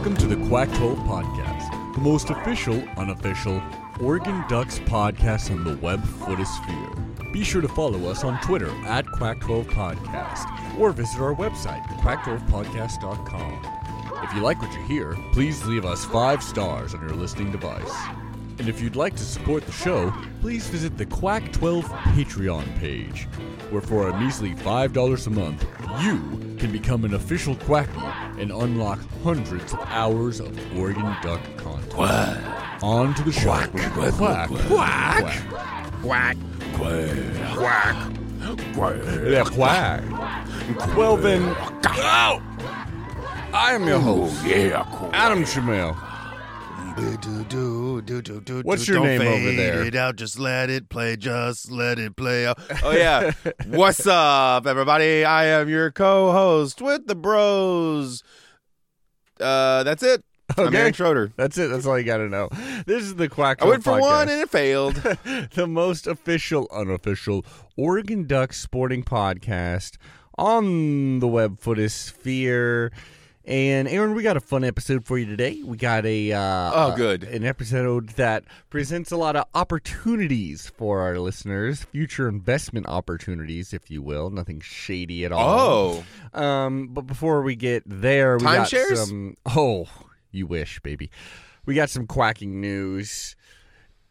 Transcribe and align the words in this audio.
Welcome 0.00 0.16
to 0.16 0.34
the 0.34 0.48
Quack 0.48 0.72
12 0.76 0.98
Podcast, 1.00 1.94
the 1.94 2.00
most 2.00 2.30
official, 2.30 2.82
unofficial 2.96 3.62
Oregon 4.00 4.42
Ducks 4.48 4.78
podcast 4.78 5.50
on 5.50 5.62
the 5.62 5.76
web 5.76 6.02
footosphere. 6.02 7.32
Be 7.34 7.44
sure 7.44 7.60
to 7.60 7.68
follow 7.68 8.08
us 8.08 8.24
on 8.24 8.40
Twitter 8.40 8.70
at 8.86 9.04
Quack12 9.04 9.66
Podcast 9.66 10.78
or 10.78 10.92
visit 10.92 11.20
our 11.20 11.34
website, 11.34 11.82
quack12podcast.com. 12.00 14.24
If 14.24 14.34
you 14.34 14.40
like 14.40 14.62
what 14.62 14.72
you 14.72 14.82
hear, 14.84 15.18
please 15.34 15.66
leave 15.66 15.84
us 15.84 16.06
five 16.06 16.42
stars 16.42 16.94
on 16.94 17.02
your 17.02 17.14
listening 17.14 17.52
device. 17.52 17.92
And 18.58 18.70
if 18.70 18.80
you'd 18.80 18.96
like 18.96 19.16
to 19.16 19.22
support 19.22 19.66
the 19.66 19.72
show, 19.72 20.14
please 20.40 20.66
visit 20.68 20.96
the 20.96 21.04
Quack 21.04 21.52
12 21.52 21.84
Patreon 21.84 22.74
page, 22.78 23.24
where 23.68 23.82
for 23.82 24.08
a 24.08 24.18
measly 24.18 24.54
$5 24.54 25.26
a 25.26 25.30
month, 25.30 25.66
you 26.00 26.56
can 26.56 26.72
become 26.72 27.04
an 27.04 27.12
official 27.12 27.54
Quacky 27.56 28.00
and 28.40 28.50
unlock 28.50 28.98
hundreds 29.22 29.72
of 29.72 29.80
hours 29.86 30.40
of 30.40 30.48
Oregon 30.78 31.14
Duck 31.22 31.40
content. 31.58 31.90
Quack. 31.90 32.82
On 32.82 33.14
to 33.14 33.22
the 33.22 33.32
show. 33.32 33.50
Quack. 33.50 33.70
Quack. 33.70 34.14
Quack. 34.14 34.48
Quack. 34.48 35.26
Quack. 36.02 36.36
Quack. 36.72 37.96
Quack. 38.74 38.96
Yeah, 39.30 39.44
quack. 39.44 40.02
Well 40.96 41.16
then! 41.16 41.42
I 43.52 43.72
am 43.72 43.86
your 43.86 43.98
host, 43.98 44.44
yeah, 44.46 44.84
cool. 47.00 47.14
Adam 47.14 47.44
Shamil. 47.48 48.64
What's 48.64 48.88
your 48.88 49.00
name 49.00 49.22
over 49.22 49.52
there? 49.52 49.82
It 49.82 49.94
out, 49.94 50.16
just 50.16 50.38
let 50.38 50.70
it 50.70 50.88
play, 50.88 51.16
just 51.16 51.70
let 51.70 51.98
it 51.98 52.16
play 52.16 52.46
out. 52.46 52.58
Oh 52.82 52.92
yeah, 52.92 53.32
what's 53.66 54.06
up, 54.06 54.66
everybody? 54.66 55.24
I 55.24 55.46
am 55.46 55.68
your 55.68 55.90
co-host 55.90 56.80
with 56.80 57.06
the 57.06 57.14
Bros. 57.14 58.22
Uh, 59.38 59.82
that's 59.82 60.02
it. 60.02 60.24
I'm 60.56 60.74
Aaron 60.74 60.92
Schroeder. 60.92 61.32
That's 61.36 61.56
it. 61.58 61.68
That's 61.68 61.86
all 61.86 61.98
you 61.98 62.04
got 62.04 62.18
to 62.18 62.28
know. 62.28 62.48
This 62.86 63.04
is 63.04 63.14
the 63.16 63.28
Quack. 63.28 63.62
I 63.62 63.66
went 63.66 63.84
for 63.84 63.92
Podcast. 63.92 64.00
one 64.00 64.28
and 64.28 64.40
it 64.42 64.50
failed. 64.50 64.94
the 65.54 65.66
most 65.68 66.06
official, 66.06 66.68
unofficial 66.72 67.44
Oregon 67.76 68.26
Ducks 68.26 68.60
sporting 68.60 69.04
podcast 69.04 69.96
on 70.36 71.20
the 71.20 71.28
web 71.28 71.60
footosphere. 71.60 72.90
And 73.50 73.88
Aaron, 73.88 74.14
we 74.14 74.22
got 74.22 74.36
a 74.36 74.40
fun 74.40 74.62
episode 74.62 75.04
for 75.04 75.18
you 75.18 75.26
today. 75.26 75.60
We 75.64 75.76
got 75.76 76.06
a 76.06 76.32
uh, 76.32 76.38
Oh, 76.40 76.90
uh, 76.92 76.94
good. 76.96 77.24
an 77.24 77.44
episode 77.44 78.10
that 78.10 78.44
presents 78.70 79.10
a 79.10 79.16
lot 79.16 79.34
of 79.34 79.44
opportunities 79.56 80.70
for 80.76 81.00
our 81.00 81.18
listeners, 81.18 81.82
future 81.82 82.28
investment 82.28 82.86
opportunities, 82.86 83.72
if 83.74 83.90
you 83.90 84.02
will. 84.02 84.30
Nothing 84.30 84.60
shady 84.60 85.24
at 85.24 85.32
all. 85.32 86.04
Oh, 86.32 86.40
Um, 86.40 86.88
but 86.92 87.08
before 87.08 87.42
we 87.42 87.56
get 87.56 87.82
there, 87.86 88.36
we 88.38 88.44
got 88.44 88.68
Timeshares? 88.68 89.08
some. 89.08 89.36
Oh, 89.44 89.88
you 90.30 90.46
wish, 90.46 90.78
baby. 90.78 91.10
We 91.66 91.74
got 91.74 91.90
some 91.90 92.06
quacking 92.06 92.60
news. 92.60 93.34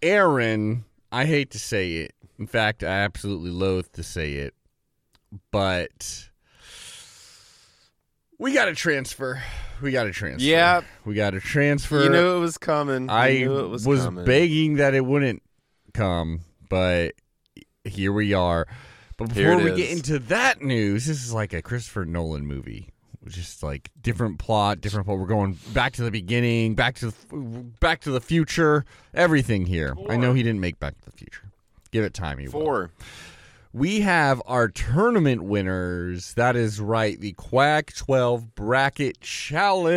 Aaron, 0.01 0.83
I 1.13 1.23
hate 1.23 1.51
to 1.51 1.59
say 1.59 1.93
it. 1.93 2.13
In 2.37 2.45
fact, 2.45 2.83
I 2.83 2.87
absolutely 2.87 3.51
loathe 3.51 3.87
to 3.93 4.03
say 4.03 4.33
it, 4.33 4.53
but 5.51 6.28
we 8.39 8.53
got 8.53 8.65
to 8.65 8.73
transfer. 8.73 9.41
We 9.81 9.91
got 9.91 10.05
to 10.05 10.11
transfer. 10.11 10.43
Yeah. 10.43 10.81
we 11.05 11.13
got 11.13 11.31
to 11.31 11.39
transfer. 11.39 12.03
you 12.03 12.09
knew 12.09 12.37
it 12.37 12.39
was 12.39 12.57
coming. 12.57 13.03
You 13.03 13.09
I 13.09 13.33
knew 13.39 13.59
it 13.59 13.67
was, 13.67 13.85
was 13.85 14.03
coming. 14.03 14.25
begging 14.25 14.75
that 14.77 14.95
it 14.95 15.05
wouldn't 15.05 15.43
come, 15.93 16.41
but 16.69 17.13
here 17.83 18.11
we 18.11 18.33
are. 18.33 18.67
But 19.17 19.29
before 19.29 19.57
we 19.57 19.75
get 19.75 19.91
into 19.91 20.17
that 20.19 20.61
news, 20.61 21.05
this 21.05 21.23
is 21.23 21.33
like 21.33 21.53
a 21.53 21.61
Christopher 21.61 22.05
Nolan 22.05 22.45
movie. 22.47 22.89
Just 23.27 23.61
like 23.61 23.91
different 24.01 24.39
plot, 24.39 24.79
different 24.79 25.05
plot. 25.05 25.19
We're 25.19 25.27
going 25.27 25.59
back 25.73 25.93
to 25.93 26.03
the 26.03 26.09
beginning, 26.09 26.73
back 26.73 26.95
to 26.95 27.07
the, 27.07 27.35
back 27.81 27.99
to 28.01 28.11
the 28.11 28.21
future, 28.21 28.85
everything 29.13 29.65
here. 29.65 29.93
I 30.09 30.15
know 30.15 30.33
he 30.33 30.41
didn't 30.41 30.61
make 30.61 30.79
Back 30.79 30.97
to 30.97 31.05
the 31.05 31.11
Future. 31.11 31.51
Give 31.91 32.05
it 32.05 32.13
time, 32.13 32.37
he 32.37 32.47
will. 32.47 32.89
We 33.71 34.01
have 34.01 34.41
our 34.47 34.67
tournament 34.67 35.43
winners. 35.43 36.33
That 36.33 36.55
is 36.55 36.81
right, 36.81 37.19
the 37.19 37.33
Quack 37.33 37.93
12 37.93 38.55
Bracket 38.55 39.21
Challenge 39.21 39.93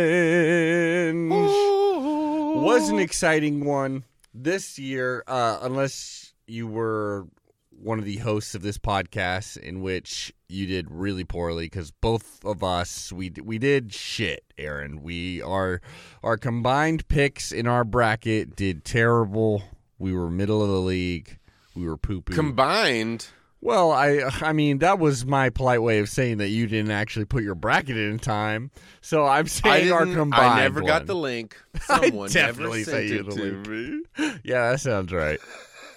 was 1.31 2.89
an 2.89 2.99
exciting 2.99 3.65
one 3.65 4.03
this 4.31 4.77
year, 4.77 5.23
uh, 5.25 5.57
unless 5.63 6.35
you 6.45 6.67
were 6.67 7.25
one 7.71 7.97
of 7.97 8.05
the 8.05 8.17
hosts 8.17 8.53
of 8.53 8.61
this 8.61 8.77
podcast, 8.77 9.57
in 9.57 9.81
which 9.81 10.31
you 10.47 10.67
did 10.67 10.91
really 10.91 11.23
poorly 11.23 11.65
because 11.65 11.89
both 11.89 12.45
of 12.45 12.63
us 12.63 13.11
we 13.11 13.31
we 13.41 13.57
did 13.57 13.91
shit. 13.91 14.43
Aaron, 14.55 15.01
we 15.01 15.41
our 15.41 15.81
our 16.21 16.37
combined 16.37 17.07
picks 17.07 17.51
in 17.51 17.65
our 17.65 17.83
bracket 17.83 18.55
did 18.55 18.85
terrible. 18.85 19.63
We 19.97 20.13
were 20.13 20.29
middle 20.29 20.61
of 20.61 20.69
the 20.69 20.79
league. 20.79 21.39
We 21.75 21.87
were 21.87 21.97
poo 21.97 22.21
poo. 22.21 22.35
Combined. 22.35 23.29
Well, 23.63 23.91
I 23.93 24.29
I 24.41 24.51
mean 24.51 24.79
that 24.79 24.99
was 24.99 25.25
my 25.25 25.49
polite 25.49 25.81
way 25.81 25.99
of 25.99 26.09
saying 26.09 26.37
that 26.39 26.49
you 26.49 26.67
didn't 26.67 26.91
actually 26.91 27.23
put 27.25 27.43
your 27.43 27.55
bracket 27.55 27.95
in 27.97 28.19
time. 28.19 28.71
So 28.99 29.25
I'm 29.25 29.45
I 29.45 29.47
saying 29.47 29.91
our 29.93 30.05
combined. 30.05 30.33
I 30.53 30.61
never 30.63 30.81
got 30.81 31.05
the 31.05 31.15
link. 31.15 31.55
I 31.89 32.01
Someone 32.09 32.29
definitely 32.29 32.79
never 32.79 32.91
sent 32.91 33.05
it 33.05 33.25
the 33.25 33.31
to 33.35 33.41
link. 33.41 33.67
me. 33.69 34.03
Yeah, 34.43 34.71
that 34.71 34.81
sounds 34.81 35.13
right. 35.13 35.39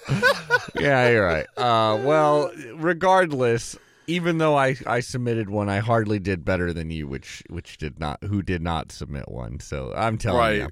yeah, 0.79 1.09
you're 1.11 1.25
right. 1.27 1.47
Uh, 1.57 1.99
well, 2.03 2.53
regardless, 2.77 3.77
even 4.07 4.39
though 4.39 4.57
I, 4.57 4.77
I 4.87 5.01
submitted 5.01 5.51
one, 5.51 5.69
I 5.69 5.79
hardly 5.79 6.19
did 6.21 6.45
better 6.45 6.73
than 6.73 6.91
you, 6.91 7.09
which 7.09 7.43
which 7.51 7.79
did 7.79 7.99
not 7.99 8.23
who 8.23 8.43
did 8.43 8.63
not 8.63 8.93
submit 8.93 9.29
one. 9.29 9.59
So 9.61 9.93
I'm 9.97 10.17
telling 10.19 10.39
Right. 10.39 10.57
you, 10.59 10.69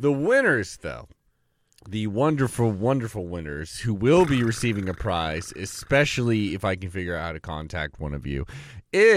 the 0.00 0.12
winners 0.12 0.76
though, 0.82 1.08
the 1.88 2.06
wonderful, 2.08 2.70
wonderful 2.70 3.26
winners 3.26 3.80
who 3.80 3.94
will 3.94 4.24
be 4.26 4.42
receiving 4.42 4.88
a 4.88 4.94
prize, 4.94 5.52
especially 5.56 6.54
if 6.54 6.64
I 6.64 6.76
can 6.76 6.90
figure 6.90 7.16
out 7.16 7.26
how 7.26 7.32
to 7.32 7.40
contact 7.40 8.00
one 8.00 8.14
of 8.14 8.26
you, 8.26 8.46
is 8.92 9.12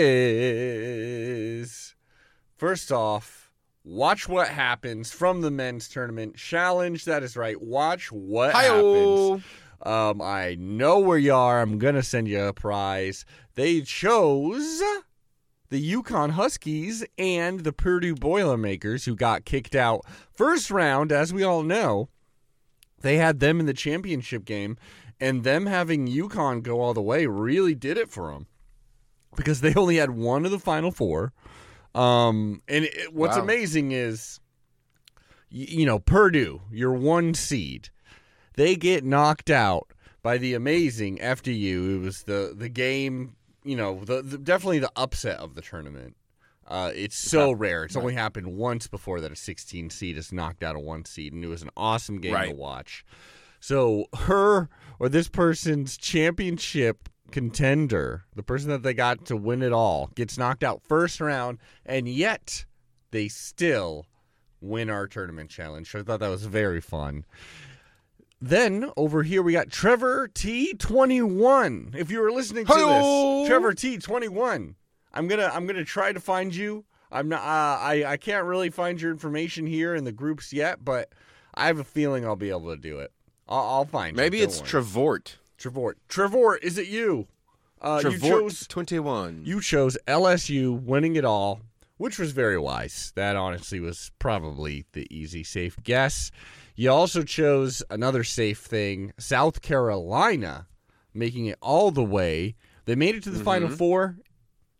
first 2.57 2.91
off. 2.91 3.52
Watch 3.84 4.28
what 4.28 4.50
happens 4.50 5.12
from 5.12 5.41
the 5.41 5.50
men's 5.50 5.88
tournament 5.88 6.35
challenge. 6.35 7.06
That 7.06 7.24
is 7.24 7.38
right. 7.38 7.59
Watch 7.59 8.12
what 8.12 8.53
happens. 8.53 9.41
Hi-oh. 9.81 10.09
Um, 10.09 10.22
I 10.22 10.57
know 10.59 11.00
where 11.00 11.18
you 11.18 11.34
are. 11.34 11.62
I'm 11.62 11.80
gonna 11.80 12.03
send 12.03 12.28
you 12.28 12.44
a 12.44 12.53
prize. 12.53 13.25
They 13.56 13.81
chose 13.81 14.84
the 15.69 15.94
UConn 15.94 16.31
Huskies 16.31 17.06
and 17.18 17.62
the 17.62 17.72
Purdue 17.72 18.16
Boilermakers, 18.16 19.06
who 19.06 19.16
got 19.16 19.46
kicked 19.46 19.75
out 19.75 20.01
first 20.34 20.69
round, 20.69 21.12
as 21.12 21.34
we 21.34 21.44
all 21.44 21.63
know. 21.63 22.09
They 23.02 23.18
had 23.18 23.40
them 23.40 23.60
in 23.60 23.66
the 23.66 23.74
championship 23.74 24.46
game, 24.46 24.78
and 25.20 25.44
them 25.44 25.66
having 25.66 26.08
UConn 26.08 26.62
go 26.64 26.82
all 26.82 26.94
the 26.94 27.02
way 27.02 27.26
really 27.26 27.76
did 27.76 27.98
it 27.98 28.10
for 28.10 28.32
them 28.32 28.48
because 29.36 29.62
they 29.62 29.74
only 29.76 29.98
had 29.98 30.12
one 30.12 30.46
of 30.46 30.52
the 30.52 30.60
final 30.60 30.92
four. 30.92 31.34
Um, 31.96 32.62
and 32.68 32.86
it, 32.86 33.14
what's 33.14 33.36
Wow. 33.38 33.44
amazing 33.44 33.92
is, 33.92 34.40
y- 35.52 35.66
you 35.70 35.86
know, 35.86 36.00
Purdue, 36.00 36.62
your 36.72 36.94
one 36.94 37.34
seed, 37.34 37.90
they 38.56 38.76
get 38.76 39.04
knocked 39.04 39.50
out 39.50 39.88
by 40.22 40.38
the 40.38 40.54
amazing 40.54 41.18
FDU. 41.18 41.96
It 41.96 42.00
was 42.00 42.24
the 42.24 42.54
the 42.56 42.70
game, 42.70 43.36
you 43.64 43.76
know, 43.76 44.04
the, 44.04 44.22
the 44.22 44.38
definitely 44.38 44.80
the 44.80 44.92
upset 44.96 45.40
of 45.40 45.56
the 45.56 45.62
tournament. 45.62 46.16
Uh, 46.69 46.91
it's 46.94 47.18
so 47.18 47.52
rare. 47.52 47.84
It's 47.84 47.96
only 47.96 48.13
happened 48.13 48.47
once 48.56 48.88
before 48.88 49.19
that 49.22 49.31
a 49.31 49.35
16 49.35 49.90
seed 49.90 50.18
is 50.18 50.31
knocked 50.31 50.63
out 50.63 50.75
of 50.75 50.84
one 50.84 51.03
seed, 51.03 51.34
and 51.34 51.44
it 51.44 51.47
was 51.47 51.63
an 51.63 51.72
awesome 51.75 52.22
game 52.22 52.35
to 52.50 52.53
watch. 52.53 53.03
So 53.59 54.06
her 54.16 54.69
or 55.00 55.09
this 55.09 55.28
person's 55.28 55.97
championship 55.97 57.10
contender, 57.31 58.25
the 58.36 58.44
person 58.44 58.69
that 58.69 58.83
they 58.83 58.94
got 58.94 59.25
to 59.25 59.36
win 59.36 59.63
it 59.63 59.74
all, 59.74 60.12
gets 60.13 60.38
knocked 60.38 60.63
out 60.63 60.83
first 60.88 61.19
round, 61.19 61.57
and 61.86 62.07
yet 62.07 62.66
they 63.12 63.27
still 63.27 64.06
win 64.62 64.92
our 64.92 65.07
tournament 65.07 65.50
challenge. 65.50 65.92
So 65.92 66.00
I 66.00 66.04
thought 66.04 66.19
that 66.19 66.30
was 66.30 66.45
very 66.45 66.81
fun. 66.81 67.25
Then 68.42 68.92
over 68.95 69.24
here 69.24 69.42
we 69.42 69.54
got 69.54 69.69
Trevor 69.69 70.30
T21. 70.30 71.95
If 71.95 72.12
you 72.12 72.22
were 72.22 72.31
listening 72.31 72.65
to 72.68 72.74
Hi-yo! 72.74 73.39
this, 73.39 73.50
Trevor 73.50 73.74
T21. 73.74 74.75
I'm 75.14 75.28
gonna 75.28 75.50
I'm 75.54 75.66
gonna 75.68 75.86
try 75.86 76.12
to 76.14 76.20
find 76.20 76.54
you. 76.54 76.86
I'm 77.12 77.28
not. 77.30 77.42
Uh, 77.42 77.80
I 77.82 78.04
I 78.08 78.18
can't 78.18 78.46
really 78.46 78.70
find 78.70 79.02
your 79.02 79.12
information 79.12 79.66
here 79.66 79.96
in 79.96 80.04
the 80.04 80.12
groups 80.12 80.54
yet, 80.54 80.84
but 80.86 81.10
I 81.56 81.68
have 81.68 81.80
a 81.80 81.84
feeling 81.84 82.26
I'll 82.26 82.36
be 82.36 82.50
able 82.50 82.70
to 82.70 82.78
do 82.78 83.00
it. 83.00 83.12
I'll, 83.48 83.60
I'll 83.60 83.86
find. 83.86 84.16
you, 84.16 84.22
Maybe 84.22 84.42
it's 84.42 84.60
worry. 84.60 84.70
Travort. 84.70 85.36
Trevor. 85.58 85.96
Trevor, 86.08 86.56
is 86.58 86.78
it 86.78 86.88
you? 86.88 87.28
Uh, 87.82 88.02
you 88.04 88.12
Travort 88.12 88.42
chose 88.42 88.68
21. 88.68 89.42
you 89.46 89.60
chose 89.62 89.98
LSU 90.08 90.80
winning 90.82 91.16
it 91.16 91.26
all, 91.26 91.62
which 91.98 92.20
was 92.20 92.32
very 92.32 92.58
wise. 92.58 93.12
That 93.16 93.36
honestly 93.36 93.80
was 93.80 94.12
probably 94.20 94.86
the 94.94 95.08
easy, 95.14 95.44
safe 95.44 95.76
guess. 95.84 96.32
You 96.76 96.92
also 96.92 97.24
chose 97.24 97.84
another 97.90 98.24
safe 98.24 98.60
thing 98.60 99.12
South 99.18 99.62
Carolina 99.62 100.68
making 101.14 101.48
it 101.48 101.58
all 101.62 101.92
the 101.92 102.04
way. 102.04 102.56
They 102.86 102.96
made 102.96 103.16
it 103.16 103.24
to 103.24 103.30
the 103.32 103.44
Final 103.44 103.70
Four, 103.70 104.18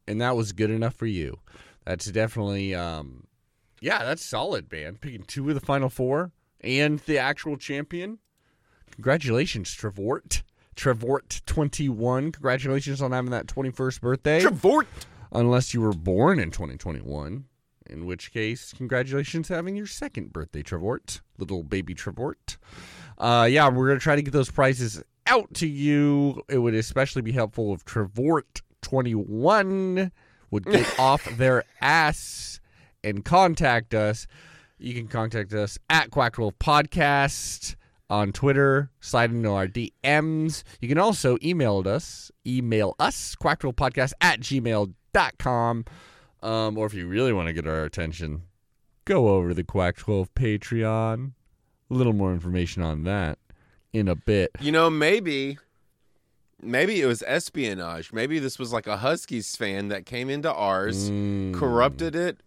and 0.09 0.19
that 0.19 0.35
was 0.35 0.51
good 0.51 0.71
enough 0.71 0.95
for 0.95 1.06
you. 1.06 1.39
That's 1.85 2.06
definitely 2.07 2.75
um, 2.75 3.23
Yeah, 3.79 4.03
that's 4.03 4.25
solid, 4.25 4.69
man. 4.71 4.97
Picking 4.97 5.23
two 5.23 5.47
of 5.47 5.56
the 5.56 5.61
final 5.61 5.89
four 5.89 6.31
and 6.61 7.00
the 7.00 7.17
actual 7.17 7.56
champion. 7.56 8.19
Congratulations, 8.91 9.73
Trevort. 9.75 10.41
Trevort 10.75 11.41
twenty 11.45 11.89
one. 11.89 12.31
Congratulations 12.31 13.01
on 13.01 13.11
having 13.11 13.31
that 13.31 13.47
twenty 13.47 13.69
first 13.69 14.01
birthday. 14.01 14.41
Trevort. 14.41 14.85
Unless 15.31 15.73
you 15.73 15.81
were 15.81 15.94
born 15.94 16.39
in 16.39 16.51
twenty 16.51 16.75
twenty 16.77 17.01
one. 17.01 17.45
In 17.89 18.06
which 18.06 18.31
case, 18.31 18.73
congratulations 18.77 19.47
having 19.47 19.75
your 19.75 19.88
second 19.88 20.31
birthday, 20.31 20.61
Trevort. 20.61 21.21
Little 21.38 21.63
baby 21.63 21.95
Trevort. 21.95 22.57
Uh 23.17 23.47
yeah, 23.50 23.69
we're 23.69 23.88
gonna 23.88 24.00
try 24.00 24.15
to 24.15 24.21
get 24.21 24.31
those 24.31 24.51
prizes 24.51 25.03
out 25.27 25.53
to 25.56 25.67
you. 25.67 26.41
It 26.50 26.57
would 26.59 26.73
especially 26.75 27.21
be 27.21 27.31
helpful 27.31 27.73
if 27.73 27.83
Trevort 27.85 28.61
twenty 28.81 29.14
one 29.14 30.12
would 30.52 30.66
get 30.66 31.00
off 31.00 31.26
their 31.38 31.64
ass 31.81 32.60
and 33.04 33.24
contact 33.24 33.94
us. 33.94 34.28
You 34.78 34.94
can 34.94 35.08
contact 35.08 35.54
us 35.54 35.78
at 35.90 36.10
Quack12 36.10 36.54
Podcast 36.54 37.76
on 38.10 38.31
Twitter, 38.31 38.90
slide 39.00 39.31
into 39.31 39.50
our 39.52 39.68
DMs. 39.68 40.64
You 40.81 40.88
can 40.88 40.98
also 40.98 41.38
email 41.44 41.84
us, 41.86 42.31
email 42.46 42.96
us, 43.00 43.36
quack12podcast 43.36 44.14
at 44.22 44.40
gmail.com. 44.40 45.86
Um, 46.42 46.78
or 46.78 46.86
if 46.86 46.94
you 46.94 47.08
really 47.08 47.34
want 47.34 47.48
to 47.48 47.54
get 47.54 47.68
our 47.68 47.84
attention, 47.84 48.44
go 49.06 49.30
over 49.30 49.50
to 49.50 49.54
the 49.54 49.64
Quack12 49.64 50.30
Patreon. 50.36 51.34
A 51.92 51.94
little 51.94 52.14
more 52.14 52.31
information 52.31 52.81
on 52.81 53.04
that 53.04 53.38
in 53.94 54.08
a 54.08 54.16
bit. 54.16 54.52
You 54.60 54.72
know, 54.72 54.90
maybe, 54.90 55.58
maybe 56.61 57.01
it 57.01 57.06
was 57.06 57.23
espionage. 57.25 58.11
Maybe 58.13 58.39
this 58.39 58.57
was 58.59 58.71
like 58.73 58.88
a 58.88 58.97
Huskies 58.97 59.56
fan 59.56 59.88
that 59.89 60.06
came 60.06 60.29
into 60.29 60.51
ours, 60.53 61.09
Mm. 61.09 61.53
corrupted 61.53 62.15
it 62.15 62.41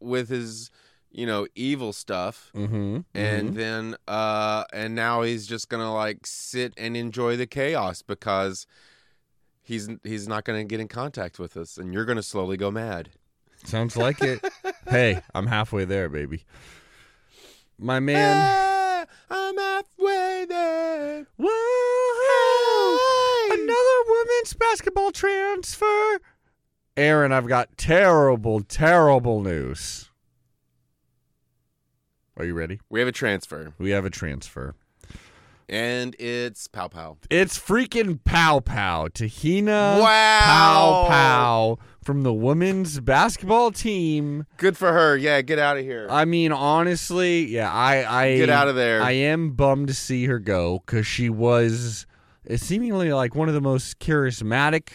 with 0.00 0.28
his, 0.28 0.70
you 1.10 1.26
know, 1.26 1.46
evil 1.54 1.92
stuff, 1.92 2.50
Mm-hmm. 2.54 3.00
and 3.14 3.54
then, 3.54 3.96
uh, 4.06 4.64
and 4.72 4.94
now 4.94 5.22
he's 5.22 5.46
just 5.46 5.68
gonna 5.68 5.92
like 5.94 6.26
sit 6.26 6.72
and 6.76 6.96
enjoy 6.96 7.36
the 7.36 7.46
chaos 7.46 8.02
because 8.02 8.66
he's 9.62 9.88
he's 10.04 10.28
not 10.28 10.44
gonna 10.44 10.64
get 10.64 10.80
in 10.80 10.88
contact 10.88 11.38
with 11.38 11.56
us, 11.56 11.76
and 11.78 11.92
you're 11.94 12.04
gonna 12.04 12.22
slowly 12.22 12.56
go 12.56 12.70
mad. 12.70 13.10
Sounds 13.64 13.96
like 13.96 14.22
it. 14.22 14.44
hey, 14.88 15.22
I'm 15.34 15.46
halfway 15.46 15.84
there, 15.86 16.08
baby. 16.08 16.44
My 17.78 17.98
man. 18.00 18.36
Ah, 18.38 19.06
I'm 19.30 19.56
halfway 19.56 20.44
there. 20.48 21.26
Whoa! 21.36 22.98
Another 23.50 23.98
women's 24.08 24.54
basketball 24.76 25.10
transfer. 25.10 26.20
Aaron, 26.98 27.32
I've 27.32 27.46
got 27.48 27.78
terrible, 27.78 28.60
terrible 28.60 29.40
news. 29.40 30.10
Are 32.36 32.44
you 32.44 32.52
ready? 32.52 32.80
We 32.90 33.00
have 33.00 33.08
a 33.08 33.12
transfer, 33.12 33.72
We 33.78 33.90
have 33.90 34.04
a 34.04 34.10
transfer. 34.10 34.74
and 35.66 36.14
it's 36.18 36.68
Paopao. 36.68 37.16
It's 37.30 37.58
freaking 37.58 38.22
Pow 38.22 38.60
Pow. 38.60 39.08
Te-Hina 39.08 39.98
Wow. 40.02 41.08
Paopao 41.10 41.78
from 42.04 42.22
the 42.22 42.34
women's 42.34 43.00
basketball 43.00 43.70
team. 43.72 44.44
Good 44.58 44.76
for 44.76 44.92
her. 44.92 45.16
Yeah, 45.16 45.40
get 45.40 45.58
out 45.58 45.78
of 45.78 45.84
here. 45.84 46.06
I 46.10 46.26
mean, 46.26 46.52
honestly, 46.52 47.46
yeah, 47.46 47.72
I, 47.72 48.24
I 48.24 48.36
Get 48.36 48.50
out 48.50 48.68
of 48.68 48.76
there. 48.76 49.02
I 49.02 49.12
am 49.12 49.52
bummed 49.52 49.88
to 49.88 49.94
see 49.94 50.26
her 50.26 50.38
go 50.38 50.82
because 50.84 51.06
she 51.06 51.30
was 51.30 52.04
uh, 52.50 52.56
seemingly 52.56 53.12
like 53.12 53.34
one 53.34 53.48
of 53.48 53.54
the 53.54 53.60
most 53.60 53.98
charismatic 53.98 54.88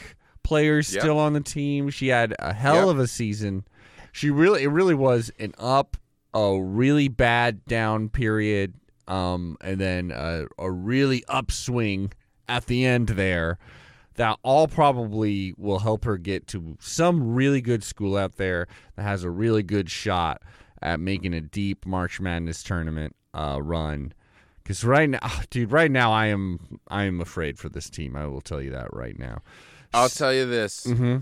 players 0.44 0.94
Yep. 0.94 1.02
still 1.02 1.20
on 1.20 1.34
the 1.34 1.42
team. 1.42 1.90
She 1.90 2.08
had 2.08 2.36
a 2.40 2.54
hell 2.54 2.88
Yep. 2.88 2.96
of 2.96 3.00
a 3.00 3.08
season. 3.08 3.64
She 4.12 4.30
really, 4.30 4.64
it 4.64 4.70
really 4.70 4.96
was 4.96 5.32
an 5.40 5.54
up, 5.58 5.98
a 6.34 6.58
really 6.62 7.08
bad 7.08 7.64
down 7.66 8.10
period, 8.10 8.74
um, 9.08 9.58
and 9.62 9.80
then 9.80 10.12
a, 10.12 10.46
a 10.58 10.70
really 10.72 11.24
upswing 11.30 12.12
at 12.50 12.66
the 12.66 12.86
end 12.86 13.10
there. 13.10 13.58
That 14.16 14.38
all 14.44 14.68
probably 14.68 15.54
will 15.58 15.80
help 15.80 16.04
her 16.04 16.18
get 16.18 16.46
to 16.48 16.76
some 16.82 17.34
really 17.34 17.62
good 17.62 17.82
school 17.84 18.18
out 18.18 18.36
there 18.36 18.68
that 18.96 19.04
has 19.04 19.24
a 19.24 19.30
really 19.30 19.64
good 19.64 19.90
shot 19.90 20.42
at 20.82 21.00
making 21.00 21.34
a 21.34 21.40
deep 21.42 21.86
March 21.86 22.20
Madness 22.20 22.62
tournament 22.62 23.16
uh, 23.34 23.60
run. 23.62 24.12
Because 24.64 24.84
right 24.84 25.10
now, 25.10 25.20
dude, 25.50 25.72
right 25.72 25.90
now 25.92 26.12
I 26.12 26.28
am 26.28 26.80
I 26.88 27.04
am 27.04 27.20
afraid 27.22 27.58
for 27.60 27.68
this 27.70 27.90
team. 27.90 28.16
I 28.16 28.28
will 28.28 28.42
tell 28.42 28.62
you 28.62 28.72
that 28.72 28.94
right 28.94 29.18
now. 29.18 29.40
I'll 29.94 30.10
tell 30.10 30.34
you 30.34 30.46
this. 30.46 30.86
Mm-hmm. 30.88 31.18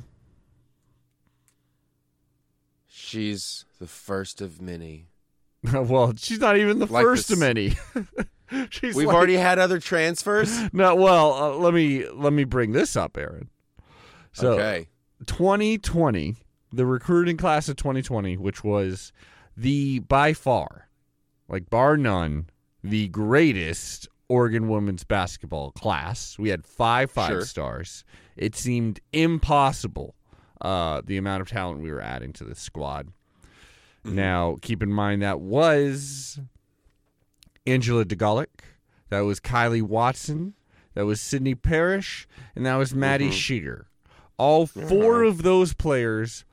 She's 2.88 3.66
the 3.80 3.88
first 3.88 4.42
of 4.42 4.62
many. 4.62 5.08
well, 5.74 6.14
she's 6.18 6.40
not 6.40 6.58
even 6.58 6.80
the 6.80 6.86
Like 6.86 7.04
first 7.04 7.28
this- 7.30 7.38
of 7.38 7.40
many. 7.40 7.74
she's 8.70 8.96
We've 8.96 9.08
like- 9.08 9.16
already 9.16 9.36
had 9.36 9.60
other 9.60 9.80
transfers. 9.80 10.58
no. 10.74 10.96
Well, 10.96 11.34
uh, 11.34 11.50
let 11.56 11.74
me 11.74 12.08
let 12.10 12.34
me 12.34 12.44
bring 12.44 12.72
this 12.72 12.96
up, 12.96 13.18
Aaron. 13.18 13.50
So, 14.32 14.54
okay. 14.54 14.88
2020, 15.26 16.36
the 16.72 16.86
recruiting 16.86 17.36
class 17.36 17.68
of 17.68 17.76
2020, 17.78 18.38
which 18.38 18.64
was 18.64 19.12
the 19.58 20.00
by 20.00 20.34
far, 20.34 20.88
like 21.48 21.70
bar 21.70 21.98
none, 21.98 22.48
the 22.84 23.08
greatest 23.10 24.08
Oregon 24.28 24.68
women's 24.70 25.04
basketball 25.04 25.72
class. 25.72 26.38
We 26.38 26.50
had 26.50 26.66
five 26.66 27.10
five 27.12 27.30
Sure. 27.30 27.42
stars. 27.46 28.04
It 28.38 28.56
seemed 28.56 29.00
impossible 29.12 30.16
uh, 30.62 31.02
the 31.06 31.18
amount 31.18 31.42
of 31.42 31.50
talent 31.50 31.82
we 31.82 31.92
were 31.92 32.02
adding 32.02 32.34
to 32.34 32.44
this 32.44 32.60
squad. 32.60 33.08
Mm-hmm. 34.06 34.16
Now, 34.16 34.58
keep 34.62 34.82
in 34.84 34.92
mind 34.92 35.22
that 35.22 35.40
was 35.42 36.40
Angela 37.66 38.06
Dugalic, 38.06 38.48
that 39.10 39.22
was 39.22 39.40
Kylee 39.40 39.82
Watson, 39.82 40.54
that 40.94 41.06
was 41.06 41.20
Sydney 41.22 41.56
Parrish, 41.56 42.28
and 42.56 42.66
that 42.66 42.76
was 42.76 42.94
Maddie 42.96 43.30
Sheeter. 43.30 43.86
All 44.38 44.66
4 44.68 45.24
of 45.24 45.44
those 45.44 45.74
players 45.74 46.46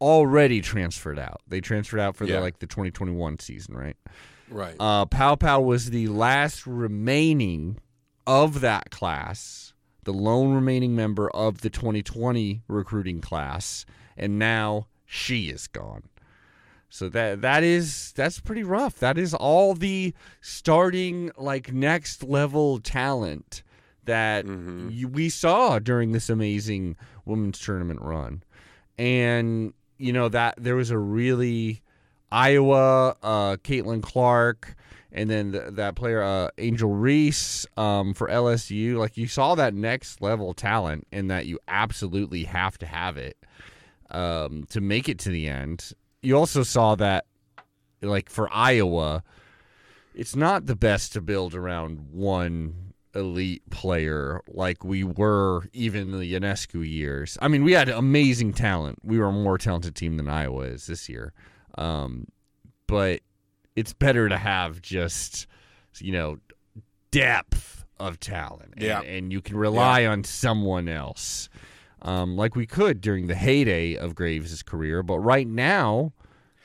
already 0.00 0.60
transferred 0.60 1.18
out. 1.18 1.40
They 1.48 1.60
transferred 1.60 2.00
out 2.00 2.14
for 2.16 2.24
Yeah. 2.24 2.36
the 2.36 2.40
like 2.42 2.58
the 2.60 2.66
2021 2.66 3.38
season, 3.40 3.76
right? 3.76 3.96
Right. 4.50 4.76
Uh, 4.78 5.06
Paopao 5.06 5.64
was 5.64 5.90
the 5.90 6.08
last 6.08 6.66
remaining 6.66 7.78
of 8.26 8.60
that 8.60 8.90
class, 8.90 9.72
the 10.04 10.12
lone 10.12 10.54
remaining 10.54 10.94
member 10.94 11.28
of 11.30 11.60
the 11.62 11.70
2020 11.70 12.62
recruiting 12.68 13.20
class, 13.20 13.84
and 14.16 14.38
now 14.38 14.86
she 15.04 15.48
is 15.50 15.66
gone. 15.66 16.04
So 16.88 17.08
that 17.10 17.42
that 17.42 17.62
is 17.62 18.12
that's 18.16 18.40
pretty 18.40 18.62
rough. 18.62 18.98
That 19.00 19.18
is 19.18 19.34
all 19.34 19.74
the 19.74 20.14
starting 20.40 21.30
like 21.36 21.72
next 21.72 22.22
level 22.22 22.78
talent 22.78 23.62
that 24.04 24.46
Mhm. 24.46 24.94
you, 24.94 25.08
we 25.08 25.28
saw 25.28 25.80
during 25.80 26.12
this 26.12 26.30
amazing 26.30 26.96
women's 27.24 27.58
tournament 27.58 28.00
run, 28.00 28.44
and 28.96 29.74
you 29.98 30.12
know 30.12 30.28
that 30.28 30.54
there 30.58 30.76
was 30.76 30.90
a 30.90 30.98
really 30.98 31.82
Iowa, 32.36 33.16
uh, 33.22 33.56
Caitlin 33.64 34.02
Clark, 34.02 34.76
and 35.10 35.30
then 35.30 35.52
th- 35.52 35.64
that 35.70 35.96
player 35.96 36.22
uh, 36.22 36.50
Angel 36.58 36.90
Reese 36.90 37.66
um, 37.78 38.12
for 38.12 38.28
LSU. 38.28 38.98
Like 38.98 39.16
you 39.16 39.26
saw 39.26 39.54
that 39.54 39.72
next 39.72 40.20
level 40.20 40.52
talent, 40.52 41.06
and 41.10 41.30
that 41.30 41.46
you 41.46 41.58
absolutely 41.66 42.44
have 42.44 42.76
to 42.78 42.86
have 42.86 43.16
it 43.16 43.38
um, 44.10 44.64
to 44.68 44.82
make 44.82 45.08
it 45.08 45.18
to 45.20 45.30
the 45.30 45.48
end. 45.48 45.92
You 46.20 46.36
also 46.36 46.62
saw 46.62 46.94
that, 46.96 47.24
like 48.02 48.28
for 48.28 48.52
Iowa, 48.52 49.24
it's 50.14 50.36
not 50.36 50.66
the 50.66 50.76
best 50.76 51.14
to 51.14 51.22
build 51.22 51.54
around 51.54 52.10
one 52.12 52.92
elite 53.14 53.62
player 53.70 54.42
like 54.46 54.84
we 54.84 55.02
were 55.04 55.70
even 55.72 56.10
the 56.12 56.34
Ionescu 56.34 56.86
years. 56.86 57.38
I 57.40 57.48
mean, 57.48 57.64
we 57.64 57.72
had 57.72 57.88
amazing 57.88 58.52
talent. 58.52 58.98
We 59.02 59.18
were 59.18 59.28
a 59.28 59.32
more 59.32 59.56
talented 59.56 59.94
team 59.94 60.18
than 60.18 60.28
Iowa 60.28 60.64
is 60.64 60.86
this 60.86 61.08
year. 61.08 61.32
Um, 61.76 62.26
but 62.86 63.20
it's 63.74 63.92
better 63.92 64.28
to 64.28 64.36
have 64.38 64.80
just, 64.82 65.46
you 65.98 66.12
know, 66.12 66.38
depth 67.10 67.84
of 67.98 68.20
talent. 68.20 68.74
And, 68.76 68.82
Yeah. 68.82 69.00
and 69.02 69.32
you 69.32 69.40
can 69.40 69.56
rely 69.56 70.06
on 70.06 70.24
someone 70.24 70.88
else. 70.88 71.48
Um, 72.02 72.36
like 72.36 72.54
we 72.54 72.66
could 72.66 73.00
during 73.00 73.26
the 73.26 73.34
heyday 73.34 73.94
of 73.96 74.14
Graves' 74.14 74.62
career. 74.62 75.02
But 75.02 75.18
right 75.20 75.46
now, 75.48 76.12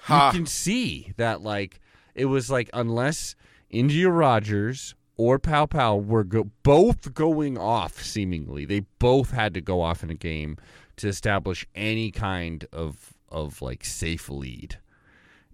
you 0.09 0.15
can 0.31 0.45
see 0.45 1.13
that 1.17 1.41
like 1.41 1.79
it 2.15 2.25
was 2.25 2.49
like 2.51 2.69
unless 2.73 3.35
Endyia 3.73 4.15
Rogers 4.15 4.93
or 5.17 5.39
Paopao 5.39 6.03
were 6.05 6.23
go- 6.25 6.51
both 6.63 7.13
going 7.13 7.57
off 7.57 8.01
seemingly, 8.03 8.65
they 8.65 8.81
both 8.99 9.31
had 9.31 9.53
to 9.53 9.61
go 9.61 9.81
off 9.81 10.03
in 10.03 10.09
a 10.09 10.15
game 10.15 10.57
to 10.97 11.07
establish 11.07 11.65
any 11.75 12.11
kind 12.11 12.65
of 12.73 13.13
of 13.29 13.61
like 13.61 13.85
safe 13.85 14.29
lead. 14.29 14.77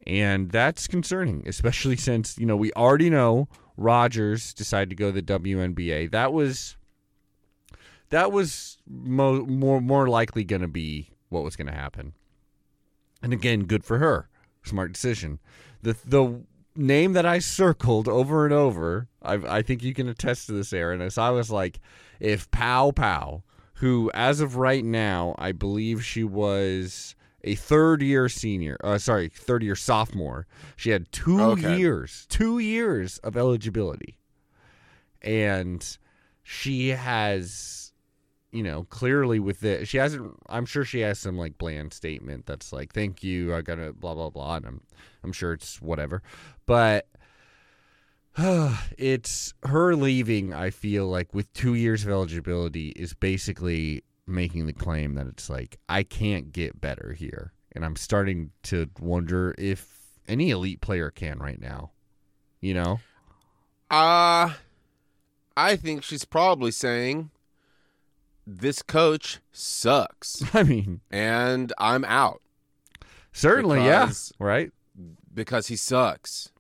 And 0.08 0.52
that's 0.52 0.88
concerning, 0.88 1.44
especially 1.46 1.98
since, 1.98 2.38
you 2.38 2.46
know, 2.46 2.56
we 2.56 2.72
already 2.74 3.10
know 3.10 3.50
Rogers 3.76 4.54
decided 4.54 4.90
to 4.90 4.96
go 4.96 5.12
to 5.12 5.22
the 5.22 5.40
WNBA. 5.40 6.12
That 6.12 6.32
was 6.32 6.78
that 8.10 8.32
was 8.32 8.78
mo- 8.88 9.46
more 9.46 9.82
more 9.82 10.08
likely 10.08 10.46
going 10.46 10.62
to 10.62 10.68
be 10.70 11.12
what 11.28 11.44
was 11.44 11.58
going 11.58 11.68
to 11.68 11.74
happen. 11.74 12.14
And 13.22 13.34
again, 13.34 13.66
good 13.66 13.84
for 13.84 13.98
her. 13.98 14.30
Smart 14.64 14.94
decision. 14.94 15.40
The 15.82 15.98
the 16.06 16.42
name 16.74 17.12
that 17.12 17.26
I 17.26 17.40
circled 17.40 18.08
over 18.08 18.46
and 18.46 18.54
over, 18.54 19.10
I, 19.22 19.34
I 19.58 19.62
think 19.62 19.84
you 19.84 19.94
can 19.94 20.08
attest 20.08 20.46
to 20.48 20.54
this, 20.54 20.72
Aaron. 20.72 21.02
Is 21.02 21.18
I 21.18 21.32
was 21.32 21.52
like, 21.52 21.82
if 22.22 22.50
Paopao, 22.50 23.44
who 23.74 24.10
as 24.14 24.40
of 24.40 24.56
right 24.56 24.86
now, 24.86 25.36
I 25.38 25.52
believe 25.52 26.06
she 26.06 26.24
was 26.24 27.14
a 27.44 27.56
third 27.56 28.02
year 28.02 28.28
senior, 28.30 28.78
uh, 28.84 28.98
sorry, 28.98 29.30
third 29.30 29.64
year 29.64 29.76
sophomore. 29.76 30.48
She 30.76 30.90
had 30.90 31.12
two 31.12 31.40
Okay. 31.52 31.78
years, 31.78 32.26
two 32.30 32.60
years 32.60 33.18
of 33.20 33.38
eligibility, 33.38 34.18
and 35.22 35.98
she 36.44 36.90
has, 36.90 37.92
you 38.52 38.64
know, 38.64 38.84
clearly 38.86 39.40
with 39.40 39.64
it, 39.64 39.88
she 39.88 39.98
hasn't. 39.98 40.34
I'm 40.50 40.66
sure 40.66 40.84
she 40.86 41.02
has 41.02 41.20
some 41.20 41.38
like 41.38 41.58
bland 41.58 41.94
statement 41.94 42.46
that's 42.46 42.74
like, 42.74 42.94
"Thank 42.94 43.24
you, 43.24 43.54
I 43.56 43.62
gotta 43.62 43.94
blah 43.94 44.14
blah 44.16 44.30
blah," 44.30 44.56
and 44.58 44.66
I'm, 44.66 44.82
I'm 45.24 45.32
sure 45.34 45.54
it's 45.54 45.82
whatever, 45.82 46.22
but. 46.66 47.08
it's 49.00 49.56
her 49.64 49.96
leaving. 49.96 50.54
I 50.54 50.70
feel 50.70 51.08
like 51.08 51.34
with 51.34 51.52
two 51.54 51.74
years 51.74 52.04
of 52.06 52.12
eligibility 52.12 52.90
is 52.90 53.16
basically 53.16 54.04
making 54.28 54.66
the 54.68 54.74
claim 54.74 55.16
that 55.16 55.28
it's 55.28 55.50
like 55.50 55.78
I 55.90 56.04
can't 56.04 56.52
get 56.52 56.80
better 56.82 57.14
here, 57.18 57.54
and 57.74 57.86
I'm 57.86 57.96
starting 57.96 58.52
to 58.64 58.90
wonder 59.00 59.56
if 59.58 59.88
any 60.28 60.50
elite 60.52 60.82
player 60.82 61.10
can 61.12 61.40
right 61.40 61.60
now. 61.60 61.92
You 62.62 62.74
know, 62.74 63.00
Uh 63.90 64.54
I 65.56 65.76
think 65.76 66.04
she's 66.04 66.26
probably 66.26 66.72
saying 66.72 67.32
this 68.46 68.82
coach 68.82 69.40
sucks 69.52 70.44
I 70.54 70.64
mean, 70.64 71.02
and 71.12 71.74
I'm 71.78 72.06
out 72.06 72.42
certainly, 73.32 73.80
Because- 73.80 74.34
yeah, 74.40 74.46
right. 74.46 74.72
because 75.34 75.68
he 75.68 75.76
sucks. 75.76 76.52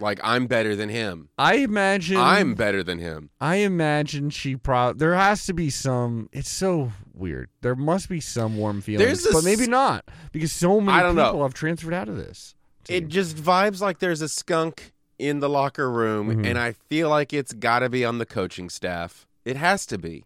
Like 0.00 0.20
I'm 0.22 0.46
better 0.46 0.76
than 0.76 0.88
him. 0.88 1.28
I 1.38 1.56
imagine 1.56 2.16
I'm 2.18 2.54
better 2.54 2.82
than 2.82 2.98
him. 2.98 3.30
I 3.40 3.56
imagine 3.56 4.30
she 4.30 4.56
probably 4.56 4.98
there 4.98 5.14
has 5.14 5.44
to 5.46 5.52
be 5.52 5.70
some. 5.70 6.28
It's 6.32 6.48
so 6.48 6.92
weird. 7.14 7.48
There 7.62 7.74
must 7.74 8.08
be 8.08 8.20
some 8.20 8.56
warm 8.56 8.80
feelings, 8.80 9.26
a 9.26 9.32
but 9.32 9.44
maybe 9.44 9.66
not 9.66 10.04
because 10.32 10.52
so 10.52 10.80
many 10.80 11.02
don't 11.02 11.16
know. 11.16 11.24
people 11.26 11.42
have 11.42 11.54
transferred 11.54 11.94
out 11.94 12.08
of 12.08 12.16
this. 12.16 12.54
It 12.88 13.08
just 13.08 13.36
vibes 13.36 13.80
like 13.80 13.98
there's 13.98 14.22
a 14.22 14.28
skunk 14.28 14.92
in 15.18 15.40
the 15.40 15.48
locker 15.48 15.90
room 15.90 16.28
Mhm. 16.28 16.46
and 16.46 16.58
I 16.58 16.72
feel 16.72 17.08
like 17.08 17.32
it's 17.32 17.52
got 17.52 17.80
to 17.80 17.88
be 17.88 18.04
on 18.04 18.18
the 18.18 18.26
coaching 18.26 18.70
staff. 18.70 19.26
It 19.44 19.56
has 19.56 19.84
to 19.86 19.98
be. 19.98 20.24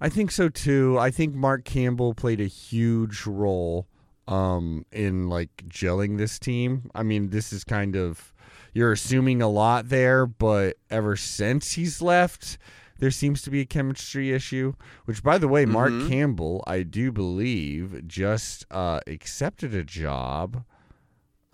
I 0.00 0.10
think 0.10 0.30
so 0.30 0.50
too. 0.50 0.98
I 0.98 1.10
think 1.10 1.34
Mark 1.34 1.64
Campbell 1.64 2.12
played 2.12 2.40
a 2.40 2.46
huge 2.46 3.24
role 3.26 3.86
um, 4.28 4.84
in 4.92 5.28
like 5.28 5.50
gelling 5.68 6.18
this 6.18 6.38
team. 6.38 6.90
I 6.94 7.02
mean, 7.02 7.30
this 7.30 7.52
is 7.52 7.64
kind 7.64 7.96
of 7.96 8.33
you're 8.74 8.92
assuming 8.92 9.40
a 9.40 9.48
lot 9.48 9.88
there, 9.88 10.26
but 10.26 10.76
ever 10.90 11.16
since 11.16 11.72
he's 11.72 12.02
left, 12.02 12.58
there 12.98 13.10
seems 13.10 13.40
to 13.42 13.50
be 13.50 13.60
a 13.60 13.64
chemistry 13.64 14.32
issue. 14.32 14.74
Which, 15.06 15.22
by 15.22 15.38
the 15.38 15.48
way, 15.48 15.64
Mark 15.64 15.92
Mhm. 15.92 16.08
Campbell, 16.08 16.62
I 16.66 16.82
do 16.82 17.10
believe, 17.10 18.06
just 18.06 18.66
uh, 18.70 19.00
accepted 19.06 19.74
a 19.74 19.82
job. 19.84 20.64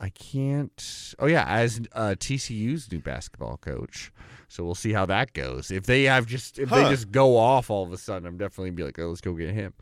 I 0.03 0.09
can't. 0.09 1.15
Oh 1.19 1.27
yeah, 1.27 1.45
as 1.47 1.81
uh, 1.93 2.15
TCU's 2.19 2.91
new 2.91 3.00
basketball 3.00 3.59
coach. 3.59 4.11
So 4.49 4.65
we'll 4.65 4.75
see 4.75 4.93
how 4.95 5.05
that 5.07 5.35
goes. 5.35 5.71
If 5.71 5.85
they 5.85 6.05
have 6.05 6.25
just 6.27 6.59
if 6.59 6.71
they 6.71 6.83
just 6.89 7.11
go 7.12 7.37
off 7.37 7.69
all 7.71 7.85
of 7.85 7.93
a 7.93 7.99
sudden, 7.99 8.27
I'm 8.27 8.39
definitely 8.39 8.71
gonna 8.71 8.77
be 8.77 8.85
like, 8.85 8.99
oh, 8.99 9.09
let's 9.09 9.21
go 9.21 9.35
get 9.35 9.50
him. 9.55 9.75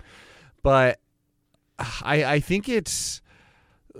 But 0.63 0.99
I 2.03 2.25
I 2.25 2.41
think 2.41 2.69
it's 2.69 3.23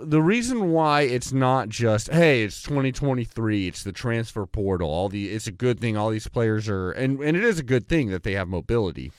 the 0.01 0.21
reason 0.21 0.71
why 0.71 1.01
it's 1.01 1.31
not 1.31 1.69
just 1.69 2.11
hey, 2.11 2.43
it's 2.43 2.61
2023, 2.63 3.67
it's 3.67 3.83
the 3.83 3.91
transfer 3.91 4.45
portal. 4.45 4.89
All 4.89 5.09
the 5.09 5.29
it's 5.29 5.47
a 5.47 5.51
good 5.51 5.79
thing. 5.79 5.97
All 5.97 6.09
these 6.09 6.27
players 6.27 6.69
are 6.69 6.91
and 6.91 7.19
and 7.19 7.35
it 7.35 7.43
is 7.43 7.59
a 7.59 7.63
good 7.63 7.87
thing 7.87 8.09
that 8.09 8.23
they 8.23 8.33
have 8.33 8.47
mobility 8.47 9.11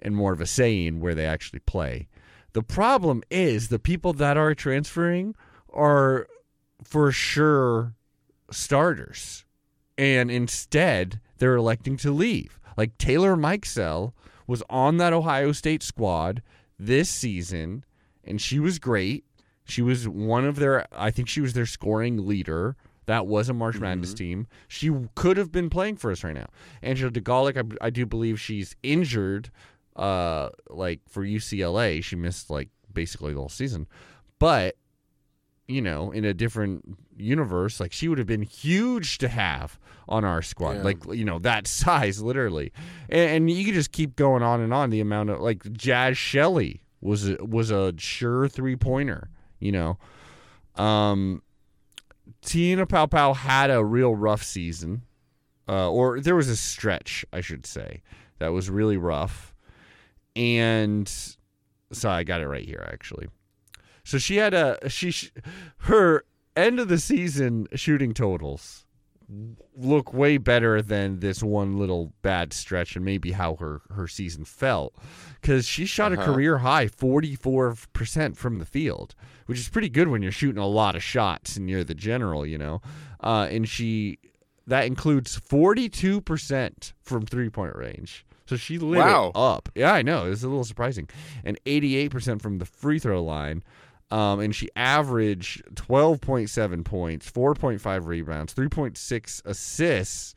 and 0.00 0.16
more 0.16 0.32
of 0.32 0.40
a 0.40 0.46
saying 0.46 1.00
where 1.00 1.14
they 1.14 1.26
actually 1.26 1.60
play. 1.60 2.08
The 2.52 2.62
problem 2.62 3.22
is 3.30 3.68
the 3.68 3.78
people 3.78 4.12
that 4.14 4.36
are 4.36 4.54
transferring 4.54 5.34
are 5.72 6.26
for 6.82 7.12
sure 7.12 7.94
starters. 8.50 9.44
And 9.96 10.30
instead, 10.30 11.20
they're 11.38 11.56
electing 11.56 11.96
to 11.98 12.10
leave. 12.10 12.58
Like 12.76 12.98
Taylor 12.98 13.36
Mikesell 13.36 14.12
was 14.46 14.62
on 14.70 14.96
that 14.96 15.12
Ohio 15.12 15.52
State 15.52 15.82
squad 15.82 16.42
this 16.78 17.10
season, 17.10 17.84
and 18.24 18.40
she 18.40 18.58
was 18.58 18.78
great. 18.78 19.24
She 19.70 19.82
was 19.82 20.08
one 20.08 20.44
of 20.44 20.56
their, 20.56 20.86
I 20.92 21.10
think 21.10 21.28
she 21.28 21.40
was 21.40 21.52
their 21.52 21.66
scoring 21.66 22.26
leader. 22.26 22.76
That 23.06 23.26
was 23.26 23.48
a 23.48 23.54
March 23.54 23.78
Madness 23.78 24.14
team. 24.14 24.46
She 24.68 24.90
could 25.14 25.36
have 25.36 25.50
been 25.50 25.68
playing 25.68 25.96
for 25.96 26.12
us 26.12 26.22
right 26.22 26.34
now. 26.34 26.46
Angela 26.82 27.10
Dugalic, 27.10 27.56
I, 27.56 27.86
I 27.86 27.90
do 27.90 28.06
believe 28.06 28.40
she's 28.40 28.76
injured, 28.82 29.50
uh, 29.96 30.50
like 30.68 31.00
for 31.08 31.24
UCLA. 31.24 32.04
She 32.04 32.14
missed 32.14 32.50
like 32.50 32.68
basically 32.92 33.32
the 33.32 33.40
whole 33.40 33.48
season. 33.48 33.88
But 34.38 34.76
you 35.70 35.80
know, 35.80 36.10
in 36.10 36.24
a 36.24 36.34
different 36.34 36.98
universe, 37.16 37.78
like 37.78 37.92
she 37.92 38.08
would 38.08 38.18
have 38.18 38.26
been 38.26 38.42
huge 38.42 39.18
to 39.18 39.28
have 39.28 39.78
on 40.08 40.24
our 40.24 40.42
squad. 40.42 40.78
Yeah. 40.78 40.82
Like, 40.82 40.98
you 41.12 41.24
know, 41.24 41.38
that 41.38 41.66
size, 41.68 42.20
literally. 42.20 42.72
And, 43.08 43.30
and 43.30 43.50
you 43.50 43.64
could 43.64 43.74
just 43.74 43.92
keep 43.92 44.16
going 44.16 44.42
on 44.42 44.60
and 44.60 44.74
on. 44.74 44.90
The 44.90 45.00
amount 45.00 45.30
of 45.30 45.40
like 45.40 45.62
Jaz 45.62 46.16
Shelley 46.16 46.82
was 47.00 47.28
a, 47.28 47.36
was 47.36 47.70
a 47.70 47.94
sure 47.98 48.48
three 48.48 48.76
pointer. 48.76 49.30
You 49.60 49.72
know, 49.72 49.98
um, 50.82 51.42
Tina 52.42 52.86
Paopao 52.86 53.36
had 53.36 53.70
a 53.70 53.84
real 53.84 54.14
rough 54.14 54.42
season, 54.42 55.02
uh, 55.68 55.90
or 55.90 56.20
there 56.20 56.34
was 56.34 56.48
a 56.48 56.56
stretch, 56.56 57.24
I 57.32 57.40
should 57.40 57.66
say, 57.66 58.02
that 58.38 58.48
was 58.48 58.68
really 58.70 58.96
rough. 58.96 59.54
And 60.36 61.08
so 61.92 62.08
I 62.08 62.24
got 62.24 62.40
it 62.40 62.48
right 62.48 62.64
here, 62.64 62.88
actually. 62.92 63.28
So 64.04 64.16
she 64.18 64.36
had 64.36 64.54
a 64.54 64.88
she 64.88 65.10
sh- 65.10 65.32
her 65.78 66.24
end 66.56 66.80
of 66.80 66.88
the 66.88 66.98
season 66.98 67.66
shooting 67.74 68.14
totals 68.14 68.86
look 69.76 70.12
way 70.12 70.36
better 70.36 70.82
than 70.82 71.20
this 71.20 71.40
one 71.42 71.78
little 71.78 72.12
bad 72.22 72.52
stretch 72.52 72.96
and 72.96 73.04
maybe 73.04 73.30
how 73.30 73.54
her 73.56 73.80
her 73.90 74.08
season 74.08 74.44
felt 74.44 74.92
cuz 75.42 75.64
she 75.66 75.86
shot 75.86 76.12
a 76.12 76.16
Uh-huh. 76.20 76.32
career 76.32 76.58
high 76.58 76.88
44% 76.88 78.36
from 78.36 78.58
the 78.58 78.64
field 78.66 79.14
which 79.50 79.58
is 79.58 79.68
pretty 79.68 79.88
good 79.88 80.08
when 80.08 80.22
you're 80.22 80.32
shooting 80.32 80.62
a 80.62 80.66
lot 80.66 80.94
of 80.96 81.02
shots 81.02 81.56
and 81.56 81.68
you're 81.68 81.84
the 81.84 81.94
general 81.94 82.46
you 82.46 82.56
know. 82.56 82.80
Uh, 83.20 83.46
and 83.50 83.68
she 83.68 84.18
that 84.66 84.86
includes 84.86 85.38
42% 85.40 86.92
from 87.02 87.26
three 87.26 87.50
point 87.50 87.74
range. 87.74 88.24
So 88.46 88.56
she 88.56 88.78
lit 88.78 88.98
Wow. 88.98 89.26
it 89.34 89.38
up. 89.38 89.68
Yeah 89.74 89.92
i 89.92 90.02
know. 90.02 90.26
It 90.26 90.30
was 90.30 90.44
a 90.44 90.48
little 90.48 90.64
surprising. 90.64 91.08
And 91.44 91.58
88% 91.66 92.40
from 92.40 92.58
the 92.58 92.64
free 92.64 92.98
throw 92.98 93.22
line. 93.22 93.62
Um, 94.10 94.40
and 94.40 94.54
she 94.54 94.68
averaged 94.74 95.62
12.7 95.76 96.84
points, 96.84 97.30
4.5 97.30 98.06
rebounds, 98.06 98.54
3.6 98.54 99.42
assists 99.44 100.34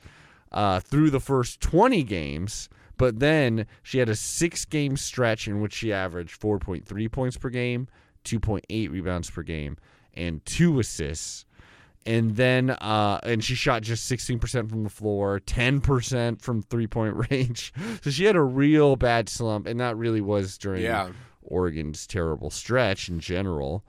uh, 0.51 0.79
through 0.79 1.09
the 1.09 1.19
first 1.19 1.59
20 1.61 2.03
games. 2.03 2.69
But 2.97 3.19
then 3.19 3.65
she 3.81 3.97
had 3.97 4.09
a 4.09 4.15
six 4.15 4.65
game 4.65 4.95
stretch 4.97 5.47
in 5.47 5.59
which 5.61 5.73
she 5.73 5.91
averaged 5.91 6.39
4.3 6.39 7.11
points 7.11 7.37
per 7.37 7.49
game, 7.49 7.87
2.8 8.23 8.91
rebounds 8.91 9.29
per 9.29 9.43
game, 9.43 9.77
and 10.13 10.43
two 10.45 10.79
assists. 10.79 11.45
And 12.05 12.35
then, 12.35 12.71
uh, 12.71 13.19
and 13.23 13.41
she 13.41 13.55
shot 13.55 13.81
just 13.81 14.11
16% 14.11 14.69
from 14.69 14.83
the 14.83 14.89
floor, 14.89 15.39
10% 15.39 16.41
from 16.41 16.61
three 16.61 16.87
point 16.87 17.15
range. 17.31 17.73
So 18.01 18.09
she 18.09 18.25
had 18.25 18.35
a 18.35 18.41
real 18.41 18.95
bad 18.97 19.29
slump, 19.29 19.67
and 19.67 19.79
that 19.79 19.95
really 19.95 20.19
was 20.21 20.57
during 20.57 20.83
Yeah. 20.83 21.11
Oregon's 21.43 22.05
terrible 22.07 22.49
stretch 22.49 23.07
in 23.09 23.19
general. 23.19 23.83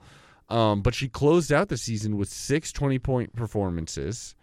Um, 0.49 0.81
but 0.81 0.93
she 0.93 1.07
closed 1.09 1.51
out 1.51 1.69
the 1.69 1.77
season 1.77 2.17
with 2.17 2.29
six 2.29 2.71
20 2.71 2.99
point 2.99 3.33
performances 3.35 4.35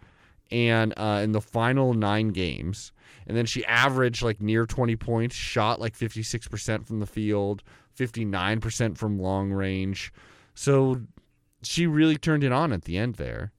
and 0.51 0.93
uh, 0.97 1.21
in 1.23 1.31
the 1.31 1.41
final 1.41 1.93
nine 1.93 2.29
games. 2.29 2.91
And 3.25 3.37
then 3.37 3.45
she 3.45 3.63
averaged 3.65 4.21
like 4.21 4.41
near 4.41 4.65
20 4.65 4.95
points, 4.97 5.33
shot 5.35 5.79
like 5.79 5.97
56% 5.97 6.85
from 6.85 6.99
the 6.99 7.05
field, 7.05 7.63
59% 7.97 8.97
from 8.97 9.19
long 9.19 9.51
range. 9.51 10.11
So 10.55 11.01
she 11.61 11.87
really 11.87 12.17
turned 12.17 12.43
it 12.43 12.51
on 12.51 12.71
at 12.73 12.83
the 12.83 12.97
end 12.97 13.15
there. 13.15 13.51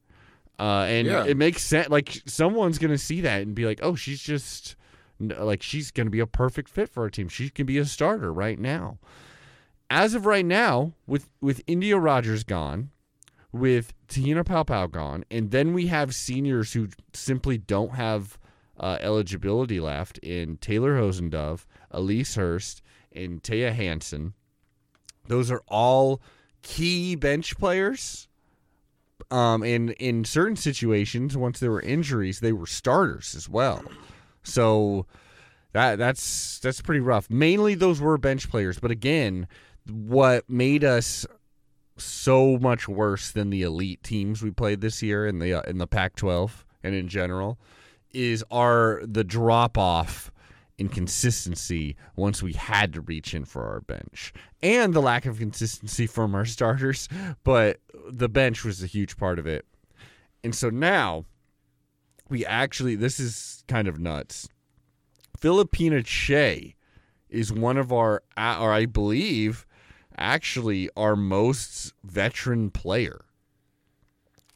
Uh, 0.58 0.86
and 0.88 1.06
Yeah. 1.06 1.24
it 1.24 1.36
makes 1.36 1.62
sense. 1.62 1.88
Like 1.88 2.22
someone's 2.26 2.78
going 2.78 2.90
to 2.92 2.98
see 2.98 3.20
that 3.22 3.42
and 3.42 3.54
be 3.54 3.66
like, 3.66 3.80
oh, 3.82 3.94
she's 3.94 4.22
just 4.22 4.76
like, 5.18 5.62
she's 5.62 5.90
going 5.90 6.06
to 6.06 6.10
be 6.10 6.20
a 6.20 6.26
perfect 6.26 6.68
fit 6.68 6.88
for 6.88 7.02
our 7.04 7.10
team. 7.10 7.28
She 7.28 7.48
can 7.50 7.66
be 7.66 7.78
a 7.78 7.84
starter 7.84 8.32
right 8.32 8.58
now 8.58 8.98
as 9.90 10.14
of 10.14 10.26
right 10.26 10.46
now, 10.46 10.92
with 11.06 11.28
with 11.40 11.64
Endyia 11.66 12.02
Rogers 12.02 12.42
gone, 12.42 12.90
with 13.52 13.92
Tina 14.08 14.42
Paopao 14.42 14.90
gone, 14.90 15.24
and 15.30 15.50
then 15.50 15.74
we 15.74 15.86
have 15.88 16.14
seniors 16.14 16.72
who 16.72 16.88
simply 17.12 17.58
don't 17.58 17.94
have 17.94 18.38
uh, 18.80 18.96
eligibility 19.00 19.78
left 19.80 20.18
in 20.18 20.56
Taylor 20.56 20.98
Hosendove, 20.98 21.66
Ahlise 21.92 22.34
Hurst, 22.36 22.82
and 23.14 23.42
Taya 23.42 23.72
Hanson. 23.72 24.34
Those 25.28 25.50
are 25.50 25.62
all 25.68 26.20
key 26.62 27.14
bench 27.16 27.56
players 27.58 28.28
Um, 29.30 29.62
and 29.62 29.90
in 29.92 30.24
certain 30.24 30.56
situations, 30.56 31.36
once 31.36 31.58
there 31.60 31.70
were 31.70 31.80
injuries, 31.80 32.40
they 32.40 32.52
were 32.52 32.66
starters 32.66 33.34
as 33.34 33.48
well. 33.48 33.82
So 34.42 35.06
that 35.72 35.96
that's 35.98 36.58
that's 36.60 36.82
pretty 36.82 37.00
rough. 37.00 37.30
Mainly 37.30 37.74
those 37.74 38.00
were 38.00 38.18
bench 38.18 38.50
players, 38.50 38.78
but 38.78 38.90
again, 38.90 39.46
what 39.88 40.48
made 40.48 40.84
us 40.84 41.26
so 41.96 42.58
much 42.58 42.88
worse 42.88 43.30
than 43.30 43.50
the 43.50 43.62
elite 43.62 44.02
teams 44.02 44.42
we 44.42 44.50
played 44.50 44.80
this 44.80 45.02
year 45.02 45.26
in 45.26 45.38
the 45.38 45.54
uh, 45.54 45.62
in 45.62 45.78
the 45.78 45.86
Pac-12 45.86 46.64
and 46.82 46.94
in 46.94 47.08
general 47.08 47.58
is 48.12 48.44
our 48.50 49.00
the 49.06 49.24
drop 49.24 49.78
off 49.78 50.30
in 50.78 50.88
consistency 50.88 51.96
once 52.16 52.42
we 52.42 52.52
had 52.52 52.92
to 52.92 53.00
reach 53.00 53.34
in 53.34 53.44
for 53.44 53.64
our 53.66 53.80
bench. 53.80 54.32
And 54.62 54.92
the 54.92 55.00
lack 55.00 55.26
of 55.26 55.38
consistency 55.38 56.06
from 56.06 56.34
our 56.34 56.44
starters 56.44 57.08
but 57.44 57.78
the 58.08 58.28
bench 58.28 58.64
was 58.64 58.82
a 58.82 58.86
huge 58.86 59.16
part 59.16 59.38
of 59.38 59.46
it. 59.46 59.64
And 60.42 60.54
so 60.54 60.70
now 60.70 61.24
we 62.28 62.44
actually 62.44 62.96
this 62.96 63.20
is 63.20 63.64
kind 63.68 63.88
of 63.88 63.98
nuts. 63.98 64.48
Phillipina 65.38 66.02
Kyei 66.02 66.74
is 67.28 67.52
one 67.52 67.76
of 67.76 67.92
our 67.92 68.22
or 68.36 68.72
I 68.72 68.86
believe 68.86 69.66
actually 70.16 70.88
our 70.96 71.16
most 71.16 71.92
veteran 72.04 72.70
player. 72.70 73.24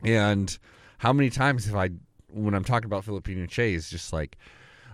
And 0.04 0.56
how 0.98 1.12
many 1.12 1.30
times 1.30 1.66
have 1.66 1.76
I 1.76 1.90
when 2.28 2.54
I'm 2.54 2.64
talking 2.64 2.86
about 2.86 3.04
Phillipina 3.04 3.48
Kyei 3.48 3.74
is 3.74 3.90
just 3.90 4.12
like 4.12 4.36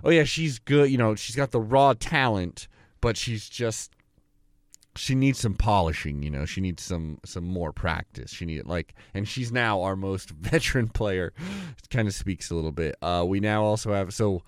oh 0.04 0.10
yeah, 0.10 0.24
she's 0.24 0.58
good. 0.58 0.90
You 0.90 0.98
know, 0.98 1.14
she's 1.14 1.36
got 1.36 1.50
the 1.50 1.60
raw 1.60 1.94
talent, 1.94 2.68
but 3.00 3.16
she's 3.16 3.48
just 3.48 3.94
she 4.96 5.14
needs 5.14 5.38
some 5.38 5.54
polishing. 5.54 6.22
You 6.22 6.30
know, 6.30 6.44
she 6.44 6.60
needs 6.60 6.82
some 6.82 7.18
some 7.24 7.44
more 7.44 7.72
practice. 7.72 8.30
She 8.32 8.44
need 8.44 8.66
like, 8.66 8.94
and 9.12 9.26
she's 9.26 9.50
now 9.50 9.82
our 9.82 9.96
most 9.96 10.30
veteran 10.40 10.88
player. 10.88 11.32
It 11.38 11.90
kind 11.90 12.08
of 12.08 12.14
speaks 12.14 12.50
a 12.50 12.54
little 12.54 12.72
bit. 12.72 12.96
Uh, 13.02 13.24
we 13.26 13.40
now 13.40 13.64
also 13.64 13.92
have 13.92 14.14
so 14.14 14.42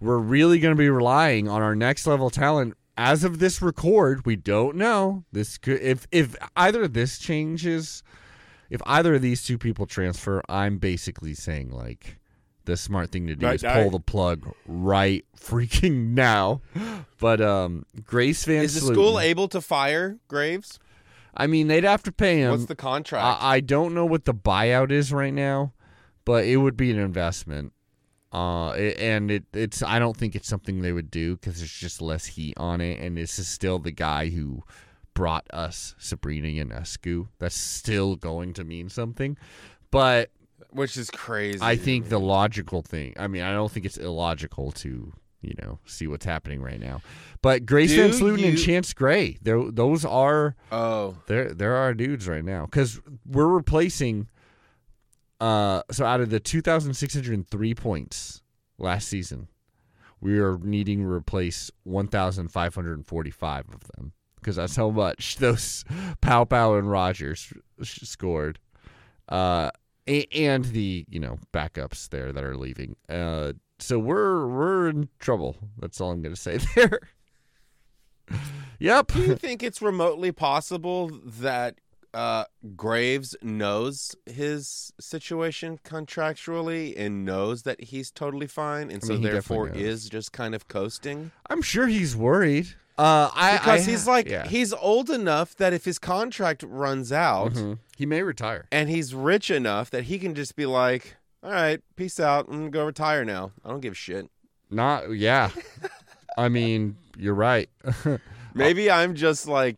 we're 0.00 0.18
really 0.18 0.58
going 0.58 0.74
to 0.74 0.78
be 0.78 0.88
relying 0.88 1.48
on 1.48 1.62
our 1.62 1.74
next 1.74 2.06
level 2.06 2.30
talent. 2.30 2.74
As 2.96 3.24
of 3.24 3.38
this 3.38 3.62
record, 3.62 4.26
we 4.26 4.36
don't 4.36 4.76
know 4.76 5.24
this 5.32 5.56
could 5.56 5.80
if 5.80 6.06
if 6.12 6.36
either 6.56 6.86
this 6.86 7.18
changes. 7.18 8.02
If 8.68 8.80
either 8.86 9.14
of 9.14 9.22
these 9.22 9.42
two 9.42 9.58
people 9.58 9.84
transfer, 9.84 10.42
I'm 10.48 10.78
basically 10.78 11.34
saying 11.34 11.70
like 11.70 12.19
the 12.64 12.76
smart 12.76 13.10
thing 13.10 13.26
to 13.26 13.34
do 13.36 13.46
Right, 13.46 13.54
is 13.56 13.64
I- 13.64 13.82
pull 13.82 13.90
the 13.90 14.00
plug 14.00 14.52
right 14.66 15.24
freaking 15.38 16.08
now. 16.14 16.60
But 17.18 17.40
um, 17.40 17.84
Grace 18.04 18.44
Van 18.44 18.62
Is 18.64 18.74
the 18.80 18.92
school 18.92 19.18
able 19.20 19.48
to 19.48 19.60
fire 19.60 20.18
Graves? 20.28 20.78
I 21.34 21.46
mean, 21.46 21.68
they'd 21.68 21.84
have 21.84 22.02
to 22.04 22.12
pay 22.12 22.38
him. 22.40 22.50
What's 22.50 22.64
the 22.66 22.74
contract? 22.74 23.42
I, 23.42 23.54
I 23.56 23.60
don't 23.60 23.94
know 23.94 24.04
what 24.04 24.24
the 24.24 24.34
buyout 24.34 24.90
is 24.90 25.12
right 25.12 25.32
now, 25.32 25.72
but 26.24 26.44
it 26.44 26.56
would 26.56 26.76
be 26.76 26.90
an 26.90 26.98
investment. 26.98 27.72
Uh, 28.32 28.74
it- 28.76 28.98
and 28.98 29.30
it 29.30 29.44
it's 29.52 29.82
I 29.82 29.98
don't 29.98 30.16
think 30.16 30.34
it's 30.36 30.48
something 30.48 30.80
they 30.82 30.92
would 30.92 31.10
do 31.10 31.36
because 31.36 31.58
there's 31.58 31.72
just 31.72 32.00
less 32.00 32.26
heat 32.26 32.54
on 32.56 32.80
it, 32.80 33.00
and 33.00 33.16
this 33.16 33.38
is 33.38 33.48
still 33.48 33.78
the 33.78 33.90
guy 33.92 34.28
who 34.30 34.62
brought 35.14 35.46
us 35.52 35.94
Sabrina 35.98 36.60
and 36.60 36.70
Ionescu. 36.70 37.28
That's 37.38 37.56
still 37.56 38.16
going 38.16 38.54
to 38.54 38.64
mean 38.64 38.88
something, 38.88 39.36
but 39.90 40.30
Which 40.72 40.96
is 40.96 41.10
crazy. 41.10 41.58
I 41.62 41.76
think 41.76 42.08
the 42.08 42.20
logical 42.20 42.82
thing. 42.82 43.14
I 43.18 43.26
mean, 43.26 43.42
I 43.42 43.52
don't 43.52 43.70
think 43.70 43.86
it's 43.86 43.96
illogical 43.96 44.72
to 44.72 45.12
you 45.42 45.54
know 45.62 45.78
see 45.86 46.06
what's 46.06 46.24
happening 46.24 46.60
right 46.62 46.80
now. 46.80 47.00
But 47.42 47.64
Grace 47.66 47.92
VanSlooten 47.92 48.46
and 48.46 48.58
Chance 48.58 48.92
Gray, 48.92 49.38
those 49.42 50.04
are 50.04 50.56
Oh, 50.70 51.16
there 51.26 51.52
there 51.52 51.74
are 51.74 51.94
dudes 51.94 52.28
right 52.28 52.44
now 52.44 52.66
because 52.66 53.00
we're 53.26 53.46
replacing. 53.48 54.28
Uh, 55.40 55.82
so 55.90 56.04
out 56.04 56.20
of 56.20 56.28
the 56.28 56.40
two 56.40 56.60
thousand 56.60 56.94
six 56.94 57.14
hundred 57.14 57.48
three 57.48 57.74
points 57.74 58.42
last 58.78 59.08
season, 59.08 59.48
we 60.20 60.38
are 60.38 60.58
needing 60.58 61.00
to 61.00 61.06
replace 61.06 61.70
one 61.84 62.06
thousand 62.06 62.48
five 62.48 62.74
hundred 62.74 63.04
forty 63.06 63.30
five 63.30 63.64
of 63.72 63.80
them 63.94 64.12
because 64.36 64.56
that's 64.56 64.76
how 64.76 64.90
much 64.90 65.36
those 65.38 65.84
Paopao 66.20 66.78
and 66.78 66.90
Rogers 66.90 67.52
scored. 67.82 68.58
Uh, 69.30 69.70
and 70.32 70.64
the 70.66 71.04
you 71.08 71.20
know 71.20 71.38
backups 71.52 72.08
there 72.08 72.32
that 72.32 72.44
are 72.44 72.56
leaving. 72.56 72.96
Uh, 73.08 73.52
so 73.78 73.98
we're 73.98 74.46
we're 74.46 74.88
in 74.88 75.08
trouble. 75.18 75.56
That's 75.78 76.00
all 76.00 76.10
I'm 76.10 76.22
gonna 76.22 76.36
say 76.36 76.58
there. 76.74 77.00
yep. 78.78 79.08
do 79.08 79.20
you 79.22 79.36
think 79.36 79.62
it's 79.62 79.82
remotely 79.82 80.32
possible 80.32 81.10
that 81.24 81.76
uh, 82.12 82.44
Graves 82.76 83.36
knows 83.42 84.14
his 84.26 84.92
situation 85.00 85.78
contractually 85.84 86.94
and 86.96 87.24
knows 87.24 87.62
that 87.62 87.80
he's 87.84 88.10
totally 88.10 88.46
fine, 88.46 88.90
and 88.90 89.02
I 89.02 89.06
so 89.06 89.12
mean, 89.14 89.22
he 89.22 89.28
therefore 89.28 89.68
is 89.70 90.08
just 90.08 90.32
kind 90.32 90.54
of 90.54 90.68
coasting? 90.68 91.30
I'm 91.48 91.62
sure 91.62 91.86
he's 91.86 92.16
worried. 92.16 92.74
Uh, 93.00 93.30
I 93.34 93.52
Because 93.58 93.88
I- 93.88 93.90
he's 93.90 94.06
like 94.06 94.28
yeah. 94.28 94.46
he's 94.46 94.72
old 94.74 95.08
enough 95.10 95.56
that 95.56 95.72
if 95.72 95.84
his 95.84 95.98
contract 95.98 96.62
runs 96.66 97.10
out, 97.12 97.52
Mhm. 97.54 97.78
he 97.96 98.04
may 98.06 98.22
retire. 98.22 98.66
and 98.70 98.90
he's 98.90 99.14
rich 99.14 99.50
enough 99.50 99.90
that 99.90 100.04
he 100.04 100.18
can 100.18 100.34
just 100.34 100.54
be 100.56 100.66
like, 100.66 101.16
"All 101.42 101.50
right, 101.50 101.80
peace 101.96 102.20
out. 102.20 102.46
I'm 102.48 102.58
gonna 102.58 102.70
go 102.70 102.84
retire 102.86 103.24
now. 103.24 103.52
I 103.64 103.70
don't 103.70 103.80
give 103.80 103.92
a 103.92 103.96
shit." 103.96 104.28
Not 104.70 105.10
yeah. 105.12 105.50
I 106.36 106.48
mean, 106.48 106.96
you're 107.16 107.34
right. 107.34 107.68
Maybe 108.54 108.90
I'm 108.90 109.14
just 109.14 109.46
like 109.48 109.76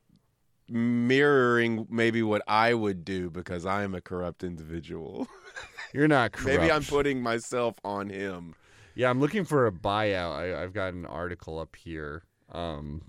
mirroring 0.69 1.87
maybe 1.91 2.23
what 2.23 2.43
I 2.49 2.75
would 2.75 3.05
do 3.05 3.31
because 3.31 3.67
I'm 3.67 3.95
a 3.95 4.01
corrupt 4.01 4.43
individual. 4.43 5.29
you're 5.95 6.09
not 6.09 6.33
corrupt. 6.33 6.47
maybe 6.61 6.73
I'm 6.73 6.83
putting 6.85 7.23
myself 7.23 7.77
on 7.85 8.09
him. 8.09 8.55
Yeah, 8.95 9.11
I'm 9.11 9.21
looking 9.21 9.45
for 9.45 9.67
a 9.67 9.73
buyout. 9.73 10.33
I, 10.33 10.63
I've 10.63 10.73
got 10.73 10.93
an 10.95 11.07
article 11.07 11.59
up 11.59 11.77
here. 11.77 12.25
Um, 12.51 13.03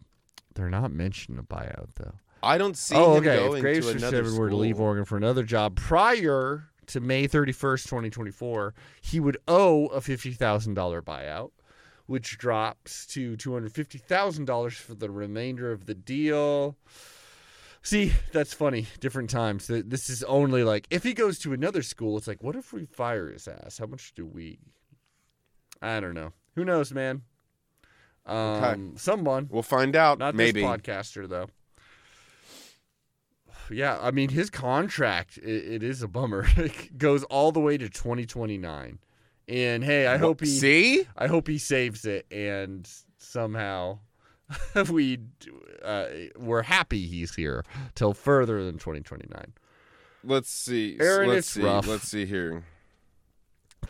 they're 0.56 0.70
not 0.70 0.92
mentioning 0.92 1.40
a 1.40 1.44
buyout 1.44 1.90
though. 1.96 2.14
I 2.42 2.58
don't 2.58 2.76
see 2.76 2.96
oh, 2.96 3.16
him 3.16 3.28
okay. 3.28 3.38
going 3.38 3.56
If 3.56 3.62
Graves 3.62 3.86
to 3.88 3.98
another 3.98 4.26
Seven 4.26 4.38
were 4.38 4.50
to 4.50 4.56
leave. 4.56 4.80
Oregon 4.80 5.06
for 5.06 5.18
another 5.18 5.44
job 5.44 5.78
prior 5.78 6.70
to 6.88 7.00
May 7.00 7.28
31st, 7.28 7.84
2024, 7.84 8.74
he 9.02 9.20
would 9.22 9.38
owe 9.48 9.88
a 9.88 10.02
$50,000 10.02 11.02
buyout, 11.02 11.52
which 12.06 12.38
drops 12.38 13.06
to 13.08 13.38
$250,000 13.38 14.74
for 14.74 14.94
the 14.94 15.10
remainder 15.10 15.72
of 15.72 15.86
the 15.86 15.96
deal. 15.96 16.76
See, 17.82 18.14
that's 18.32 18.54
funny. 18.54 18.88
Different 19.00 19.30
times. 19.30 19.68
This 19.68 20.10
is 20.10 20.24
only 20.24 20.64
like 20.64 20.88
if 20.90 21.04
he 21.04 21.14
goes 21.14 21.40
to 21.40 21.54
another 21.54 21.82
school, 21.82 22.18
it's 22.18 22.28
like, 22.28 22.44
what 22.44 22.56
if 22.56 22.74
we 22.74 22.86
fire 22.86 23.30
his 23.30 23.48
ass? 23.48 23.78
How 23.78 23.86
much 23.86 24.14
do 24.16 24.26
we? 24.26 24.60
I 25.82 26.00
don't 26.00 26.14
know. 26.14 26.32
Who 26.56 26.64
knows, 26.64 26.94
man? 26.94 27.24
Um, 28.26 28.94
someone. 28.96 29.50
We'll 29.52 29.64
find 29.64 29.96
out. 29.96 30.20
Not 30.20 30.36
maybe. 30.36 30.62
this 30.62 30.70
podcaster 30.70 31.28
though. 31.28 31.48
Yeah, 33.72 33.98
I 34.02 34.12
mean 34.12 34.30
his 34.30 34.50
contract 34.50 35.38
it, 35.38 35.46
it 35.46 35.84
is 35.84 36.04
a 36.04 36.08
bummer. 36.08 36.46
it 36.58 36.98
goes 36.98 37.24
all 37.24 37.54
the 37.54 37.62
way 37.62 37.78
to 37.78 37.90
2029. 37.90 39.00
And 39.48 39.84
hey, 39.84 40.06
I 40.08 40.18
hope 40.18 40.42
he 40.42 40.48
see. 40.48 41.08
I 41.18 41.28
hope 41.28 41.48
he 41.48 41.58
saves 41.58 42.06
it 42.06 42.26
and 42.30 42.88
somehow 43.18 44.00
we 44.92 45.20
uh, 45.84 46.06
we're 46.38 46.62
happy 46.62 47.08
he's 47.08 47.36
here 47.36 47.64
till 47.96 48.14
further 48.14 48.64
than 48.66 48.76
2029. 48.76 49.54
Let's 50.24 50.50
see. 50.50 50.98
Aaron, 51.00 51.30
Let's 51.30 51.40
it's 51.40 51.50
see. 51.50 51.62
rough. 51.64 51.88
Let's 51.88 52.08
see 52.08 52.26
here. 52.26 52.64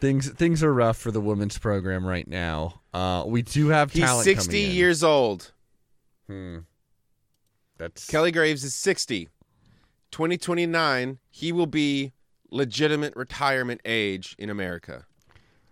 Things 0.04 0.30
things 0.30 0.62
are 0.62 0.74
rough 0.74 0.98
for 0.98 1.12
the 1.12 1.22
women's 1.22 1.58
program 1.58 2.06
right 2.06 2.28
now. 2.28 2.82
Uh, 2.94 3.24
we 3.26 3.42
do 3.42 3.70
have 3.70 3.94
He's 3.94 4.04
talent 4.04 4.26
60 4.26 4.52
coming 4.52 4.70
in. 4.72 4.76
years 4.76 5.02
old. 5.02 5.54
Hmm. 6.28 6.58
That's 7.78 8.06
Kelly 8.08 8.34
Graves 8.34 8.66
is 8.66 8.76
60. 8.76 9.30
2029, 10.12 11.20
he 11.30 11.54
will 11.54 11.68
be 11.68 12.12
legitimate 12.52 13.16
retirement 13.16 13.80
age 13.86 14.36
in 14.38 14.50
America. 14.50 15.06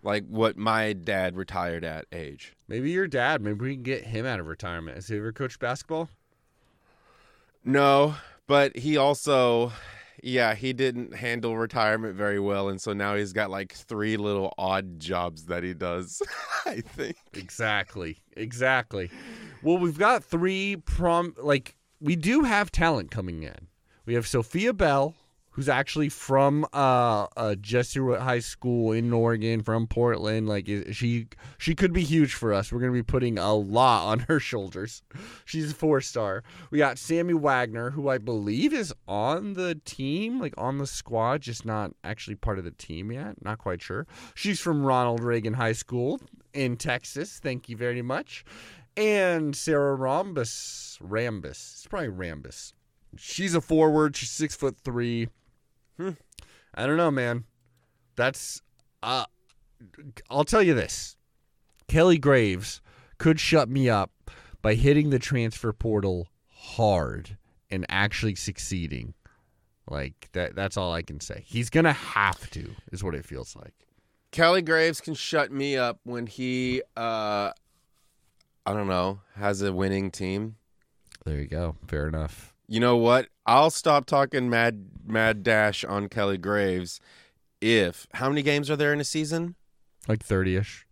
Like 0.02 0.26
what 0.30 0.56
my 0.56 0.94
dad 0.94 1.36
retired 1.36 1.84
at 1.84 2.06
age. 2.14 2.56
maybe 2.70 2.90
your 2.90 3.08
dad. 3.08 3.42
Maybe 3.42 3.60
we 3.66 3.74
can 3.74 3.84
get 3.84 4.06
him 4.06 4.26
out 4.26 4.40
of 4.40 4.48
retirement. 4.48 4.96
Has 4.96 5.10
he 5.10 5.18
ever 5.18 5.34
coached 5.34 5.60
basketball? 5.60 6.08
No, 7.66 8.16
but 8.48 8.78
he 8.78 8.96
also 8.96 9.74
yeah, 10.22 10.56
he 10.56 10.74
didn't 10.74 11.14
handle 11.16 11.58
retirement 11.58 12.16
very 12.16 12.40
well 12.40 12.70
and 12.70 12.80
so 12.82 12.94
now 12.94 13.16
he's 13.16 13.34
got 13.34 13.50
like 13.50 13.74
three 13.74 14.18
little 14.18 14.54
odd 14.58 15.00
jobs 15.00 15.46
that 15.46 15.64
he 15.64 15.74
does. 15.74 16.22
I 16.66 16.82
think. 16.82 17.18
Exactly. 17.34 18.18
Exactly. 18.38 19.10
Well, 19.64 19.78
we've 19.78 19.98
got 19.98 20.24
three 20.24 20.78
prom 20.78 21.36
like 21.38 21.76
we 22.00 22.16
do 22.16 22.42
have 22.44 22.72
talent 22.72 23.12
coming 23.12 23.44
in. 23.44 23.68
We 24.06 24.16
have 24.16 24.26
Sophia 24.28 24.74
Bell, 24.74 25.16
who's 25.52 25.70
actually 25.70 26.10
from 26.10 26.66
uh, 26.74 27.28
uh 27.36 27.56
Jesuit 27.56 28.22
High 28.22 28.40
School 28.40 28.92
in 28.92 29.12
Oregon, 29.14 29.62
from 29.62 29.88
Portland. 29.88 30.48
Like 30.48 30.68
she 30.92 31.28
she 31.58 31.76
could 31.76 31.94
be 31.94 32.04
huge 32.04 32.34
for 32.34 32.54
us. 32.54 32.72
We're 32.72 32.80
gonna 32.80 32.92
be 32.92 33.04
putting 33.04 33.38
a 33.38 33.54
lot 33.54 34.08
on 34.08 34.20
her 34.28 34.40
shoulders. 34.40 35.04
She's 35.46 35.72
a 35.72 35.76
four 35.76 36.02
star. 36.02 36.44
We 36.70 36.78
got 36.78 36.98
Sammy 36.98 37.34
Wagner, 37.34 37.92
who 37.92 38.10
I 38.10 38.18
believe 38.18 38.74
is 38.74 38.94
on 39.08 39.54
the 39.54 39.80
team, 39.86 40.40
like 40.40 40.54
on 40.58 40.78
the 40.78 40.88
squad, 40.88 41.42
just 41.42 41.66
not 41.66 41.92
actually 42.04 42.36
part 42.36 42.58
of 42.58 42.66
the 42.66 42.72
team 42.72 43.12
yet. 43.12 43.44
Not 43.44 43.60
quite 43.60 43.82
sure. 43.82 44.08
She's 44.36 44.60
from 44.60 44.86
Ronald 44.86 45.22
Reagan 45.22 45.54
High 45.54 45.74
School 45.74 46.20
in 46.54 46.78
Texas. 46.78 47.40
Thank 47.40 47.70
you 47.70 47.78
very 47.78 48.02
much. 48.02 48.44
And 48.98 49.56
Sarah 49.56 49.98
Rambus. 49.98 51.00
Rambus. 51.02 51.74
It's 51.74 51.88
probably 51.88 52.10
Rambus. 52.10 52.74
She's 53.18 53.56
a 53.56 53.62
forward. 53.62 54.16
She's 54.16 54.30
six 54.32 54.56
foot 54.56 54.78
three. 54.84 55.28
Hmm. 56.02 56.10
I 56.74 56.88
don't 56.88 56.98
know, 56.98 57.12
man. 57.12 57.44
That's 58.16 58.62
uh 59.04 59.26
I'll 60.30 60.46
tell 60.46 60.64
you 60.64 60.74
this. 60.74 61.16
Kelly 61.88 62.18
Graves 62.18 62.82
could 63.18 63.40
shut 63.40 63.70
me 63.70 63.90
up 63.90 64.12
by 64.62 64.76
hitting 64.76 65.10
the 65.10 65.20
transfer 65.20 65.74
portal 65.74 66.30
hard 66.48 67.38
and 67.70 67.86
actually 67.90 68.36
succeeding. 68.36 69.14
Like 69.88 70.30
that 70.34 70.56
that's 70.56 70.78
all 70.78 70.92
I 70.94 71.02
can 71.02 71.20
say. 71.20 71.44
He's 71.46 71.70
going 71.70 71.84
to 71.84 71.94
have 71.94 72.50
to 72.52 72.72
is 72.92 73.04
what 73.04 73.16
it 73.16 73.26
feels 73.26 73.56
like. 73.56 73.74
Kelly 74.32 74.62
Graves 74.62 75.02
can 75.02 75.14
shut 75.14 75.52
me 75.52 75.78
up 75.78 76.00
when 76.04 76.26
he, 76.26 76.82
uh, 76.96 77.52
I 78.66 78.74
don't 78.74 78.88
know, 78.88 79.20
has 79.36 79.62
a 79.62 79.74
winning 79.74 80.10
team. 80.10 80.56
There 81.26 81.38
you 81.38 81.48
go. 81.48 81.76
Fair 81.88 82.08
enough. 82.08 82.51
You 82.72 82.80
know 82.80 82.96
what? 82.96 83.28
I'll 83.46 83.70
stop 83.70 84.06
talking 84.06 84.50
mad 84.50 84.86
mad 85.06 85.44
dash 85.44 85.84
on 85.84 86.08
Kelly 86.08 86.38
Graves 86.38 87.02
if 87.60 88.08
how 88.14 88.30
many 88.30 88.42
games 88.42 88.72
are 88.72 88.78
there 88.78 88.94
in 88.94 89.02
a 89.02 89.04
season? 89.04 89.56
Like 90.08 90.26
30ish. 90.26 90.84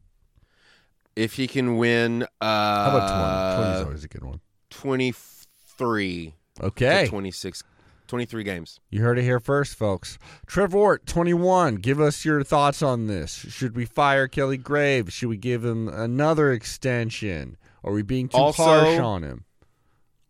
If 1.15 1.35
he 1.35 1.47
can 1.47 1.77
win 1.77 2.23
uh 2.41 2.45
How 2.91 2.97
about 2.97 3.55
20? 3.55 3.63
20 3.63 3.77
is 3.79 3.85
always 3.85 4.03
a 4.03 4.07
good 4.09 4.23
one. 4.25 4.41
23 4.71 6.35
Okay. 6.61 7.07
26 7.07 7.63
23 8.07 8.43
games. 8.43 8.79
You 8.89 9.01
heard 9.01 9.17
it 9.17 9.23
here 9.23 9.39
first, 9.39 9.75
folks. 9.75 10.17
Trevor, 10.47 10.97
21. 10.97 11.75
Give 11.75 12.01
us 12.01 12.25
your 12.25 12.43
thoughts 12.43 12.81
on 12.81 13.07
this. 13.07 13.31
Should 13.33 13.77
we 13.77 13.85
fire 13.85 14.27
Kelly 14.27 14.57
Graves? 14.57 15.13
Should 15.13 15.29
we 15.29 15.37
give 15.37 15.63
him 15.63 15.87
another 15.87 16.51
extension? 16.51 17.55
Are 17.85 17.93
we 17.93 18.01
being 18.01 18.27
too 18.27 18.37
Also- 18.37 18.63
harsh 18.63 18.99
on 18.99 19.23
him? 19.23 19.45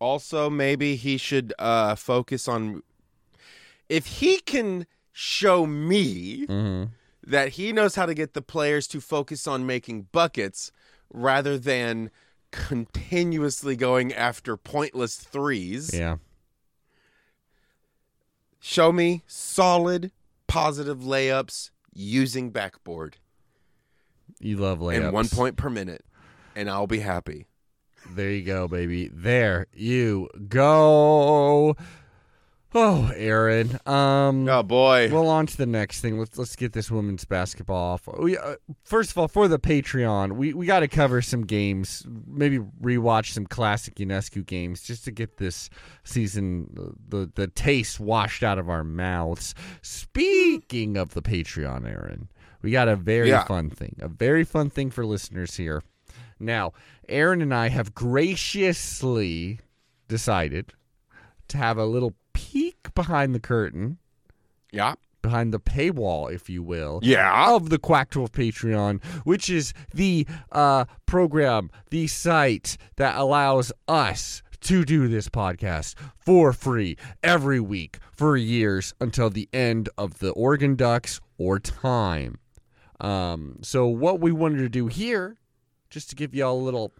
Also, 0.00 0.48
maybe 0.50 0.96
he 0.96 1.16
should 1.16 1.52
uh 1.58 1.94
focus 1.94 2.48
on 2.48 2.82
if 3.88 4.06
he 4.06 4.38
can 4.40 4.86
show 5.12 5.66
me 5.66 6.46
Mm-hmm. 6.46 6.92
that 7.30 7.50
he 7.50 7.72
knows 7.72 7.94
how 7.96 8.06
to 8.06 8.14
get 8.14 8.32
the 8.34 8.42
players 8.42 8.86
to 8.88 9.00
focus 9.00 9.46
on 9.46 9.66
making 9.66 10.08
buckets 10.10 10.72
rather 11.12 11.58
than 11.58 12.10
continuously 12.50 13.76
going 13.76 14.12
after 14.12 14.56
pointless 14.56 15.16
threes. 15.16 15.90
Yeah. 15.94 16.16
Show 18.58 18.92
me 18.92 19.22
solid, 19.26 20.12
positive 20.46 20.98
layups 21.00 21.70
using 21.92 22.50
backboard 22.50 23.16
You 24.40 24.56
love 24.56 24.78
layups. 24.80 25.04
and 25.04 25.12
one 25.12 25.28
point 25.28 25.56
per 25.56 25.70
minute, 25.70 26.04
and 26.56 26.68
I'll 26.70 26.86
be 26.86 27.00
happy. 27.00 27.46
There 28.14 28.30
you 28.30 28.42
go, 28.44 28.68
baby. 28.68 29.08
There 29.12 29.66
you 29.72 30.28
go. 30.48 31.76
Oh, 32.72 33.10
Aaron. 33.16 33.80
Um. 33.84 34.48
Oh 34.48 34.62
boy. 34.62 35.08
Well, 35.12 35.26
on 35.26 35.46
to 35.46 35.56
the 35.56 35.66
next 35.66 36.02
thing. 36.02 36.20
Let's 36.20 36.38
let's 36.38 36.54
get 36.54 36.72
this 36.72 36.88
women's 36.88 37.24
basketball 37.24 37.94
off. 37.94 38.08
We, 38.16 38.38
uh, 38.38 38.56
first 38.84 39.10
of 39.10 39.18
all, 39.18 39.26
for 39.26 39.48
the 39.48 39.58
Patreon, 39.58 40.32
we, 40.36 40.54
we 40.54 40.66
got 40.66 40.80
to 40.80 40.88
cover 40.88 41.20
some 41.20 41.44
games. 41.46 42.06
Maybe 42.28 42.60
rewatch 42.80 43.32
some 43.32 43.44
classic 43.44 43.96
Ionescu 43.96 44.46
games 44.46 44.82
just 44.82 45.04
to 45.06 45.10
get 45.10 45.38
this 45.38 45.68
season 46.04 46.96
the 47.08 47.28
the 47.34 47.48
taste 47.48 47.98
washed 47.98 48.44
out 48.44 48.58
of 48.60 48.68
our 48.68 48.84
mouths. 48.84 49.52
Speaking 49.82 50.96
of 50.96 51.14
the 51.14 51.22
Patreon, 51.22 51.88
Aaron, 51.90 52.28
we 52.62 52.70
got 52.70 52.86
a 52.86 52.94
very 52.94 53.30
Yeah. 53.30 53.42
fun 53.44 53.70
thing. 53.70 53.96
A 54.00 54.06
very 54.08 54.44
fun 54.44 54.70
thing 54.70 54.90
for 54.90 55.04
listeners 55.04 55.56
here. 55.56 55.82
Now, 56.40 56.72
Aaron 57.08 57.42
and 57.42 57.54
I 57.54 57.68
have 57.68 57.94
graciously 57.94 59.60
decided 60.08 60.72
to 61.48 61.58
have 61.58 61.78
a 61.78 61.84
little 61.84 62.14
peek 62.32 62.94
behind 62.94 63.34
the 63.34 63.40
curtain 63.40 63.98
yeah. 64.72 64.94
behind 65.22 65.52
the 65.52 65.60
paywall, 65.60 66.32
if 66.32 66.48
you 66.48 66.62
will, 66.62 67.00
Yeah. 67.02 67.54
of 67.54 67.68
the 67.70 67.78
Quack 67.78 68.10
12 68.10 68.32
Patreon, 68.32 69.04
which 69.24 69.50
is 69.50 69.74
the 69.92 70.26
uh, 70.52 70.84
program, 71.06 71.70
the 71.90 72.06
site 72.06 72.76
that 72.96 73.16
allows 73.16 73.72
us 73.88 74.42
to 74.62 74.84
do 74.84 75.08
this 75.08 75.28
podcast 75.28 75.94
for 76.18 76.52
free 76.52 76.96
every 77.22 77.60
week 77.60 77.98
for 78.12 78.36
years 78.36 78.94
until 79.00 79.30
the 79.30 79.48
end 79.52 79.88
of 79.98 80.18
the 80.18 80.30
Oregon 80.32 80.76
Ducks 80.76 81.20
or 81.38 81.58
time. 81.58 82.38
Um, 83.00 83.58
so 83.62 83.86
what 83.86 84.20
we 84.20 84.30
wanted 84.32 84.58
to 84.58 84.68
do 84.68 84.86
here, 84.86 85.38
just 85.90 86.08
to 86.10 86.16
give 86.16 86.34
y'all 86.34 86.58
a 86.58 86.62
little, 86.62 86.92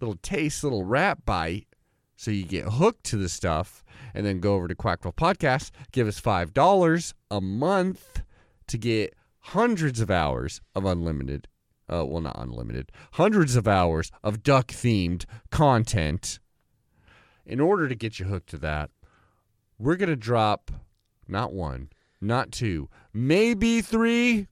little 0.00 0.16
taste, 0.22 0.64
little 0.64 0.84
rap 0.84 1.24
bite, 1.24 1.68
so 2.16 2.30
you 2.30 2.44
get 2.44 2.64
hooked 2.64 3.04
to 3.04 3.16
the 3.16 3.28
stuff, 3.28 3.84
and 4.14 4.26
then 4.26 4.40
go 4.40 4.54
over 4.54 4.68
to 4.68 4.74
Quackville 4.74 5.14
Podcast, 5.14 5.70
give 5.92 6.06
us 6.06 6.18
five 6.18 6.52
dollars 6.52 7.14
a 7.30 7.40
month 7.40 8.22
to 8.66 8.76
get 8.76 9.14
hundreds 9.38 10.00
of 10.00 10.10
hours 10.10 10.60
of 10.74 10.84
unlimited, 10.84 11.48
uh, 11.92 12.04
well 12.04 12.20
not 12.20 12.38
unlimited, 12.38 12.92
hundreds 13.12 13.56
of 13.56 13.66
hours 13.66 14.10
of 14.22 14.42
duck 14.42 14.68
themed 14.68 15.24
content. 15.50 16.38
In 17.44 17.58
order 17.60 17.88
to 17.88 17.94
get 17.94 18.20
you 18.20 18.26
hooked 18.26 18.50
to 18.50 18.58
that, 18.58 18.90
we're 19.78 19.96
gonna 19.96 20.14
drop 20.16 20.70
not 21.26 21.52
one, 21.52 21.90
not 22.20 22.52
two, 22.52 22.88
maybe 23.12 23.80
three, 23.80 24.46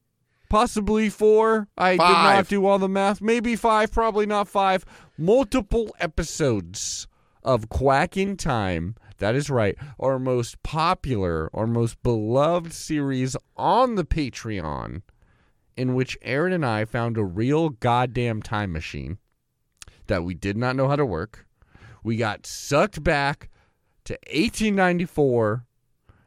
possibly 0.51 1.09
four. 1.09 1.69
I 1.79 1.93
did 1.93 1.99
not 1.99 2.49
do 2.49 2.67
all 2.67 2.79
the 2.79 2.89
math. 2.89 3.23
Maybe 3.23 3.57
five, 3.57 3.91
probably 3.91 4.27
not 4.27 4.49
five. 4.49 4.85
Multiple 5.17 5.95
episodes 5.99 7.07
of 7.43 7.71
Quack 7.71 8.19
in 8.19 8.37
Time. 8.37 8.97
That 9.19 9.35
is 9.35 9.49
right. 9.49 9.77
Our 9.99 10.19
most 10.19 10.63
popular, 10.63 11.49
our 11.55 11.67
most 11.67 12.03
beloved 12.03 12.75
series 12.75 13.37
on 13.57 13.95
the 13.95 14.05
Patreon, 14.05 15.03
in 15.77 15.95
which 15.95 16.19
Aaron 16.21 16.53
and 16.53 16.67
I 16.67 16.85
found 16.85 17.17
a 17.17 17.25
real 17.25 17.71
goddamn 17.71 18.43
time 18.43 18.73
machine 18.73 19.19
that 20.09 20.25
we 20.25 20.35
did 20.35 20.57
not 20.57 20.77
know 20.77 20.89
how 20.89 20.97
to 20.97 21.07
work. 21.07 21.47
We 22.03 22.17
got 22.17 22.47
sucked 22.47 23.03
back 23.05 23.49
to 24.05 24.15
1894 24.33 25.67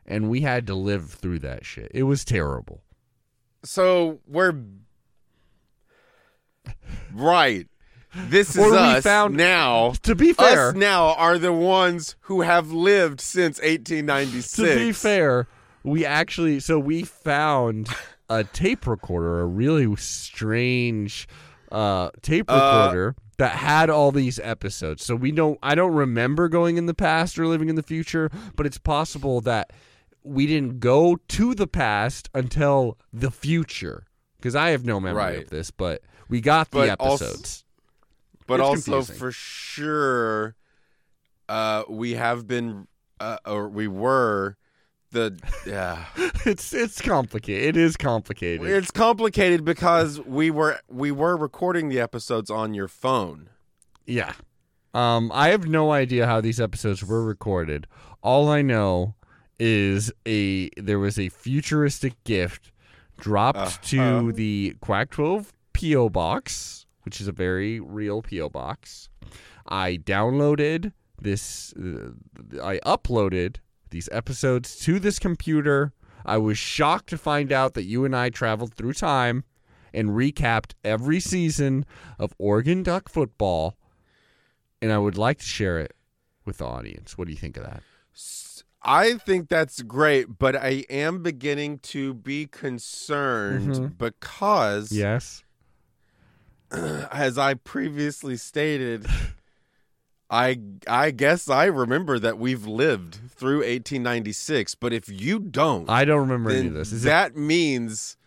and 0.06 0.30
we 0.30 0.42
had 0.42 0.68
to 0.68 0.76
live 0.76 1.10
through 1.10 1.40
that 1.40 1.66
shit. 1.66 1.92
It 1.94 2.04
was 2.04 2.24
terrible. 2.24 2.84
So 3.64 4.20
we're 4.28 4.54
right. 7.14 7.68
This 8.16 8.52
is 8.52 8.58
Or 8.58 8.72
we 8.72 8.78
us 8.78 9.04
found- 9.04 9.36
now. 9.36 9.94
To 10.04 10.14
be 10.16 10.34
fair, 10.34 10.70
Us 10.70 10.76
now 10.76 11.14
are 11.16 11.38
the 11.40 11.54
ones 11.54 12.16
who 12.22 12.42
have 12.42 12.72
lived 12.72 13.20
since 13.20 13.60
1896. 13.64 14.54
to 14.56 14.76
be 14.76 14.92
fair, 14.92 15.48
we 15.84 16.06
actually 16.06 16.60
so 16.60 16.78
we 16.78 17.04
found 17.04 17.90
a 18.30 18.44
tape 18.44 18.86
recorder, 18.86 19.42
a 19.42 19.46
really 19.46 19.94
strange 19.96 21.28
uh, 21.72 22.10
tape 22.22 22.46
Uh, 22.52 22.54
recorder 22.54 23.16
that 23.40 23.54
had 23.56 23.90
all 23.90 24.12
these 24.12 24.40
episodes. 24.44 25.04
So 25.04 25.16
we 25.16 25.32
don't 25.32 25.58
I 25.64 25.74
don't 25.74 25.94
remember 25.94 26.48
going 26.50 26.78
in 26.78 26.86
the 26.86 26.94
past 26.94 27.40
or 27.40 27.48
living 27.48 27.68
in 27.70 27.76
the 27.76 27.82
future, 27.84 28.30
but 28.56 28.68
it's 28.68 28.78
possible 28.78 29.42
that 29.42 29.72
we 30.24 30.46
didn't 30.48 30.80
go 30.80 31.18
to 31.30 31.54
the 31.54 31.68
past 31.68 32.30
until 32.34 32.98
the 33.12 33.32
future 33.32 34.06
because 34.38 34.56
I 34.56 34.70
have 34.70 34.86
no 34.86 35.00
memory 35.00 35.22
Right. 35.24 35.44
of 35.44 35.50
this, 35.50 35.72
but 35.72 36.02
we 36.30 36.42
got 36.42 36.72
the 36.72 36.80
But 36.80 37.00
also- 37.00 37.26
episodes. 37.26 37.66
but 38.48 38.60
It's 38.60 38.64
also 38.70 38.92
confusing. 38.92 39.16
for 39.16 39.32
sure, 39.32 40.56
uh, 41.50 41.84
we 41.90 42.14
have 42.14 42.48
been, 42.48 42.88
uh, 43.20 43.38
or 43.46 43.70
we 43.70 43.88
were, 43.88 44.58
the 45.12 45.38
yeah. 45.68 46.06
it's 46.46 46.74
it's 46.74 47.00
complicated. 47.00 47.78
It 47.78 47.80
is 47.80 47.96
complicated. 47.96 48.66
It's 48.68 48.90
complicated 48.92 49.64
because 49.64 50.20
we 50.22 50.50
were 50.50 50.80
we 50.90 51.12
were 51.12 51.38
recording 51.38 51.90
the 51.90 52.00
episodes 52.00 52.50
on 52.50 52.74
your 52.74 52.88
phone. 52.88 53.50
Yeah. 54.08 54.34
Um, 54.96 55.32
I 55.34 55.50
have 55.50 55.68
no 55.68 55.92
idea 55.92 56.26
how 56.26 56.42
these 56.42 56.60
episodes 56.60 57.04
were 57.04 57.24
recorded. 57.24 57.88
All 58.24 58.50
I 58.50 58.62
know 58.64 59.16
is 59.66 60.12
a 60.28 60.70
there 60.76 61.00
was 61.00 61.18
a 61.18 61.30
futuristic 61.30 62.22
gift 62.26 62.72
dropped 63.20 63.58
Uh-huh. 63.58 63.78
to 63.84 64.32
the 64.34 64.76
Quack 64.82 65.10
12 65.12 65.54
PO 65.74 66.10
box, 66.10 66.86
which 67.04 67.22
is 67.22 67.28
a 67.28 67.32
very 67.32 67.80
real 67.80 68.22
PO 68.22 68.50
box. 68.50 69.08
I 69.68 69.98
downloaded 70.04 70.92
this 71.22 71.74
uh, 71.74 72.12
I 72.62 72.80
uploaded 72.86 73.58
these 73.92 74.10
episodes 74.12 74.76
to 74.80 75.00
this 75.00 75.20
computer. 75.20 75.94
I 76.26 76.38
was 76.38 76.58
shocked 76.58 77.08
to 77.10 77.18
find 77.18 77.52
out 77.52 77.74
that 77.76 77.84
you 77.84 78.04
and 78.06 78.16
I 78.16 78.30
traveled 78.30 78.74
through 78.74 78.94
time 78.94 79.44
and 79.94 80.10
recapped 80.10 80.74
every 80.84 81.20
season 81.20 81.86
of 82.20 82.34
Oregon 82.38 82.84
Duck 82.84 83.08
football. 83.10 83.78
And 84.82 84.92
I 84.92 84.98
would 84.98 85.18
like 85.18 85.38
to 85.40 85.46
share 85.46 85.80
it 85.80 85.94
with 86.46 86.58
the 86.58 86.66
audience. 86.66 87.18
What 87.18 87.28
do 87.28 87.32
you 87.32 87.38
think 87.40 87.56
of 87.58 87.64
that? 87.64 87.84
I 88.86 89.14
think 89.16 89.48
that's 89.50 89.82
great, 89.82 90.38
but 90.40 90.56
I 90.56 90.86
am 90.90 91.24
beginning 91.24 91.80
to 91.80 92.14
be 92.14 92.48
concerned 92.48 93.76
Mhm. 93.76 93.98
because, 93.98 94.92
Yes. 94.92 95.44
as 96.72 97.38
I 97.38 97.54
previously 97.54 98.36
stated, 98.38 99.06
I 100.30 100.60
I 100.88 101.12
guess 101.12 101.48
I 101.50 101.66
remember 101.66 102.18
that 102.20 102.38
we've 102.40 102.66
lived 102.66 103.20
through 103.30 103.60
1896. 103.64 104.76
But 104.76 104.92
if 104.92 105.08
you 105.08 105.40
don't, 105.40 105.90
I 105.90 106.06
don't 106.06 106.22
remember 106.22 106.50
any 106.50 106.68
of 106.68 106.74
this. 106.74 106.92
Is 106.92 107.06
it 107.06 107.10
that 107.10 107.36
means 107.38 108.18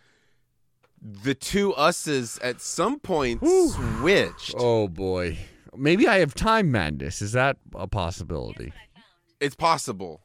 the 1.01 1.35
two 1.35 1.73
us's 1.75 2.39
at 2.39 2.61
some 2.61 2.99
point 2.99 3.41
switched. 3.45 4.55
Oh 4.57 4.87
boy. 4.87 5.37
Maybe 5.75 6.07
I 6.07 6.17
have 6.19 6.33
time 6.33 6.71
madness. 6.71 7.21
Is 7.21 7.33
that 7.33 7.57
a 7.75 7.87
possibility? 7.87 8.73
It's 9.39 9.55
possible, 9.55 10.21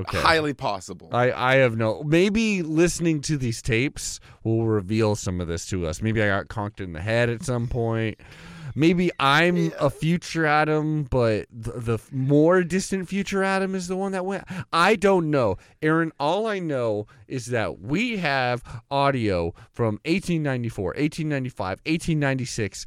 Okay. 0.00 0.18
highly 0.18 0.54
possible. 0.54 1.10
I, 1.12 1.32
I 1.32 1.54
have 1.56 1.76
no. 1.76 2.02
Maybe 2.02 2.62
listening 2.62 3.20
to 3.22 3.36
these 3.36 3.60
tapes 3.60 4.20
will 4.42 4.64
reveal 4.66 5.16
some 5.16 5.40
of 5.40 5.48
this 5.48 5.66
to 5.66 5.86
us. 5.86 6.00
Maybe 6.00 6.22
I 6.22 6.28
got 6.28 6.48
conked 6.48 6.80
in 6.80 6.94
the 6.94 7.00
head 7.00 7.28
at 7.28 7.42
some 7.42 7.68
point. 7.68 8.18
Maybe 8.74 9.10
I'm 9.20 9.72
a 9.78 9.90
future 9.90 10.46
Adam, 10.46 11.04
but 11.04 11.46
the, 11.52 11.72
the 11.72 11.98
more 12.10 12.62
distant 12.62 13.08
future 13.08 13.44
Adam 13.44 13.74
is 13.74 13.86
the 13.88 13.96
one 13.96 14.12
that 14.12 14.24
went. 14.24 14.44
I 14.72 14.96
don't 14.96 15.30
know. 15.30 15.58
Aaron, 15.82 16.10
all 16.18 16.46
I 16.46 16.58
know 16.58 17.06
is 17.28 17.46
that 17.46 17.80
we 17.80 18.16
have 18.18 18.62
audio 18.90 19.52
from 19.70 20.00
1894, 20.06 20.84
1895, 20.84 21.68
1896. 21.84 22.86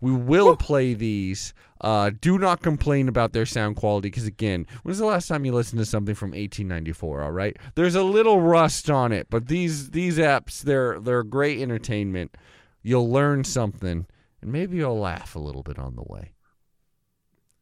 We 0.00 0.12
will 0.12 0.56
play 0.56 0.94
these. 0.94 1.52
Uh, 1.80 2.10
do 2.20 2.38
not 2.38 2.60
complain 2.62 3.08
about 3.08 3.32
their 3.32 3.46
sound 3.46 3.76
quality 3.76 4.08
because, 4.08 4.26
again, 4.26 4.66
when's 4.82 4.98
the 4.98 5.06
last 5.06 5.28
time 5.28 5.44
you 5.44 5.52
listened 5.52 5.78
to 5.78 5.86
something 5.86 6.14
from 6.14 6.30
1894? 6.30 7.22
All 7.22 7.32
right, 7.32 7.56
there's 7.74 7.94
a 7.94 8.02
little 8.02 8.40
rust 8.40 8.90
on 8.90 9.12
it, 9.12 9.28
but 9.30 9.48
these 9.48 9.90
these 9.90 10.18
apps 10.18 10.60
they're 10.62 11.00
they're 11.00 11.22
great 11.22 11.60
entertainment. 11.60 12.36
You'll 12.82 13.10
learn 13.10 13.44
something, 13.44 14.06
and 14.42 14.52
maybe 14.52 14.76
you'll 14.78 14.98
laugh 15.00 15.34
a 15.34 15.38
little 15.38 15.62
bit 15.62 15.78
on 15.78 15.96
the 15.96 16.02
way. 16.02 16.32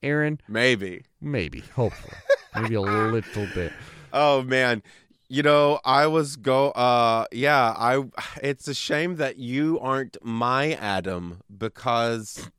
Aaron, 0.02 0.40
Maybe. 0.48 1.02
maybe, 1.20 1.60
hopefully, 1.74 2.14
maybe 2.54 2.74
a 2.76 2.80
little 2.80 3.46
bit. 3.54 3.72
Oh 4.12 4.42
man. 4.42 4.82
You 5.28 5.42
know, 5.42 5.78
I 5.84 6.06
was 6.06 6.36
go 6.36 6.70
uh 6.70 7.26
yeah, 7.32 7.74
I 7.76 8.04
it's 8.42 8.68
a 8.68 8.74
shame 8.74 9.16
that 9.16 9.36
you 9.36 9.78
aren't 9.80 10.16
my 10.22 10.72
Adam 10.74 11.40
because 11.56 12.50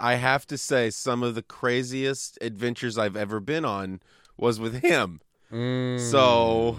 I 0.00 0.14
have 0.14 0.46
to 0.46 0.58
say 0.58 0.90
some 0.90 1.22
of 1.22 1.34
the 1.34 1.42
craziest 1.42 2.38
adventures 2.40 2.98
I've 2.98 3.16
ever 3.16 3.40
been 3.40 3.64
on 3.64 4.00
was 4.36 4.58
with 4.58 4.82
him. 4.82 5.20
Mm. 5.52 6.00
So 6.00 6.78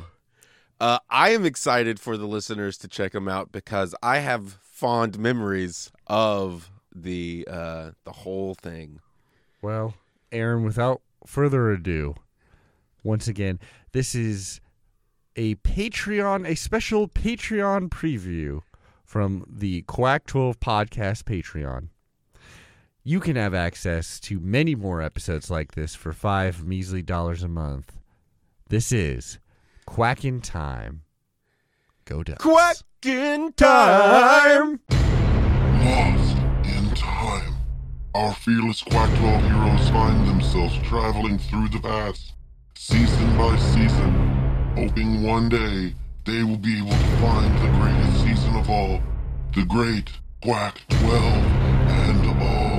uh 0.80 1.00
I 1.10 1.30
am 1.30 1.46
excited 1.46 2.00
for 2.00 2.18
the 2.18 2.28
listeners 2.28 2.78
to 2.80 2.88
check 2.88 3.14
him 3.14 3.28
out 3.28 3.52
because 3.52 3.94
I 4.02 4.20
have 4.20 4.58
fond 4.64 5.20
memories 5.20 5.92
of 6.08 6.72
the 6.96 7.48
uh 7.50 7.92
the 8.06 8.12
whole 8.12 8.56
thing. 8.56 9.02
Well, 9.62 9.94
Aaron, 10.32 10.64
without 10.64 11.02
further 11.26 11.72
ado, 11.72 12.16
once 13.04 13.28
again, 13.28 13.60
this 13.92 14.16
is 14.16 14.62
a 15.38 15.56
Patreon, 15.56 16.48
a 16.48 16.56
special 16.56 17.08
Patreon 17.08 17.90
preview 17.90 18.64
from 19.06 19.46
the 19.48 19.84
Quack 19.84 20.26
12 20.26 20.60
Podcast 20.60 21.24
Patreon. 21.24 21.90
You 23.04 23.22
can 23.22 23.38
have 23.38 23.54
access 23.54 24.20
to 24.22 24.40
many 24.40 24.76
more 24.76 25.02
episodes 25.02 25.50
like 25.50 25.74
this 25.74 25.96
for 25.96 26.12
five 26.12 26.66
measly 26.66 27.02
dollars 27.02 27.44
a 27.44 27.48
month. 27.48 28.00
This 28.68 28.92
is 28.92 29.40
Quack 29.86 30.26
in 30.26 30.42
Time. 30.42 31.04
Go 32.04 32.24
Ducks. 32.24 32.44
Quack 32.44 32.78
in 33.06 33.54
time. 33.54 34.82
Lost 34.90 36.38
in 36.66 36.90
time. 36.96 37.56
Our 38.14 38.34
fearless 38.34 38.82
Quack 38.82 39.16
12 39.20 39.42
heroes 39.44 39.90
find 39.90 40.28
themselves 40.28 40.78
traveling 40.80 41.38
through 41.38 41.70
the 41.70 41.80
past, 41.80 42.34
season 42.76 43.38
by 43.38 43.56
season, 43.58 44.37
hoping 44.78 45.24
one 45.24 45.50
day 45.50 45.96
they 46.26 46.44
will 46.44 46.56
be 46.58 46.78
able 46.78 46.92
to 46.92 47.18
find 47.18 47.52
the 47.58 47.78
greatest 47.80 48.22
season 48.22 48.56
of 48.56 48.70
all, 48.70 49.02
the 49.56 49.66
great 49.66 50.12
Quack 50.44 50.80
12 50.90 51.14
and 51.14 52.28
all. 52.28 52.78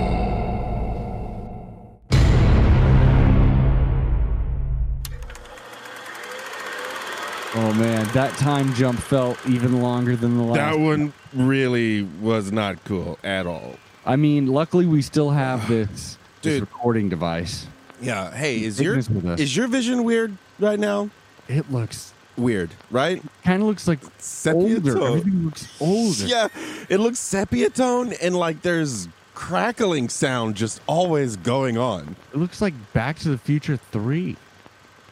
Oh 7.56 7.72
man, 7.74 8.06
that 8.12 8.32
time 8.38 8.72
jump 8.74 9.00
felt 9.00 9.36
even 9.48 9.82
longer 9.82 10.14
than 10.14 10.36
the 10.36 10.44
last. 10.44 10.54
That 10.54 10.78
one 10.78 11.12
really 11.34 12.02
was 12.02 12.52
not 12.52 12.84
cool 12.84 13.18
at 13.24 13.48
all. 13.48 13.74
I 14.06 14.14
mean, 14.14 14.46
luckily 14.46 14.86
we 14.86 15.02
still 15.02 15.30
have 15.30 15.66
this, 15.68 16.16
this 16.42 16.60
recording 16.60 17.08
device. 17.08 17.66
Yeah, 18.00 18.32
hey, 18.32 18.62
is 18.62 18.80
your 18.80 18.94
this 18.94 19.10
with 19.10 19.26
us. 19.26 19.40
is 19.40 19.56
your 19.56 19.66
vision 19.66 20.04
weird 20.04 20.38
right 20.60 20.78
now? 20.78 21.10
It 21.48 21.70
looks 21.72 22.12
Weird, 22.36 22.70
right? 22.92 23.20
kind 23.42 23.62
of 23.62 23.68
looks 23.68 23.88
like 23.88 23.98
Sepia 24.18 24.76
older. 24.76 24.94
tone. 24.94 25.18
Everything 25.18 25.44
looks 25.44 25.68
older. 25.80 26.24
Yeah, 26.26 26.48
it 26.88 26.98
looks 27.00 27.18
sepia 27.18 27.68
tone 27.70 28.12
and 28.22 28.36
like 28.36 28.62
there's 28.62 29.08
crackling 29.34 30.08
sound 30.08 30.54
just 30.54 30.80
always 30.86 31.36
going 31.36 31.78
on. 31.78 32.14
It 32.32 32.36
looks 32.38 32.60
like 32.60 32.74
Back 32.92 33.18
to 33.20 33.28
the 33.30 33.38
Future 33.38 33.76
Three. 33.76 34.36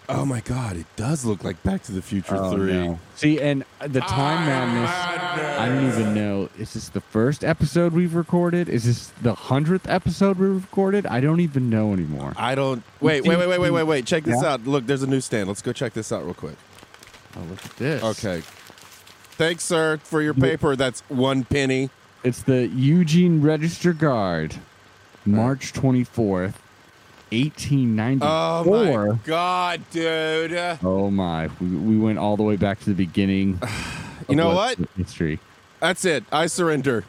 Oh 0.09 0.25
my 0.25 0.41
god, 0.41 0.77
it 0.77 0.87
does 0.95 1.25
look 1.25 1.43
like 1.43 1.61
Back 1.65 1.83
to 1.85 1.93
the 1.93 2.01
Future 2.01 2.37
Oh, 2.39 2.55
3. 2.57 2.73
no. 2.73 2.99
See, 3.17 3.41
and 3.41 3.65
the 3.81 4.01
time 4.01 4.47
madness. 4.47 4.91
I 5.59 5.69
don't 5.69 5.87
even 5.89 6.15
know. 6.15 6.49
Is 6.59 6.75
this 6.75 6.89
the 6.91 7.01
first 7.01 7.43
episode 7.43 7.93
we've 7.93 8.15
recorded? 8.15 8.69
Is 8.69 8.85
this 8.85 9.09
the 9.23 9.35
hundredth 9.35 9.89
episode 9.89 10.39
we've 10.39 10.63
recorded? 10.63 11.07
I 11.07 11.21
don't 11.21 11.41
even 11.41 11.69
know 11.71 11.93
anymore. 11.93 12.35
I 12.37 12.55
don't 12.55 12.85
Wait, 13.01 13.25
wait, 13.25 13.37
wait, 13.37 13.49
wait, 13.49 13.59
wait, 13.59 13.71
wait, 13.71 13.83
wait. 13.83 14.07
Check 14.07 14.23
this 14.25 14.41
Yeah? 14.43 14.53
out. 14.53 14.67
Look, 14.67 14.87
there's 14.87 15.03
a 15.03 15.09
newsstand. 15.09 15.49
Let's 15.49 15.63
go 15.63 15.73
check 15.73 15.93
this 15.93 16.13
out 16.13 16.25
real 16.25 16.35
quick. 16.35 16.57
Oh, 17.37 17.41
look 17.51 17.65
at 17.65 17.77
this. 17.77 18.03
Okay. 18.03 18.43
Thanks, 19.33 19.65
sir, 19.65 19.99
for 20.05 20.23
your 20.23 20.35
paper. 20.35 20.77
That's 20.77 21.01
one 21.09 21.43
penny. 21.45 21.91
It's 22.23 22.43
the 22.43 22.69
Eugene 22.69 23.43
Register 23.43 23.93
Guard, 23.93 24.55
March 25.27 25.73
twenty 25.73 26.05
fourth, 26.05 26.61
eighteen 27.33 27.97
ninety 27.97 28.25
Oh 28.27 28.65
four. 28.65 29.07
my 29.13 29.19
god, 29.25 29.81
dude. 29.91 30.53
Oh 30.83 31.11
my! 31.11 31.49
We, 31.61 31.67
we 31.69 31.99
went 31.99 32.19
all 32.19 32.37
the 32.37 32.43
way 32.43 32.57
back 32.57 32.79
to 32.81 32.87
the 32.87 32.95
beginning. 32.95 33.61
You 34.29 34.35
know 34.35 34.57
what? 34.57 34.77
History. 34.97 35.39
That's 35.79 36.05
it. 36.05 36.25
I 36.33 36.47
surrender. 36.49 37.05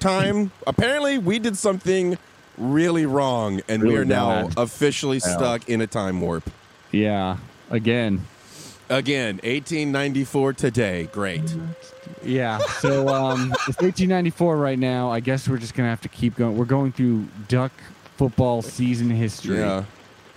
Time. 0.00 0.50
Apparently, 0.66 1.16
we 1.16 1.38
did 1.38 1.56
something 1.56 2.18
really 2.58 3.06
wrong, 3.06 3.62
and 3.68 3.82
we 3.82 3.96
are 3.96 4.04
now 4.04 4.50
officially 4.54 5.18
stuck 5.18 5.66
in 5.70 5.80
a 5.80 5.86
time 5.86 6.20
warp. 6.20 6.50
Yeah. 6.92 7.38
Again. 7.70 8.26
Again, 8.90 9.36
1894 9.36 10.52
today. 10.52 11.08
Great. 11.10 11.56
Yeah. 12.22 12.58
So 12.80 13.08
um, 13.08 13.54
it's 13.66 13.82
eighteen 13.82 14.10
ninety 14.10 14.30
four 14.30 14.58
right 14.58 14.78
now. 14.78 15.10
I 15.10 15.20
guess 15.20 15.48
we're 15.48 15.56
just 15.56 15.74
gonna 15.74 15.88
have 15.88 16.02
to 16.02 16.08
keep 16.10 16.36
going. 16.36 16.56
We're 16.58 16.64
going 16.66 16.92
through 16.92 17.26
Duck 17.48 17.72
football 18.18 18.60
season 18.62 19.08
history. 19.10 19.60
Yeah. 19.60 19.84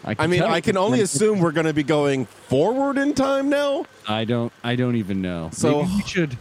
I, 0.06 0.16
I 0.18 0.28
mean, 0.28 0.42
I 0.42 0.62
can 0.62 0.78
only 0.78 1.02
assume 1.02 1.40
we're 1.40 1.52
going 1.52 1.68
to 1.68 1.74
be 1.74 1.84
going 1.84 2.26
forward 2.26 2.98
in 2.98 3.14
time 3.14 3.50
now. 3.50 3.86
I 4.08 4.24
don't. 4.26 4.52
I 4.64 4.76
don't 4.76 4.96
even 4.96 5.22
know. 5.22 5.50
So- 5.54 5.82
Maybe 5.84 5.96
we 5.98 6.02
should 6.04 6.38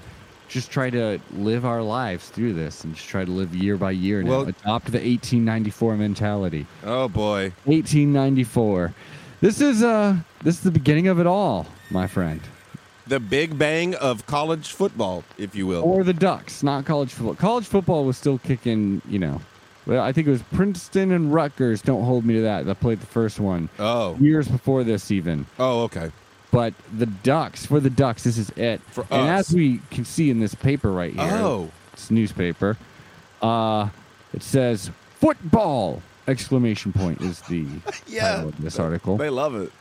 just 0.48 0.70
try 0.70 0.88
to 0.90 1.20
live 1.32 1.64
our 1.66 1.82
lives 1.82 2.28
through 2.30 2.54
this 2.54 2.84
and 2.84 2.94
just 2.94 3.08
try 3.08 3.24
to 3.24 3.30
live 3.30 3.54
year 3.54 3.76
by 3.76 3.90
year 3.90 4.22
now. 4.22 4.30
Well- 4.30 4.40
Adopt 4.42 4.86
the 4.92 4.98
1894 4.98 5.96
mentality. 5.96 6.66
Oh 6.84 7.08
boy. 7.08 7.52
1894. 7.64 8.94
This 9.40 9.60
is 9.60 9.82
uh 9.82 10.16
this 10.42 10.56
is 10.56 10.62
the 10.62 10.70
beginning 10.70 11.08
of 11.08 11.18
it 11.20 11.26
all, 11.26 11.66
my 11.90 12.06
friend. 12.06 12.40
The 13.06 13.20
Big 13.20 13.58
Bang 13.58 13.94
of 13.96 14.24
college 14.26 14.68
football, 14.72 15.24
if 15.36 15.54
you 15.54 15.66
will. 15.66 15.82
Or 15.82 16.04
the 16.04 16.12
Ducks, 16.12 16.62
not 16.62 16.84
college 16.84 17.12
football. 17.12 17.34
College 17.34 17.64
football 17.66 18.04
was 18.04 18.16
still 18.16 18.38
kicking, 18.38 19.02
you 19.08 19.18
know. 19.18 19.40
Well, 19.90 20.04
I 20.04 20.12
think 20.12 20.28
it 20.28 20.30
was 20.30 20.42
Princeton 20.54 21.10
and 21.10 21.34
Rutgers. 21.34 21.82
Don't 21.82 22.04
hold 22.04 22.24
me 22.24 22.34
to 22.34 22.42
that. 22.42 22.64
That 22.66 22.78
played 22.78 23.00
the 23.00 23.06
first 23.06 23.40
one 23.40 23.68
Oh. 23.76 24.16
years 24.20 24.46
before 24.46 24.84
this, 24.84 25.10
even. 25.10 25.46
Oh, 25.58 25.82
okay. 25.82 26.12
But 26.52 26.74
the 26.96 27.06
Ducks, 27.06 27.66
for 27.66 27.80
the 27.80 27.90
Ducks, 27.90 28.22
this 28.22 28.38
is 28.38 28.50
it. 28.50 28.80
For 28.92 29.04
and 29.10 29.28
us. 29.28 29.48
as 29.50 29.54
we 29.54 29.80
can 29.90 30.04
see 30.04 30.30
in 30.30 30.38
this 30.38 30.54
paper 30.54 30.92
right 30.92 31.12
here, 31.12 31.28
Oh. 31.42 31.70
it's 31.92 32.08
newspaper. 32.08 32.76
Uh, 33.42 33.88
it 34.32 34.44
says 34.44 34.92
football! 35.18 36.02
Exclamation 36.28 36.92
point 36.92 37.20
is 37.20 37.40
the 37.42 37.66
Yeah. 38.06 38.36
title 38.36 38.48
of 38.50 38.60
this 38.62 38.78
article. 38.78 39.16
They 39.16 39.28
love 39.30 39.56
it. 39.56 39.72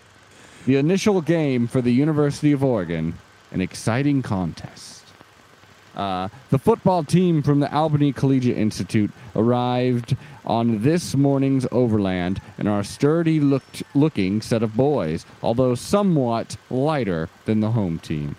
The 0.66 0.78
initial 0.78 1.22
game 1.22 1.68
for 1.68 1.82
the 1.84 1.94
University 1.94 2.52
of 2.52 2.64
Oregon, 2.64 3.14
an 3.52 3.62
exciting 3.62 4.24
contest. 4.24 4.99
Uh, 5.96 6.30
the 6.50 6.60
football 6.60 7.04
team 7.04 7.42
from 7.42 7.60
the 7.60 7.74
Albany 7.74 8.14
Collegiate 8.14 8.58
Institute 8.58 9.12
arrived 9.36 10.16
on 10.46 10.82
this 10.82 11.16
morning's 11.16 11.68
overland 11.72 12.42
and 12.58 12.68
are 12.68 12.80
a 12.80 12.86
sturdy 12.86 13.40
looked, 13.40 13.84
looking 13.94 14.42
set 14.42 14.64
of 14.64 14.76
boys, 14.76 15.26
although 15.44 15.76
somewhat 15.76 16.58
lighter 16.70 17.30
than 17.46 17.60
the 17.60 17.72
home 17.72 18.00
team. 18.00 18.36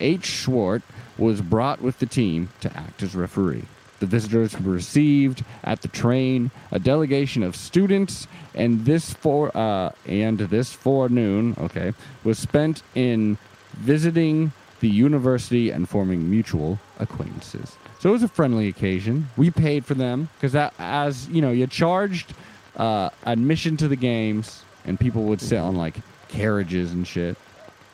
H. 0.00 0.22
Schwart 0.22 0.82
was 1.18 1.40
brought 1.40 1.80
with 1.80 1.98
the 1.98 2.06
team 2.06 2.48
to 2.60 2.76
act 2.76 3.02
as 3.02 3.14
referee. 3.14 3.64
The 4.00 4.06
visitors 4.06 4.58
were 4.58 4.72
received 4.72 5.44
at 5.62 5.82
the 5.82 5.88
train 5.88 6.50
a 6.72 6.80
delegation 6.80 7.44
of 7.44 7.54
students, 7.54 8.26
and 8.52 8.84
this 8.84 9.12
for 9.12 9.56
uh, 9.56 9.92
and 10.06 10.38
this 10.38 10.72
forenoon, 10.72 11.54
okay, 11.56 11.92
was 12.24 12.36
spent 12.36 12.82
in 12.96 13.38
visiting 13.74 14.52
the 14.80 14.88
university 14.88 15.70
and 15.70 15.88
forming 15.88 16.28
mutual 16.28 16.80
acquaintances. 17.02 17.76
So 18.00 18.08
it 18.08 18.12
was 18.12 18.22
a 18.22 18.28
friendly 18.28 18.68
occasion. 18.68 19.28
We 19.36 19.50
paid 19.50 19.84
for 19.84 19.94
them 19.94 20.28
because 20.36 20.52
that, 20.52 20.74
as 20.78 21.28
you 21.28 21.40
know, 21.42 21.50
you 21.50 21.66
charged 21.66 22.34
uh, 22.76 23.10
admission 23.24 23.76
to 23.78 23.88
the 23.88 23.96
games, 23.96 24.62
and 24.84 24.98
people 24.98 25.24
would 25.24 25.40
sit 25.40 25.58
on 25.58 25.76
like 25.76 25.96
carriages 26.28 26.92
and 26.92 27.06
shit, 27.06 27.36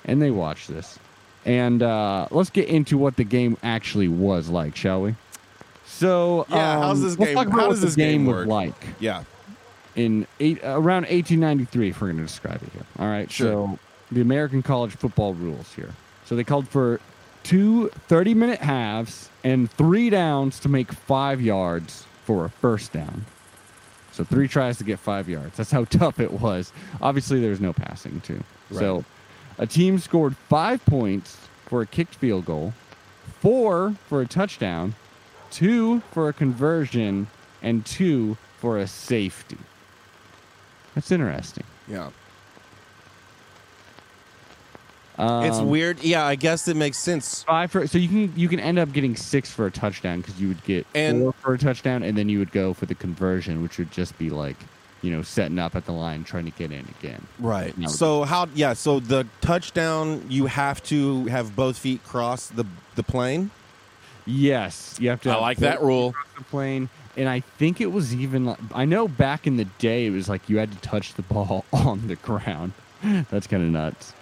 and 0.05 0.23
they 0.23 0.31
watched 0.31 0.69
this. 0.69 0.99
And 1.45 1.83
uh, 1.83 2.29
let's 2.31 2.51
get 2.51 2.69
into 2.69 2.97
what 2.99 3.17
the 3.17 3.25
game 3.25 3.57
actually 3.63 4.09
was 4.09 4.49
like, 4.49 4.77
shall 4.77 5.03
we? 5.03 5.15
So 5.87 6.47
Yeah, 6.51 6.79
how's 6.81 6.99
um, 6.99 7.03
this 7.05 7.19
let's 7.19 7.31
game- 7.35 7.39
about 7.49 7.61
how 7.61 7.69
does 7.69 7.81
this 7.81 7.97
game 7.97 8.27
was 8.27 8.35
work? 8.37 8.47
like 8.49 8.75
Yeah. 9.01 9.25
in 9.97 10.27
eight, 10.41 10.59
around 10.63 11.05
1893, 11.07 11.89
if 11.91 12.01
we're 12.01 12.09
going 12.09 12.19
to 12.19 12.23
describe 12.25 12.63
it 12.63 12.69
here. 12.73 12.85
All 12.99 13.07
right. 13.07 13.31
Sure. 13.31 13.47
So 13.47 13.79
the 14.13 14.21
American 14.21 14.63
college 14.63 14.93
football 14.93 15.35
rules 15.35 15.73
here. 15.75 15.91
So 16.27 16.37
they 16.37 16.45
called 16.45 16.69
for 16.69 17.01
two 17.43 17.89
30 18.09 18.35
minute 18.35 18.61
halves 18.61 19.31
and 19.45 19.71
three 19.71 20.11
downs 20.11 20.61
to 20.61 20.69
make 20.69 20.93
five 20.93 21.41
yards 21.41 22.07
for 22.25 22.45
a 22.45 22.51
first 22.51 22.93
down. 22.93 23.25
So 24.13 24.25
three 24.25 24.49
tries 24.49 24.79
to 24.79 24.85
get 24.85 24.99
five 24.99 25.29
yards. 25.29 25.57
That's 25.57 25.71
how 25.71 25.85
tough 25.91 26.19
it 26.21 26.33
was. 26.33 26.73
Obviously, 27.01 27.41
there's 27.41 27.61
no 27.61 27.73
passing, 27.73 28.21
too. 28.21 28.43
So 28.73 29.05
a 29.59 29.67
team 29.67 29.99
scored 29.99 30.37
five 30.37 30.85
points 30.85 31.39
for 31.67 31.83
a 31.83 31.87
kicked 31.87 32.17
field 32.17 32.45
goal, 32.45 32.75
four 33.41 33.95
for 34.09 34.21
a 34.21 34.27
touchdown, 34.27 34.95
two 35.51 36.01
for 36.13 36.29
a 36.29 36.33
conversion, 36.33 37.29
and 37.63 37.85
two 37.87 38.37
for 38.59 38.79
a 38.79 38.87
safety. 38.87 39.59
That's 40.95 41.11
interesting. 41.13 41.65
Yeah. 41.87 42.11
Um, 45.19 45.45
it's 45.45 45.59
weird. 45.59 46.03
Yeah, 46.03 46.25
I 46.25 46.37
guess 46.37 46.69
it 46.69 46.77
makes 46.77 46.97
sense. 46.99 47.43
Five 47.43 47.71
for 47.73 47.87
so 47.87 47.99
you 47.99 48.09
can 48.09 48.33
you 48.37 48.49
can 48.49 48.61
end 48.61 48.79
up 48.79 48.93
getting 48.93 49.17
six 49.17 49.51
for 49.51 49.67
a 49.67 49.71
touchdown 49.71 50.21
because 50.21 50.41
you 50.41 50.49
would 50.49 50.63
get 50.65 50.87
And- 50.95 51.23
four 51.23 51.33
for 51.33 51.55
a 51.55 51.59
touchdown 51.59 52.03
and 52.03 52.17
then 52.17 52.29
you 52.29 52.39
would 52.39 52.53
go 52.53 52.73
for 52.73 52.87
the 52.87 52.95
conversion, 52.95 53.63
which 53.63 53.79
would 53.79 53.91
just 53.91 54.17
be 54.19 54.31
like 54.31 54.57
you 55.03 55.11
know 55.11 55.23
setting 55.23 55.59
up 55.59 55.75
at 55.77 55.87
the 55.87 55.93
line 55.93 56.25
trying 56.25 56.45
to 56.45 56.51
get 56.53 56.71
in 56.73 56.87
again. 57.01 57.27
Right. 57.39 57.77
No. 57.77 57.89
So 57.89 58.23
how? 58.25 58.47
Yeah. 58.55 58.73
So 58.75 59.01
the 59.01 59.27
touchdown, 59.41 60.25
you 60.29 60.47
have 60.47 60.83
to 60.85 61.27
have 61.27 61.57
both 61.57 61.79
feet 61.79 62.05
cross 62.05 62.47
the 62.49 62.65
the 62.95 63.03
plane. 63.03 63.51
Yes, 64.27 64.97
you 65.01 65.09
have 65.09 65.23
to. 65.23 65.31
I 65.31 65.37
like 65.37 65.59
that 65.59 65.83
rule. 65.83 66.15
the 66.37 66.45
plane, 66.45 66.91
and 67.17 67.29
I 67.29 67.41
think 67.41 67.81
it 67.81 67.87
was 67.91 68.15
even. 68.15 68.45
like 68.45 68.59
I 68.75 68.85
know 68.85 69.09
back 69.09 69.47
in 69.47 69.57
the 69.57 69.65
day 69.65 70.07
it 70.07 70.11
was 70.11 70.29
like 70.29 70.49
you 70.51 70.59
had 70.59 70.71
to 70.71 70.79
touch 70.79 71.15
the 71.15 71.23
ball 71.23 71.65
on 71.73 72.07
the 72.09 72.17
ground. 72.17 72.73
That's 73.03 73.47
kind 73.47 73.63
of 73.63 73.71
nuts. 73.71 74.13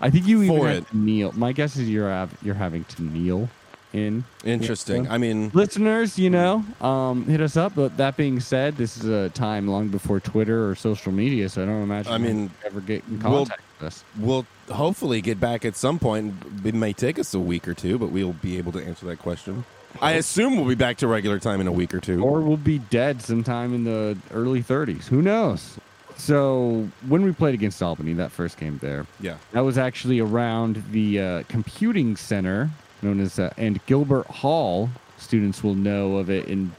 I 0.00 0.10
think 0.10 0.26
you 0.26 0.42
even 0.42 0.56
For 0.56 0.68
it. 0.70 0.88
to 0.88 0.96
kneel. 0.96 1.32
My 1.32 1.52
guess 1.52 1.76
is 1.76 1.88
you're 1.88 2.08
have, 2.08 2.34
you're 2.42 2.54
having 2.54 2.84
to 2.84 3.02
kneel 3.02 3.48
in. 3.92 4.24
Interesting. 4.44 5.08
I 5.10 5.18
mean, 5.18 5.50
Listeners, 5.52 6.18
you 6.18 6.30
know, 6.30 6.64
um, 6.80 7.24
hit 7.26 7.40
us 7.40 7.56
up. 7.56 7.74
But 7.74 7.96
that 7.98 8.16
being 8.16 8.40
said, 8.40 8.76
this 8.76 8.96
is 8.96 9.04
a 9.04 9.28
time 9.30 9.66
long 9.68 9.88
before 9.88 10.20
Twitter 10.20 10.68
or 10.70 10.74
social 10.74 11.12
media, 11.12 11.48
so 11.48 11.62
I 11.62 11.66
don't 11.66 11.82
imagine. 11.82 12.12
I 12.12 12.18
mean, 12.18 12.50
ever 12.64 12.80
get 12.80 13.02
in 13.08 13.18
we'll- 13.20 13.46
contact 13.46 13.62
with 13.78 13.86
us. 13.88 14.04
we'll 14.18 14.46
hopefully 14.70 15.20
get 15.20 15.40
back 15.40 15.64
at 15.64 15.74
some 15.76 15.98
point. 15.98 16.34
It 16.64 16.74
may 16.74 16.92
take 16.92 17.18
us 17.18 17.34
a 17.34 17.40
week 17.40 17.66
or 17.68 17.74
two, 17.74 17.98
but 17.98 18.10
we'll 18.10 18.32
be 18.34 18.58
able 18.58 18.72
to 18.72 18.84
answer 18.84 19.06
that 19.06 19.18
question. 19.18 19.64
I 20.00 20.12
assume 20.12 20.56
we'll 20.56 20.68
be 20.68 20.76
back 20.76 20.98
to 20.98 21.08
regular 21.08 21.40
time 21.40 21.60
in 21.60 21.66
a 21.66 21.72
week 21.72 21.92
or 21.92 21.98
two. 22.00 22.22
Or 22.22 22.40
we'll 22.42 22.56
be 22.56 22.78
dead 22.78 23.20
sometime 23.22 23.74
in 23.74 23.82
the 23.82 24.16
early 24.32 24.62
30s. 24.62 25.08
Who 25.08 25.20
knows? 25.20 25.78
So 26.20 26.88
when 27.08 27.22
we 27.22 27.32
played 27.32 27.54
against 27.54 27.82
Albany, 27.82 28.12
that 28.14 28.30
first 28.30 28.58
game 28.58 28.78
there, 28.82 29.06
yeah. 29.20 29.36
that 29.52 29.64
was 29.64 29.78
actually 29.78 30.20
around 30.20 30.84
the 30.92 31.20
uh, 31.20 31.42
computing 31.48 32.14
center 32.14 32.70
known 33.02 33.20
as 33.20 33.38
uh, 33.38 33.52
and 33.56 33.84
Gilbert 33.86 34.26
Hall. 34.26 34.90
Students 35.16 35.64
will 35.64 35.74
know 35.74 36.18
of 36.18 36.30
it 36.30 36.46
in 36.46 36.72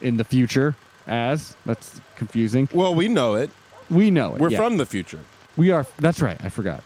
in 0.00 0.16
the 0.16 0.24
future 0.24 0.74
as 1.06 1.56
that's 1.64 2.00
confusing. 2.16 2.68
Well, 2.72 2.94
we 2.94 3.08
know 3.08 3.34
it. 3.34 3.50
We 3.90 4.10
know 4.10 4.34
it. 4.34 4.40
We're 4.40 4.50
yeah. 4.50 4.58
from 4.58 4.76
the 4.76 4.86
future. 4.86 5.20
We 5.56 5.70
are. 5.70 5.86
That's 5.98 6.20
right. 6.20 6.42
I 6.44 6.48
forgot. 6.48 6.82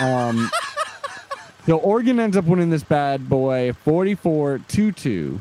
Um, 0.00 0.50
so 1.66 1.78
Oregon 1.78 2.20
ends 2.20 2.36
up 2.36 2.44
winning 2.44 2.70
this 2.70 2.84
bad 2.84 3.28
boy 3.28 3.72
44 3.72 4.60
2 4.68 4.92
2. 4.92 5.40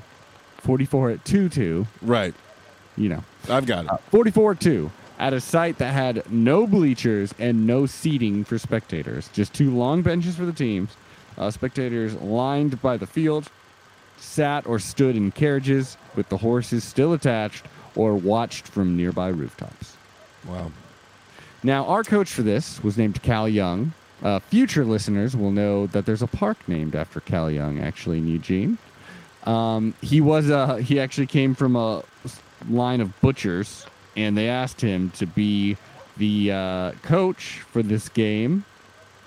44 0.58 1.10
at 1.12 1.26
2 1.26 1.50
2. 1.50 1.88
Right. 2.02 2.34
You 2.98 3.10
know, 3.10 3.24
I've 3.48 3.66
got 3.66 3.86
it. 3.86 3.92
44 4.12 4.56
2 4.56 4.92
at 5.20 5.34
a 5.34 5.42
site 5.42 5.78
that 5.78 5.94
had 5.94 6.30
no 6.32 6.66
bleachers 6.66 7.34
and 7.38 7.68
no 7.68 7.86
seating 7.86 8.44
for 8.44 8.58
spectators. 8.58 9.30
Just 9.34 9.54
two 9.54 9.70
long 9.70 10.02
benches 10.02 10.36
for 10.36 10.46
the 10.46 10.54
teams. 10.54 10.96
Uh, 11.38 11.52
spectators 11.52 12.16
lined 12.16 12.82
by 12.82 12.98
the 12.98 13.06
field 13.08 13.50
sat 14.18 14.66
or 14.66 14.80
stood 14.80 15.16
in 15.16 15.32
carriages 15.32 15.98
with 16.16 16.28
the 16.30 16.38
horses 16.38 16.84
still 16.84 17.14
attached 17.14 17.66
or 17.96 18.16
watched 18.16 18.68
from 18.68 18.98
nearby 18.98 19.30
rooftops. 19.30 19.96
Wow. 20.48 20.72
Now, 21.64 21.86
our 21.86 22.04
coach 22.04 22.30
for 22.30 22.42
this 22.42 22.84
was 22.84 22.98
named 22.98 23.22
Cal 23.22 23.48
Young. 23.48 23.94
Uh, 24.24 24.40
future 24.40 24.86
listeners 24.86 25.36
will 25.36 25.52
know 25.52 25.88
that 25.88 26.06
there's 26.06 26.22
a 26.22 26.28
park 26.28 26.58
named 26.68 26.96
after 26.96 27.20
Cal 27.20 27.50
Young, 27.50 27.80
actually, 27.80 28.18
in 28.18 28.28
Eugene. 28.28 28.78
Um, 29.46 29.94
he 30.02 30.20
was 30.20 30.50
uh, 30.50 30.76
he 30.76 31.00
actually 31.00 31.28
came 31.28 31.56
from 31.56 31.76
a 31.76 32.04
line 32.70 33.00
of 33.00 33.20
butchers, 33.22 33.86
and 34.16 34.38
they 34.38 34.50
asked 34.50 34.82
him 34.82 35.10
to 35.12 35.26
be 35.26 35.78
the 36.18 36.52
uh, 36.52 36.92
coach 37.04 37.60
for 37.72 37.82
this 37.82 38.10
game 38.10 38.66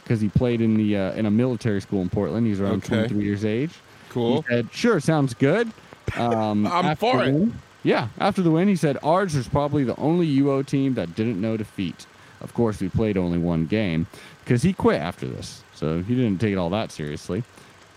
because 0.02 0.20
he 0.20 0.28
played 0.28 0.60
in 0.60 0.76
the 0.76 0.96
uh, 0.96 1.12
in 1.12 1.26
a 1.26 1.30
military 1.30 1.80
school 1.80 2.02
in 2.02 2.08
Portland. 2.10 2.46
He's 2.46 2.60
around 2.60 2.84
Okay. 2.84 3.06
23 3.08 3.24
years 3.24 3.44
age. 3.44 3.70
Cool. 4.10 4.42
He 4.42 4.48
said, 4.54 4.68
"Sure, 4.72 5.00
sounds 5.00 5.34
good." 5.34 5.70
Um, 6.16 6.66
I'm 6.70 6.96
for 6.96 7.22
it. 7.24 7.32
win- 7.32 7.54
yeah, 7.84 8.08
after 8.18 8.42
the 8.42 8.50
win, 8.50 8.68
he 8.68 8.76
said, 8.76 8.98
"Ours 9.02 9.34
was 9.34 9.48
probably 9.48 9.84
the 9.84 9.96
only 9.96 10.26
UO 10.38 10.64
team 10.66 10.94
that 10.94 11.14
didn't 11.14 11.40
know 11.40 11.56
defeat." 11.56 12.06
Of 12.40 12.54
course, 12.54 12.80
we 12.80 12.88
played 12.88 13.16
only 13.16 13.38
one 13.38 13.66
game 13.66 14.06
because 14.44 14.62
he 14.62 14.72
quit 14.72 15.00
after 15.00 15.26
this, 15.28 15.62
so 15.74 16.02
he 16.02 16.14
didn't 16.14 16.38
take 16.40 16.52
it 16.52 16.56
all 16.56 16.70
that 16.70 16.90
seriously. 16.90 17.42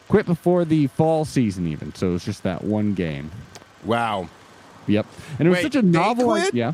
Quit 0.08 0.28
before 0.28 0.66
the 0.66 0.86
fall 0.88 1.26
season, 1.26 1.68
even. 1.68 1.94
So 1.96 2.10
it 2.10 2.14
was 2.14 2.24
just 2.26 2.44
that 2.44 2.64
one 2.64 2.94
game. 2.94 3.32
Wow. 3.84 4.30
Yep, 4.88 5.06
and 5.40 5.48
it 5.48 5.50
was 5.50 5.58
Wait, 5.58 5.64
such 5.64 5.76
a 5.76 5.82
novel. 5.82 6.26
quit? 6.32 6.54
Yeah. 6.54 6.74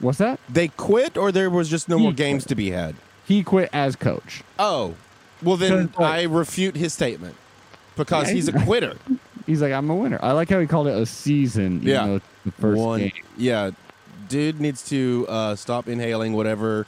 What's 0.00 0.18
that? 0.18 0.40
They 0.48 0.68
quit, 0.68 1.16
or 1.16 1.30
there 1.32 1.48
was 1.50 1.68
just 1.68 1.88
no 1.88 1.96
He 1.98 2.02
more 2.04 2.12
games 2.12 2.42
quit. 2.44 2.48
to 2.48 2.54
be 2.56 2.70
had. 2.70 2.96
He 3.26 3.42
quit 3.42 3.70
as 3.72 3.94
coach. 3.96 4.42
Oh. 4.58 4.94
Well, 5.42 5.56
then 5.56 5.92
I 5.98 6.22
refute 6.24 6.76
his 6.76 6.92
statement 6.92 7.34
because 7.96 8.28
Yeah, 8.28 8.34
he's 8.34 8.48
a 8.48 8.52
quitter. 8.52 8.96
He's 9.46 9.60
like, 9.60 9.72
I'm 9.72 9.90
a 9.90 9.94
winner. 9.96 10.20
I 10.22 10.30
like 10.32 10.48
how 10.50 10.60
he 10.60 10.68
called 10.68 10.86
it 10.86 10.96
a 10.96 11.04
season. 11.04 11.80
Yeah. 11.82 12.18
the 12.44 12.52
first 12.52 12.80
One. 12.80 13.00
game. 13.00 13.12
Yeah. 13.36 13.72
Dude 14.28 14.60
needs 14.60 14.88
to 14.90 15.26
uh, 15.28 15.56
stop 15.56 15.88
inhaling 15.88 16.32
whatever 16.34 16.86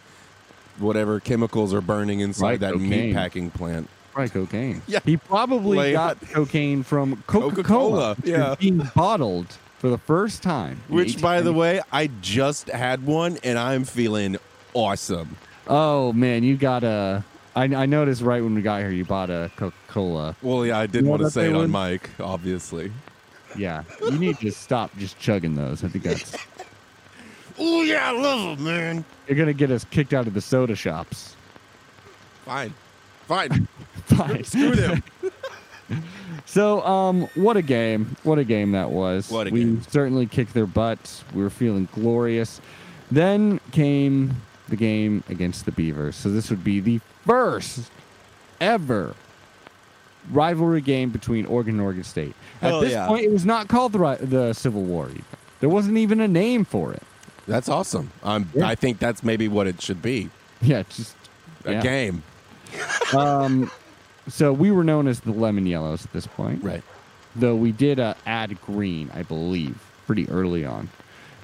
whatever 0.78 1.18
chemicals 1.18 1.74
are 1.74 1.80
burning 1.80 2.20
inside 2.20 2.60
that 2.60 2.74
cocaine. 2.74 2.88
meat 2.90 3.12
packing 3.14 3.50
plant. 3.50 3.88
Right, 4.16 4.30
cocaine. 4.32 4.82
Yeah. 4.86 5.00
He 5.04 5.16
probably 5.16 5.76
Like- 5.78 5.92
got 6.20 6.20
cocaine 6.30 6.84
from 6.84 7.22
Coca 7.26 7.56
Coca-Cola, 7.56 8.14
Cola. 8.14 8.16
yeah. 8.22 8.54
Being 8.58 8.88
bottled 8.94 9.48
for 9.84 9.90
the 9.90 9.98
first 9.98 10.42
time. 10.42 10.80
Which, 10.88 11.20
by 11.20 11.42
the 11.42 11.52
way, 11.52 11.82
I 11.92 12.06
just 12.22 12.70
had 12.70 13.04
one 13.04 13.36
and 13.44 13.58
I'm 13.58 13.84
feeling 13.84 14.38
awesome. 14.72 15.36
Oh, 15.68 16.10
man, 16.14 16.42
you 16.42 16.56
got 16.56 16.84
a. 16.84 17.22
I, 17.54 17.64
I 17.64 17.84
noticed 17.84 18.22
right 18.22 18.42
when 18.42 18.54
we 18.54 18.62
got 18.62 18.80
here, 18.80 18.90
you 18.90 19.04
bought 19.04 19.28
a 19.28 19.50
Coca 19.56 19.76
Cola. 19.88 20.36
Well, 20.40 20.64
yeah, 20.64 20.78
I 20.78 20.86
didn't 20.86 20.94
You 20.94 21.02
know 21.02 21.10
want 21.10 21.22
to 21.24 21.30
say 21.30 21.50
it 21.50 21.54
on 21.54 21.70
mic, 21.70 22.08
obviously. 22.18 22.92
Yeah. 23.58 23.82
You 24.00 24.12
need 24.12 24.38
to 24.38 24.50
stop 24.52 24.90
just 24.96 25.18
chugging 25.18 25.54
those. 25.54 25.84
I 25.84 25.88
think 25.88 26.04
that's. 26.04 26.34
Oh, 27.56 27.82
yeah, 27.82 28.08
I 28.08 28.12
love 28.12 28.56
them, 28.56 28.64
man. 28.64 29.04
You're 29.28 29.36
going 29.36 29.46
to 29.46 29.52
get 29.52 29.70
us 29.70 29.84
kicked 29.84 30.12
out 30.12 30.26
of 30.26 30.34
the 30.34 30.40
soda 30.40 30.74
shops. 30.74 31.36
Fine. 32.46 32.74
Fine. 33.28 33.68
Fine. 34.06 34.42
Screw 34.44 34.74
them. 34.74 35.02
So, 36.46 36.84
um, 36.84 37.28
what 37.34 37.56
a 37.56 37.62
game! 37.62 38.16
What 38.22 38.38
a 38.38 38.44
game 38.44 38.72
that 38.72 38.90
was. 38.90 39.30
What 39.30 39.48
a 39.48 39.50
we 39.50 39.60
game. 39.64 39.82
certainly 39.88 40.26
kicked 40.26 40.54
their 40.54 40.66
butts. 40.66 41.24
We 41.34 41.42
were 41.42 41.50
feeling 41.50 41.88
glorious. 41.92 42.60
Then 43.10 43.60
came 43.72 44.36
the 44.68 44.76
game 44.76 45.24
against 45.28 45.64
the 45.64 45.72
Beavers. 45.72 46.16
So 46.16 46.30
this 46.30 46.50
would 46.50 46.64
be 46.64 46.80
the 46.80 47.00
first 47.26 47.90
ever 48.60 49.14
rivalry 50.30 50.80
game 50.80 51.10
between 51.10 51.46
Oregon 51.46 51.74
and 51.74 51.82
Oregon 51.82 52.04
State. 52.04 52.34
At 52.62 52.80
this 52.80 52.92
yeah. 52.92 53.06
point, 53.06 53.24
it 53.24 53.30
was 53.30 53.44
not 53.44 53.68
called 53.68 53.92
the, 53.92 54.18
the 54.20 54.52
Civil 54.52 54.82
War. 54.82 55.08
Even. 55.10 55.24
There 55.60 55.68
wasn't 55.68 55.98
even 55.98 56.20
a 56.20 56.28
name 56.28 56.64
for 56.64 56.92
it. 56.92 57.02
That's 57.46 57.68
awesome. 57.68 58.10
Um, 58.22 58.50
Yeah. 58.54 58.66
I 58.66 58.74
think 58.74 58.98
that's 58.98 59.22
maybe 59.22 59.48
what 59.48 59.66
it 59.66 59.82
should 59.82 60.00
be. 60.00 60.30
Yeah, 60.62 60.82
just 60.88 61.14
A 61.66 61.72
yeah. 61.72 61.82
game. 61.82 62.22
Um, 63.14 63.70
so 64.28 64.52
we 64.52 64.70
were 64.70 64.84
known 64.84 65.06
as 65.08 65.20
the 65.20 65.32
Lemon 65.32 65.66
Yellows 65.66 66.04
at 66.04 66.12
this 66.12 66.26
point. 66.26 66.62
Right. 66.62 66.82
though 67.36 67.56
we 67.56 67.72
did 67.72 67.98
uh, 68.00 68.14
add 68.26 68.60
green, 68.62 69.10
I 69.14 69.22
believe, 69.22 69.76
pretty 70.06 70.28
early 70.28 70.64
on. 70.64 70.88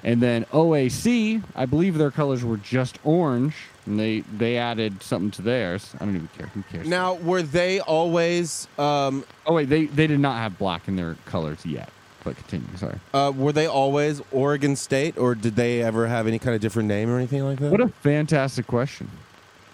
And 0.03 0.19
then 0.21 0.45
OAC, 0.45 1.43
I 1.55 1.65
believe 1.67 1.97
their 1.97 2.09
colors 2.11 2.43
were 2.43 2.57
just 2.57 2.97
orange, 3.03 3.53
and 3.85 3.99
they 3.99 4.21
they 4.35 4.57
added 4.57 5.03
something 5.03 5.29
to 5.31 5.41
theirs. 5.43 5.93
I 5.99 6.05
don't 6.05 6.15
even 6.15 6.29
care. 6.35 6.47
Who 6.47 6.63
cares? 6.63 6.87
Now, 6.87 7.15
were 7.15 7.43
they 7.43 7.79
always 7.81 8.67
um, 8.79 9.23
oh 9.45 9.53
wait, 9.53 9.69
they 9.69 9.85
they 9.85 10.07
did 10.07 10.19
not 10.19 10.37
have 10.37 10.57
black 10.57 10.87
in 10.87 10.95
their 10.95 11.17
colors 11.25 11.63
yet. 11.65 11.89
But 12.23 12.35
continue. 12.35 12.67
Sorry. 12.77 12.99
uh, 13.15 13.31
were 13.35 13.51
they 13.51 13.65
always 13.67 14.21
Oregon 14.31 14.75
State, 14.75 15.17
or 15.17 15.33
did 15.35 15.55
they 15.55 15.81
ever 15.83 16.07
have 16.07 16.25
any 16.27 16.37
kind 16.39 16.53
of 16.55 16.61
different 16.61 16.87
name 16.87 17.09
or 17.09 17.17
anything 17.17 17.43
like 17.43 17.59
that? 17.59 17.71
What 17.71 17.81
a 17.81 17.87
fantastic 17.87 18.65
question. 18.67 19.09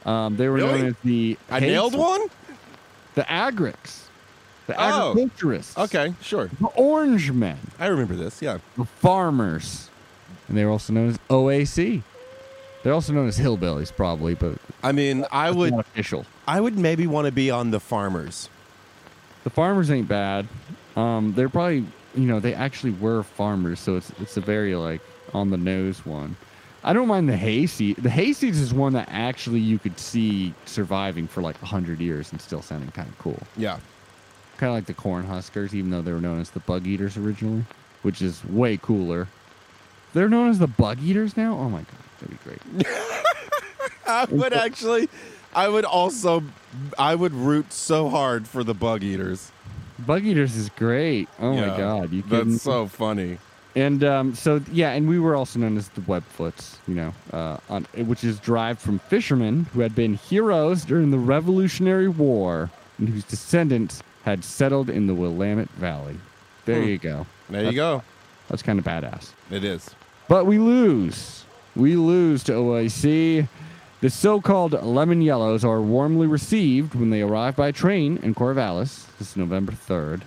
Um, 0.05 0.35
they 0.37 0.47
were 0.47 0.55
Really? 0.55 0.79
known 0.79 0.87
as 0.87 0.95
the 1.03 1.37
I 1.49 1.59
nailed 1.59 1.93
one. 1.95 2.21
The 3.17 3.23
Agrics, 3.23 4.03
the 4.67 4.75
Oh. 4.75 5.09
agriculturists. 5.09 5.75
Okay, 5.75 6.13
sure. 6.21 6.51
The 6.61 6.67
Orange 6.75 7.31
Men, 7.31 7.57
I 7.79 7.87
remember 7.87 8.15
this. 8.15 8.43
Yeah. 8.43 8.59
the 8.77 8.85
farmers, 8.85 9.89
and 10.47 10.55
they 10.55 10.63
were 10.63 10.69
also 10.69 10.93
known 10.93 11.09
as 11.09 11.17
OAC. 11.27 12.03
They're 12.83 12.93
also 12.93 13.13
known 13.13 13.27
as 13.27 13.39
hillbillies, 13.39 13.91
probably, 13.95 14.35
but 14.35 14.59
I 14.83 14.91
mean, 14.91 15.25
I 15.31 15.49
would, 15.49 15.73
official. 15.73 16.27
I 16.47 16.61
would 16.61 16.77
maybe 16.77 17.07
want 17.07 17.25
to 17.25 17.31
be 17.31 17.49
on 17.49 17.71
the 17.71 17.79
farmers. 17.79 18.49
The 19.43 19.49
farmers 19.49 19.89
ain't 19.89 20.07
bad. 20.07 20.47
Um, 20.95 21.33
they're 21.35 21.49
probably 21.49 21.85
you 22.13 22.25
know 22.27 22.39
they 22.39 22.53
actually 22.53 22.91
were 22.93 23.23
farmers, 23.23 23.79
so 23.79 23.95
it's 23.95 24.11
it's 24.21 24.37
a 24.37 24.41
very 24.41 24.75
like 24.75 25.01
on 25.33 25.49
the 25.49 25.57
nose 25.57 26.05
one. 26.05 26.35
I 26.87 26.93
don't 26.93 27.09
mind 27.09 27.27
the 27.27 27.35
hayseed. 27.35 27.97
The 27.97 28.07
hayseeds 28.07 28.61
is 28.61 28.73
one 28.73 28.93
that 28.93 29.09
actually 29.11 29.59
you 29.59 29.77
could 29.77 29.99
see 29.99 30.53
surviving 30.63 31.27
for 31.27 31.41
like 31.41 31.59
hundred 31.59 31.99
years 31.99 32.31
and 32.31 32.39
still 32.39 32.61
sounding 32.61 32.91
kind 32.91 33.09
of 33.09 33.19
cool. 33.19 33.37
Yeah. 33.57 33.79
Kind 34.55 34.69
of 34.69 34.75
like 34.75 34.85
the 34.85 34.93
corn 34.93 35.25
huskers, 35.25 35.75
even 35.75 35.91
though 35.91 36.01
they 36.01 36.13
were 36.13 36.21
known 36.21 36.39
as 36.39 36.49
the 36.51 36.61
bug 36.61 36.87
eaters 36.87 37.17
originally, 37.17 37.65
which 38.03 38.21
is 38.21 38.43
way 38.45 38.77
cooler. 38.77 39.27
They're 40.13 40.29
known 40.29 40.49
as 40.49 40.59
the 40.59 40.67
bug 40.67 41.03
eaters 41.03 41.35
now. 41.35 41.57
Oh 41.59 41.69
my 41.69 41.79
god, 41.79 41.87
that'd 42.21 42.29
be 42.29 42.81
great. 42.81 42.87
I 44.07 44.23
would 44.31 44.53
actually, 44.53 45.09
I 45.53 45.67
would 45.67 45.83
also, 45.83 46.41
I 46.97 47.15
would 47.15 47.33
root 47.33 47.73
so 47.73 48.07
hard 48.07 48.47
for 48.47 48.63
the 48.63 48.73
bug 48.73 49.03
eaters. 49.03 49.51
bug 49.99 50.23
eaters 50.25 50.55
is 50.55 50.69
great. 50.69 51.27
Oh 51.37 51.53
Yeah, 51.53 51.67
my 51.67 51.77
god, 51.77 52.13
you 52.13 52.23
kidding? 52.23 52.51
That's 52.51 52.63
so 52.63 52.87
funny. 52.87 53.39
And 53.77 54.03
um, 54.03 54.33
so 54.33 54.59
yeah, 54.71 54.93
and 54.93 55.07
we 55.07 55.19
were 55.19 55.35
also 55.35 55.59
known 55.59 55.77
as 55.77 55.87
the 55.89 56.01
Webfoots, 56.01 56.77
you 56.87 56.95
know, 56.95 57.13
uh, 57.31 57.57
on, 57.69 57.83
which 57.95 58.23
is 58.23 58.39
derived 58.39 58.79
from 58.79 58.97
fishermen 58.97 59.67
who 59.71 59.81
had 59.81 59.93
been 59.93 60.15
heroes 60.15 60.83
during 60.83 61.11
the 61.11 61.19
Revolutionary 61.19 62.07
War 62.07 62.71
and 62.97 63.07
whose 63.07 63.23
descendants 63.23 64.01
had 64.25 64.43
settled 64.43 64.89
in 64.89 65.05
the 65.05 65.13
Willamette 65.13 65.69
Valley. 65.77 66.17
There 66.65 66.81
Hmm. 66.81 66.87
you 66.87 66.97
go. 66.97 67.27
There 67.51 67.65
you 67.65 67.73
go. 67.73 68.01
That's 68.47 68.63
kind 68.63 68.79
of 68.79 68.85
badass. 68.85 69.33
It 69.51 69.63
is. 69.63 69.91
But 70.27 70.47
we 70.47 70.57
lose. 70.57 71.43
We 71.75 71.95
lose 71.97 72.43
to 72.45 72.53
OIC. 72.53 73.47
The 74.01 74.09
so-called 74.09 74.73
lemon 74.83 75.21
yellows 75.21 75.63
are 75.63 75.81
warmly 75.81 76.25
received 76.25 76.95
when 76.95 77.11
they 77.11 77.21
arrive 77.21 77.55
by 77.55 77.71
train 77.71 78.17
in 78.23 78.33
Corvallis. 78.33 79.05
This 79.19 79.29
is 79.31 79.37
November 79.37 79.71
3rd, 79.73 80.21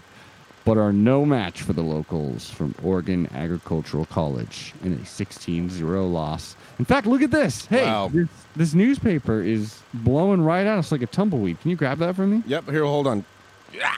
but 0.65 0.77
are 0.77 0.93
no 0.93 1.25
match 1.25 1.63
for 1.63 1.73
the 1.73 1.83
locals 1.83 2.51
from 2.51 2.75
Oregon 2.83 3.29
Agricultural 3.35 4.05
College 4.07 4.73
in 4.85 4.93
a 4.93 4.97
16-0 4.97 6.13
loss. 6.13 6.55
In 6.79 6.85
fact, 6.85 7.07
look 7.07 7.23
at 7.23 7.31
this. 7.31 7.67
Hey, 7.67 7.85
Wow. 7.85 8.09
this, 8.13 8.29
this 8.57 8.75
newspaper 8.75 9.41
is 9.43 9.81
blowing 9.95 10.43
right 10.43 10.67
out. 10.67 10.79
It's 10.79 10.93
like 10.93 11.03
a 11.03 11.07
tumbleweed. 11.07 11.61
Can 11.61 11.71
you 11.71 11.77
grab 11.77 11.99
that 11.99 12.15
for 12.17 12.27
me? 12.27 12.43
Yep. 12.47 12.69
Here, 12.71 12.85
hold 12.85 13.07
on. 13.07 13.25
Yeah. 13.73 13.95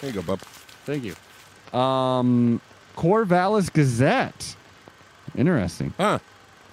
There 0.00 0.10
you 0.10 0.16
go, 0.16 0.22
bub. 0.22 0.40
Thank 0.84 1.04
you. 1.04 1.14
Um, 1.78 2.60
Corvallis 2.96 3.72
Gazette. 3.72 4.56
Interesting. 5.36 5.92
Huh. 5.96 6.18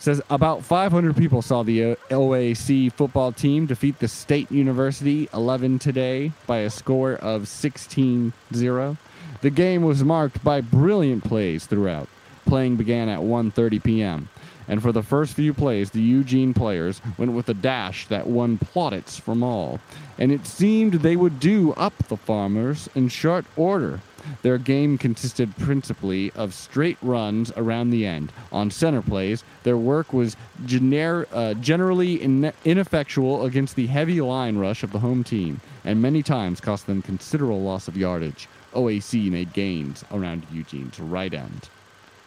Says 0.03 0.21
about 0.29 0.65
500 0.65 1.15
people 1.15 1.41
saw 1.41 1.63
the 1.63 1.91
uh, 1.91 1.95
OAC 2.09 2.91
football 2.91 3.31
team 3.31 3.65
defeat 3.65 3.99
the 3.99 4.07
State 4.09 4.51
University 4.51 5.29
11 5.33 5.79
today 5.79 6.33
by 6.45 6.57
a 6.57 6.69
score 6.69 7.13
of 7.13 7.43
16-0. 7.43 8.97
The 9.39 9.49
game 9.49 9.83
was 9.83 10.03
marked 10.03 10.43
by 10.43 10.59
brilliant 10.59 11.23
plays 11.23 11.65
throughout. 11.65 12.09
Playing 12.45 12.75
began 12.75 13.07
at 13.07 13.19
1:30 13.19 13.81
p.m. 13.81 14.29
And 14.67 14.81
for 14.81 14.91
the 14.91 15.03
first 15.03 15.35
few 15.35 15.53
plays, 15.53 15.91
the 15.91 16.01
Eugene 16.01 16.53
players 16.53 17.01
went 17.17 17.31
with 17.31 17.47
a 17.47 17.53
dash 17.53 18.05
that 18.07 18.27
won 18.27 18.57
plaudits 18.57 19.17
from 19.17 19.41
all. 19.41 19.79
And 20.17 20.33
it 20.33 20.45
seemed 20.45 20.95
they 20.95 21.15
would 21.15 21.39
do 21.39 21.71
up 21.73 21.97
the 22.09 22.17
Farmers 22.17 22.89
in 22.93 23.07
short 23.07 23.45
order. 23.55 24.01
Their 24.41 24.57
game 24.57 24.97
consisted 24.97 25.55
principally 25.57 26.31
of 26.31 26.53
straight 26.53 26.97
runs 27.01 27.51
around 27.55 27.89
the 27.89 28.05
end. 28.05 28.31
On 28.51 28.69
center 28.71 29.01
plays, 29.01 29.43
their 29.63 29.77
work 29.77 30.13
was 30.13 30.35
gener- 30.65 31.27
uh, 31.31 31.53
generally 31.55 32.21
in- 32.21 32.53
ineffectual 32.65 33.45
against 33.45 33.75
the 33.75 33.87
heavy 33.87 34.21
line 34.21 34.57
rush 34.57 34.83
of 34.83 34.91
the 34.91 34.99
home 34.99 35.23
team, 35.23 35.61
and 35.83 36.01
many 36.01 36.23
times 36.23 36.59
cost 36.61 36.87
them 36.87 37.01
considerable 37.01 37.61
loss 37.61 37.87
of 37.87 37.97
yardage. 37.97 38.47
OAC 38.73 39.29
made 39.29 39.53
gains 39.53 40.03
around 40.11 40.45
Eugene's 40.51 40.99
right 40.99 41.33
end. 41.33 41.69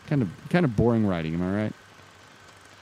Kind 0.07 0.23
of, 0.23 0.29
kind 0.51 0.65
of 0.65 0.77
boring 0.77 1.07
writing, 1.07 1.35
am 1.35 1.43
I 1.43 1.63
right? 1.63 1.73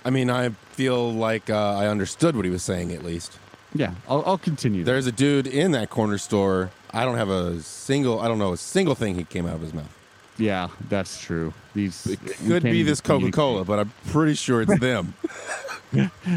I 0.04 0.10
mean, 0.10 0.28
I 0.28 0.50
feel 0.72 1.12
like 1.12 1.48
uh, 1.48 1.74
I 1.76 1.86
understood 1.86 2.36
what 2.36 2.44
he 2.44 2.50
was 2.50 2.62
saying 2.62 2.92
at 2.92 3.02
least. 3.02 3.38
Yeah, 3.74 3.94
I'll, 4.08 4.22
I'll 4.26 4.38
continue. 4.38 4.84
There's 4.84 5.06
a 5.06 5.12
dude 5.12 5.46
in 5.46 5.72
that 5.72 5.90
corner 5.90 6.18
store. 6.18 6.70
I 6.95 7.05
don't 7.05 7.16
have 7.16 7.28
a 7.28 7.61
single. 7.61 8.20
I 8.20 8.28
don't 8.28 8.38
know 8.38 8.53
a 8.53 8.57
single 8.57 8.95
thing 8.95 9.14
he 9.14 9.24
came 9.24 9.47
out 9.47 9.55
of 9.57 9.61
his 9.61 9.74
mouth. 9.74 9.92
Yeah, 10.36 10.68
that's 10.88 11.20
true. 11.20 11.53
These 11.74 12.07
It 12.07 12.20
could 12.47 12.62
be 12.62 12.82
this 12.82 13.01
Coca 13.01 13.30
Cola, 13.30 13.64
but 13.64 13.78
I'm 13.78 13.92
pretty 14.09 14.34
sure 14.34 14.62
it's 14.62 14.78
them. 14.80 15.14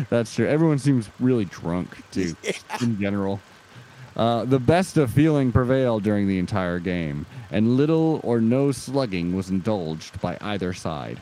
That's 0.10 0.36
true. 0.36 0.48
Everyone 0.48 0.78
seems 0.78 1.10
really 1.20 1.46
drunk 1.46 1.96
too, 2.12 2.36
in 2.82 3.00
general. 3.00 3.40
Uh, 4.16 4.46
the 4.46 4.60
best 4.60 4.98
of 4.98 5.12
feeling 5.12 5.52
prevailed 5.52 6.04
during 6.04 6.28
the 6.28 6.40
entire 6.40 6.80
game, 6.80 7.26
and 7.52 7.78
little 7.78 8.20
or 8.24 8.42
no 8.42 8.72
slugging 8.72 9.36
was 9.36 9.50
indulged 9.50 10.20
by 10.22 10.38
either 10.42 10.74
side. 10.74 11.22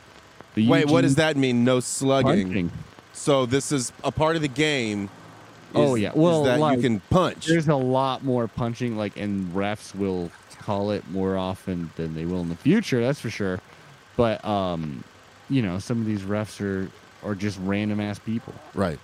The 0.54 0.66
Wait, 0.66 0.86
what 0.86 1.02
does 1.02 1.16
that 1.16 1.36
mean? 1.36 1.64
No 1.64 1.80
slugging. 1.80 2.46
punching. 2.46 2.72
So 3.12 3.44
this 3.44 3.72
is 3.72 3.92
a 4.02 4.10
part 4.10 4.36
of 4.36 4.42
the 4.42 4.48
game. 4.48 5.10
Oh, 5.76 5.94
yeah. 5.94 6.12
Well, 6.14 6.42
is 6.42 6.46
that 6.46 6.60
like, 6.60 6.76
you 6.76 6.82
can 6.82 7.00
punch. 7.00 7.46
There's 7.46 7.68
a 7.68 7.76
lot 7.76 8.24
more 8.24 8.48
punching, 8.48 8.96
like, 8.96 9.16
and 9.16 9.52
refs 9.52 9.94
will 9.94 10.30
call 10.60 10.90
it 10.90 11.08
more 11.10 11.36
often 11.36 11.90
than 11.96 12.14
they 12.14 12.24
will 12.24 12.40
in 12.40 12.48
the 12.48 12.56
future. 12.56 13.00
That's 13.00 13.20
for 13.20 13.30
sure. 13.30 13.60
But 14.16 14.44
um, 14.44 15.04
you 15.48 15.62
know, 15.62 15.78
some 15.78 16.00
of 16.00 16.06
these 16.06 16.22
refs 16.22 16.60
are 16.60 16.90
are 17.22 17.34
just 17.34 17.58
random 17.62 18.00
ass 18.00 18.18
people. 18.18 18.54
Right. 18.74 18.98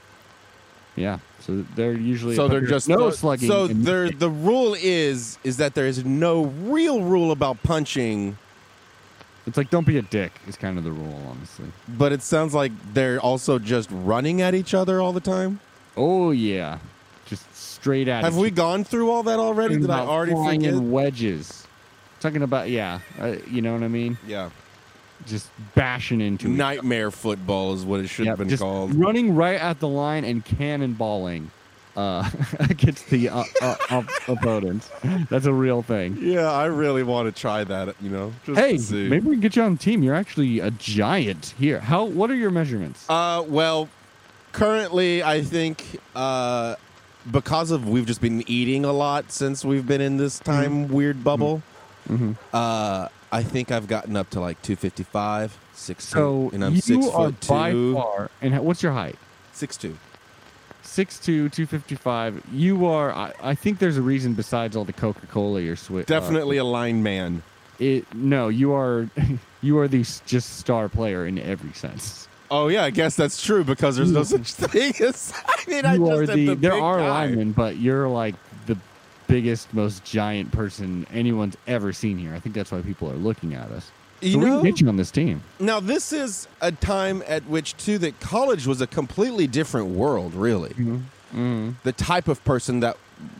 Yeah, 0.94 1.20
so 1.40 1.64
they're 1.74 1.94
usually 1.94 2.36
So 2.36 2.48
they're 2.48 2.60
just 2.60 2.86
no 2.86 3.10
slugging. 3.10 3.48
So 3.48 3.66
they're, 3.66 4.10
the 4.10 4.28
rule 4.28 4.76
is 4.78 5.38
is 5.42 5.56
that 5.56 5.74
there 5.74 5.86
is 5.86 6.04
no 6.04 6.44
real 6.44 7.00
rule 7.02 7.32
about 7.32 7.62
punching, 7.62 8.36
It's 9.46 9.56
like 9.56 9.70
don't 9.70 9.86
be 9.86 9.96
a 9.96 10.02
dick 10.02 10.32
is 10.46 10.56
kind 10.56 10.76
of 10.76 10.84
the 10.84 10.92
rule, 10.92 11.22
honestly. 11.30 11.72
but 11.88 12.12
it 12.12 12.20
sounds 12.22 12.52
like 12.52 12.72
they're 12.92 13.18
also 13.18 13.58
just 13.58 13.88
running 13.90 14.42
at 14.42 14.54
each 14.54 14.74
other 14.74 15.00
all 15.00 15.12
the 15.12 15.20
time. 15.20 15.60
Oh 15.96 16.30
yeah, 16.30 16.78
just 17.26 17.54
straight 17.54 18.08
at. 18.08 18.24
Have 18.24 18.36
it. 18.36 18.40
we 18.40 18.50
gone 18.50 18.84
through 18.84 19.10
all 19.10 19.22
that 19.24 19.38
already? 19.38 19.76
Did 19.78 19.90
I 19.90 20.00
already 20.00 20.32
flying 20.32 20.60
forget? 20.60 20.74
in 20.74 20.90
wedges? 20.90 21.66
Talking 22.20 22.42
about 22.42 22.68
yeah, 22.70 23.00
uh, 23.20 23.36
you 23.50 23.62
know 23.62 23.72
what 23.72 23.82
I 23.82 23.88
mean? 23.88 24.16
Yeah. 24.26 24.50
Just 25.26 25.48
bashing 25.76 26.20
into 26.20 26.48
each 26.48 26.56
Nightmare 26.56 27.10
football 27.12 27.74
is 27.74 27.84
what 27.84 28.00
it 28.00 28.08
should 28.08 28.26
Yep, 28.26 28.32
have 28.32 28.38
been 28.38 28.48
just 28.48 28.62
called. 28.62 28.92
running 28.94 29.36
right 29.36 29.60
at 29.60 29.78
the 29.78 29.86
line 29.86 30.24
and 30.24 30.44
cannonballing 30.44 31.46
uh, 31.96 32.28
against 32.58 33.08
the 33.08 33.28
uh, 33.28 33.44
uh, 33.60 34.02
opponents. 34.26 34.90
That's 35.30 35.46
a 35.46 35.52
real 35.52 35.82
thing. 35.82 36.16
Yeah, 36.20 36.50
I 36.50 36.64
really 36.64 37.04
want 37.04 37.32
to 37.32 37.40
try 37.40 37.62
that. 37.62 37.94
You 38.00 38.10
know, 38.10 38.32
just 38.44 38.58
Hey, 38.58 38.78
maybe 39.08 39.26
we 39.28 39.34
can 39.34 39.40
get 39.40 39.54
you 39.54 39.62
on 39.62 39.74
the 39.76 39.78
team. 39.78 40.02
You're 40.02 40.14
actually 40.16 40.58
a 40.58 40.72
giant 40.72 41.54
here. 41.56 41.78
How? 41.78 42.04
What 42.04 42.28
are 42.30 42.34
your 42.36 42.50
measurements? 42.50 43.04
Uh, 43.08 43.44
well, 43.46 43.88
currently, 44.52 45.22
I 45.22 45.42
think 45.42 46.00
uh, 46.14 46.76
because 47.30 47.70
of 47.70 47.88
we've 47.88 48.06
just 48.06 48.20
been 48.20 48.42
eating 48.48 48.84
a 48.84 48.92
lot 48.92 49.30
since 49.32 49.64
we've 49.64 49.86
been 49.86 50.00
in 50.00 50.16
this 50.16 50.38
time 50.38 50.88
weird 50.88 51.22
bubble. 51.24 51.62
Mhm. 52.08 52.36
Uh, 52.52 53.08
I 53.30 53.42
think 53.42 53.70
I've 53.70 53.86
gotten 53.88 54.16
up 54.16 54.28
to 54.30 54.40
like 54.40 54.60
255, 54.62 55.56
six 55.72 56.04
So 56.06 56.50
and 56.52 56.64
I'm 56.64 56.74
you 56.74 56.80
six 56.80 57.06
are 57.06 57.30
foot 57.30 57.46
by 57.48 57.70
two, 57.72 57.94
far. 57.94 58.30
And 58.42 58.58
what's 58.60 58.82
your 58.82 58.92
height? 58.92 59.16
six 59.52 59.76
two. 59.76 59.96
6'2", 60.84 61.50
255. 61.50 62.42
You 62.52 62.86
are. 62.86 63.12
I, 63.12 63.32
I 63.40 63.54
think 63.54 63.78
there's 63.78 63.96
a 63.96 64.02
reason 64.02 64.34
besides 64.34 64.76
all 64.76 64.84
the 64.84 64.92
Coca 64.92 65.26
Cola 65.28 65.60
you're 65.60 65.76
swi- 65.76 66.00
uh, 66.02 66.04
Definitely 66.04 66.56
a 66.58 66.64
line 66.64 67.02
man. 67.02 67.42
it 67.78 68.12
no, 68.14 68.48
you 68.48 68.72
are. 68.74 69.08
You 69.64 69.78
are 69.78 69.86
the 69.86 70.04
just 70.26 70.58
star 70.58 70.88
player 70.88 71.24
in 71.24 71.38
every 71.38 71.72
sense. 71.72 72.26
Oh 72.54 72.68
yeah, 72.68 72.84
I 72.84 72.90
guess 72.90 73.16
that's 73.16 73.42
true 73.42 73.64
because 73.64 73.96
there's 73.96 74.12
no 74.12 74.22
such 74.36 74.52
thing 74.52 74.92
as. 75.00 75.32
I 75.46 75.70
mean, 75.70 75.86
I 75.86 75.94
you 75.94 76.06
just 76.06 76.12
are 76.12 76.26
the. 76.26 76.46
the 76.48 76.54
there 76.56 76.74
are 76.74 76.98
guy. 76.98 77.08
linemen, 77.08 77.52
but 77.52 77.78
you're 77.78 78.08
like 78.08 78.34
the 78.66 78.76
biggest, 79.26 79.72
most 79.72 80.04
giant 80.04 80.52
person 80.52 81.06
anyone's 81.12 81.56
ever 81.66 81.92
seen 81.94 82.18
here. 82.18 82.34
I 82.34 82.40
think 82.40 82.54
that's 82.54 82.70
why 82.70 82.82
people 82.82 83.10
are 83.10 83.14
looking 83.16 83.54
at 83.54 83.70
us. 83.70 83.90
So 84.20 84.26
You 84.28 84.38
we 84.38 84.44
know, 84.44 84.56
can 84.60 84.70
get 84.70 84.80
you 84.82 84.88
on 84.88 84.96
this 84.96 85.10
team. 85.10 85.42
now 85.58 85.80
this 85.80 86.12
is 86.12 86.46
a 86.60 86.70
time 86.72 87.22
at 87.26 87.42
which 87.46 87.74
too 87.78 87.96
that 87.98 88.20
college 88.20 88.66
was 88.66 88.80
a 88.82 88.86
completely 88.86 89.46
different 89.46 89.88
world. 89.88 90.34
Really, 90.34 90.74
Mm-hmm. 90.74 91.70
the 91.84 91.92
type 91.92 92.28
of 92.28 92.44
person 92.44 92.80
that 92.80 92.98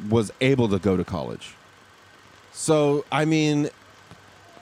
was 0.08 0.32
able 0.40 0.68
to 0.70 0.78
go 0.78 0.96
to 0.96 1.04
college. 1.04 1.54
So 2.52 3.04
I 3.12 3.24
mean, 3.26 3.68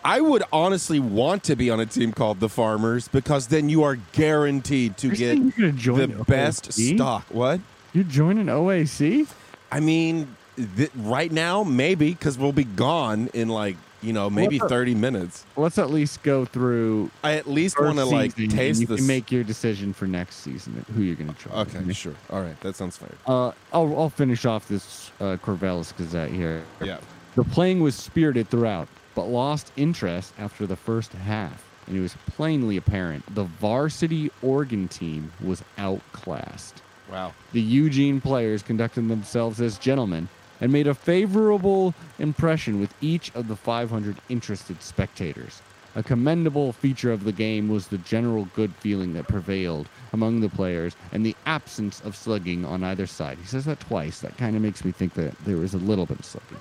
I 0.05 0.21
would 0.21 0.43
honestly 0.53 0.99
want 1.01 1.45
to 1.45 1.57
be 1.57 1.71
on 1.71 1.81
a 1.81 1.87
team 1.87 2.13
called 2.13 2.41
the 2.41 2.49
Farmers 2.49 3.09
because 3.09 3.49
then 3.49 3.69
you 3.69 3.83
are 3.83 3.97
guaranteed 4.13 4.97
to 4.99 5.09
You're 5.09 5.17
get 5.17 5.37
saying 5.37 5.53
you're 5.57 5.71
join 5.73 6.17
the 6.19 6.25
best 6.25 6.71
OAC? 6.71 6.95
stock. 6.97 7.27
What? 7.31 7.61
You're 7.93 8.05
joining 8.05 8.47
OAC? 8.47 9.29
I 9.73 9.81
mean, 9.81 10.35
th- 10.77 10.91
right 10.97 11.31
now 11.31 11.65
maybe 11.65 12.11
because 12.11 12.39
we'll 12.39 12.53
be 12.53 12.65
gone 12.65 13.29
in 13.35 13.49
like 13.49 13.77
you 14.03 14.13
know 14.15 14.31
maybe 14.31 14.59
thirty 14.59 14.95
minutes. 14.95 15.45
Let's 15.57 15.77
at 15.77 15.91
least 15.91 16.23
go 16.23 16.45
through. 16.47 17.11
I 17.23 17.35
at 17.37 17.47
least 17.47 17.79
want 17.79 17.99
to 17.99 18.05
like 18.07 18.35
taste 18.35 18.81
You 18.81 18.87
this. 18.87 18.97
can 19.01 19.07
make 19.07 19.31
your 19.31 19.45
decision 19.45 19.93
for 19.93 20.07
next 20.07 20.37
season 20.37 20.85
who 20.95 21.03
you're 21.03 21.17
going 21.17 21.33
to 21.35 21.39
join. 21.49 21.53
okay, 21.59 21.93
sure. 21.93 22.15
All 22.31 22.41
right, 22.41 22.59
that 22.61 22.77
sounds 22.77 22.97
fair. 22.97 23.11
Uh, 23.27 23.49
I'll, 23.73 23.95
I'll 23.99 24.09
finish 24.09 24.47
off 24.47 24.67
this 24.69 25.11
uh, 25.21 25.37
Corvallis 25.45 25.95
Gazette 25.97 26.31
here. 26.31 26.63
Yeah. 26.83 26.99
The 27.37 27.45
playing 27.45 27.81
was 27.81 27.95
spirited 27.95 28.49
throughout, 28.49 28.89
but 29.15 29.25
lost 29.25 29.73
interest 29.77 30.33
after 30.39 30.67
the 30.67 30.77
first 30.77 31.13
half, 31.13 31.65
and 31.87 31.97
it 31.97 32.01
was 32.01 32.17
plainly 32.27 32.77
apparent 32.77 33.35
the 33.35 33.45
varsity 33.45 34.31
Oregon 34.43 34.89
team 34.89 35.33
was 35.43 35.63
outclassed. 35.79 36.83
Wow. 37.11 37.35
The 37.53 37.61
Eugene 37.61 38.21
players 38.21 38.63
conducted 38.63 39.09
themselves 39.09 39.61
as 39.61 39.79
gentlemen 39.79 40.29
and 40.61 40.73
made 40.73 40.87
a 40.87 40.95
favorable 40.95 41.95
impression 42.19 42.81
with 42.81 42.95
each 43.01 43.35
of 43.35 43.49
the 43.49 43.57
500 43.57 44.17
interested 44.29 44.83
spectators. 44.83 45.63
A 45.97 46.03
commendable 46.05 46.73
feature 46.73 47.11
of 47.11 47.25
the 47.25 47.33
game 47.33 47.69
was 47.69 47.89
the 47.89 47.99
general 47.99 48.45
good 48.55 48.73
feeling 48.77 49.13
that 49.15 49.27
prevailed 49.27 49.89
among 50.13 50.41
the 50.41 50.49
players 50.49 50.95
and 51.11 51.27
the 51.27 51.35
absence 51.47 52.01
of 52.03 52.15
slugging 52.15 52.65
on 52.65 52.85
either 52.85 53.07
side. 53.07 53.39
He 53.39 53.47
says 53.47 53.65
that 53.65 53.81
twice. 53.81 54.21
That 54.21 54.37
kind 54.37 54.55
of 54.55 54.63
makes 54.63 54.85
me 54.85 54.93
think 54.93 55.15
that 55.15 55.37
there 55.45 55.57
was 55.57 55.75
a 55.75 55.79
little 55.79 56.07
bit 56.07 56.21
of 56.21 56.25
slugging. 56.25 56.61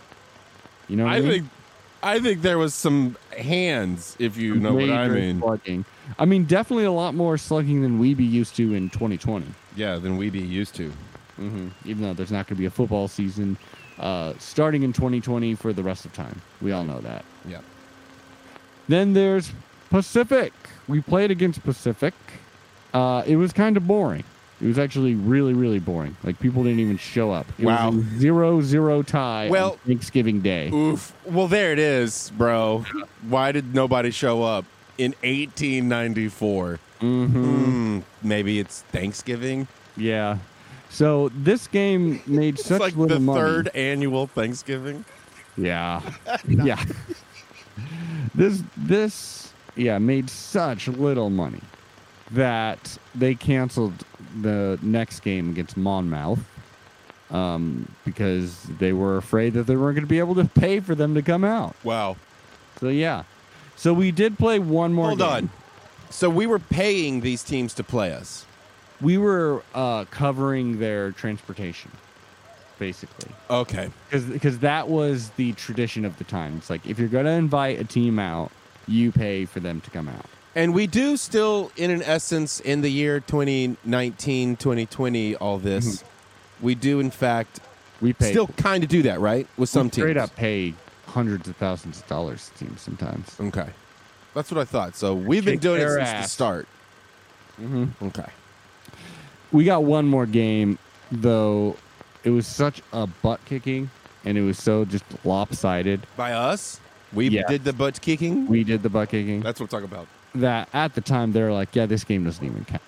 You 0.88 0.96
know 0.96 1.04
what 1.04 1.14
I, 1.14 1.18
I 1.18 1.22
mean? 1.22 1.32
think, 1.32 1.50
I 2.02 2.20
think 2.20 2.42
there 2.42 2.58
was 2.58 2.74
some 2.74 3.18
hands, 3.38 4.16
if 4.20 4.38
you 4.38 4.56
know 4.56 4.74
what 4.74 4.90
I 4.90 5.08
mean. 5.10 5.40
Slugging. 5.40 5.86
I 6.18 6.26
mean, 6.26 6.46
definitely 6.46 6.86
a 6.86 6.92
lot 6.92 7.14
more 7.14 7.38
slugging 7.38 7.82
than 7.82 8.00
we 8.00 8.14
be 8.14 8.24
used 8.24 8.56
to 8.56 8.74
in 8.74 8.90
2020. 8.90 9.46
Yeah, 9.76 9.98
than 9.98 10.18
we 10.18 10.30
be 10.30 10.40
used 10.40 10.76
to. 10.76 10.92
hmm 11.36 11.68
Even 11.86 12.04
though 12.04 12.14
there's 12.14 12.32
not 12.32 12.48
going 12.48 12.56
to 12.56 12.60
be 12.60 12.66
a 12.66 12.70
football 12.70 13.08
season 13.08 13.58
uh, 14.00 14.34
starting 14.40 14.84
in 14.84 14.94
2020 14.94 15.56
for 15.56 15.74
the 15.74 15.84
rest 15.84 16.06
of 16.06 16.14
time. 16.14 16.42
We 16.62 16.72
all 16.72 16.84
know 16.86 17.00
that. 17.02 17.26
Yeah. 17.48 17.60
Then 18.88 19.14
there's 19.14 19.52
Pacific. 19.90 20.54
We 20.88 21.02
played 21.02 21.32
against 21.32 21.64
Pacific. 21.64 22.14
Uh, 22.94 23.24
it 23.28 23.36
was 23.36 23.54
kind 23.54 23.78
of 23.78 23.86
boring. 23.88 24.24
It 24.62 24.68
was 24.68 24.78
actually 24.78 25.16
really, 25.16 25.54
really 25.54 25.80
boring. 25.80 26.18
Like 26.24 26.40
people 26.40 26.64
didn't 26.64 26.80
even 26.82 26.98
show 26.98 27.32
up. 27.32 27.48
It 27.58 27.66
Wow. 27.66 27.92
was 27.92 28.06
a 28.06 28.20
zero 28.20 28.62
zero 28.62 29.02
tie 29.02 29.48
Well- 29.50 29.78
Thanksgiving 29.88 30.42
Day. 30.42 30.70
Oof. 30.74 31.14
Well, 31.26 31.48
there 31.48 31.72
it 31.72 31.80
is, 31.80 32.32
bro. 32.38 32.86
Why 33.28 33.52
did 33.54 33.74
nobody 33.74 34.12
show 34.12 34.44
up 34.44 34.66
in 34.98 35.16
1894? 35.24 36.80
hmm 37.00 37.26
Mm, 38.00 38.04
maybe 38.22 38.60
it's 38.60 38.82
Thanksgiving. 38.92 39.68
Yeah. 39.96 40.38
So 40.90 41.30
this 41.30 41.68
game 41.68 42.22
made 42.28 42.56
It's 42.56 42.66
such 42.66 42.82
like 42.82 42.96
little 42.98 43.18
the 43.18 43.24
money. 43.24 43.40
third 43.40 43.68
annual 43.76 44.28
Thanksgiving. 44.28 45.06
Yeah. 45.56 46.02
yeah. 46.48 46.84
this 48.36 48.62
this 48.76 49.54
yeah 49.76 49.98
made 49.98 50.30
such 50.30 50.88
little 50.90 51.30
money 51.30 51.62
that 52.32 52.98
they 53.16 53.36
canceled 53.36 54.06
the 54.42 54.80
next 54.82 55.22
game 55.22 55.50
against 55.50 55.78
Monmouth 55.78 56.40
um, 57.32 57.92
because 58.06 58.64
they 58.64 58.94
were 58.94 59.18
afraid 59.18 59.54
that 59.54 59.64
they 59.64 59.76
weren't 59.76 59.96
going 59.96 60.06
to 60.06 60.10
be 60.10 60.20
able 60.20 60.36
to 60.36 60.46
pay 60.46 60.80
for 60.80 60.96
them 60.96 61.16
to 61.16 61.22
come 61.22 61.44
out. 61.44 61.76
Wow. 61.84 62.18
So 62.80 62.90
yeah. 62.90 63.24
So 63.76 63.94
we 63.94 64.12
did 64.12 64.38
play 64.38 64.60
one 64.60 64.94
more. 64.94 65.08
Hold 65.08 65.20
game. 65.20 65.28
on. 65.28 65.50
So 66.10 66.30
we 66.30 66.48
were 66.48 66.60
paying 66.60 67.22
these 67.22 67.44
teams 67.44 67.74
to 67.76 67.84
play 67.84 68.14
us. 68.14 68.46
We 69.00 69.18
were 69.18 69.64
uh, 69.74 70.06
covering 70.06 70.80
their 70.80 71.12
transportation, 71.12 71.92
basically. 72.78 73.32
Okay. 73.50 73.90
because 74.10 74.60
that 74.60 74.90
was 74.90 75.30
the 75.32 75.54
tradition 75.54 76.04
of 76.04 76.18
the 76.18 76.26
time. 76.26 76.58
It's 76.58 76.70
like 76.70 76.86
if 76.86 77.00
you're 77.00 77.08
gonna 77.08 77.32
invite 77.32 77.80
a 77.80 77.86
team 77.86 78.20
out, 78.20 78.52
you 78.88 79.12
pay 79.12 79.46
for 79.46 79.60
them 79.60 79.80
to 79.82 79.90
come 79.92 80.10
out. 80.10 80.26
And 80.56 80.74
we 80.74 80.88
do 80.88 81.16
still, 81.16 81.72
in 81.78 81.92
an 81.92 82.02
essence, 82.02 82.60
in 82.60 82.82
the 82.82 82.90
year 82.90 83.20
2019, 83.20 84.56
2020, 84.56 85.36
all 85.36 85.58
this, 85.60 86.04
we 86.62 86.76
do, 86.76 87.00
in 87.00 87.12
fact, 87.12 87.60
We 88.02 88.14
pay 88.14 88.32
still 88.32 88.48
kind 88.58 88.84
of 88.84 88.90
do 88.90 89.04
that, 89.04 89.20
right? 89.20 89.48
With 89.58 89.70
some 89.70 89.88
we 89.88 89.92
teams. 89.92 90.04
straight 90.04 90.18
up 90.18 90.36
pay 90.36 90.74
hundreds 91.08 91.48
of 91.48 91.56
thousands 91.58 92.00
of 92.00 92.08
dollars 92.08 92.50
to 92.58 92.66
teams 92.66 92.82
sometimes. 92.82 93.36
Okay. 93.40 93.68
That's 94.34 94.52
what 94.52 94.60
I 94.60 94.66
thought. 94.66 94.96
So 94.96 95.14
we've 95.14 95.46
been 95.46 95.60
doing 95.60 95.82
it 95.82 95.90
since 95.90 96.10
the 96.10 96.22
start. 96.24 96.68
Mm-hmm. 97.62 98.06
Okay. 98.08 98.30
We 99.52 99.66
got 99.66 99.84
one 99.84 100.06
more 100.08 100.26
game 100.26 100.78
though. 101.12 101.76
It 102.24 102.30
was 102.32 102.46
such 102.48 102.82
a 102.94 103.08
butt 103.08 103.40
kicking, 103.46 103.90
and 104.26 104.38
it 104.38 104.42
was 104.42 104.58
so 104.60 104.86
just 104.86 105.04
lopsided. 105.26 106.06
By 106.18 106.34
us? 106.34 106.80
We 107.14 107.30
Yeah. 107.30 107.48
did 107.48 107.64
the 107.64 107.74
butt 107.74 108.00
kicking? 108.02 108.46
We 108.48 108.64
did 108.64 108.84
the 108.84 108.90
butt 108.90 109.10
kicking. 109.10 109.42
That's 109.42 109.60
what 109.60 109.66
I'm 109.74 109.82
talking 109.82 109.92
about. 109.92 110.08
That 110.36 110.70
at 110.74 110.96
the 110.96 111.02
time 111.02 111.32
they're 111.32 111.52
like, 111.54 111.76
yeah, 111.76 111.86
this 111.86 112.04
game 112.04 112.24
doesn't 112.24 112.44
even 112.46 112.66
count. 112.66 112.82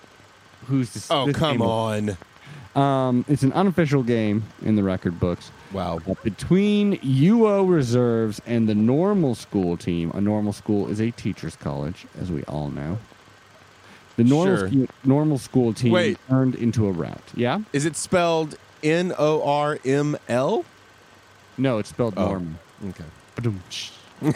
Who's 0.66 0.92
this? 0.94 1.10
Oh, 1.10 1.26
this 1.26 1.36
come 1.36 1.60
on. 1.62 2.16
Um, 2.74 3.24
it's 3.28 3.42
an 3.42 3.52
unofficial 3.52 4.02
game 4.02 4.44
in 4.62 4.76
the 4.76 4.82
record 4.82 5.20
books. 5.20 5.50
Wow. 5.72 5.98
Between 6.22 6.96
UO 6.98 7.68
reserves 7.68 8.40
and 8.46 8.66
the 8.68 8.74
normal 8.74 9.34
school 9.34 9.76
team, 9.76 10.10
a 10.14 10.20
normal 10.20 10.52
school 10.54 10.88
is 10.88 11.00
a 11.00 11.10
teacher's 11.10 11.56
college, 11.56 12.06
as 12.18 12.30
we 12.30 12.42
all 12.44 12.70
know. 12.70 12.98
The 14.16 14.24
normal, 14.24 14.56
Sure. 14.56 14.70
sch- 14.70 14.88
normal 15.04 15.38
school 15.38 15.72
team 15.74 15.92
Wait. 15.92 16.18
turned 16.28 16.54
into 16.54 16.86
a 16.86 16.92
route. 16.92 17.20
Yeah? 17.34 17.60
Is 17.72 17.84
it 17.84 17.96
spelled 17.96 18.56
N 18.82 19.12
O 19.18 19.42
R 19.42 19.78
M 19.84 20.16
L? 20.28 20.64
No, 21.58 21.78
it's 21.78 21.88
spelled 21.90 22.14
Oh. 22.16 22.26
normal. 22.28 22.52
Okay. 22.88 23.04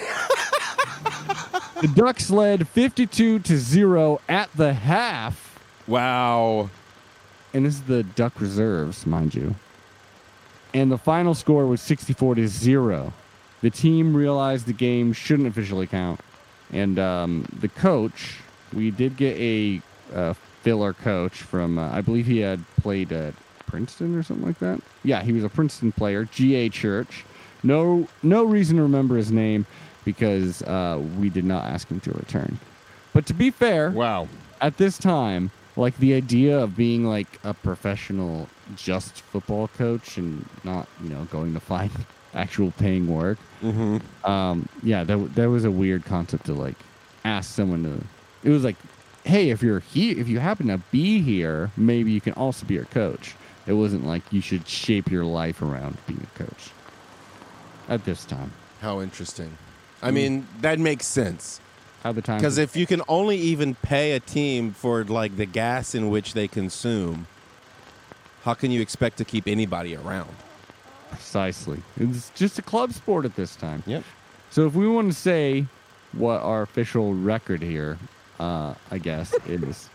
The 1.80 1.88
Ducks 1.88 2.30
led 2.30 2.66
52 2.68 3.40
to 3.40 3.58
0 3.58 4.20
at 4.28 4.50
the 4.56 4.72
half. 4.72 5.60
Wow. 5.86 6.70
And 7.52 7.66
this 7.66 7.74
is 7.74 7.82
the 7.82 8.02
Duck 8.02 8.40
reserves, 8.40 9.06
mind 9.06 9.34
you. 9.34 9.54
And 10.72 10.90
the 10.90 10.98
final 10.98 11.34
score 11.34 11.66
was 11.66 11.82
64 11.82 12.36
to 12.36 12.48
0. 12.48 13.12
The 13.60 13.70
team 13.70 14.16
realized 14.16 14.66
the 14.66 14.72
game 14.72 15.12
shouldn't 15.12 15.48
officially 15.48 15.86
count. 15.86 16.20
And 16.72 16.98
um, 16.98 17.46
the 17.60 17.68
coach, 17.68 18.38
we 18.72 18.90
did 18.90 19.16
get 19.16 19.36
a 19.38 19.82
uh, 20.14 20.34
filler 20.62 20.92
coach 20.92 21.42
from, 21.42 21.78
uh, 21.78 21.90
I 21.92 22.00
believe 22.00 22.26
he 22.26 22.38
had 22.38 22.64
played 22.78 23.12
at 23.12 23.34
Princeton 23.66 24.16
or 24.16 24.22
something 24.22 24.46
like 24.46 24.58
that. 24.60 24.80
Yeah, 25.04 25.22
he 25.22 25.32
was 25.32 25.44
a 25.44 25.48
Princeton 25.48 25.92
player, 25.92 26.24
G.A. 26.24 26.70
Church. 26.70 27.24
No, 27.62 28.08
no 28.22 28.44
reason 28.44 28.76
to 28.76 28.82
remember 28.82 29.16
his 29.16 29.30
name 29.30 29.66
because 30.06 30.62
uh, 30.62 31.02
we 31.18 31.28
did 31.28 31.44
not 31.44 31.64
ask 31.64 31.88
him 31.88 32.00
to 32.00 32.12
return. 32.12 32.58
But 33.12 33.26
to 33.26 33.34
be 33.34 33.50
fair, 33.50 33.90
Wow. 33.90 34.28
at 34.62 34.78
this 34.78 34.96
time, 34.96 35.50
like 35.76 35.98
the 35.98 36.14
idea 36.14 36.58
of 36.58 36.74
being 36.76 37.04
like 37.04 37.38
a 37.44 37.52
professional 37.52 38.48
just 38.76 39.20
football 39.22 39.68
coach 39.68 40.16
and 40.16 40.46
not, 40.64 40.88
you 41.02 41.10
know, 41.10 41.24
going 41.24 41.52
to 41.52 41.60
find 41.60 41.90
actual 42.34 42.70
paying 42.78 43.06
work. 43.12 43.36
Mm-hmm. 43.62 43.98
Um, 44.30 44.68
yeah, 44.82 45.04
that 45.04 45.34
that 45.34 45.50
was 45.50 45.64
a 45.64 45.70
weird 45.70 46.04
concept 46.06 46.46
to 46.46 46.54
like 46.54 46.76
ask 47.24 47.52
someone 47.54 47.82
to. 47.82 48.04
It 48.48 48.50
was 48.52 48.62
like, 48.64 48.76
hey, 49.24 49.50
if 49.50 49.62
you're 49.62 49.80
here, 49.80 50.16
if 50.18 50.28
you 50.28 50.38
happen 50.38 50.68
to 50.68 50.78
be 50.92 51.20
here, 51.20 51.70
maybe 51.76 52.12
you 52.12 52.20
can 52.20 52.32
also 52.34 52.64
be 52.64 52.78
our 52.78 52.84
coach. 52.86 53.34
It 53.66 53.72
wasn't 53.72 54.06
like 54.06 54.22
you 54.32 54.40
should 54.40 54.68
shape 54.68 55.10
your 55.10 55.24
life 55.24 55.60
around 55.62 55.96
being 56.06 56.24
a 56.34 56.38
coach. 56.38 56.70
At 57.88 58.04
this 58.04 58.24
time, 58.24 58.52
How 58.80 59.00
interesting. 59.00 59.56
I 60.06 60.10
mean, 60.10 60.46
that 60.60 60.78
makes 60.78 61.06
sense. 61.06 61.60
How 62.02 62.12
the 62.12 62.22
time 62.22 62.38
Because 62.38 62.58
if 62.58 62.76
you 62.76 62.86
can 62.86 63.02
only 63.08 63.36
even 63.36 63.74
pay 63.74 64.12
a 64.12 64.20
team 64.20 64.72
for 64.72 65.04
like 65.04 65.36
the 65.36 65.46
gas 65.46 65.94
in 65.94 66.08
which 66.08 66.34
they 66.34 66.46
consume, 66.46 67.26
how 68.44 68.54
can 68.54 68.70
you 68.70 68.80
expect 68.80 69.18
to 69.18 69.24
keep 69.24 69.46
anybody 69.48 69.96
around? 69.96 70.30
precisely, 71.10 71.80
it's 71.98 72.30
just 72.34 72.58
a 72.58 72.62
club 72.62 72.92
sport 72.92 73.24
at 73.24 73.34
this 73.36 73.56
time. 73.56 73.82
Yep. 73.86 74.02
So 74.50 74.66
if 74.66 74.74
we 74.74 74.86
want 74.86 75.10
to 75.10 75.16
say 75.18 75.66
what 76.12 76.42
our 76.42 76.62
official 76.62 77.14
record 77.14 77.62
here, 77.62 77.96
uh, 78.38 78.74
I 78.90 78.98
guess 78.98 79.32
is. 79.46 79.88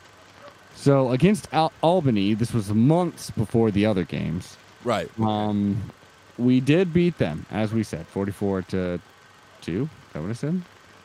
So 0.75 1.11
against 1.11 1.47
Al- 1.53 1.71
Albany, 1.81 2.33
this 2.33 2.53
was 2.53 2.73
months 2.73 3.29
before 3.29 3.71
the 3.71 3.85
other 3.85 4.03
games. 4.03 4.57
Right. 4.83 5.09
Um, 5.19 5.91
we 6.37 6.59
did 6.59 6.91
beat 6.91 7.17
them, 7.19 7.45
as 7.51 7.71
we 7.73 7.83
said, 7.83 8.07
forty-four 8.07 8.63
to 8.63 8.99
two. 9.61 9.89
Is 10.11 10.13
that 10.13 10.21
what 10.21 10.29
I 10.29 10.33
said? 10.33 10.61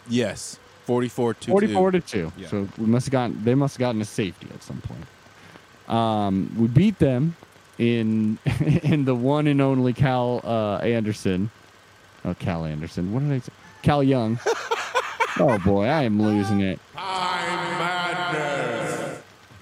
Yes. 0.09 0.59
44 0.87 1.35
to 1.35 1.51
44 1.53 1.93
2. 1.93 2.01
to 2.01 2.07
2. 2.07 2.33
Yeah. 2.37 2.49
So 2.49 2.69
we 2.77 2.87
must 2.87 3.07
have 3.07 3.13
gotten 3.13 3.45
they 3.45 3.55
must 3.55 3.77
have 3.77 3.81
gotten 3.81 4.01
a 4.01 4.05
safety 4.05 4.49
at 4.53 4.63
some 4.65 4.81
point. 4.81 5.07
Um, 5.89 6.53
we 6.59 6.67
beat 6.67 6.99
them 6.99 7.37
in 7.79 8.39
in 8.83 9.05
the 9.05 9.15
one 9.15 9.47
and 9.47 9.61
only 9.61 9.93
Cal 9.93 10.41
uh, 10.43 10.79
Anderson. 10.79 11.51
Oh, 12.25 12.35
Cal 12.35 12.65
Anderson. 12.65 13.13
What 13.13 13.21
did 13.21 13.33
I 13.33 13.39
say? 13.39 13.53
Cal 13.83 14.03
Young. 14.03 14.41
oh 15.39 15.61
boy, 15.65 15.87
I 15.87 16.03
am 16.03 16.21
losing 16.21 16.61
it. 16.61 16.81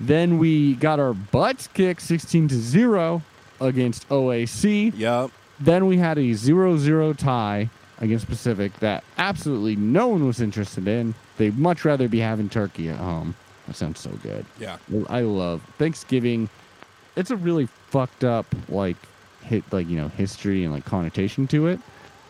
Then 0.01 0.38
we 0.38 0.74
got 0.74 0.99
our 1.01 1.12
butts 1.12 1.66
kicked 1.66 2.03
16 2.03 2.49
to 2.49 2.55
0 2.55 3.22
against 3.61 4.09
OAC. 4.09 4.92
Yep. 4.97 5.30
Then 5.61 5.86
we 5.86 5.99
had 5.99 6.18
a 6.18 6.30
0-0 6.32 7.16
tie 7.16 7.70
against 8.01 8.26
Pacific 8.26 8.72
that 8.80 9.05
absolutely 9.18 9.76
no 9.76 10.09
one 10.09 10.26
was 10.26 10.40
interested 10.40 10.88
in. 10.88 11.14
They'd 11.36 11.59
much 11.59 11.84
rather 11.84 12.09
be 12.09 12.20
having 12.20 12.49
turkey 12.49 12.88
at 12.88 12.97
home. 12.97 13.34
That 13.66 13.76
sounds 13.76 14.01
so 14.01 14.11
good. 14.22 14.45
Yeah. 14.59 14.78
I 15.09 15.22
love 15.22 15.62
Thanksgiving. 15.78 16.49
It's 17.16 17.30
a 17.30 17.36
really 17.36 17.66
fucked 17.88 18.24
up 18.24 18.47
like 18.68 18.97
hit 19.45 19.64
like 19.72 19.88
you 19.88 19.97
know 19.97 20.09
history 20.09 20.64
and 20.64 20.72
like 20.72 20.84
connotation 20.84 21.47
to 21.49 21.68
it. 21.68 21.80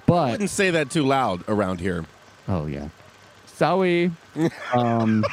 But 0.07 0.15
I 0.15 0.31
wouldn't 0.33 0.51
say 0.51 0.71
that 0.71 0.91
too 0.91 1.05
loud 1.05 1.43
around 1.49 1.81
here. 1.81 2.05
oh 2.49 2.67
yeah, 2.67 2.89
sorry. 3.47 4.11
um, 4.75 5.25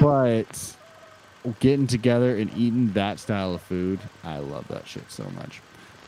but 0.00 0.76
getting 1.60 1.86
together 1.86 2.36
and 2.36 2.50
eating 2.56 2.92
that 2.92 3.20
style 3.20 3.54
of 3.54 3.62
food, 3.62 4.00
I 4.24 4.38
love 4.38 4.66
that 4.68 4.88
shit 4.88 5.10
so 5.10 5.24
much. 5.36 5.60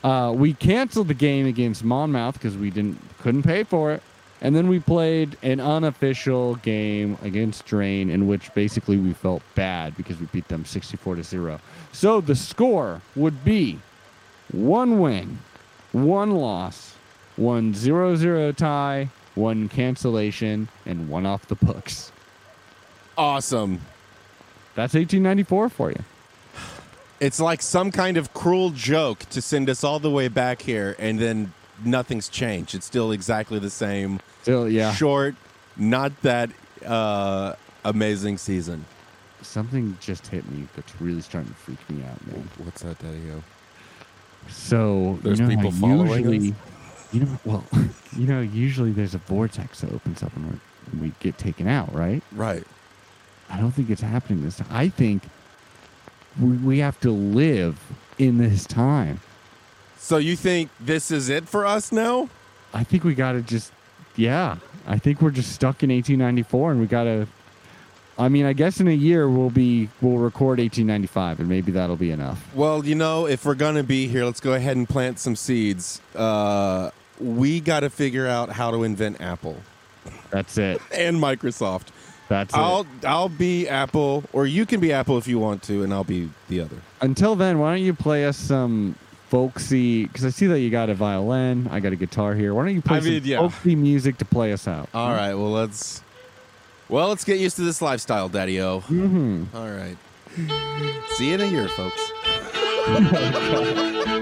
Uh, 0.06 0.30
we 0.30 0.54
canceled 0.54 1.08
the 1.08 1.14
game 1.14 1.46
against 1.46 1.82
Monmouth 1.82 2.34
because 2.34 2.56
we 2.56 2.70
didn't 2.70 2.96
couldn't 3.18 3.42
pay 3.42 3.64
for 3.64 3.90
it, 3.90 4.00
and 4.40 4.54
then 4.54 4.68
we 4.68 4.78
played 4.78 5.36
an 5.42 5.58
unofficial 5.58 6.54
game 6.56 7.18
against 7.22 7.66
Drain 7.66 8.08
in 8.08 8.28
which 8.28 8.54
basically 8.54 8.98
we 8.98 9.12
felt 9.12 9.42
bad 9.56 9.96
because 9.96 10.20
we 10.20 10.26
beat 10.26 10.46
them 10.46 10.64
sixty-four 10.64 11.16
to 11.16 11.24
zero. 11.24 11.58
So 11.90 12.20
the 12.20 12.36
score 12.36 13.00
would 13.16 13.44
be 13.44 13.80
one 14.52 15.00
win, 15.00 15.40
one 15.90 16.30
loss, 16.30 16.94
one 17.34 17.74
zero-zero 17.74 18.52
tie, 18.52 19.10
one 19.34 19.68
cancellation, 19.68 20.68
and 20.86 21.08
one 21.08 21.26
off 21.26 21.48
the 21.48 21.56
books. 21.56 22.12
Awesome. 23.18 23.80
That's 24.76 24.94
1894 24.94 25.68
for 25.68 25.90
you. 25.90 26.04
It's 27.20 27.40
like 27.40 27.62
some 27.62 27.90
kind 27.90 28.16
of 28.16 28.34
cruel 28.34 28.70
joke 28.70 29.20
to 29.30 29.40
send 29.40 29.70
us 29.70 29.82
all 29.82 29.98
the 29.98 30.10
way 30.10 30.28
back 30.28 30.62
here 30.62 30.94
and 30.98 31.18
then 31.18 31.52
nothing's 31.84 32.28
changed. 32.28 32.74
It's 32.74 32.86
still 32.86 33.12
exactly 33.12 33.58
the 33.58 33.70
same. 33.70 34.20
Still, 34.42 34.68
yeah. 34.68 34.92
Short, 34.92 35.34
not 35.76 36.12
that 36.22 36.50
uh, 36.84 37.54
amazing 37.84 38.38
season. 38.38 38.84
Something 39.42 39.96
just 40.00 40.26
hit 40.26 40.48
me 40.50 40.66
that's 40.74 41.00
really 41.00 41.20
starting 41.20 41.50
to 41.50 41.56
freak 41.56 41.78
me 41.88 42.02
out, 42.04 42.26
man. 42.26 42.48
What's 42.58 42.82
that, 42.82 42.98
Daddy? 42.98 43.20
So 44.48 45.18
There's 45.22 45.38
you 45.38 45.46
know 45.46 45.56
people 45.56 45.70
how 45.70 45.78
following 45.78 46.30
usually, 46.30 46.50
us? 46.50 46.54
you 47.12 47.20
know, 47.20 47.38
well, 47.44 47.64
you 48.16 48.26
know, 48.26 48.40
usually 48.40 48.92
there's 48.92 49.14
a 49.14 49.18
vortex 49.18 49.80
that 49.80 49.92
opens 49.92 50.22
up 50.22 50.34
and 50.36 50.60
we're, 50.94 51.00
we 51.00 51.12
get 51.20 51.38
taken 51.38 51.68
out, 51.68 51.92
right? 51.94 52.22
Right. 52.32 52.64
I 53.48 53.58
don't 53.60 53.70
think 53.72 53.90
it's 53.90 54.00
happening 54.00 54.42
this 54.42 54.56
time. 54.56 54.68
I 54.70 54.88
think 54.88 55.22
we, 56.40 56.56
we 56.56 56.78
have 56.78 56.98
to 57.00 57.10
live 57.10 57.80
in 58.18 58.38
this 58.38 58.66
time. 58.66 59.20
So 59.98 60.18
you 60.18 60.36
think 60.36 60.70
this 60.78 61.10
is 61.10 61.28
it 61.28 61.48
for 61.48 61.66
us 61.66 61.92
now? 61.92 62.28
I 62.72 62.84
think 62.84 63.04
we 63.04 63.14
got 63.14 63.32
to 63.32 63.42
just, 63.42 63.72
yeah. 64.16 64.56
I 64.86 64.98
think 64.98 65.20
we're 65.20 65.30
just 65.30 65.52
stuck 65.52 65.82
in 65.82 65.90
1894, 65.90 66.72
and 66.72 66.80
we 66.80 66.86
got 66.86 67.04
to. 67.04 67.26
I 68.18 68.30
mean, 68.30 68.46
I 68.46 68.54
guess 68.54 68.80
in 68.80 68.88
a 68.88 68.92
year 68.92 69.28
we'll 69.28 69.50
be 69.50 69.90
we'll 70.00 70.18
record 70.18 70.58
1895, 70.58 71.40
and 71.40 71.48
maybe 71.48 71.72
that'll 71.72 71.96
be 71.96 72.12
enough. 72.12 72.54
Well, 72.54 72.84
you 72.86 72.94
know, 72.94 73.26
if 73.26 73.44
we're 73.44 73.56
gonna 73.56 73.82
be 73.82 74.06
here, 74.06 74.24
let's 74.24 74.40
go 74.40 74.54
ahead 74.54 74.76
and 74.76 74.88
plant 74.88 75.18
some 75.18 75.36
seeds. 75.36 76.00
Uh, 76.14 76.92
we 77.20 77.60
got 77.60 77.80
to 77.80 77.90
figure 77.90 78.26
out 78.26 78.50
how 78.50 78.70
to 78.70 78.84
invent 78.84 79.20
Apple 79.20 79.56
That's 80.30 80.56
it. 80.58 80.80
and 80.92 81.18
Microsoft. 81.18 81.88
That's. 82.28 82.54
I'll 82.54 82.86
I'll 83.04 83.28
be 83.28 83.68
Apple, 83.68 84.24
or 84.32 84.46
you 84.46 84.66
can 84.66 84.80
be 84.80 84.92
Apple 84.92 85.18
if 85.18 85.28
you 85.28 85.38
want 85.38 85.62
to, 85.64 85.82
and 85.82 85.92
I'll 85.92 86.04
be 86.04 86.30
the 86.48 86.60
other. 86.60 86.76
Until 87.00 87.36
then, 87.36 87.58
why 87.58 87.74
don't 87.74 87.84
you 87.84 87.94
play 87.94 88.26
us 88.26 88.36
some 88.36 88.96
folksy? 89.28 90.06
Because 90.06 90.24
I 90.24 90.30
see 90.30 90.46
that 90.46 90.60
you 90.60 90.70
got 90.70 90.90
a 90.90 90.94
violin, 90.94 91.68
I 91.70 91.80
got 91.80 91.92
a 91.92 91.96
guitar 91.96 92.34
here. 92.34 92.54
Why 92.54 92.64
don't 92.64 92.74
you 92.74 92.82
play 92.82 92.98
I 92.98 93.00
mean, 93.00 93.20
some 93.22 93.30
yeah. 93.30 93.38
folksy 93.38 93.76
music 93.76 94.18
to 94.18 94.24
play 94.24 94.52
us 94.52 94.66
out? 94.66 94.88
All 94.92 95.10
right. 95.10 95.34
Well, 95.34 95.52
let's. 95.52 96.02
Well, 96.88 97.08
let's 97.08 97.24
get 97.24 97.40
used 97.40 97.56
to 97.56 97.62
this 97.62 97.82
lifestyle, 97.82 98.28
Daddy 98.28 98.60
O. 98.60 98.80
Mm-hmm. 98.80 99.56
All 99.56 99.70
right. 99.70 99.96
See 101.14 101.28
you 101.28 101.34
in 101.34 101.40
a 101.40 101.46
year, 101.46 101.68
folks. 101.68 102.12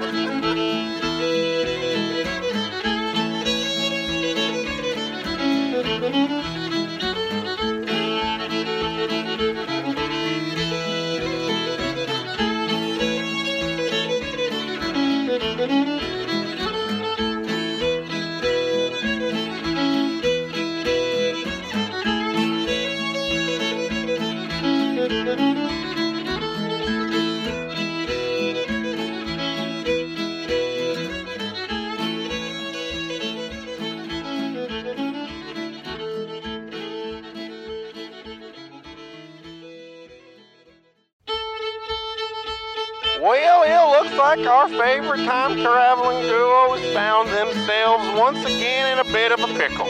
like 44.37 44.47
our 44.49 44.69
favorite 44.69 45.25
time 45.25 45.57
traveling 45.61 46.23
duos 46.23 46.81
found 46.93 47.29
themselves 47.29 48.05
once 48.19 48.45
again 48.45 48.93
in 48.93 48.99
a 49.07 49.13
bit 49.13 49.31
of 49.31 49.39
a 49.39 49.47
pickle. 49.59 49.87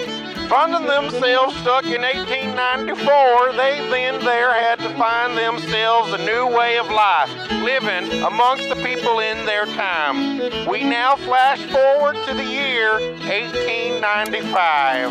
Finding 0.48 0.86
themselves 0.86 1.56
stuck 1.56 1.86
in 1.86 2.02
1894, 2.02 3.52
they 3.52 3.88
then 3.88 4.22
there 4.22 4.52
had 4.52 4.78
to 4.80 4.90
find 4.98 5.38
themselves 5.38 6.12
a 6.12 6.18
new 6.18 6.46
way 6.46 6.76
of 6.76 6.90
life, 6.90 7.30
living 7.62 8.22
amongst 8.22 8.68
the 8.68 8.76
people 8.76 9.20
in 9.20 9.46
their 9.46 9.64
time. 9.64 10.68
We 10.68 10.84
now 10.84 11.16
flash 11.16 11.62
forward 11.72 12.16
to 12.26 12.34
the 12.34 12.44
year 12.44 13.00
1895. 13.24 15.08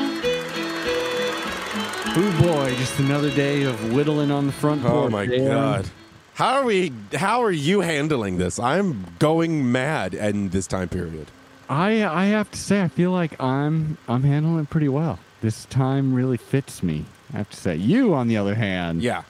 Oh 2.15 2.41
boy, 2.43 2.75
just 2.75 2.99
another 2.99 3.31
day 3.31 3.63
of 3.63 3.93
whittling 3.93 4.29
on 4.29 4.45
the 4.45 4.53
front 4.53 4.85
oh, 4.85 4.89
porch. 4.89 5.05
Oh 5.05 5.09
my 5.09 5.25
Dan. 5.25 5.47
God. 5.47 5.89
How 6.35 6.55
are 6.55 6.63
we? 6.63 6.91
How 7.13 7.43
are 7.43 7.51
you 7.51 7.81
handling 7.81 8.37
this? 8.37 8.59
I'm 8.59 9.05
going 9.19 9.71
mad 9.71 10.13
in 10.13 10.49
this 10.49 10.65
time 10.67 10.89
period. 10.89 11.27
I 11.69 12.03
I 12.05 12.25
have 12.25 12.49
to 12.51 12.57
say 12.57 12.81
I 12.81 12.87
feel 12.87 13.11
like 13.11 13.39
I'm 13.41 13.97
I'm 14.07 14.23
handling 14.23 14.63
it 14.63 14.69
pretty 14.69 14.89
well. 14.89 15.19
This 15.41 15.65
time 15.65 16.13
really 16.13 16.37
fits 16.37 16.81
me. 16.81 17.05
I 17.33 17.37
have 17.37 17.49
to 17.49 17.57
say. 17.57 17.75
You, 17.75 18.13
on 18.13 18.27
the 18.27 18.37
other 18.37 18.55
hand, 18.55 19.01
Yeah. 19.01 19.23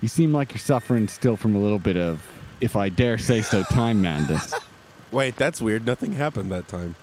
you 0.00 0.08
seem 0.08 0.32
like 0.32 0.52
you're 0.52 0.58
suffering 0.60 1.08
still 1.08 1.36
from 1.36 1.56
a 1.56 1.58
little 1.58 1.78
bit 1.78 1.96
of, 1.96 2.22
if 2.60 2.76
I 2.76 2.88
dare 2.90 3.16
say 3.18 3.40
so, 3.42 3.62
time 3.64 4.02
madness. 4.02 4.52
Wait, 5.10 5.36
that's 5.36 5.60
weird. 5.60 5.86
Nothing 5.86 6.12
happened 6.12 6.52
that 6.52 6.68
time. 6.68 6.94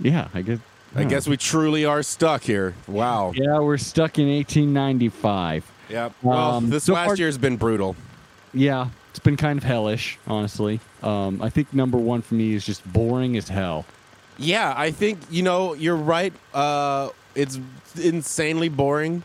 Yeah, 0.00 0.28
I 0.34 0.42
guess. 0.42 0.58
I 0.96 1.04
guess 1.04 1.28
we 1.28 1.36
truly 1.36 1.84
are 1.84 2.02
stuck 2.02 2.42
here. 2.42 2.74
Wow. 2.86 3.32
Yeah, 3.36 3.58
we're 3.60 3.76
stuck 3.76 4.18
in 4.18 4.26
1895. 4.28 5.70
Yep. 5.90 6.12
Well, 6.22 6.38
Um, 6.38 6.70
this 6.70 6.84
so 6.84 6.94
last 6.94 7.06
far- 7.06 7.16
year's 7.16 7.36
been 7.36 7.56
brutal. 7.58 7.94
Yeah, 8.54 8.88
it's 9.18 9.24
been 9.24 9.36
kind 9.36 9.58
of 9.58 9.64
hellish, 9.64 10.16
honestly. 10.28 10.78
Um, 11.02 11.42
I 11.42 11.50
think 11.50 11.74
number 11.74 11.98
one 11.98 12.22
for 12.22 12.36
me 12.36 12.54
is 12.54 12.64
just 12.64 12.86
boring 12.92 13.36
as 13.36 13.48
hell. 13.48 13.84
Yeah, 14.38 14.72
I 14.76 14.92
think 14.92 15.18
you 15.28 15.42
know 15.42 15.74
you're 15.74 15.96
right. 15.96 16.32
Uh, 16.54 17.08
it's 17.34 17.58
insanely 18.00 18.68
boring, 18.68 19.24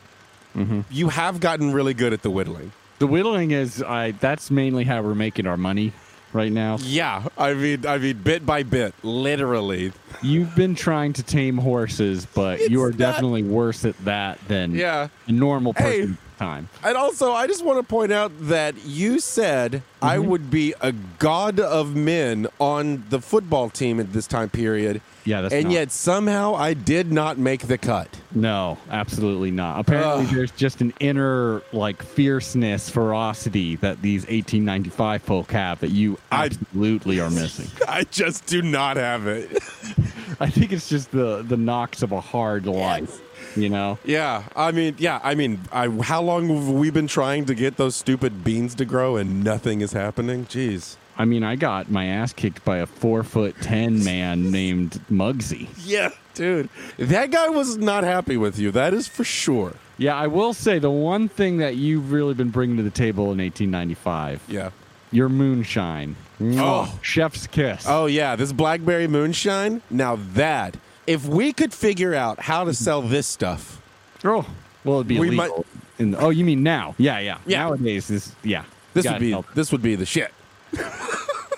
Mm-hmm. 0.56 0.82
you 0.92 1.10
have 1.10 1.40
gotten 1.40 1.72
really 1.74 1.94
good 1.96 2.12
at 2.14 2.22
the 2.24 2.30
whittling. 2.32 2.72
The 3.00 3.06
whittling 3.08 3.52
is 3.52 3.84
I. 3.84 4.12
That's 4.12 4.50
mainly 4.50 4.84
how 4.84 5.02
we're 5.04 5.14
making 5.16 5.46
our 5.46 5.58
money 5.58 5.94
right 6.32 6.52
now. 6.52 6.78
Yeah, 6.82 7.28
I 7.38 7.54
mean, 7.54 7.86
I 7.86 8.00
mean, 8.00 8.18
bit 8.18 8.46
by 8.48 8.64
bit, 8.64 8.96
literally. 9.04 9.94
You've 10.24 10.56
been 10.56 10.74
trying 10.74 11.14
to 11.14 11.24
tame 11.24 11.58
horses, 11.60 12.26
but 12.34 12.70
you 12.72 12.82
are 12.84 12.90
not- 12.90 12.98
definitely 12.98 13.44
worse 13.44 13.86
at 13.86 13.96
that 14.06 14.40
than 14.48 14.74
Yeah. 14.74 15.10
a 15.28 15.32
normal 15.32 15.74
Hey. 15.74 16.10
Time. 16.44 16.70
And 16.84 16.98
also, 16.98 17.32
I 17.32 17.48
just 17.48 17.64
want 17.64 17.80
to 17.80 17.84
point 17.84 18.12
out 18.12 18.32
that 18.48 18.76
you 18.86 19.20
said 19.20 19.82
I 20.02 20.18
Mm-hmm. 20.18 20.30
would 20.30 20.52
be 20.52 20.74
a 20.82 20.92
god 21.20 21.60
of 21.60 21.96
men 21.96 22.48
on 22.60 23.04
the 23.10 23.22
football 23.22 23.70
team 23.70 24.00
at 24.00 24.12
this 24.14 24.28
time 24.28 24.50
period. 24.50 25.02
Yeah, 25.26 25.40
that's 25.42 25.54
and 25.54 25.66
not- 25.66 25.74
yet 25.74 25.92
somehow 25.92 26.56
I 26.56 26.74
did 26.74 27.12
not 27.14 27.38
make 27.38 27.68
the 27.68 27.78
cut. 27.78 28.10
No, 28.36 28.78
absolutely 28.92 29.52
not. 29.52 29.80
Apparently, 29.80 30.26
Ugh. 30.26 30.34
there's 30.34 30.52
just 30.52 30.82
an 30.82 30.94
inner 31.00 31.62
like 31.72 32.04
fierceness, 32.04 32.90
ferocity 32.90 33.78
that 33.78 34.02
these 34.02 34.24
1895 34.24 35.22
folk 35.22 35.52
have 35.52 35.80
that 35.80 35.92
you 35.92 36.18
I- 36.32 36.46
absolutely 36.46 37.22
are 37.22 37.30
missing. 37.30 37.68
I 37.88 38.04
just 38.04 38.46
do 38.48 38.62
not 38.62 38.98
have 38.98 39.26
it. 39.28 39.52
I 40.42 40.50
think 40.50 40.74
it's 40.74 40.90
just 40.90 41.12
the 41.12 41.42
the 41.48 41.58
knocks 41.58 42.04
of 42.04 42.12
a 42.12 42.20
hard 42.20 42.66
life. 42.66 43.22
You 43.56 43.70
know, 43.70 44.00
yeah, 44.04 44.44
I 44.56 44.72
mean, 44.72 44.96
yeah, 44.98 45.20
I 45.24 45.36
mean, 45.36 45.60
I, 45.72 45.88
how 45.88 46.22
long 46.22 46.48
have 46.48 46.70
we 46.70 46.90
been 46.90 47.08
trying 47.08 47.46
to 47.46 47.54
get 47.56 47.78
those 47.78 47.96
stupid 47.96 48.44
beans 48.44 48.74
to 48.76 48.86
grow 48.86 49.16
and 49.16 49.44
nothing 49.44 49.82
is 49.82 49.94
happening? 49.94 50.46
Jeez. 50.46 50.96
I 51.18 51.26
mean, 51.26 51.44
I 51.44 51.56
got 51.56 51.92
my 51.92 52.06
ass 52.08 52.34
kicked 52.34 52.66
by 52.66 52.78
a 52.78 52.88
four 52.88 53.22
foot 53.24 53.56
ten 53.62 54.04
man 54.04 54.50
named 54.50 55.00
Muggsy. 55.12 55.68
Yeah, 55.86 56.10
dude. 56.34 56.70
That 56.98 57.30
guy 57.30 57.50
was 57.50 57.78
not 57.78 58.04
happy 58.04 58.38
with 58.38 58.58
you. 58.58 58.72
That 58.72 58.96
is 58.96 59.08
for 59.08 59.24
sure. 59.24 59.74
Yeah, 60.00 60.16
I 60.16 60.26
will 60.26 60.54
say 60.56 60.80
the 60.80 60.90
one 60.90 61.30
thing 61.30 61.58
that 61.58 61.76
you've 61.76 62.12
really 62.12 62.34
been 62.34 62.50
bringing 62.50 62.78
to 62.78 62.84
the 62.84 62.90
table 62.90 63.26
in 63.32 63.38
1895, 63.38 64.42
Yeah. 64.48 64.72
your 65.12 65.30
moonshine. 65.30 66.16
Oh. 66.42 66.98
chef's 67.04 67.46
kiss. 67.46 67.86
Oh 67.88 68.08
yeah, 68.08 68.36
this 68.36 68.52
blackberry 68.52 69.08
moonshine. 69.08 69.84
Now 69.92 70.18
that 70.34 70.76
if 71.08 71.26
we 71.26 71.54
could 71.54 71.74
figure 71.74 72.14
out 72.14 72.40
how 72.40 72.64
to 72.64 72.74
sell 72.74 73.02
this 73.02 73.28
stuff, 73.28 73.82
Oh, 74.26 74.46
well, 74.86 74.98
it'd 74.98 75.08
be 75.08 75.20
We 75.20 75.28
illegal. 75.30 75.66
In 76.00 76.12
the- 76.12 76.18
oh, 76.20 76.30
you 76.30 76.46
mean 76.46 76.64
now? 76.64 76.96
Yeah, 76.98 77.20
yeah. 77.20 77.38
Yeah. 77.46 77.64
Nowadays, 77.66 78.10
is 78.10 78.34
yeah. 78.44 78.64
this 78.94 79.06
would 79.06 79.20
be 79.20 79.32
help. 79.32 79.54
this 79.54 79.72
would 79.72 79.82
be 79.82 79.96
the 79.96 80.06
shit. 80.06 80.34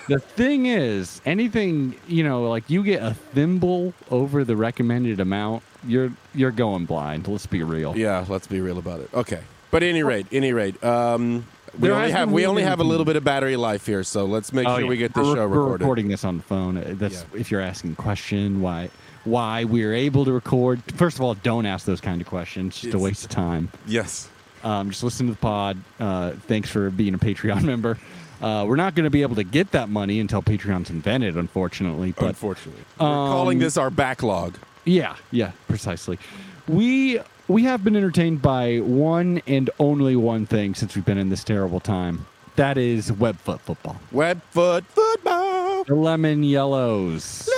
The 0.07 0.19
thing 0.19 0.67
is, 0.67 1.19
anything 1.25 1.95
you 2.07 2.23
know, 2.23 2.47
like 2.47 2.69
you 2.69 2.83
get 2.83 3.01
a 3.01 3.15
thimble 3.15 3.95
over 4.11 4.43
the 4.43 4.55
recommended 4.55 5.19
amount, 5.19 5.63
you're 5.83 6.11
you're 6.35 6.51
going 6.51 6.85
blind. 6.85 7.27
Let's 7.27 7.47
be 7.47 7.63
real. 7.63 7.97
Yeah, 7.97 8.23
let's 8.29 8.45
be 8.45 8.61
real 8.61 8.77
about 8.77 8.99
it. 8.99 9.09
Okay, 9.15 9.41
but 9.71 9.81
any 9.81 10.03
rate, 10.03 10.27
any 10.31 10.53
rate, 10.53 10.83
um, 10.83 11.47
we 11.79 11.87
There 11.87 11.93
only 11.97 12.11
have 12.11 12.31
we 12.31 12.45
only 12.45 12.61
have 12.61 12.79
a 12.79 12.83
little 12.83 13.03
bit 13.03 13.15
of 13.15 13.23
battery 13.23 13.55
life 13.55 13.87
here, 13.87 14.03
so 14.03 14.25
let's 14.25 14.53
make 14.53 14.67
Oh, 14.67 14.75
sure 14.75 14.81
yeah. 14.83 14.89
we 14.89 14.97
get 14.97 15.15
the 15.15 15.23
We're- 15.23 15.33
show 15.37 15.47
we're 15.47 15.57
recorded. 15.57 15.81
recording 15.81 16.07
this 16.09 16.23
on 16.23 16.37
the 16.37 16.43
phone. 16.43 16.83
That's 16.99 17.25
if 17.33 17.49
you're 17.49 17.61
asking 17.61 17.95
question 17.95 18.61
why 18.61 18.91
why 19.25 19.63
we're 19.65 19.93
able 19.93 20.23
to 20.25 20.31
record. 20.31 20.81
First 20.93 21.17
of 21.17 21.21
all, 21.21 21.33
don't 21.35 21.65
ask 21.65 21.85
those 21.85 22.01
kind 22.01 22.21
of 22.21 22.27
questions. 22.27 22.79
Just 22.79 22.93
a 22.93 22.99
waste 22.99 23.25
of 23.25 23.31
time. 23.31 23.69
Yes. 23.85 24.29
Um, 24.63 24.89
just 24.89 25.03
listen 25.03 25.27
to 25.27 25.33
the 25.33 25.37
pod. 25.39 25.77
Uh, 25.99 26.31
thanks 26.47 26.69
for 26.69 26.89
being 26.89 27.13
a 27.13 27.17
Patreon 27.19 27.63
member. 27.73 27.97
Uh, 28.41 28.65
we're 28.67 28.75
not 28.75 28.95
going 28.95 29.03
to 29.05 29.09
be 29.09 29.21
able 29.21 29.35
to 29.35 29.43
get 29.43 29.71
that 29.71 29.89
money 29.89 30.19
until 30.19 30.41
Patreon's 30.41 30.89
invented, 30.89 31.37
unfortunately. 31.37 32.13
But 32.17 32.25
Unfortunately, 32.29 32.83
we're 32.99 33.05
Um, 33.07 33.29
calling 33.31 33.59
this 33.59 33.77
our 33.77 33.89
backlog. 33.89 34.57
Yeah, 34.83 35.15
yeah, 35.31 35.51
precisely. 35.67 36.19
We 36.67 37.19
we 37.47 37.63
have 37.63 37.83
been 37.83 37.95
entertained 37.95 38.41
by 38.41 38.79
one 38.79 39.41
and 39.47 39.69
only 39.79 40.15
one 40.15 40.45
thing 40.47 40.73
since 40.75 40.95
we've 40.95 41.05
been 41.05 41.17
in 41.17 41.29
this 41.29 41.43
terrible 41.43 41.79
time. 41.79 42.25
That 42.55 42.77
is 42.77 43.11
webfoot 43.11 43.59
football. 43.61 43.97
Webfoot 44.13 44.83
football. 44.85 45.83
The 45.85 45.95
lemon 45.95 46.43
yellows. 46.43 47.49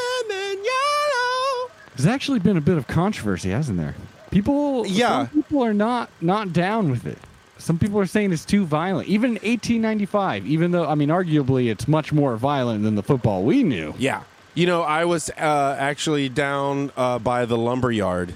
There's 1.98 2.08
actually 2.08 2.40
been 2.40 2.58
a 2.58 2.62
bit 2.62 2.78
of 2.78 2.88
controversy, 2.88 3.50
hasn't 3.50 3.78
there? 3.78 3.96
People, 4.32 4.86
Yeah. 4.88 5.26
some 5.26 5.28
people 5.30 5.64
are 5.64 5.74
not 5.74 6.10
not 6.22 6.54
down 6.54 6.90
with 6.92 7.06
it. 7.06 7.18
Some 7.58 7.80
people 7.80 8.00
are 8.00 8.06
saying 8.06 8.32
it's 8.32 8.46
too 8.46 8.66
violent. 8.66 9.08
Even 9.10 9.32
in 9.32 9.38
1895, 9.38 10.46
even 10.46 10.72
though 10.72 10.88
I 10.88 10.96
mean, 10.96 11.10
arguably, 11.10 11.70
it's 11.72 11.88
much 11.88 12.14
more 12.14 12.38
violent 12.38 12.84
than 12.84 12.96
the 12.96 13.04
football 13.04 13.44
we 13.44 13.64
knew. 13.64 13.96
Yeah. 13.98 14.22
You 14.54 14.66
know, 14.66 14.82
I 14.82 15.06
was 15.06 15.30
uh, 15.30 15.76
actually 15.80 16.30
down 16.30 16.92
uh, 16.98 17.20
by 17.20 17.46
the 17.46 17.56
lumber 17.58 17.92
yard, 17.92 18.34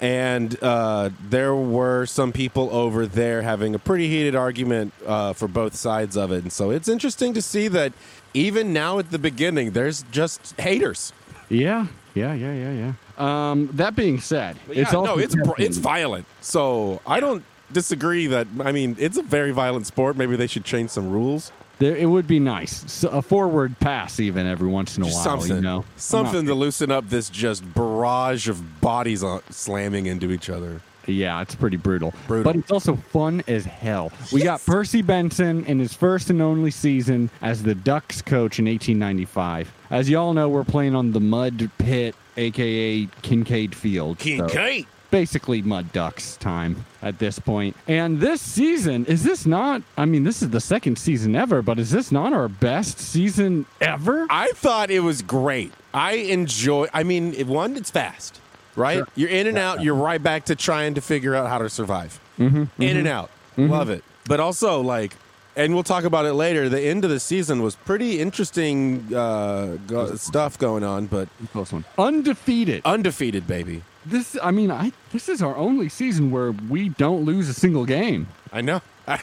and 0.00 0.62
uh, 0.62 1.10
there 1.28 1.54
were 1.54 2.06
some 2.06 2.32
people 2.32 2.70
over 2.74 3.06
there 3.06 3.42
having 3.42 3.74
a 3.74 3.78
pretty 3.78 4.08
heated 4.08 4.34
argument 4.34 4.94
uh, 5.06 5.34
for 5.34 5.48
both 5.48 5.74
sides 5.74 6.16
of 6.16 6.32
it. 6.32 6.42
And 6.42 6.50
so 6.52 6.70
it's 6.70 6.88
interesting 6.88 7.34
to 7.34 7.42
see 7.42 7.68
that 7.68 7.92
even 8.32 8.72
now 8.72 8.98
at 8.98 9.10
the 9.10 9.18
beginning, 9.18 9.72
there's 9.72 10.04
just 10.10 10.58
haters. 10.58 11.12
Yeah, 11.50 11.88
yeah, 12.14 12.34
yeah, 12.34 12.52
yeah, 12.52 12.92
yeah. 13.18 13.50
Um, 13.50 13.68
that 13.74 13.94
being 13.96 14.20
said, 14.20 14.56
But 14.66 14.76
it's 14.76 14.92
yeah, 14.92 14.98
also 14.98 15.16
no, 15.16 15.20
it's 15.22 15.34
br- 15.34 15.52
it's 15.58 15.78
violent. 15.78 16.26
So 16.40 17.00
I 17.06 17.20
don't 17.20 17.44
disagree 17.72 18.26
that. 18.28 18.46
I 18.60 18.72
mean, 18.72 18.96
it's 18.98 19.16
a 19.18 19.22
very 19.22 19.50
violent 19.52 19.86
sport. 19.86 20.16
Maybe 20.16 20.36
they 20.36 20.46
should 20.46 20.64
change 20.64 20.90
some 20.90 21.10
rules. 21.10 21.52
There, 21.78 21.96
it 21.96 22.06
would 22.06 22.26
be 22.28 22.38
nice. 22.38 22.84
So 22.92 23.08
a 23.08 23.22
forward 23.22 23.78
pass, 23.80 24.20
even 24.20 24.46
every 24.46 24.68
once 24.68 24.96
in 24.96 25.02
a 25.02 25.06
Just 25.06 25.16
while. 25.26 25.40
something, 25.40 25.56
You 25.56 25.62
know, 25.62 25.84
something 25.96 26.46
to 26.46 26.54
loosen 26.54 26.90
up 26.90 27.08
this 27.08 27.28
just 27.30 27.62
barrage 27.74 28.48
of 28.48 28.80
bodies 28.80 29.24
on, 29.24 29.40
slamming 29.50 30.06
into 30.06 30.30
each 30.30 30.48
other. 30.50 30.80
Yeah, 31.06 31.40
it's 31.42 31.56
pretty 31.56 31.78
brutal. 31.78 32.14
Brutal. 32.28 32.44
But 32.52 32.56
it's 32.60 32.70
also 32.70 32.94
fun 32.94 33.42
as 33.48 33.64
hell. 33.64 34.12
We 34.32 34.42
got 34.44 34.64
Percy 34.64 35.02
Benson 35.02 35.64
in 35.64 35.80
his 35.80 35.92
first 35.92 36.30
and 36.30 36.40
only 36.40 36.70
season 36.70 37.28
as 37.40 37.64
the 37.64 37.74
Ducks 37.74 38.22
coach 38.22 38.60
in 38.60 38.66
1895. 38.66 39.72
As 39.92 40.08
y'all 40.10 40.32
know, 40.32 40.48
we're 40.48 40.64
playing 40.64 40.96
on 40.96 41.12
the 41.12 41.20
Mud 41.20 41.70
Pit, 41.78 42.16
aka 42.36 43.06
Kincaid 43.20 43.74
Field. 43.74 44.18
So 44.20 44.48
basically 45.10 45.60
Mud 45.60 45.92
Ducks 45.92 46.36
time 46.38 46.86
at 47.02 47.18
this 47.18 47.38
point. 47.38 47.76
And 47.86 48.18
this 48.18 48.40
season, 48.40 49.04
is 49.04 49.22
this 49.22 49.44
not? 49.44 49.82
I 49.98 50.06
mean, 50.06 50.24
this 50.24 50.40
is 50.40 50.48
the 50.48 50.60
second 50.60 50.96
season 50.98 51.36
ever, 51.36 51.60
but 51.60 51.78
is 51.78 51.90
this 51.90 52.10
not 52.10 52.32
our 52.32 52.48
best 52.48 52.98
season 52.98 53.66
ever? 53.82 54.26
I 54.30 54.52
thought 54.54 54.90
it 54.90 55.00
was 55.00 55.20
great. 55.20 55.72
I 55.92 56.12
enjoy. 56.14 56.88
I 56.94 57.02
mean, 57.02 57.34
it- 57.34 57.46
one, 57.46 57.76
it's 57.76 57.90
fast, 57.90 58.40
right? 58.74 58.96
Sure. 58.96 59.08
You're 59.14 59.28
in 59.28 59.46
and 59.46 59.58
out. 59.58 59.82
You're 59.82 59.94
right 59.94 60.22
back 60.22 60.46
to 60.46 60.56
trying 60.56 60.94
to 60.94 61.02
figure 61.02 61.34
out 61.34 61.50
how 61.50 61.58
to 61.58 61.68
survive. 61.68 62.18
Mm-hmm, 62.38 62.82
In 62.82 62.96
and 62.96 63.06
out. 63.08 63.30
Love 63.58 63.90
it. 63.90 64.02
But 64.26 64.40
also, 64.40 64.80
like, 64.80 65.14
and 65.56 65.74
we'll 65.74 65.82
talk 65.82 66.04
about 66.04 66.24
it 66.26 66.32
later. 66.34 66.68
The 66.68 66.80
end 66.80 67.04
of 67.04 67.10
the 67.10 67.20
season 67.20 67.62
was 67.62 67.74
pretty 67.76 68.20
interesting 68.20 69.14
uh, 69.14 69.76
go- 69.86 70.14
stuff 70.16 70.58
going 70.58 70.82
on, 70.84 71.06
but 71.06 71.28
Close 71.52 71.72
one. 71.72 71.84
Undefeated. 71.98 72.82
undefeated, 72.84 73.46
baby. 73.46 73.82
This, 74.04 74.36
I 74.42 74.50
mean, 74.50 74.70
I 74.70 74.92
this 75.12 75.28
is 75.28 75.42
our 75.42 75.56
only 75.56 75.88
season 75.88 76.30
where 76.30 76.50
we 76.52 76.88
don't 76.90 77.24
lose 77.24 77.48
a 77.48 77.54
single 77.54 77.84
game. 77.86 78.26
I 78.52 78.60
know. 78.60 78.80
I, 79.08 79.20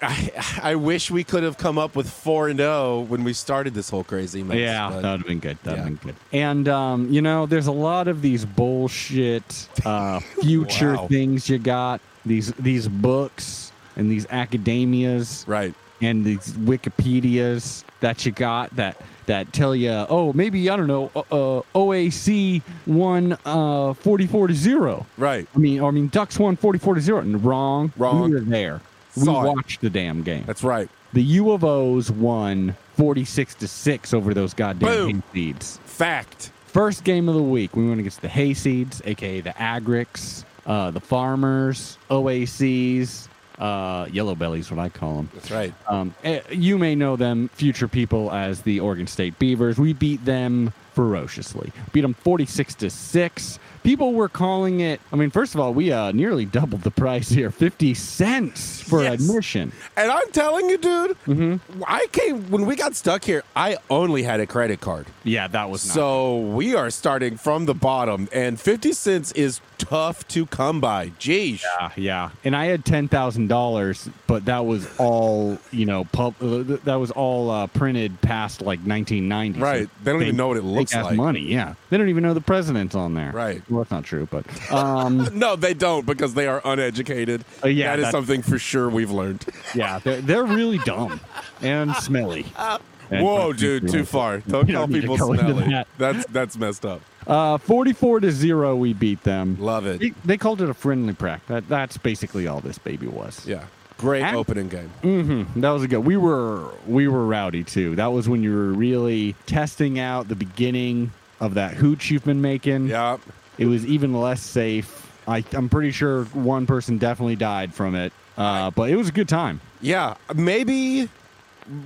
I, 0.00 0.32
I 0.62 0.74
wish 0.74 1.10
we 1.10 1.22
could 1.24 1.42
have 1.44 1.58
come 1.58 1.78
up 1.78 1.94
with 1.96 2.10
four 2.10 2.48
and 2.48 2.58
zero 2.58 3.00
when 3.00 3.22
we 3.24 3.32
started 3.32 3.74
this 3.74 3.88
whole 3.90 4.02
crazy 4.04 4.42
mess. 4.42 4.56
Yeah, 4.58 4.88
but- 4.90 5.02
that 5.02 5.10
would 5.12 5.20
have 5.20 5.26
been 5.26 5.38
good. 5.40 5.58
That 5.64 5.70
would 5.70 5.76
yeah. 5.78 5.84
have 5.84 6.00
been 6.02 6.12
good. 6.12 6.16
And 6.32 6.68
um, 6.68 7.12
you 7.12 7.22
know, 7.22 7.46
there's 7.46 7.66
a 7.68 7.72
lot 7.72 8.06
of 8.08 8.22
these 8.22 8.44
bullshit 8.44 9.68
uh, 9.84 10.20
future 10.42 10.94
Wow. 10.96 11.08
things 11.08 11.48
you 11.48 11.58
got. 11.58 12.00
These 12.24 12.52
these 12.52 12.86
books 12.88 13.71
and 13.96 14.10
these 14.10 14.26
academias 14.26 15.46
right. 15.46 15.74
and 16.00 16.24
these 16.24 16.52
Wikipedias 16.52 17.84
that 18.00 18.24
you 18.26 18.32
got 18.32 18.74
that 18.76 19.00
that 19.26 19.52
tell 19.52 19.74
you, 19.74 19.90
oh, 19.90 20.32
maybe 20.32 20.68
I 20.68 20.76
don't 20.76 20.86
know, 20.86 21.10
uh, 21.14 21.20
uh, 21.20 21.62
OAC 21.74 22.62
won 22.86 23.38
uh, 23.44 23.94
44 23.94 24.48
to 24.48 24.54
zero. 24.54 25.06
Right. 25.16 25.46
I 25.54 25.58
mean, 25.58 25.82
I 25.82 25.90
mean, 25.90 26.08
Ducks 26.08 26.38
won 26.38 26.56
44 26.56 26.96
to 26.96 27.00
zero. 27.00 27.20
And 27.20 27.42
wrong. 27.44 27.92
Wrong. 27.96 28.30
We 28.30 28.34
were 28.34 28.40
there. 28.40 28.80
Saw 29.12 29.42
we 29.42 29.48
it. 29.48 29.54
watched 29.54 29.80
the 29.80 29.90
damn 29.90 30.22
game. 30.22 30.44
That's 30.46 30.64
right. 30.64 30.88
The 31.12 31.22
U 31.22 31.52
of 31.52 31.62
O's 31.62 32.10
won 32.10 32.74
46 32.96 33.54
to 33.56 33.68
6 33.68 34.14
over 34.14 34.34
those 34.34 34.54
goddamn 34.54 35.22
seeds. 35.32 35.78
Fact. 35.84 36.50
First 36.66 37.04
game 37.04 37.28
of 37.28 37.34
the 37.34 37.42
week, 37.42 37.76
we 37.76 37.86
went 37.86 38.00
against 38.00 38.22
the 38.22 38.28
hayseeds, 38.28 39.02
aka 39.04 39.42
the 39.42 39.50
Agrics, 39.50 40.44
uh, 40.64 40.90
the 40.90 41.00
Farmers, 41.00 41.98
OACs, 42.08 43.28
uh, 43.62 44.06
Yellow 44.10 44.34
Bellies, 44.34 44.70
what 44.72 44.80
I 44.80 44.88
call 44.88 45.16
them. 45.16 45.30
That's 45.32 45.50
right. 45.52 45.72
Um, 45.86 46.14
eh, 46.24 46.40
you 46.50 46.78
may 46.78 46.96
know 46.96 47.14
them, 47.14 47.48
future 47.54 47.86
people, 47.86 48.32
as 48.32 48.62
the 48.62 48.80
Oregon 48.80 49.06
State 49.06 49.38
Beavers. 49.38 49.78
We 49.78 49.92
beat 49.92 50.24
them 50.24 50.72
ferociously. 50.94 51.72
Beat 51.92 52.00
them 52.00 52.14
46 52.14 52.74
to 52.74 52.90
6. 52.90 53.58
People 53.82 54.12
were 54.12 54.28
calling 54.28 54.80
it. 54.80 55.00
I 55.12 55.16
mean, 55.16 55.30
first 55.30 55.54
of 55.54 55.60
all, 55.60 55.72
we 55.74 55.92
uh, 55.92 56.12
nearly 56.12 56.44
doubled 56.44 56.82
the 56.82 56.90
price 56.90 57.28
here, 57.28 57.50
fifty 57.50 57.94
cents 57.94 58.80
for 58.82 59.02
Yes. 59.02 59.14
admission. 59.14 59.72
And 59.96 60.10
I'm 60.10 60.30
telling 60.32 60.68
you, 60.68 60.78
dude, 60.78 61.16
Mm-hmm. 61.26 61.82
I 61.86 62.06
came 62.12 62.50
when 62.50 62.66
we 62.66 62.76
got 62.76 62.94
stuck 62.94 63.24
here. 63.24 63.42
I 63.56 63.76
only 63.90 64.22
had 64.22 64.40
a 64.40 64.46
credit 64.46 64.80
card, 64.80 65.06
Yeah, 65.24 65.48
that 65.48 65.70
was 65.70 65.80
so 65.82 66.38
we 66.38 66.74
are 66.74 66.90
starting 66.90 67.36
from 67.36 67.66
the 67.66 67.74
bottom, 67.74 68.28
and 68.32 68.58
fifty 68.60 68.92
cents 68.92 69.32
is 69.32 69.60
tough 69.78 70.26
to 70.28 70.46
come 70.46 70.80
by. 70.80 71.08
Jeez. 71.18 71.62
Yeah, 71.62 71.90
yeah. 71.96 72.30
And 72.44 72.54
I 72.56 72.66
had 72.66 72.84
ten 72.84 73.08
thousand 73.08 73.48
dollars, 73.48 74.08
but 74.26 74.44
that 74.46 74.64
was 74.66 74.88
all 74.98 75.58
you 75.70 75.86
know. 75.86 76.04
Pub, 76.12 76.34
uh, 76.42 76.62
that 76.84 76.96
was 76.96 77.10
all 77.10 77.50
uh, 77.50 77.66
printed 77.68 78.20
past 78.20 78.60
like 78.60 78.80
1990. 78.80 79.58
so 79.58 79.64
Right. 79.64 79.88
They 80.04 80.12
don't 80.12 80.22
even 80.22 80.36
know 80.36 80.48
what 80.48 80.56
it 80.56 80.62
looks 80.64 80.94
like. 80.94 81.16
Money. 81.16 81.40
Yeah. 81.40 81.74
They 81.90 81.96
don't 81.96 82.08
even 82.08 82.22
know 82.22 82.34
the 82.34 82.40
president's 82.40 82.94
on 82.94 83.14
there. 83.14 83.32
Right. 83.32 83.62
Well, 83.72 83.82
that's 83.84 83.90
not 83.90 84.04
true, 84.04 84.28
but 84.30 84.44
um, 84.72 85.28
No, 85.38 85.56
they 85.56 85.74
don't 85.74 86.06
because 86.06 86.34
they 86.34 86.46
are 86.46 86.60
uneducated. 86.64 87.44
Uh, 87.64 87.68
yeah, 87.68 87.96
that 87.96 88.04
is 88.06 88.10
something 88.10 88.42
for 88.42 88.58
sure 88.58 88.88
we've 88.88 89.10
learned. 89.10 89.44
yeah, 89.74 89.98
they're, 89.98 90.20
they're 90.20 90.44
really 90.44 90.78
dumb 90.78 91.20
and 91.60 91.94
smelly. 91.96 92.46
And- 93.10 93.26
Whoa, 93.26 93.52
dude, 93.52 93.90
too 93.90 94.06
far. 94.06 94.38
Don't 94.38 94.64
call 94.66 94.86
don't 94.86 94.92
to 94.92 95.00
people 95.00 95.18
smelly. 95.18 95.68
that. 95.68 95.86
That's 95.98 96.24
that's 96.28 96.56
messed 96.56 96.86
up. 96.86 97.02
Uh, 97.26 97.58
44 97.58 98.20
to 98.20 98.32
zero, 98.32 98.74
we 98.74 98.94
beat 98.94 99.22
them. 99.22 99.58
Love 99.60 99.84
it. 99.86 100.00
They, 100.00 100.10
they 100.24 100.38
called 100.38 100.62
it 100.62 100.70
a 100.70 100.74
friendly 100.74 101.12
prac. 101.12 101.46
That 101.48 101.68
that's 101.68 101.98
basically 101.98 102.46
all 102.46 102.60
this 102.60 102.78
baby 102.78 103.06
was. 103.08 103.46
Yeah. 103.46 103.66
Great 103.98 104.24
opening 104.32 104.68
game. 104.70 104.88
hmm 105.02 105.60
That 105.60 105.70
was 105.72 105.82
a 105.82 105.88
good. 105.88 105.98
We 106.06 106.16
were 106.16 106.70
we 106.86 107.06
were 107.06 107.26
rowdy 107.26 107.64
too. 107.64 107.96
That 107.96 108.12
was 108.12 108.30
when 108.30 108.42
you 108.42 108.54
were 108.54 108.72
really 108.72 109.36
testing 109.44 109.98
out 109.98 110.28
the 110.28 110.36
beginning 110.36 111.12
of 111.38 111.52
that 111.54 111.74
hooch 111.74 112.10
you've 112.10 112.24
been 112.24 112.40
making. 112.40 112.86
Yeah. 112.86 113.18
It 113.58 113.66
was 113.66 113.84
even 113.86 114.12
less 114.18 114.40
safe. 114.42 115.10
I, 115.28 115.44
I'm 115.52 115.68
pretty 115.68 115.90
sure 115.92 116.24
one 116.26 116.66
person 116.66 116.98
definitely 116.98 117.36
died 117.36 117.74
from 117.74 117.94
it. 117.94 118.12
Uh, 118.36 118.70
but 118.70 118.90
it 118.90 118.96
was 118.96 119.08
a 119.08 119.12
good 119.12 119.28
time. 119.28 119.60
Yeah. 119.80 120.14
Maybe 120.34 121.08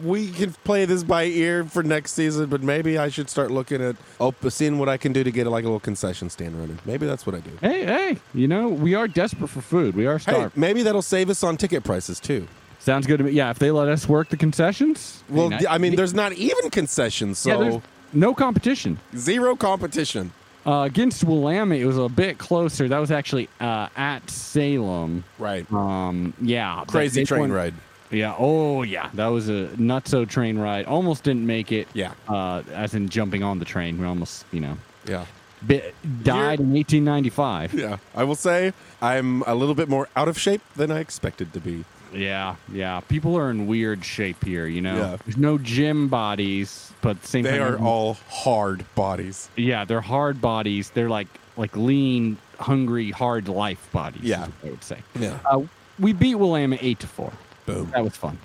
we 0.02 0.30
can 0.30 0.52
play 0.64 0.84
this 0.86 1.02
by 1.04 1.24
ear 1.24 1.64
for 1.64 1.82
next 1.82 2.12
season, 2.12 2.46
but 2.48 2.62
maybe 2.62 2.96
I 2.96 3.08
should 3.10 3.28
start 3.28 3.50
looking 3.50 3.82
at 3.82 3.96
op- 4.18 4.50
seeing 4.50 4.78
what 4.78 4.88
I 4.88 4.96
can 4.96 5.12
do 5.12 5.22
to 5.22 5.30
get 5.30 5.46
like 5.48 5.64
a 5.64 5.66
little 5.66 5.80
concession 5.80 6.30
stand 6.30 6.58
running. 6.58 6.78
Maybe 6.86 7.04
that's 7.04 7.26
what 7.26 7.34
I 7.34 7.40
do. 7.40 7.50
Hey, 7.60 7.84
hey, 7.84 8.16
you 8.32 8.48
know 8.48 8.68
we 8.68 8.94
are 8.94 9.06
desperate 9.06 9.48
for 9.48 9.60
food. 9.60 9.94
We 9.94 10.06
are 10.06 10.18
Hey, 10.18 10.32
starved. 10.32 10.56
maybe 10.56 10.82
that'll 10.82 11.02
save 11.02 11.28
us 11.28 11.42
on 11.42 11.56
ticket 11.58 11.84
prices 11.84 12.20
too. 12.20 12.48
Sounds 12.78 13.06
good 13.06 13.18
to 13.18 13.24
me. 13.24 13.32
Yeah, 13.32 13.50
if 13.50 13.58
they 13.58 13.70
let 13.70 13.88
us 13.88 14.08
work 14.08 14.28
the 14.30 14.36
concessions. 14.36 15.22
Well, 15.28 15.52
I 15.68 15.76
mean, 15.78 15.96
there's 15.96 16.14
not 16.14 16.32
even 16.34 16.70
concessions, 16.70 17.44
yeah, 17.44 17.56
there's 17.56 17.74
so 17.74 17.82
no 18.14 18.32
competition. 18.34 18.98
zero 19.16 19.56
competition. 19.56 20.32
Uh, 20.66 20.82
against 20.82 21.22
Willamette, 21.22 21.80
it 21.80 21.86
was 21.86 21.96
a 21.98 22.08
bit 22.08 22.38
closer. 22.38 22.88
That 22.88 22.98
was 22.98 23.10
actually 23.12 23.48
uh, 23.60 23.88
at 23.96 24.28
Salem. 24.28 25.22
Right. 25.38 25.70
Um, 25.72 26.34
yeah, 26.40 26.84
Crazy 26.88 27.24
train 27.24 27.52
ride. 27.52 27.74
Yeah. 28.10 28.34
Oh, 28.38 28.82
yeah. 28.82 29.10
That 29.14 29.28
was 29.28 29.48
a 29.48 29.68
nutso 29.76 30.28
train 30.28 30.58
ride. 30.58 30.86
Almost 30.86 31.24
didn't 31.24 31.46
make 31.46 31.72
it. 31.72 31.88
Yeah. 31.92 32.12
Uh, 32.28 32.62
as 32.72 32.94
in 32.94 33.08
jumping 33.08 33.42
on 33.42 33.58
the 33.58 33.64
train. 33.64 33.98
We 33.98 34.06
almost, 34.06 34.44
you 34.52 34.60
know, 34.60 34.76
Yeah. 35.06 35.26
bit, 35.66 35.94
died 36.22 36.60
in 36.60 36.72
1895. 36.72 37.74
Yeah. 37.74 37.98
I 38.14 38.24
will 38.24 38.34
say 38.34 38.72
I'm 39.02 39.42
a 39.42 39.54
little 39.54 39.74
bit 39.74 39.88
more 39.88 40.08
out 40.16 40.28
of 40.28 40.38
shape 40.38 40.62
than 40.76 40.90
I 40.90 40.98
expected 41.00 41.52
to 41.52 41.60
be. 41.60 41.84
Yeah, 42.12 42.56
yeah. 42.72 43.00
People 43.08 43.36
are 43.36 43.50
in 43.50 43.66
weird 43.66 44.04
shape 44.04 44.44
here. 44.44 44.66
You 44.66 44.80
know, 44.80 44.96
Yeah. 44.96 45.16
there's 45.24 45.36
no 45.36 45.58
gym 45.58 46.08
bodies, 46.08 46.92
but 47.02 47.24
same 47.26 47.42
They 47.42 47.58
are 47.58 47.78
all 47.78 48.16
hard 48.30 48.84
bodies. 48.94 49.48
Yeah, 49.56 49.84
they're 49.84 50.00
hard 50.00 50.40
bodies. 50.40 50.90
They're 50.90 51.10
like 51.10 51.28
like 51.56 51.74
lean, 51.74 52.36
hungry, 52.60 53.10
hard 53.10 53.48
life 53.48 53.88
bodies. 53.92 54.22
is 54.22 54.28
Yeah. 54.28 54.40
what 54.40 54.52
I 54.64 54.70
would 54.70 54.84
say. 54.84 54.98
Yeah. 55.18 55.38
Uh, 55.50 55.62
we 55.98 56.12
beat 56.12 56.34
Willamette 56.34 56.82
eight 56.82 56.98
to 57.00 57.06
four. 57.06 57.32
Boom. 57.64 57.90
That 57.94 58.04
was 58.04 58.14
fun. 58.16 58.36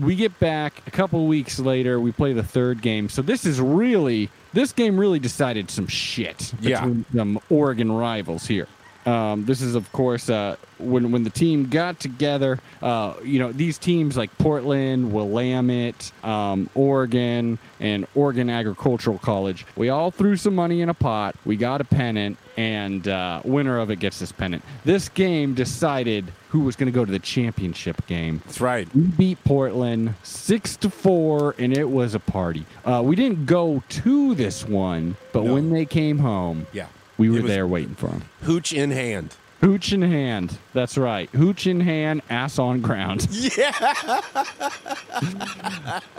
We 0.00 0.14
get 0.16 0.38
back 0.38 0.82
a 0.86 0.90
couple 0.90 1.26
weeks 1.26 1.58
later. 1.58 1.98
We 1.98 2.12
play 2.12 2.34
the 2.34 2.42
third 2.42 2.82
game. 2.82 3.08
So 3.08 3.22
this 3.22 3.46
is 3.46 3.58
really 3.60 4.28
this 4.52 4.72
game 4.72 4.98
really 4.98 5.18
decided 5.18 5.70
some 5.70 5.86
shit 5.86 6.52
Yeah. 6.60 6.86
some 7.14 7.38
Oregon 7.50 7.90
rivals 7.92 8.46
here. 8.46 8.68
Um, 9.08 9.44
this 9.46 9.62
is 9.62 9.74
of 9.74 9.90
course 9.92 10.28
uh, 10.28 10.56
when 10.78 11.10
when 11.12 11.24
the 11.24 11.30
team 11.30 11.68
got 11.68 11.98
together. 12.00 12.58
Uh, 12.82 13.14
you 13.24 13.38
know 13.38 13.52
these 13.52 13.78
teams 13.78 14.16
like 14.16 14.30
Portland, 14.38 15.12
Willamette, 15.12 16.12
um, 16.22 16.68
Oregon, 16.74 17.58
and 17.80 18.06
Oregon 18.14 18.50
Agricultural 18.50 19.18
College. 19.18 19.64
We 19.76 19.88
all 19.88 20.10
threw 20.10 20.36
some 20.36 20.54
money 20.54 20.80
in 20.82 20.88
a 20.88 20.94
pot. 20.94 21.36
We 21.44 21.56
got 21.56 21.80
a 21.80 21.84
pennant, 21.84 22.36
and 22.56 23.06
uh, 23.08 23.40
winner 23.44 23.78
of 23.78 23.90
it 23.90 23.96
gets 24.00 24.18
this 24.18 24.32
pennant. 24.32 24.62
This 24.84 25.08
game 25.08 25.54
decided 25.54 26.26
who 26.50 26.60
was 26.60 26.76
going 26.76 26.90
to 26.90 26.94
go 26.94 27.04
to 27.04 27.12
the 27.12 27.18
championship 27.18 28.06
game. 28.06 28.42
That's 28.46 28.60
right. 28.60 28.88
We 28.94 29.02
beat 29.02 29.44
Portland 29.44 30.14
six 30.22 30.76
to 30.78 30.90
four, 30.90 31.54
and 31.58 31.76
it 31.76 31.88
was 31.88 32.14
a 32.14 32.20
party. 32.20 32.64
Uh, 32.84 33.02
we 33.04 33.16
didn't 33.16 33.46
go 33.46 33.82
to 33.88 34.34
this 34.34 34.66
one, 34.66 35.16
but 35.32 35.44
No. 35.44 35.54
when 35.54 35.70
they 35.70 35.84
came 35.86 36.18
home, 36.18 36.66
Yeah. 36.72 36.86
We 37.18 37.28
were 37.28 37.42
there 37.42 37.66
waiting 37.66 37.94
for 37.94 38.08
him. 38.08 38.22
Hooch 38.42 38.72
in 38.72 38.90
hand. 38.90 39.34
Hooch 39.60 39.92
in 39.92 40.02
hand. 40.02 40.56
That's 40.72 40.96
right. 40.96 41.28
Hooch 41.30 41.66
in 41.66 41.80
hand, 41.80 42.22
ass 42.30 42.58
on 42.58 42.80
ground. 42.80 43.26
Yeah. 43.56 43.72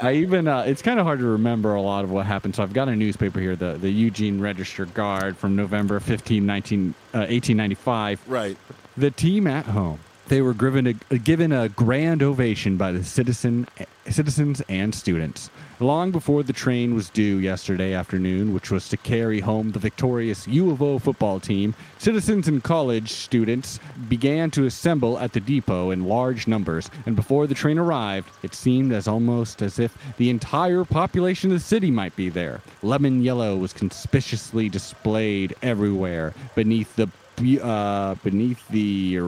I 0.02 0.14
even 0.14 0.48
uh, 0.48 0.62
it's 0.62 0.82
kind 0.82 1.00
of 1.00 1.06
hard 1.06 1.20
to 1.20 1.26
remember 1.26 1.74
a 1.74 1.82
lot 1.82 2.04
of 2.04 2.12
what 2.12 2.26
happened. 2.26 2.56
So 2.56 2.64
I've 2.64 2.74
got 2.74 2.90
a 2.90 2.96
newspaper 2.96 3.40
here, 3.40 3.56
the 3.56 3.78
the 3.78 3.90
Eugene 3.90 4.42
Register 4.42 4.86
Guard 4.86 5.38
from 5.38 5.56
November 5.56 6.00
15, 6.02 6.46
19, 6.46 6.90
uh, 7.14 7.30
1895. 7.30 8.22
Right. 8.28 8.58
The 8.98 9.12
team 9.12 9.48
at 9.48 9.66
home. 9.66 10.00
They 10.30 10.44
were 10.44 10.54
given 10.54 10.86
a, 10.86 11.18
given 11.18 11.52
a 11.52 11.70
grand 11.70 12.22
ovation 12.22 12.78
by 12.78 12.92
the 12.92 13.04
citizen, 13.04 13.68
citizens 14.08 14.62
and 14.70 14.94
students. 14.94 15.50
Long 15.80 16.12
before 16.12 16.44
the 16.44 16.54
train 16.54 16.94
was 16.94 17.10
due 17.10 17.40
yesterday 17.40 17.96
afternoon, 17.96 18.54
which 18.54 18.70
was 18.70 18.88
to 18.90 18.98
carry 18.98 19.40
home 19.40 19.72
the 19.72 19.80
victorious 19.80 20.48
U 20.48 20.70
of 20.70 20.84
O 20.84 21.00
football 21.00 21.40
team, 21.40 21.74
citizens 21.98 22.48
and 22.48 22.64
college 22.64 23.12
students 23.12 23.80
began 24.08 24.52
to 24.52 24.68
assemble 24.68 25.18
at 25.18 25.34
the 25.34 25.40
depot 25.40 25.90
in 25.90 26.06
large 26.06 26.48
numbers. 26.48 26.92
And 27.08 27.16
before 27.16 27.48
the 27.48 27.56
train 27.56 27.80
arrived, 27.80 28.30
it 28.44 28.54
seemed 28.54 28.92
as 28.92 29.08
almost 29.08 29.64
as 29.64 29.80
if 29.80 29.98
the 30.18 30.30
entire 30.30 30.86
population 30.86 31.50
of 31.52 31.58
the 31.58 31.66
city 31.66 31.90
might 31.90 32.16
be 32.16 32.30
there. 32.30 32.62
Lemon 32.84 33.24
yellow 33.24 33.58
was 33.58 33.74
conspicuously 33.74 34.70
displayed 34.70 35.56
everywhere 35.64 36.36
beneath 36.54 36.96
the 36.98 37.10
uh, 37.42 38.16
beneath 38.24 38.68
the 38.70 39.20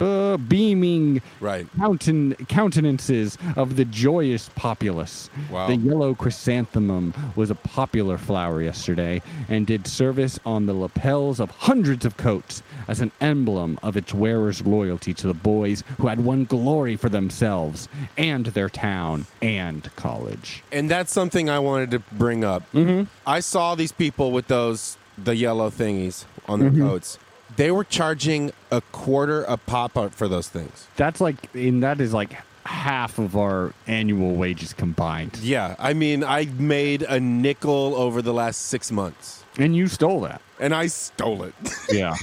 uh, 0.00 0.36
beaming 0.36 1.22
Right. 1.40 1.66
counten- 1.76 2.34
countenances 2.48 3.38
of 3.56 3.76
the 3.76 3.84
joyous 3.84 4.50
populace. 4.54 5.30
Wow. 5.50 5.66
The 5.68 5.76
yellow 5.76 6.14
chrysanthemum 6.14 7.14
was 7.36 7.50
a 7.50 7.54
popular 7.54 8.18
flower 8.18 8.62
yesterday 8.62 9.22
and 9.48 9.66
did 9.66 9.86
service 9.86 10.38
on 10.44 10.66
the 10.66 10.74
lapels 10.74 11.40
of 11.40 11.50
hundreds 11.50 12.04
of 12.04 12.16
coats 12.16 12.62
as 12.88 13.00
an 13.00 13.12
emblem 13.20 13.78
of 13.82 13.96
its 13.96 14.12
wearer's 14.14 14.64
loyalty 14.66 15.14
to 15.14 15.26
the 15.26 15.34
boys 15.34 15.82
who 15.98 16.08
had 16.08 16.24
won 16.24 16.44
glory 16.44 16.96
for 16.96 17.08
themselves 17.08 17.88
and 18.16 18.46
their 18.46 18.68
town 18.68 19.26
and 19.42 19.94
college. 19.96 20.62
And 20.72 20.90
that's 20.90 21.12
something 21.12 21.48
I 21.48 21.58
wanted 21.58 21.90
to 21.92 21.98
bring 22.12 22.44
up. 22.44 22.62
Mm-hmm. 22.72 23.04
I 23.26 23.40
saw 23.40 23.74
these 23.74 23.92
people 23.92 24.32
with 24.32 24.48
those 24.48 24.96
the 25.16 25.36
yellow 25.36 25.70
thingies 25.70 26.24
on 26.48 26.58
their 26.58 26.70
coats. 26.72 27.18
They 27.56 27.70
were 27.70 27.84
charging 27.84 28.52
a 28.70 28.80
quarter 28.92 29.44
a 29.44 29.56
pop 29.56 29.96
up 29.96 30.12
for 30.14 30.26
those 30.28 30.48
things. 30.48 30.86
That's 30.96 31.20
like, 31.20 31.36
and 31.54 31.82
that 31.82 32.00
is 32.00 32.12
like 32.12 32.36
half 32.66 33.18
of 33.18 33.36
our 33.36 33.72
annual 33.86 34.34
wages 34.34 34.72
combined. 34.72 35.38
Yeah, 35.42 35.76
I 35.78 35.92
mean, 35.92 36.24
I 36.24 36.46
made 36.58 37.02
a 37.02 37.20
nickel 37.20 37.94
over 37.94 38.22
the 38.22 38.32
last 38.32 38.62
six 38.62 38.90
months, 38.90 39.44
And 39.58 39.76
you 39.76 39.86
stole 39.86 40.22
that. 40.22 40.40
and 40.58 40.74
I 40.74 40.86
stole 40.88 41.42
it. 41.44 41.54
Yeah. 41.92 42.14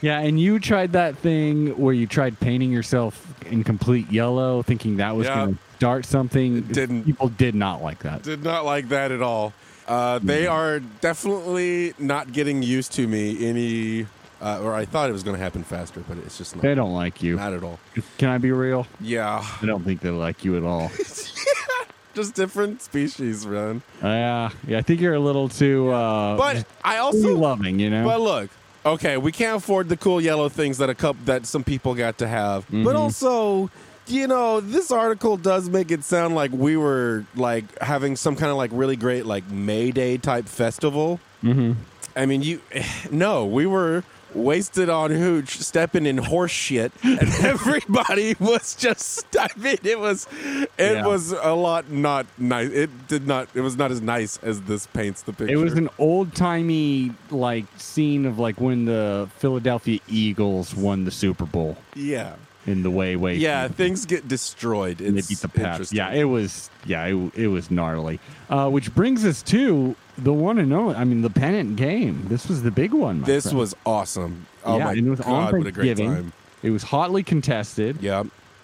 yeah, 0.00 0.18
and 0.18 0.38
you 0.40 0.58
tried 0.58 0.92
that 0.92 1.16
thing 1.18 1.68
where 1.78 1.94
you 1.94 2.06
tried 2.06 2.40
painting 2.40 2.72
yourself 2.72 3.34
in 3.46 3.62
complete 3.64 4.10
yellow, 4.10 4.62
thinking 4.62 4.96
that 4.96 5.14
was 5.16 5.26
Yeah. 5.28 5.34
going 5.36 5.54
to 5.54 5.60
start 5.76 6.04
something. 6.04 6.58
It 6.58 6.72
didn't. 6.72 7.04
People 7.04 7.28
did 7.28 7.54
not 7.54 7.82
like 7.82 8.00
that. 8.00 8.22
Did 8.22 8.42
not 8.42 8.64
like 8.64 8.88
that 8.88 9.12
at 9.12 9.22
all. 9.22 9.52
Uh, 9.86 10.18
they 10.20 10.46
are 10.46 10.80
definitely 10.80 11.94
not 11.98 12.32
getting 12.32 12.62
used 12.62 12.92
to 12.92 13.06
me 13.06 13.46
any, 13.48 14.06
uh, 14.40 14.60
or 14.62 14.74
I 14.74 14.84
thought 14.84 15.08
it 15.10 15.12
was 15.12 15.22
going 15.22 15.36
to 15.36 15.42
happen 15.42 15.64
faster, 15.64 16.00
but 16.08 16.18
it's 16.18 16.38
just 16.38 16.54
not. 16.54 16.62
They 16.62 16.74
don't 16.74 16.92
like 16.94 17.22
you. 17.22 17.36
Not 17.36 17.52
at 17.52 17.62
all. 17.62 17.78
Can 18.18 18.28
I 18.28 18.38
be 18.38 18.52
real? 18.52 18.86
Yeah, 19.00 19.44
I 19.60 19.66
don't 19.66 19.84
think 19.84 20.00
they 20.00 20.10
like 20.10 20.44
you 20.44 20.56
at 20.56 20.62
all. 20.62 20.90
just 22.14 22.34
different 22.34 22.82
species, 22.82 23.46
man. 23.46 23.82
Yeah, 24.02 24.50
yeah. 24.66 24.78
I 24.78 24.82
think 24.82 25.00
you're 25.00 25.14
a 25.14 25.20
little 25.20 25.48
too, 25.48 25.90
uh, 25.90 26.36
But 26.36 26.64
I 26.84 26.98
also 26.98 27.36
loving. 27.36 27.78
You 27.78 27.90
know. 27.90 28.04
But 28.04 28.20
look, 28.20 28.50
okay, 28.84 29.16
we 29.16 29.32
can't 29.32 29.56
afford 29.56 29.88
the 29.88 29.96
cool 29.96 30.20
yellow 30.20 30.48
things 30.48 30.78
that 30.78 30.90
a 30.90 30.94
cup 30.94 31.16
that 31.24 31.46
some 31.46 31.64
people 31.64 31.94
got 31.94 32.18
to 32.18 32.28
have. 32.28 32.66
But 32.70 32.96
also, 32.96 33.70
you 34.06 34.26
know, 34.26 34.60
this 34.60 34.90
article 34.90 35.36
does 35.36 35.68
make 35.68 35.90
it 35.90 36.04
sound 36.04 36.34
like 36.34 36.50
we 36.52 36.76
were 36.76 37.24
like 37.34 37.64
having 37.80 38.16
some 38.16 38.36
kind 38.36 38.50
of 38.50 38.56
like 38.56 38.70
really 38.74 38.96
great 38.96 39.26
like 39.26 39.48
May 39.50 39.90
Day 39.90 40.16
type 40.18 40.46
festival. 40.46 41.20
Mhm. 41.42 41.76
I 42.16 42.26
mean, 42.26 42.42
you. 42.42 42.60
No, 43.10 43.46
we 43.46 43.66
were 43.66 44.04
wasted 44.34 44.88
on 44.88 45.10
hooch, 45.10 45.58
stepping 45.58 46.06
in 46.06 46.16
horse 46.16 46.50
shit, 46.50 46.90
and 47.02 47.20
everybody 47.44 48.34
was 48.40 48.74
just. 48.74 49.26
I 49.38 49.48
mean, 49.56 49.76
it 49.82 49.98
was, 49.98 50.26
it 50.32 50.70
Yeah. 50.78 51.06
was 51.06 51.32
a 51.32 51.52
lot 51.54 51.90
not 51.90 52.26
nice. 52.38 52.70
It 52.70 53.08
did 53.08 53.26
not. 53.26 53.48
It 53.54 53.60
was 53.60 53.76
not 53.76 53.90
as 53.90 54.00
nice 54.00 54.38
as 54.42 54.62
this 54.62 54.86
paints 54.86 55.22
the 55.22 55.32
picture. 55.34 55.52
It 55.52 55.58
was 55.58 55.74
an 55.74 55.90
old 55.98 56.34
timey 56.34 57.12
like 57.30 57.66
scene 57.76 58.24
of 58.24 58.38
like 58.38 58.60
when 58.60 58.86
the 58.86 59.28
Philadelphia 59.38 60.00
Eagles 60.08 60.74
won 60.74 61.04
the 61.04 61.10
Super 61.10 61.44
Bowl 61.44 61.76
yeah, 61.94 62.34
in 62.66 62.82
the 62.82 62.90
way 62.90 63.16
way. 63.16 63.34
yeah. 63.36 63.68
Things 63.68 64.06
get 64.06 64.28
destroyed. 64.28 65.00
and 65.00 65.16
they 65.16 65.22
beat 65.22 65.38
the 65.38 65.48
Pats. 65.48 65.92
Yeah, 65.92 66.10
it 66.12 66.24
was 66.24 66.70
yeah, 66.86 67.04
it, 67.06 67.34
it 67.34 67.48
was 67.48 67.70
gnarly. 67.70 68.20
Uh, 68.48 68.68
which 68.70 68.94
brings 68.94 69.24
us 69.24 69.42
to 69.44 69.96
the 70.18 70.32
one 70.32 70.58
and 70.58 70.72
only. 70.72 70.94
I 70.94 71.04
mean, 71.04 71.22
the 71.22 71.30
pennant 71.30 71.76
game. 71.76 72.26
This 72.28 72.48
was 72.48 72.62
the 72.62 72.70
big 72.70 72.92
one. 72.92 73.22
This 73.22 73.44
friend. 73.44 73.58
was 73.58 73.74
awesome. 73.86 74.46
Oh 74.64 74.78
yeah, 74.78 74.84
my 74.84 74.92
and 74.92 75.06
it 75.06 75.10
was 75.10 75.20
on 75.20 75.50
god, 75.50 75.58
what 75.58 75.66
a 75.66 75.72
great 75.72 75.96
time! 75.96 76.32
It 76.62 76.70
was 76.70 76.82
hotly 76.84 77.22
contested. 77.24 77.98
Yeah, 78.00 78.20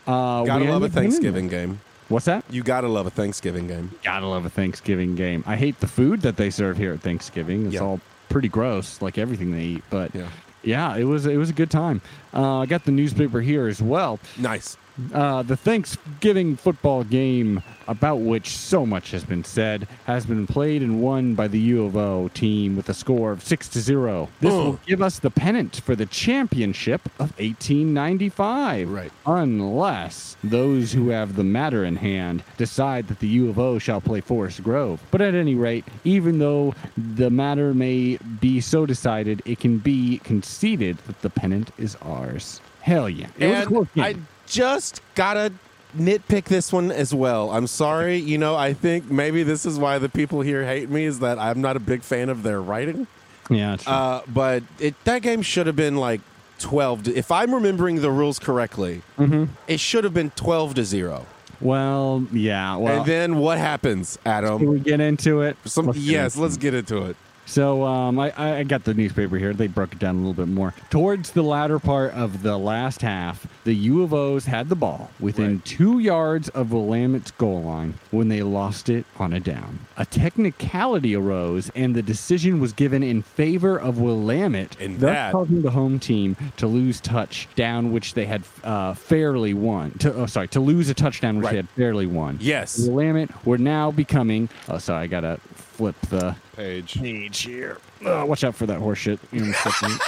Uh, 0.07 0.45
gotta 0.45 0.47
love 0.47 0.49
a 0.49 0.55
ended 0.55 0.71
up 0.71 0.81
winning 0.81 0.91
Thanksgiving 0.91 1.49
game. 1.49 1.81
What's 2.09 2.27
that? 2.27 2.45
You 2.49 2.63
gotta 2.63 2.89
love 2.89 3.07
a 3.07 3.11
Thanksgiving 3.11 3.67
game. 3.67 3.91
Gotta 4.05 4.27
love 4.27 4.47
a 4.47 4.51
Thanksgiving 4.51 5.15
game. 5.17 5.43
I 5.47 5.57
hate 5.57 5.81
the 5.81 5.89
food 5.89 6.23
that 6.23 6.37
they 6.37 6.51
serve 6.51 6.77
here 6.79 6.93
at 6.95 7.01
Thanksgiving. 7.01 7.67
It's 7.67 7.75
Yeah. 7.75 7.81
all 7.83 8.01
pretty 8.29 8.49
gross, 8.49 9.03
like 9.03 9.19
everything 9.19 9.51
they 9.53 9.63
eat. 9.63 9.85
But 9.91 10.15
Yeah. 10.15 10.29
Yeah, 10.63 10.97
it 10.97 11.05
was 11.05 11.27
it 11.27 11.37
was 11.37 11.51
a 11.51 11.55
good 11.55 11.71
time. 11.71 12.01
Uh, 12.35 12.59
I 12.59 12.67
got 12.67 12.85
the 12.85 12.93
newspaper 12.93 13.41
here 13.41 13.67
as 13.67 13.81
well. 13.83 14.19
Nice. 14.37 14.77
Uh, 15.13 15.43
the 15.43 15.57
Thanksgiving 15.57 16.57
football 16.57 17.05
game, 17.05 17.63
about 17.87 18.17
which 18.17 18.57
so 18.57 18.85
much 18.85 19.13
has 19.13 19.25
been 19.25 19.45
said, 19.45 19.87
has 20.07 20.27
been 20.27 20.47
played 20.47 20.83
and 20.83 21.01
won 21.01 21.35
by 21.35 21.49
the 21.49 21.59
U 21.59 21.85
of 21.85 21.97
O 21.97 22.29
team 22.29 22.77
with 22.77 22.89
a 22.89 22.95
score 22.95 23.31
of 23.31 23.43
six 23.43 23.69
to 23.69 23.81
zero. 23.81 24.29
This 24.41 24.53
will 24.53 24.81
give 24.87 25.01
us 25.01 25.19
the 25.19 25.31
pennant 25.31 25.77
for 25.77 25.95
the 25.95 26.07
championship 26.07 27.07
of 27.19 27.31
1895. 27.39 28.91
Right. 28.91 29.13
Unless 29.25 30.37
those 30.43 30.93
who 30.93 31.11
have 31.11 31.37
the 31.37 31.45
matter 31.45 31.85
in 31.85 31.97
hand 31.97 32.43
decide 32.57 33.09
that 33.09 33.21
the 33.21 33.29
U 33.29 33.49
of 33.51 33.59
O 33.59 33.79
shall 33.79 34.01
play 34.01 34.21
Forest 34.21 34.63
Grove. 34.63 35.01
But 35.11 35.21
at 35.21 35.35
any 35.35 35.55
rate, 35.55 35.85
even 36.05 36.39
though 36.39 36.75
the 36.97 37.31
matter 37.31 37.73
may 37.73 38.19
be 38.41 38.61
so 38.61 38.85
decided, 38.85 39.43
it 39.45 39.61
can 39.61 39.79
be 39.79 40.19
conceded 40.25 40.99
that 41.07 41.23
the 41.23 41.31
pennant 41.31 41.71
is 41.79 41.97
ours. 42.03 42.61
Hell 42.81 43.09
yeah! 43.09 43.29
It 43.39 43.49
was 43.49 43.65
a 43.65 43.67
close 43.67 43.87
game. 43.95 44.05
I 44.05 44.17
just 44.49 45.01
gotta 45.15 45.53
nitpick 45.97 46.45
this 46.45 46.73
one 46.73 46.91
as 46.93 47.15
well. 47.15 47.51
I'm 47.51 47.67
sorry. 47.67 48.17
You 48.19 48.39
know, 48.39 48.57
I 48.57 48.73
think 48.75 49.11
maybe 49.11 49.43
this 49.43 49.65
is 49.67 49.79
why 49.79 49.99
the 49.99 50.09
people 50.09 50.41
here 50.41 50.65
hate 50.65 50.91
me 50.91 51.05
is 51.05 51.21
that 51.21 51.39
I'm 51.39 51.61
not 51.61 51.77
a 51.77 51.81
big 51.81 52.03
fan 52.03 52.29
of 52.29 52.43
their 52.43 52.61
writing. 52.61 53.07
Yeah. 53.51 53.77
Uh, 53.87 54.21
but 54.29 54.63
it 54.79 54.95
that 55.05 55.23
game 55.23 55.41
should 55.43 55.67
have 55.67 55.77
been 55.77 55.97
like 55.97 56.21
12. 56.59 57.05
To, 57.05 57.15
if 57.17 57.31
I'm 57.33 57.55
remembering 57.55 58.01
the 58.03 58.11
rules 58.11 58.39
correctly, 58.39 59.03
Mm-hmm. 59.19 59.45
it 59.67 59.81
should 59.81 60.05
have 60.05 60.13
been 60.15 60.31
12 60.33 60.75
to 60.75 60.85
zero. 60.85 61.25
well, 61.61 62.27
yeah. 62.33 62.77
Well, 62.77 62.99
and 62.99 63.07
then 63.07 63.37
what 63.39 63.59
happens, 63.59 64.19
Adam? 64.27 64.59
can 64.59 64.69
we 64.69 64.81
get 64.81 65.01
into 65.01 65.41
it? 65.43 65.57
Some, 65.65 65.87
Let's 65.87 65.99
yes, 65.99 66.37
let's 66.37 66.57
get 66.57 66.75
into 66.75 67.05
it. 67.07 67.17
So 67.49 67.83
um, 67.85 68.19
I, 68.19 68.31
I 68.59 68.63
got 68.63 68.85
the 68.85 68.93
newspaper 68.93 69.39
here. 69.39 69.55
They 69.55 69.69
broke 69.69 69.93
it 69.95 69.99
down 69.99 70.17
a 70.17 70.19
little 70.19 70.35
bit 70.35 70.49
more. 70.49 70.75
Towards 70.91 71.31
the 71.31 71.41
latter 71.43 71.79
part 71.79 72.13
of 72.13 72.43
the 72.43 72.59
last 72.59 73.01
half, 73.01 73.47
the 73.65 73.73
U 73.75 74.03
of 74.03 74.13
O's 74.13 74.45
had 74.45 74.69
the 74.69 74.77
ball 74.77 75.11
within 75.19 75.55
Right. 75.57 75.65
two 75.65 75.99
yards 75.99 76.51
of 76.51 76.69
Willamette's 76.73 77.31
goal 77.33 77.63
line 77.63 77.95
when 78.11 78.29
they 78.29 78.43
lost 78.43 78.91
it 78.91 79.07
on 79.19 79.33
a 79.33 79.41
down. 79.41 79.79
A 79.97 80.05
technicality 80.05 81.17
arose, 81.17 81.71
and 81.75 81.95
the 81.95 82.03
decision 82.03 82.61
was 82.61 82.75
given 82.75 83.03
in 83.03 83.23
favor 83.23 83.79
of 83.81 83.99
Willamette, 83.99 84.77
And 84.79 85.01
thus 85.01 85.09
that- 85.15 85.33
causing 85.33 85.63
the 85.63 85.71
home 85.71 85.99
team 85.99 86.37
to 86.59 86.67
lose 86.67 87.01
touchdown, 87.01 87.93
which 87.93 88.13
they 88.13 88.27
had 88.27 88.43
uh, 88.63 88.93
fairly 88.93 89.55
won. 89.55 89.93
To, 90.01 90.13
oh, 90.15 90.27
sorry, 90.27 90.49
to 90.49 90.61
lose 90.61 90.91
a 90.91 90.95
touchdown, 90.95 91.37
which 91.39 91.45
Right. 91.47 91.51
they 91.53 91.57
had 91.57 91.69
fairly 91.71 92.07
won. 92.07 92.37
Yes. 92.43 92.79
Willamette 92.79 93.31
were 93.47 93.59
now 93.59 93.91
becoming. 93.91 94.51
Oh, 94.69 94.77
sorry, 94.77 95.05
I 95.05 95.07
gotta 95.07 95.41
flip 95.79 95.95
the 96.11 96.35
Page. 96.57 96.95
page 97.01 97.39
here. 97.43 97.79
Uh, 98.05 98.25
watch 98.27 98.43
out 98.43 98.57
for 98.57 98.67
that 98.67 98.81
horse 98.81 98.99
shit. 98.99 99.21
in 99.31 99.45
a 99.49 99.53
second. 99.55 100.01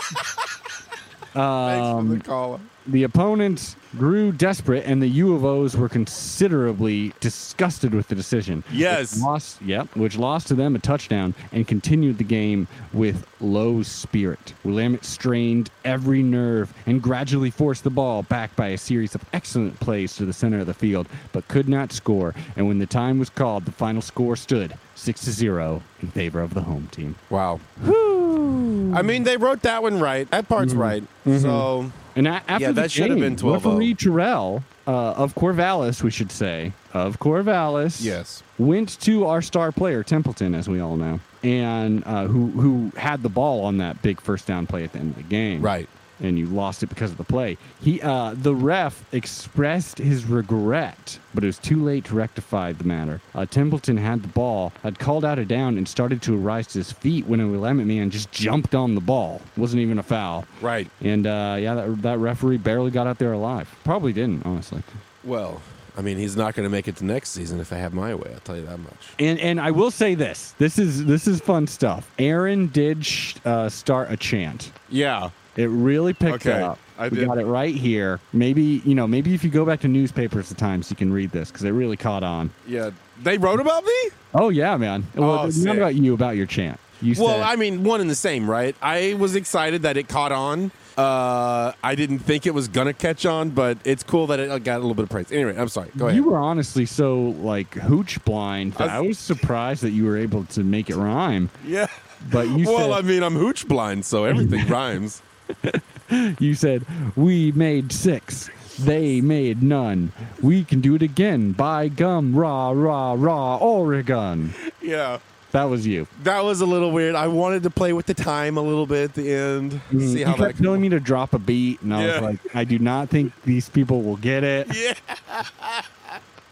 Thanks 1.33 1.33
for 1.33 1.35
the 1.35 1.41
um, 1.41 2.21
call. 2.23 2.61
the 2.89 3.05
opponents 3.05 3.77
grew 3.97 4.33
desperate, 4.33 4.85
and 4.85 5.01
the 5.01 5.07
U 5.07 5.33
of 5.37 5.45
O's 5.45 5.77
were 5.77 5.89
considerably 5.89 7.13
disgusted 7.21 7.95
with 7.95 8.09
the 8.09 8.17
decision. 8.17 8.65
Yes. 8.73 9.15
Which 9.15 9.23
lost, 9.23 9.63
yep, 9.63 9.95
which 9.95 10.19
lost 10.19 10.49
to 10.49 10.57
them 10.57 10.75
a 10.75 10.81
touchdown 10.81 11.35
and 11.53 11.69
continued 11.69 12.19
the 12.19 12.25
game 12.25 12.67
with 12.93 13.25
low 13.41 13.85
spirit. 13.85 14.55
Willamette 14.65 15.05
strained 15.05 15.71
every 15.85 16.21
nerve 16.25 16.75
and 16.87 17.01
gradually 17.01 17.51
forced 17.51 17.85
the 17.85 17.91
ball 17.91 18.25
back 18.25 18.57
by 18.57 18.69
a 18.69 18.79
series 18.79 19.15
of 19.15 19.25
excellent 19.33 19.79
plays 19.79 20.17
to 20.17 20.25
the 20.27 20.33
center 20.33 20.59
of 20.59 20.67
the 20.67 20.75
field, 20.75 21.07
but 21.31 21.47
could 21.47 21.69
not 21.69 21.93
score. 21.93 22.35
And 22.57 22.67
when 22.67 22.81
the 22.81 22.87
time 22.87 23.21
was 23.21 23.31
called, 23.31 23.67
the 23.67 23.73
final 23.73 24.03
score 24.03 24.35
stood 24.35 24.75
six 25.01 25.23
to 25.25 25.31
zero 25.33 25.83
in 26.03 26.09
favor 26.09 26.41
of 26.41 26.55
the 26.55 26.61
home 26.63 26.89
team. 26.93 27.17
Wow. 27.31 27.61
I 27.83 29.03
mean, 29.03 29.25
they 29.25 29.37
wrote 29.37 29.63
that 29.63 29.83
one 29.83 29.99
right. 30.01 30.31
That 30.31 30.49
part's 30.49 30.75
right. 30.75 31.03
So 31.25 31.91
And 32.17 32.27
a- 32.29 32.43
after 32.49 32.53
Yeah, 32.63 32.69
the 32.69 32.73
that 32.83 32.91
should 32.91 33.11
have 33.11 33.19
been 33.21 33.37
12-0. 33.37 33.53
Referee 33.55 33.95
Terrell 33.95 34.65
uh, 34.87 34.91
of 35.13 35.35
Corvallis, 35.35 36.03
we 36.03 36.11
should 36.11 36.33
say, 36.33 36.73
of 36.93 37.19
Corvallis, 37.19 38.03
yes. 38.03 38.43
went 38.59 39.01
to 39.03 39.27
our 39.27 39.41
star 39.43 39.71
player 39.73 40.03
Templeton, 40.03 40.55
as 40.55 40.69
we 40.69 40.81
all 40.81 40.97
know, 40.97 41.21
and 41.45 42.03
uh, 42.05 42.27
who 42.27 42.49
who 42.51 42.91
had 42.99 43.23
the 43.23 43.29
ball 43.29 43.65
on 43.65 43.79
that 43.79 44.03
big 44.03 44.21
first 44.21 44.47
down 44.47 44.67
play 44.67 44.83
at 44.85 44.93
the 44.93 44.99
end 44.99 45.11
of 45.11 45.17
the 45.17 45.23
game, 45.23 45.63
Right. 45.63 45.89
And 46.23 46.39
you 46.39 46.47
lost 46.47 46.83
it 46.83 46.89
because 46.89 47.11
of 47.11 47.17
the 47.17 47.25
play. 47.25 47.57
He, 47.81 48.01
uh, 48.03 48.35
the 48.37 48.55
ref, 48.55 49.03
expressed 49.13 49.99
his 49.99 50.25
regret, 50.27 51.19
but 51.35 51.45
it 51.45 51.47
was 51.47 51.59
too 51.59 51.83
late 51.83 52.05
to 52.07 52.15
rectify 52.15 52.73
the 52.73 52.85
matter. 52.85 53.21
Uh, 53.35 53.47
Templeton 53.47 53.97
had 53.97 54.23
the 54.23 54.29
ball, 54.29 54.73
had 54.83 54.99
called 54.99 55.25
out 55.25 55.39
a 55.39 55.45
down, 55.45 55.79
and 55.79 55.89
started 55.89 56.21
to 56.23 56.37
rise 56.37 56.67
to 56.69 56.79
his 56.79 56.93
feet 56.93 57.27
when 57.27 57.41
a 57.41 57.49
Willamette 57.49 57.87
man 57.87 58.11
just 58.11 58.31
jumped 58.33 58.75
on 58.75 58.95
the 58.95 59.01
ball. 59.01 59.41
wasn't 59.57 59.81
even 59.81 59.99
a 59.99 60.03
foul. 60.03 60.45
Right. 60.61 60.91
And 61.01 61.27
uh, 61.27 61.57
yeah, 61.59 61.75
that, 61.75 62.03
that 62.03 62.19
referee 62.19 62.59
barely 62.59 62.91
got 62.91 63.07
out 63.07 63.19
there 63.19 63.33
alive. 63.33 63.75
Probably 63.85 64.13
didn't, 64.13 64.45
honestly. 64.45 64.83
Well, 65.25 65.61
I 65.97 66.03
mean, 66.03 66.17
he's 66.19 66.37
not 66.37 66.55
going 66.55 66.65
to 66.65 66.71
make 66.71 66.89
it 66.89 66.97
to 66.97 67.05
next 67.05 67.31
season 67.31 67.61
if 67.61 67.73
I 67.73 67.77
have 67.77 67.93
my 67.93 68.15
way. 68.15 68.31
I'll 68.33 68.41
tell 68.41 68.57
you 68.57 68.65
that 68.67 68.79
much. 68.79 69.09
And 69.19 69.39
and 69.39 69.61
I 69.61 69.71
will 69.71 69.91
say 69.91 70.15
this: 70.15 70.55
this 70.59 70.79
is 70.79 71.05
this 71.05 71.27
is 71.27 71.41
fun 71.41 71.67
stuff. 71.67 72.11
Aaron 72.19 72.69
did 72.69 73.05
sh- 73.05 73.37
uh, 73.45 73.69
start 73.69 74.11
a 74.11 74.17
chant. 74.17 74.73
Yeah. 74.89 75.31
It 75.61 75.67
really 75.69 76.13
picked 76.13 76.47
Okay, 76.47 76.61
up. 76.63 76.79
I 76.99 77.09
we 77.09 77.19
did. 77.19 77.29
got 77.29 77.39
it 77.39 77.45
right 77.47 77.75
here. 77.75 78.21
Maybe 78.33 78.83
you 78.85 78.95
know, 78.95 79.07
maybe 79.07 79.35
if 79.35 79.43
you 79.45 79.51
go 79.51 79.65
back 79.65 79.81
to 79.81 79.89
newspapers 79.89 80.51
at 80.51 80.59
times, 80.59 80.91
you 80.91 80.97
can 80.97 81.13
read 81.13 81.31
this 81.31 81.51
because 81.51 81.65
it 81.65 81.71
really 81.71 81.97
caught 81.97 82.23
on. 82.23 82.51
Yeah. 82.67 82.91
They 83.23 83.37
wrote 83.39 83.61
about 83.61 83.85
me? 83.85 83.93
Oh 84.35 84.49
yeah, 84.49 84.77
man. 84.77 85.07
Well, 85.15 85.31
Oh, 85.41 85.51
not 85.55 85.77
about 85.77 85.95
you, 85.95 86.15
about 86.15 86.37
your 86.37 86.47
chant. 86.47 86.79
You 87.03 87.15
Well, 87.19 87.29
said, 87.39 87.43
I 87.43 87.57
mean, 87.57 87.83
one 87.85 88.01
and 88.03 88.11
the 88.11 88.15
same, 88.15 88.49
right? 88.51 88.77
I 88.83 89.15
was 89.19 89.35
excited 89.35 89.83
that 89.83 89.97
it 89.97 90.07
caught 90.09 90.33
on. 90.33 90.71
Uh, 90.99 91.73
I 91.83 91.95
didn't 91.95 92.19
think 92.19 92.47
it 92.47 92.53
was 92.53 92.69
gonna 92.69 92.93
catch 92.93 93.25
on, 93.25 93.51
but 93.51 93.79
it's 93.85 94.03
cool 94.03 94.27
that 94.27 94.39
it 94.39 94.65
got 94.65 94.77
a 94.77 94.81
little 94.81 94.95
bit 94.95 95.05
of 95.05 95.09
praise. 95.09 95.33
Anyway, 95.33 95.55
I'm 95.57 95.69
sorry. 95.69 95.89
Go 95.97 96.07
ahead. 96.09 96.17
you 96.17 96.25
were 96.25 96.37
honestly 96.37 96.85
so 96.85 97.35
like 97.41 97.73
hooch 97.75 98.23
blind 98.27 98.75
that 98.75 98.91
I 98.91 98.97
I 98.97 99.01
was- 99.01 99.09
was 99.09 99.19
surprised 99.19 99.83
that 99.83 99.91
you 99.93 100.05
were 100.05 100.19
able 100.19 100.45
to 100.47 100.63
make 100.63 100.91
it 100.91 100.97
rhyme. 100.97 101.49
yeah. 101.67 101.87
But 102.31 102.49
you 102.49 102.67
well, 102.67 102.93
said 102.93 103.05
I 103.05 103.09
mean, 103.09 103.23
I'm 103.23 103.35
hooch 103.35 103.67
blind, 103.67 104.05
so 104.05 104.25
everything 104.25 104.67
rhymes. 104.69 105.23
You 106.41 106.55
said, 106.55 106.85
We 107.17 107.53
made 107.53 107.93
six. 107.93 108.51
They 108.79 109.21
made 109.21 109.63
none. 109.63 110.13
We 110.43 110.65
can 110.65 110.81
do 110.81 110.95
it 110.95 111.03
again. 111.03 111.53
By 111.53 111.89
gum, 111.89 112.35
rah, 112.35 112.71
rah, 112.71 113.15
rah, 113.17 113.57
Oregon. 113.59 114.53
Yeah. 114.83 115.19
That 115.53 115.65
was 115.65 115.87
you. 115.87 116.07
That 116.23 116.45
was 116.45 116.61
a 116.61 116.67
little 116.67 116.91
weird. 116.93 117.15
I 117.15 117.27
wanted 117.27 117.63
to 117.65 117.71
play 117.71 117.93
with 117.93 118.07
the 118.07 118.15
time 118.15 118.57
a 118.57 118.61
little 118.63 118.87
bit 118.87 119.05
at 119.11 119.15
the 119.15 119.33
end. 119.33 119.73
See 119.91 119.97
Mm, 119.97 120.19
you 120.21 120.25
how 120.27 120.37
kept 120.37 120.57
that 120.59 120.63
telling 120.63 120.81
me 120.81 120.89
to 120.91 121.01
drop 121.01 121.33
a 121.35 121.39
beat, 121.39 121.81
and 121.83 121.93
I 121.95 122.07
Yeah. 122.07 122.21
was 122.21 122.31
like, 122.31 122.55
I 122.57 122.65
do 122.65 122.79
not 122.79 123.09
think 123.09 123.33
these 123.45 123.69
people 123.69 124.03
will 124.03 124.17
get 124.17 124.43
it. 124.45 124.69
Yeah. 124.77 124.95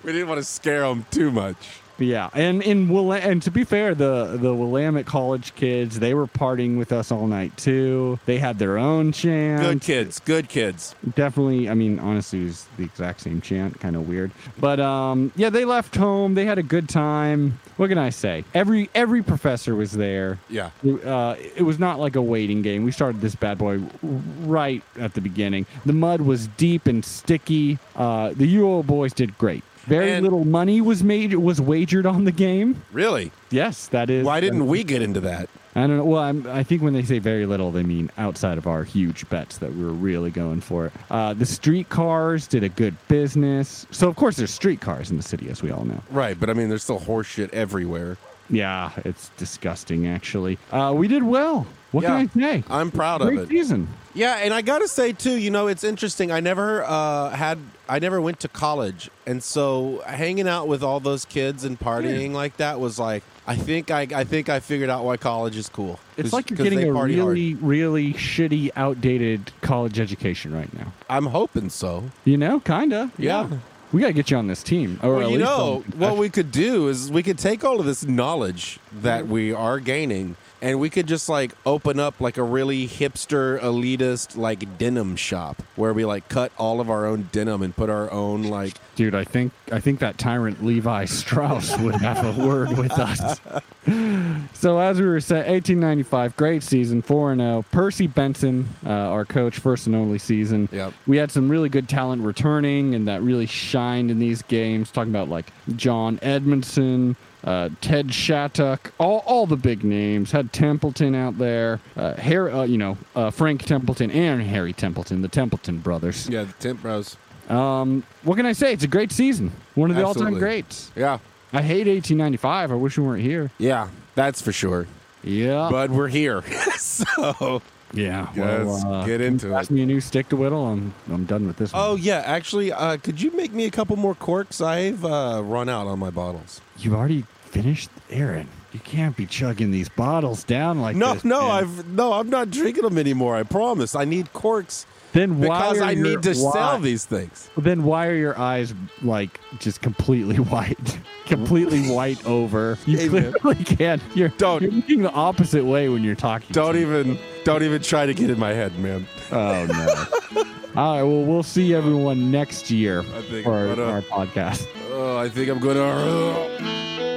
we 0.04 0.12
didn't 0.12 0.28
want 0.28 0.38
to 0.38 0.44
scare 0.44 0.80
them 0.82 1.06
too 1.10 1.30
much. 1.30 1.56
Yeah, 1.98 2.30
and 2.34 2.62
in 2.62 2.88
Willa- 2.88 3.18
and 3.18 3.42
to 3.42 3.50
be 3.50 3.64
fair, 3.64 3.94
the 3.94 4.38
the 4.40 4.54
Willamette 4.54 5.06
College 5.06 5.54
kids 5.56 5.98
they 5.98 6.14
were 6.14 6.26
partying 6.26 6.78
with 6.78 6.92
us 6.92 7.10
all 7.10 7.26
night 7.26 7.56
too. 7.56 8.18
They 8.26 8.38
had 8.38 8.58
their 8.58 8.78
own 8.78 9.12
chant. 9.12 9.62
Good 9.62 9.80
kids. 9.82 10.20
Good 10.20 10.48
kids. 10.48 10.94
definitely 11.14 11.68
i 11.68 11.74
mean 11.74 11.98
honestly 11.98 12.42
it 12.42 12.44
was 12.44 12.66
the 12.76 12.84
exact 12.84 13.20
same 13.20 13.40
chant 13.40 13.78
kind 13.80 13.96
of 13.96 14.08
weird 14.08 14.30
but 14.58 14.78
um 14.80 15.32
yeah 15.36 15.48
they 15.50 15.64
left 15.64 15.96
home 15.96 16.34
they 16.34 16.44
had 16.44 16.58
a 16.58 16.62
good 16.62 16.88
time 16.88 17.58
what 17.76 17.88
can 17.88 17.98
i 17.98 18.10
say 18.10 18.44
every 18.54 18.88
every 18.94 19.22
professor 19.22 19.74
was 19.74 19.92
there 19.92 20.38
Yeah. 20.50 20.70
uh, 21.04 21.34
it 21.56 21.62
was 21.62 21.78
not 21.78 21.98
like 21.98 22.14
a 22.16 22.22
waiting 22.22 22.62
game 22.62 22.84
we 22.84 22.92
started 22.92 23.20
this 23.20 23.34
bad 23.34 23.58
boy 23.58 23.80
right 24.02 24.82
at 24.98 25.14
the 25.14 25.20
beginning 25.20 25.66
the 25.86 25.92
mud 25.92 26.20
was 26.20 26.46
deep 26.56 26.86
and 26.86 27.04
sticky 27.04 27.78
uh, 27.96 28.30
the 28.30 28.54
uo 28.56 28.84
boys 28.84 29.12
did 29.12 29.36
great 29.38 29.64
Very 29.88 30.12
And- 30.12 30.22
little 30.22 30.44
money 30.44 30.80
was 30.80 31.02
made 31.02 31.34
was 31.34 31.60
wagered 31.60 32.06
on 32.06 32.24
the 32.24 32.32
game. 32.32 32.82
Really? 32.92 33.32
Yes, 33.50 33.88
that 33.88 34.10
is. 34.10 34.24
Why 34.24 34.40
didn't 34.40 34.66
we 34.66 34.84
get 34.84 35.02
into 35.02 35.20
that? 35.20 35.48
I 35.74 35.82
don't 35.82 35.96
know. 35.98 36.04
Well, 36.04 36.22
I'm, 36.22 36.46
I 36.48 36.62
think 36.64 36.82
when 36.82 36.92
they 36.92 37.02
say 37.04 37.18
very 37.20 37.46
little, 37.46 37.70
they 37.70 37.84
mean 37.84 38.10
outside 38.18 38.58
of 38.58 38.66
our 38.66 38.82
huge 38.84 39.28
bets 39.28 39.58
that 39.58 39.72
we 39.74 39.84
were 39.84 39.92
really 39.92 40.30
going 40.30 40.60
for 40.60 40.86
it. 40.86 40.92
Uh, 41.10 41.34
the 41.34 41.46
street 41.46 41.88
cars 41.88 42.46
did 42.48 42.64
a 42.64 42.68
good 42.68 42.96
business. 43.06 43.86
So, 43.92 44.08
of 44.08 44.16
course, 44.16 44.36
there's 44.36 44.52
street 44.52 44.80
cars 44.80 45.10
in 45.10 45.16
the 45.16 45.22
city, 45.22 45.48
as 45.50 45.62
we 45.62 45.70
all 45.70 45.84
know. 45.84 46.02
Right, 46.10 46.38
but 46.38 46.50
I 46.50 46.54
mean, 46.54 46.68
there's 46.68 46.82
still 46.82 46.98
horse 46.98 47.28
shit 47.28 47.52
everywhere. 47.54 48.16
Yeah, 48.50 48.90
it's 49.04 49.30
disgusting, 49.36 50.06
actually. 50.08 50.58
Uh, 50.72 50.92
we 50.96 51.06
did 51.06 51.22
well. 51.22 51.66
What 51.92 52.02
Yeah. 52.02 52.08
can 52.08 52.16
I 52.16 52.40
say? 52.56 52.64
I'm 52.68 52.90
proud 52.90 53.22
of 53.22 53.28
Great 53.28 53.40
it. 53.40 53.48
season. 53.48 53.88
Yeah, 54.14 54.36
and 54.42 54.52
I 54.52 54.62
gotta 54.62 54.88
say 54.88 55.12
too, 55.12 55.36
you 55.38 55.50
know, 55.50 55.68
it's 55.68 55.84
interesting. 55.84 56.30
I 56.32 56.40
never 56.40 56.82
uh, 56.84 57.30
had, 57.30 57.58
I 57.88 57.98
never 57.98 58.20
went 58.20 58.40
to 58.40 58.48
college, 58.48 59.10
and 59.26 59.42
so 59.42 60.02
hanging 60.06 60.48
out 60.48 60.66
with 60.68 60.82
all 60.82 60.98
those 61.00 61.24
kids 61.24 61.62
and 61.64 61.78
partying 61.78 62.32
like 62.32 62.56
that 62.56 62.80
was 62.80 62.98
like, 62.98 63.22
I 63.46 63.54
think 63.56 63.90
I, 63.90 64.06
I 64.14 64.24
think 64.24 64.48
I 64.48 64.60
figured 64.60 64.90
out 64.90 65.04
why 65.04 65.16
college 65.18 65.56
is 65.56 65.68
cool. 65.68 65.98
It's 66.16 66.32
like 66.32 66.50
you're 66.50 66.56
getting 66.58 66.90
a 66.90 66.92
party 66.92 67.16
hard. 67.18 67.28
really, 67.28 67.54
really 67.54 68.12
shitty, 68.14 68.70
outdated 68.76 69.52
college 69.62 69.98
education 70.00 70.52
right 70.52 70.72
now. 70.74 70.92
I'm 71.08 71.26
hoping 71.26 71.70
so. 71.70 72.04
You 72.24 72.36
know, 72.38 72.60
kinda. 72.60 73.10
Yeah. 73.18 73.48
We 73.92 74.02
gotta 74.02 74.12
get 74.12 74.30
you 74.30 74.36
on 74.36 74.48
this 74.48 74.62
team. 74.62 74.98
Or 75.02 75.14
Well, 75.14 75.20
at 75.20 75.30
you 75.30 75.38
least 75.38 75.48
know, 75.50 75.76
on- 75.76 75.98
what 75.98 76.16
we 76.24 76.28
could 76.28 76.50
do 76.52 76.88
is 76.88 77.10
we 77.10 77.22
could 77.22 77.38
take 77.38 77.64
all 77.64 77.80
of 77.80 77.86
this 77.86 78.04
knowledge 78.04 78.80
that 79.00 79.28
we 79.28 79.52
are 79.54 79.78
gaining 79.80 80.36
and 80.60 80.80
we 80.80 80.90
could 80.90 81.06
just 81.06 81.28
like 81.28 81.52
open 81.64 82.00
up 82.00 82.20
like 82.20 82.36
a 82.36 82.42
really 82.42 82.86
hipster 82.86 83.60
elitist 83.60 84.36
like 84.36 84.78
denim 84.78 85.16
shop 85.16 85.62
where 85.76 85.92
we 85.92 86.04
like 86.04 86.28
cut 86.28 86.52
all 86.58 86.80
of 86.80 86.90
our 86.90 87.06
own 87.06 87.28
denim 87.32 87.62
and 87.62 87.76
put 87.76 87.90
our 87.90 88.10
own 88.10 88.42
like 88.44 88.74
Dude, 88.98 89.14
I 89.14 89.22
think 89.22 89.52
I 89.70 89.78
think 89.78 90.00
that 90.00 90.18
tyrant 90.18 90.64
Levi 90.64 91.04
Strauss 91.04 91.78
would 91.78 91.94
have 91.94 92.36
a 92.36 92.44
word 92.44 92.76
with 92.76 92.90
us. 92.90 93.40
so 94.54 94.80
as 94.80 95.00
we 95.00 95.06
were 95.06 95.20
saying, 95.20 95.48
1895, 95.48 96.34
great 96.34 96.64
season, 96.64 97.00
four 97.00 97.30
and 97.30 97.40
zero. 97.40 97.64
Percy 97.70 98.08
Benson, 98.08 98.68
uh, 98.84 98.90
our 98.90 99.24
coach, 99.24 99.60
first 99.60 99.86
and 99.86 99.94
only 99.94 100.18
season. 100.18 100.68
Yep. 100.72 100.94
We 101.06 101.16
had 101.16 101.30
some 101.30 101.48
really 101.48 101.68
good 101.68 101.88
talent 101.88 102.22
returning, 102.22 102.96
and 102.96 103.06
that 103.06 103.22
really 103.22 103.46
shined 103.46 104.10
in 104.10 104.18
these 104.18 104.42
games. 104.42 104.90
Talking 104.90 105.12
about 105.12 105.28
like 105.28 105.46
John 105.76 106.18
Edmondson. 106.20 107.14
Uh, 107.48 107.70
Ted 107.80 108.12
Shattuck, 108.12 108.92
all, 108.98 109.22
all 109.24 109.46
the 109.46 109.56
big 109.56 109.82
names. 109.82 110.32
Had 110.32 110.52
Templeton 110.52 111.14
out 111.14 111.38
there, 111.38 111.80
uh, 111.96 112.12
Harry, 112.14 112.52
uh, 112.52 112.64
you 112.64 112.76
know, 112.76 112.98
uh, 113.16 113.30
Frank 113.30 113.64
Templeton 113.64 114.10
and 114.10 114.42
Harry 114.42 114.74
Templeton, 114.74 115.22
the 115.22 115.28
Templeton 115.28 115.78
brothers. 115.78 116.28
yeah, 116.28 116.44
the 116.44 116.52
Tent 116.54 116.82
Bros. 116.82 117.16
Um, 117.48 118.04
what 118.22 118.36
can 118.36 118.44
I 118.44 118.52
say? 118.52 118.74
It's 118.74 118.84
a 118.84 118.88
great 118.88 119.12
season. 119.12 119.50
One 119.76 119.90
of 119.90 119.96
the 119.96 120.04
all-time 120.04 120.34
greats. 120.34 120.92
Yeah. 120.94 121.20
I 121.50 121.62
hate 121.62 121.86
1895. 121.86 122.70
I 122.70 122.74
wish 122.74 122.98
we 122.98 123.04
weren't 123.04 123.22
here. 123.22 123.50
Yeah, 123.56 123.88
that's 124.14 124.42
for 124.42 124.52
sure. 124.52 124.86
Yeah. 125.24 125.68
But 125.70 125.88
we're 125.88 126.08
here. 126.08 126.42
so 126.76 127.62
yeah. 127.94 128.30
let's 128.36 128.84
uh, 128.84 129.04
get 129.06 129.22
into 129.22 129.56
it. 129.56 129.70
me 129.70 129.82
a 129.82 129.86
new 129.86 130.02
stick 130.02 130.28
to 130.28 130.36
whittle. 130.36 130.66
I'm 130.66 130.92
I'm 131.10 131.24
done 131.24 131.46
with 131.46 131.56
this. 131.56 131.70
Oh 131.72 131.92
one. 131.92 132.02
yeah, 132.02 132.22
actually, 132.26 132.72
uh, 132.72 132.98
could 132.98 133.22
you 133.22 133.30
make 133.30 133.52
me 133.52 133.64
a 133.64 133.70
couple 133.70 133.96
more 133.96 134.14
corks? 134.14 134.60
I've 134.60 135.02
uh, 135.02 135.40
run 135.42 135.70
out 135.70 135.86
on 135.86 135.98
my 135.98 136.10
bottles. 136.10 136.60
You've 136.76 136.94
already 136.94 137.24
finished, 137.48 137.90
Aaron. 138.10 138.48
You 138.72 138.80
can't 138.80 139.16
be 139.16 139.26
chugging 139.26 139.70
these 139.70 139.88
bottles 139.88 140.44
down 140.44 140.80
like 140.80 140.94
No, 140.96 141.14
this. 141.14 141.24
no, 141.24 141.40
man. 141.40 141.50
I've 141.50 141.88
no, 141.88 142.12
I'm 142.12 142.28
not 142.30 142.50
drinking 142.50 142.82
them 142.84 142.98
anymore. 142.98 143.34
I 143.36 143.42
promise. 143.42 143.94
I 143.94 144.04
need 144.04 144.32
corks 144.34 144.84
Then 145.12 145.38
why 145.40 145.46
because 145.58 145.80
I 145.80 145.90
your- 145.92 146.04
need 146.04 146.22
to 146.24 146.34
why- 146.34 146.52
sell 146.52 146.78
these 146.78 147.04
things. 147.06 147.48
Then 147.56 147.82
why 147.84 148.06
are 148.08 148.14
your 148.14 148.38
eyes 148.38 148.74
like 149.02 149.40
just 149.58 149.80
completely 149.80 150.36
white, 150.54 150.98
completely 151.24 151.88
white 151.90 152.24
over? 152.26 152.76
You 152.84 152.98
Hey, 152.98 153.08
clearly 153.08 153.64
can't. 153.64 154.02
You're 154.14 154.28
Don't- 154.36 154.60
You're 154.62 154.70
looking 154.70 155.02
the 155.02 155.12
opposite 155.12 155.64
way 155.64 155.88
when 155.88 156.04
you're 156.04 156.14
talking. 156.14 156.48
Don't 156.52 156.74
to 156.74 156.80
me. 156.80 156.82
even, 156.82 157.18
don't 157.44 157.62
even 157.62 157.80
try 157.80 158.04
to 158.04 158.12
get 158.12 158.28
in 158.28 158.38
my 158.38 158.52
head, 158.52 158.78
man. 158.78 159.06
Oh 159.32 159.66
no. 159.66 160.44
All 160.76 160.94
right. 160.96 161.02
Well, 161.02 161.24
we'll 161.24 161.42
see 161.42 161.74
everyone 161.74 162.30
next 162.30 162.70
year 162.70 163.00
I 163.00 163.22
think 163.22 163.44
for 163.44 163.54
our, 163.54 163.68
our 163.82 164.02
podcast. 164.02 164.68
Oh, 164.92 165.16
I 165.16 165.30
think 165.30 165.48
I'm 165.48 165.58
gonna. 165.58 167.07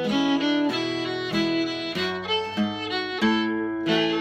With 3.86 4.21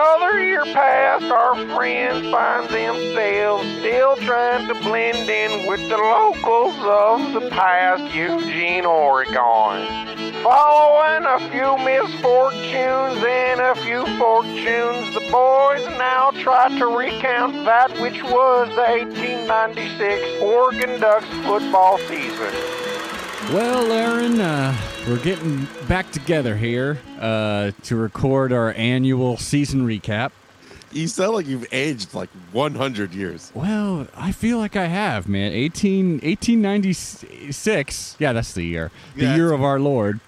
another 0.00 0.42
year 0.42 0.64
past, 0.64 1.24
our 1.24 1.54
friends 1.74 2.30
find 2.30 2.68
themselves 2.70 3.68
still 3.78 4.16
trying 4.16 4.66
to 4.66 4.74
blend 4.82 5.28
in 5.28 5.66
with 5.66 5.80
the 5.88 5.96
locals 5.96 6.74
of 6.80 7.32
the 7.34 7.50
past 7.50 8.02
Eugene, 8.14 8.86
Oregon. 8.86 9.34
Following 10.42 11.26
a 11.26 11.38
few 11.50 11.76
misfortunes 11.84 13.22
and 13.22 13.60
a 13.60 13.74
few 13.84 14.06
fortunes, 14.16 15.12
the 15.12 15.20
boys 15.30 15.84
now 15.98 16.30
try 16.40 16.68
to 16.78 16.86
recount 16.86 17.64
that 17.66 17.90
which 18.00 18.22
was 18.22 18.68
the 18.70 18.82
1896 18.82 20.42
Oregon 20.42 20.98
Ducks 20.98 21.28
football 21.44 21.98
season. 21.98 22.54
Well, 23.52 23.92
Aaron, 23.92 24.40
uh, 24.40 24.74
we're 25.08 25.18
getting 25.22 25.66
back 25.88 26.10
together 26.12 26.56
here 26.56 26.98
uh, 27.18 27.72
to 27.84 27.96
record 27.96 28.52
our 28.52 28.72
annual 28.74 29.36
season 29.36 29.86
recap. 29.86 30.30
You 30.92 31.06
sound 31.08 31.34
like 31.34 31.46
you've 31.46 31.66
aged 31.72 32.14
like 32.14 32.28
100 32.52 33.14
years. 33.14 33.52
Well, 33.54 34.08
I 34.16 34.32
feel 34.32 34.58
like 34.58 34.74
I 34.76 34.86
have, 34.86 35.28
man. 35.28 35.52
18, 35.52 36.20
1896. 36.20 38.16
Yeah, 38.18 38.32
that's 38.32 38.52
the 38.54 38.64
year. 38.64 38.90
The 39.14 39.22
Yeah, 39.22 39.36
year 39.36 39.52
of 39.52 39.62
our 39.62 39.78
Lord. 39.78 40.18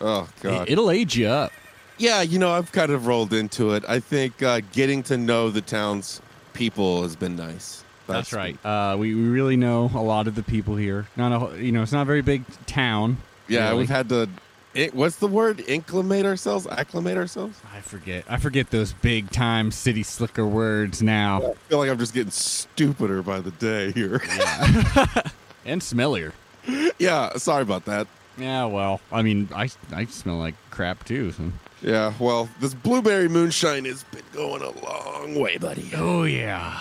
Oh 0.00 0.28
God. 0.40 0.68
It, 0.68 0.76
will 0.76 0.90
age 0.90 1.16
you 1.16 1.28
up. 1.28 1.52
yeah, 1.98 2.22
you 2.22 2.38
know, 2.40 2.50
I've 2.52 2.72
kind 2.72 2.90
of 2.90 3.06
rolled 3.06 3.32
into 3.32 3.74
it. 3.74 3.84
I 3.86 4.00
think 4.00 4.42
uh, 4.42 4.60
getting 4.72 5.04
to 5.04 5.16
know 5.16 5.50
the 5.50 5.60
town's 5.60 6.20
people 6.52 7.02
has 7.02 7.14
been 7.14 7.36
nice. 7.36 7.84
That's, 8.08 8.32
right. 8.32 8.58
Uh, 8.66 8.96
we, 8.98 9.14
we 9.14 9.28
really 9.28 9.56
know 9.56 9.88
a 9.94 10.02
lot 10.02 10.26
of 10.26 10.34
the 10.34 10.42
people 10.42 10.74
here. 10.76 11.06
Not 11.16 11.52
a, 11.52 11.62
you 11.62 11.70
know, 11.70 11.82
it's 11.82 11.92
not 11.92 12.02
a 12.02 12.04
very 12.06 12.20
big 12.22 12.42
town. 12.66 13.18
Yeah, 13.52 13.68
really. 13.68 13.78
we've 13.80 13.88
had 13.88 14.08
to. 14.10 14.28
It, 14.74 14.94
what's 14.94 15.16
the 15.16 15.26
word? 15.26 15.60
Inclimate 15.60 16.24
ourselves? 16.24 16.66
Acclimate 16.66 17.18
ourselves? 17.18 17.60
I 17.74 17.80
forget. 17.80 18.24
I 18.28 18.38
forget 18.38 18.70
those 18.70 18.94
big 18.94 19.30
time 19.30 19.70
city 19.70 20.02
slicker 20.02 20.46
words 20.46 21.02
now. 21.02 21.42
I 21.42 21.54
feel 21.68 21.78
like 21.78 21.90
I'm 21.90 21.98
just 21.98 22.14
getting 22.14 22.30
stupider 22.30 23.22
by 23.22 23.40
the 23.40 23.50
day 23.52 23.92
here. 23.92 24.22
And 25.64 25.80
smellier. 25.80 26.32
yeah, 26.98 27.36
sorry 27.36 27.62
about 27.62 27.84
that. 27.84 28.08
Yeah, 28.36 28.64
well, 28.64 29.00
I 29.12 29.22
mean, 29.22 29.48
I, 29.54 29.68
I 29.92 30.06
smell 30.06 30.36
like 30.36 30.54
crap 30.70 31.04
too. 31.04 31.32
So. 31.32 31.52
Yeah, 31.82 32.12
well, 32.18 32.48
this 32.60 32.74
blueberry 32.74 33.28
moonshine 33.28 33.84
has 33.84 34.02
been 34.04 34.24
going 34.32 34.62
a 34.62 34.70
long 34.84 35.34
way, 35.38 35.58
buddy. 35.58 35.90
Oh 35.94 36.24
yeah. 36.24 36.80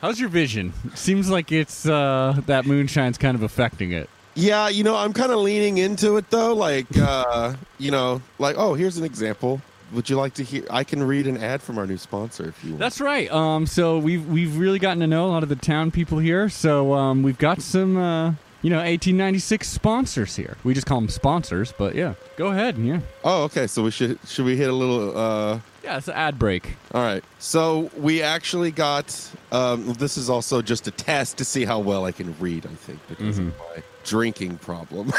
How's 0.00 0.18
your 0.18 0.28
vision? 0.30 0.72
Seems 0.94 1.30
like 1.30 1.52
it's 1.52 1.86
uh, 1.86 2.40
that 2.46 2.66
moonshine's 2.66 3.18
kind 3.18 3.34
of 3.34 3.42
affecting 3.42 3.92
it. 3.92 4.08
Yeah, 4.34 4.68
you 4.68 4.82
know, 4.84 4.96
I'm 4.96 5.12
kind 5.12 5.30
of 5.32 5.38
leaning 5.40 5.78
into 5.78 6.16
it 6.16 6.30
though. 6.30 6.54
Like, 6.54 6.86
uh, 6.96 7.54
you 7.78 7.90
know, 7.90 8.22
like, 8.38 8.56
oh, 8.58 8.74
here's 8.74 8.96
an 8.96 9.04
example. 9.04 9.60
Would 9.92 10.08
you 10.08 10.16
like 10.16 10.34
to 10.34 10.42
hear? 10.42 10.64
I 10.70 10.84
can 10.84 11.02
read 11.02 11.26
an 11.26 11.36
ad 11.36 11.60
from 11.60 11.76
our 11.76 11.86
new 11.86 11.98
sponsor 11.98 12.48
if 12.48 12.64
you 12.64 12.70
want. 12.70 12.80
That's 12.80 13.00
right. 13.00 13.30
Um, 13.30 13.66
so 13.66 13.98
we've 13.98 14.26
we've 14.26 14.56
really 14.56 14.78
gotten 14.78 15.00
to 15.00 15.06
know 15.06 15.26
a 15.26 15.28
lot 15.28 15.42
of 15.42 15.50
the 15.50 15.56
town 15.56 15.90
people 15.90 16.18
here. 16.18 16.48
So 16.48 16.94
um, 16.94 17.22
we've 17.22 17.36
got 17.36 17.60
some 17.60 17.98
uh, 17.98 18.28
you 18.62 18.70
know 18.70 18.78
1896 18.78 19.68
sponsors 19.68 20.34
here. 20.34 20.56
We 20.64 20.72
just 20.72 20.86
call 20.86 20.98
them 20.98 21.10
sponsors, 21.10 21.74
but 21.76 21.94
yeah, 21.94 22.14
go 22.36 22.46
ahead. 22.46 22.78
Yeah, 22.78 23.00
oh, 23.22 23.42
okay. 23.44 23.66
So 23.66 23.82
we 23.82 23.90
should 23.90 24.18
should 24.26 24.46
we 24.46 24.56
hit 24.56 24.70
a 24.70 24.72
little? 24.72 25.16
uh 25.16 25.60
yeah, 25.84 25.98
it's 25.98 26.08
an 26.08 26.14
ad 26.14 26.38
break. 26.38 26.76
All 26.94 27.02
right. 27.02 27.24
So 27.38 27.90
we 27.96 28.22
actually 28.22 28.70
got. 28.70 29.30
Um, 29.50 29.92
this 29.94 30.16
is 30.16 30.30
also 30.30 30.62
just 30.62 30.86
a 30.86 30.90
test 30.90 31.36
to 31.38 31.44
see 31.44 31.64
how 31.64 31.80
well 31.80 32.04
I 32.06 32.12
can 32.12 32.34
read. 32.38 32.64
I 32.64 32.70
think 32.70 33.00
because 33.08 33.38
of 33.38 33.46
my 33.46 33.82
drinking 34.04 34.58
problem. 34.58 35.12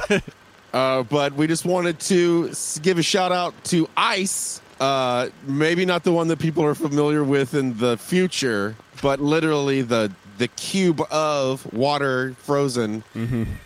uh, 0.72 1.02
but 1.04 1.34
we 1.34 1.46
just 1.46 1.64
wanted 1.64 1.98
to 2.00 2.52
give 2.82 2.98
a 2.98 3.02
shout 3.02 3.32
out 3.32 3.54
to 3.64 3.88
Ice. 3.96 4.60
Uh, 4.78 5.28
maybe 5.46 5.84
not 5.84 6.04
the 6.04 6.12
one 6.12 6.28
that 6.28 6.38
people 6.38 6.64
are 6.64 6.74
familiar 6.74 7.22
with 7.22 7.52
in 7.54 7.76
the 7.76 7.98
future, 7.98 8.74
but 9.02 9.20
literally 9.20 9.82
the 9.82 10.10
the 10.40 10.48
cube 10.48 11.02
of 11.10 11.70
water 11.70 12.34
frozen 12.38 13.04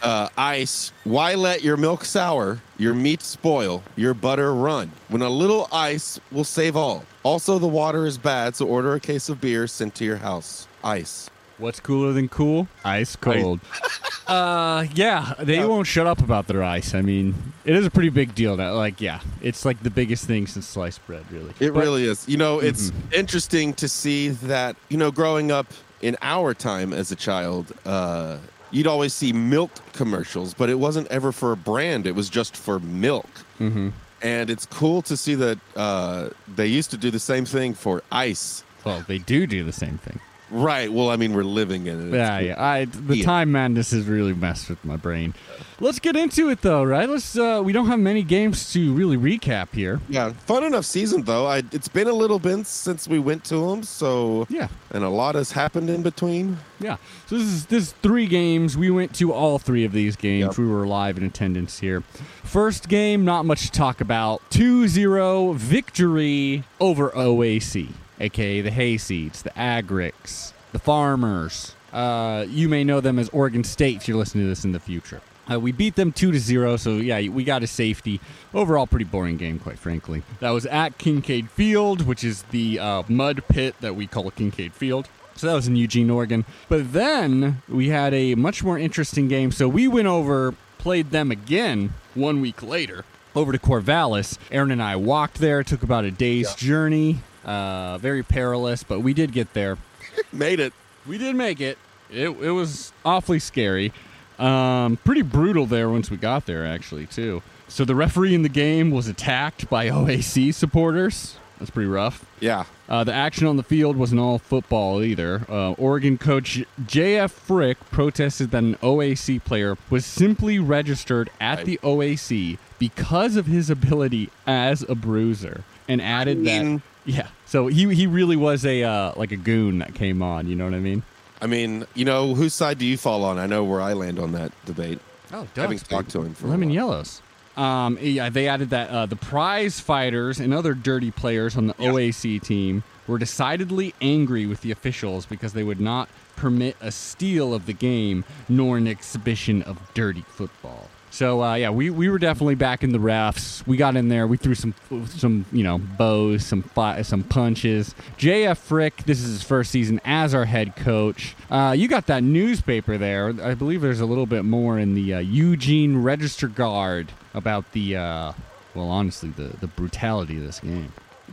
uh, 0.03 0.28
ice. 0.36 0.91
Why 1.05 1.36
let 1.36 1.62
your 1.62 1.77
milk 1.77 2.05
sour, 2.05 2.61
your 2.78 2.95
meat 2.95 3.23
spoil, 3.23 3.85
your 3.95 4.12
butter 4.12 4.53
run? 4.53 4.91
When 5.07 5.23
a 5.23 5.28
little 5.28 5.69
ice 5.70 6.19
will 6.32 6.43
save 6.43 6.74
all. 6.74 7.05
Also, 7.23 7.61
the 7.61 7.69
water 7.69 8.07
is 8.07 8.19
bad, 8.19 8.57
so 8.57 8.66
order 8.66 8.93
a 8.95 9.01
case 9.01 9.28
of 9.28 9.41
beer 9.41 9.69
sent 9.69 9.95
to 9.95 10.05
your 10.05 10.16
house. 10.16 10.66
Ice. 10.82 11.31
What's 11.59 11.81
cooler 11.81 12.12
than 12.12 12.28
cool? 12.28 12.66
Ice 12.85 13.16
cold. 13.16 13.60
uh, 14.26 14.86
yeah, 14.94 15.35
they 15.39 15.64
won't 15.64 15.86
shut 15.86 16.06
up 16.06 16.20
about 16.20 16.47
their 16.48 16.62
ice. 16.62 16.94
I 16.94 17.01
mean, 17.02 17.35
it 17.64 17.76
is 17.76 17.86
a 17.86 17.90
pretty 17.90 18.09
big 18.09 18.35
deal. 18.35 18.56
That, 18.56 18.70
like, 18.70 19.01
yeah, 19.01 19.20
it's 19.40 19.64
like 19.64 19.82
the 19.82 19.90
biggest 19.90 20.26
thing 20.26 20.47
since 20.47 20.66
sliced 20.66 21.06
bread, 21.06 21.24
really. 21.31 21.51
It 21.60 21.72
But- 21.72 21.85
really 21.85 22.05
is. 22.05 22.28
You 22.28 22.36
know, 22.36 22.59
it's 22.59 22.90
interesting 23.12 23.72
to 23.74 23.89
see 23.89 24.31
that, 24.31 24.76
you 24.89 24.97
know, 24.97 25.10
growing 25.10 25.52
up 25.52 25.66
in 26.02 26.16
our 26.22 26.55
time 26.55 26.93
as 26.93 27.12
a 27.12 27.16
child, 27.16 27.72
uh, 27.86 28.39
you'd 28.70 28.86
always 28.89 29.14
see 29.14 29.32
milk 29.32 29.70
commercials, 29.93 30.55
but 30.55 30.68
it 30.68 30.78
wasn't 30.78 31.06
ever 31.09 31.31
for 31.32 31.52
a 31.52 31.56
brand, 31.56 32.06
it 32.06 32.14
was 32.14 32.28
just 32.28 32.56
for 32.56 32.81
milk. 32.81 33.28
Mm-hmm. 33.60 33.90
And 34.22 34.51
it's 34.51 34.66
cool 34.66 35.02
to 35.02 35.16
see 35.16 35.35
that 35.36 35.59
uh, 35.76 36.31
they 36.52 36.66
used 36.66 36.90
to 36.90 36.97
do 36.97 37.10
the 37.10 37.18
same 37.20 37.44
thing 37.44 37.74
for 37.74 38.02
ice. 38.10 38.64
Well, 38.85 39.05
they 39.06 39.18
do 39.18 39.47
do 39.47 39.64
the 39.64 39.72
same 39.72 39.98
thing. 39.98 40.18
Right. 40.55 40.93
Well, 40.93 41.10
I 41.10 41.16
mean, 41.16 41.35
we're 41.35 41.43
living 41.43 41.86
in 41.89 42.01
it. 42.01 42.06
It's 42.09 42.14
Yeah, 42.14 42.39
yeah. 42.39 42.62
I 42.62 42.85
the 42.85 43.16
Yeah. 43.18 43.24
time 43.24 43.51
madness 43.51 43.90
has 43.90 44.05
really 44.06 44.32
messed 44.32 44.68
with 44.70 44.85
my 44.85 44.97
brain. 44.97 45.35
Let's 45.81 45.98
get 45.98 46.14
into 46.14 46.48
it 46.51 46.62
though, 46.62 46.85
right? 46.85 47.09
Let's. 47.09 47.36
Uh, 47.36 47.60
we 47.64 47.72
don't 47.72 47.89
have 47.89 47.98
many 47.98 48.22
games 48.22 48.72
to 48.72 48.93
really 48.94 49.16
recap 49.16 49.74
here. 49.74 50.01
Yeah, 50.09 50.32
fun 50.47 50.62
enough 50.62 50.85
season 50.85 51.22
though. 51.24 51.47
I, 51.47 51.62
it's 51.72 51.89
been 51.89 52.06
a 52.06 52.12
little 52.12 52.39
bit 52.39 52.66
since 52.66 53.09
we 53.09 53.18
went 53.18 53.43
to 53.47 53.56
them, 53.56 53.82
so 53.82 54.47
Yeah. 54.48 54.68
and 54.93 55.02
a 55.02 55.09
lot 55.09 55.35
has 55.35 55.51
happened 55.51 55.90
in 55.90 56.02
between. 56.02 56.59
Yeah. 56.78 56.97
So 57.26 57.36
this 57.36 57.47
is 57.48 57.66
this 57.66 57.82
is 57.89 57.93
three 58.02 58.26
games. 58.26 58.76
We 58.78 58.90
went 58.90 59.12
to 59.14 59.32
all 59.32 59.59
three 59.59 59.85
of 59.85 59.90
these 59.90 60.14
games. 60.14 60.47
Yep. 60.56 60.59
We 60.59 60.66
were 60.68 60.86
live 60.86 61.18
in 61.18 61.24
attendance 61.24 61.81
here. 61.81 62.05
First 62.44 62.89
game, 62.89 63.24
not 63.24 63.44
much 63.44 63.62
to 63.62 63.70
talk 63.72 64.01
about. 64.01 64.40
2-0 64.51 65.56
victory 65.56 66.62
over 66.81 67.10
OAC, 67.16 67.89
aka 68.20 68.61
the 68.61 68.70
Hayseeds, 68.70 69.43
the 69.43 69.51
Agrics, 69.51 70.53
the 70.73 70.78
Farmers. 70.78 71.74
Uh, 71.93 72.45
you 72.49 72.69
may 72.69 72.82
know 72.82 73.01
them 73.01 73.19
as 73.19 73.28
Oregon 73.28 73.62
State 73.65 73.99
if 73.99 74.09
you're 74.09 74.16
listening 74.16 74.45
to 74.45 74.49
this 74.49 74.65
in 74.65 74.73
the 74.73 74.81
future. 74.81 75.20
Uh, 75.51 75.61
we 75.61 75.73
beat 75.73 75.95
them 75.95 76.11
two 76.11 76.32
to 76.32 76.39
zero, 76.39 76.77
so 76.77 76.97
yeah, 76.97 77.28
we 77.28 77.45
got 77.45 77.62
a 77.62 77.66
safety. 77.66 78.20
Overall, 78.55 78.86
pretty 78.86 79.05
boring 79.05 79.36
game, 79.36 79.59
quite 79.59 79.78
frankly. 79.78 80.23
That 80.41 80.51
was 80.51 80.65
at 80.66 80.97
Kincaid 80.97 81.51
Field, 81.51 82.07
which 82.07 82.24
is 82.24 82.43
the 82.45 82.78
uh, 82.78 83.03
mud 83.09 83.43
pit 83.49 83.74
that 83.81 83.95
we 83.95 84.07
call 84.07 84.31
Kincaid 84.31 84.73
Field. 84.73 85.09
So 85.36 85.49
that 85.49 85.55
was 85.55 85.66
in 85.66 85.77
Eugene, 85.77 86.11
Oregon. 86.11 86.45
But 86.69 86.93
then 86.93 87.62
we 87.69 87.89
had 87.89 88.15
a 88.15 88.35
much 88.36 88.62
more 88.62 88.78
interesting 88.78 89.28
game. 89.28 89.53
So 89.53 89.69
we 89.69 89.89
went 89.89 90.07
over, 90.07 90.55
played 90.78 91.11
them 91.11 91.31
again 91.31 91.93
one 92.15 92.41
week 92.41 92.62
later, 92.62 93.05
over 93.35 93.53
to 93.53 93.59
Corvallis. 93.59 94.39
Aaron 94.51 94.70
and 94.70 94.82
I 94.82 94.97
walked 94.97 95.39
there. 95.39 95.61
It 95.61 95.66
took 95.66 95.82
about 95.82 96.05
a 96.05 96.11
day's 96.11 96.55
journey. 96.55 97.20
Uh, 97.45 97.99
very 97.99 98.23
perilous, 98.23 98.83
but 98.83 99.01
we 99.01 99.15
did 99.15 99.33
get 99.33 99.53
there. 99.53 99.77
Made 100.33 100.61
it. 100.61 100.73
We 101.07 101.19
did 101.19 101.37
make 101.37 101.61
it. 101.61 101.77
It, 102.11 102.29
it 102.31 102.51
was 102.51 102.93
awfully 103.05 103.39
scary. 103.39 103.93
Um, 104.39 104.97
pretty 105.05 105.23
brutal 105.23 105.66
there 105.66 105.91
once 105.91 106.11
we 106.11 106.16
got 106.16 106.47
there, 106.47 106.65
actually, 106.66 107.07
too. 107.07 107.43
So 107.69 107.85
the 107.85 107.95
referee 107.95 108.35
in 108.35 108.43
the 108.43 108.49
game 108.49 108.91
was 108.91 109.07
attacked 109.09 109.69
by 109.69 109.89
OAC 109.91 110.55
supporters. 110.55 111.37
That's 111.59 111.71
pretty 111.71 111.89
rough. 111.89 112.25
Yeah. 112.41 112.65
Uh, 112.89 113.05
the 113.05 113.12
action 113.12 113.47
on 113.47 113.57
the 113.57 113.62
field 113.62 113.97
wasn't 113.97 114.21
all 114.21 114.39
football 114.39 115.03
either. 115.03 115.43
Uh, 115.49 115.73
Oregon 115.73 116.19
coach 116.19 116.62
J.F. 116.87 117.33
Frick 117.33 117.79
protested 117.91 118.51
that 118.51 118.62
an 118.62 118.75
OAC 118.77 119.43
player 119.45 119.77
was 119.89 120.05
simply 120.05 120.59
registered 120.59 121.31
at 121.41 121.65
the 121.65 121.79
OAC 121.83 122.59
because 122.79 123.37
of 123.37 123.47
his 123.47 123.71
ability 123.71 124.31
as 124.47 124.83
a 124.89 124.95
bruiser, 124.95 125.62
and 125.89 126.03
added 126.03 126.39
mean- 126.39 126.77
that 126.77 126.83
yeah. 127.05 127.28
So 127.47 127.66
he 127.66 127.93
he 127.94 128.06
really 128.06 128.36
was 128.36 128.64
a 128.64 128.82
uh, 128.82 129.12
like 129.16 129.32
a 129.32 129.36
goon 129.36 129.78
that 129.78 129.94
came 129.94 130.22
on. 130.22 130.47
You 130.47 130.56
know 130.56 130.64
what 130.64 130.74
I 130.74 130.81
mean? 130.81 131.02
I 131.40 131.47
mean, 131.47 131.86
you 131.94 132.05
know, 132.05 132.35
whose 132.35 132.55
side 132.55 132.78
do 132.78 132.86
you 132.86 132.97
fall 132.97 133.24
on? 133.24 133.39
I 133.39 133.47
know 133.47 133.64
where 133.64 133.81
I 133.81 133.93
land 133.93 134.18
on 134.18 134.32
that 134.32 134.52
debate. 134.64 134.98
Oh, 135.32 135.47
Having 135.56 135.78
talked 135.81 136.10
to 136.10 136.22
him 136.22 136.35
for 136.35 136.47
lemon 136.47 136.70
yellows. 136.70 137.20
Um, 137.56 137.98
yeah, 138.01 138.31
they 138.31 138.48
added 138.48 138.70
that 138.70 138.90
uh, 138.90 139.06
the 139.06 139.16
prize 139.16 139.78
fighters 139.78 140.40
and 140.40 140.52
other 140.52 140.74
dirty 140.74 141.10
players 141.10 141.56
on 141.56 141.68
the 141.68 141.74
OAC 141.74 142.43
team 142.43 142.82
were 143.06 143.18
decidedly 143.18 143.94
angry 144.01 144.47
with 144.47 144.62
the 144.62 144.70
officials 144.70 145.26
because 145.26 145.52
they 145.52 145.62
would 145.62 145.81
not 145.81 146.09
permit 146.36 146.76
a 146.81 146.90
steal 146.90 147.55
of 147.55 147.66
the 147.66 147.72
game 147.72 148.24
nor 148.48 148.76
an 148.76 148.89
exhibition 148.89 149.62
of 149.62 149.78
dirty 149.94 150.24
football. 150.28 150.89
So 151.15 151.45
uh, 151.45 151.55
yeah, 151.55 151.70
we, 151.70 151.91
we 151.91 152.09
were 152.09 152.19
definitely 152.19 152.57
back 152.57 152.82
in 152.82 152.91
the 152.91 152.99
refs. 152.99 153.65
We 153.69 153.77
got 153.77 153.95
in 153.95 154.09
there. 154.09 154.27
We 154.27 154.36
threw 154.36 154.57
some 154.57 154.74
some 155.07 155.47
you 155.53 155.62
know 155.62 155.78
bows, 155.78 156.45
some 156.45 156.69
some 157.05 157.23
punches. 157.23 157.95
J.F. 158.16 158.59
Frick, 158.59 158.97
this 159.05 159.20
is 159.20 159.31
his 159.31 159.43
first 159.45 159.70
season 159.70 160.01
as 160.05 160.35
our 160.35 160.45
head 160.45 160.74
coach. 160.74 161.36
Uh, 161.49 161.73
you 161.78 161.86
got 161.86 162.09
that 162.09 162.24
newspaper 162.24 162.99
there. 162.99 163.28
I 163.28 163.55
believe 163.55 163.81
there's 163.81 164.01
a 164.01 164.07
little 164.07 164.27
bit 164.27 164.45
more 164.45 164.77
in 164.77 164.97
the 164.97 165.15
uh, 165.15 165.19
Eugene 165.20 165.99
Register 165.99 166.49
Guard 166.49 167.12
about 167.32 167.70
the 167.70 167.95
uh, 167.97 168.32
well, 168.74 168.89
honestly, 168.89 169.28
the 169.28 169.57
the 169.61 169.69
brutality 169.69 170.39
of 170.39 170.43
this 170.43 170.59
game. 170.59 170.93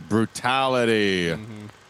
Brutality. 0.09 1.35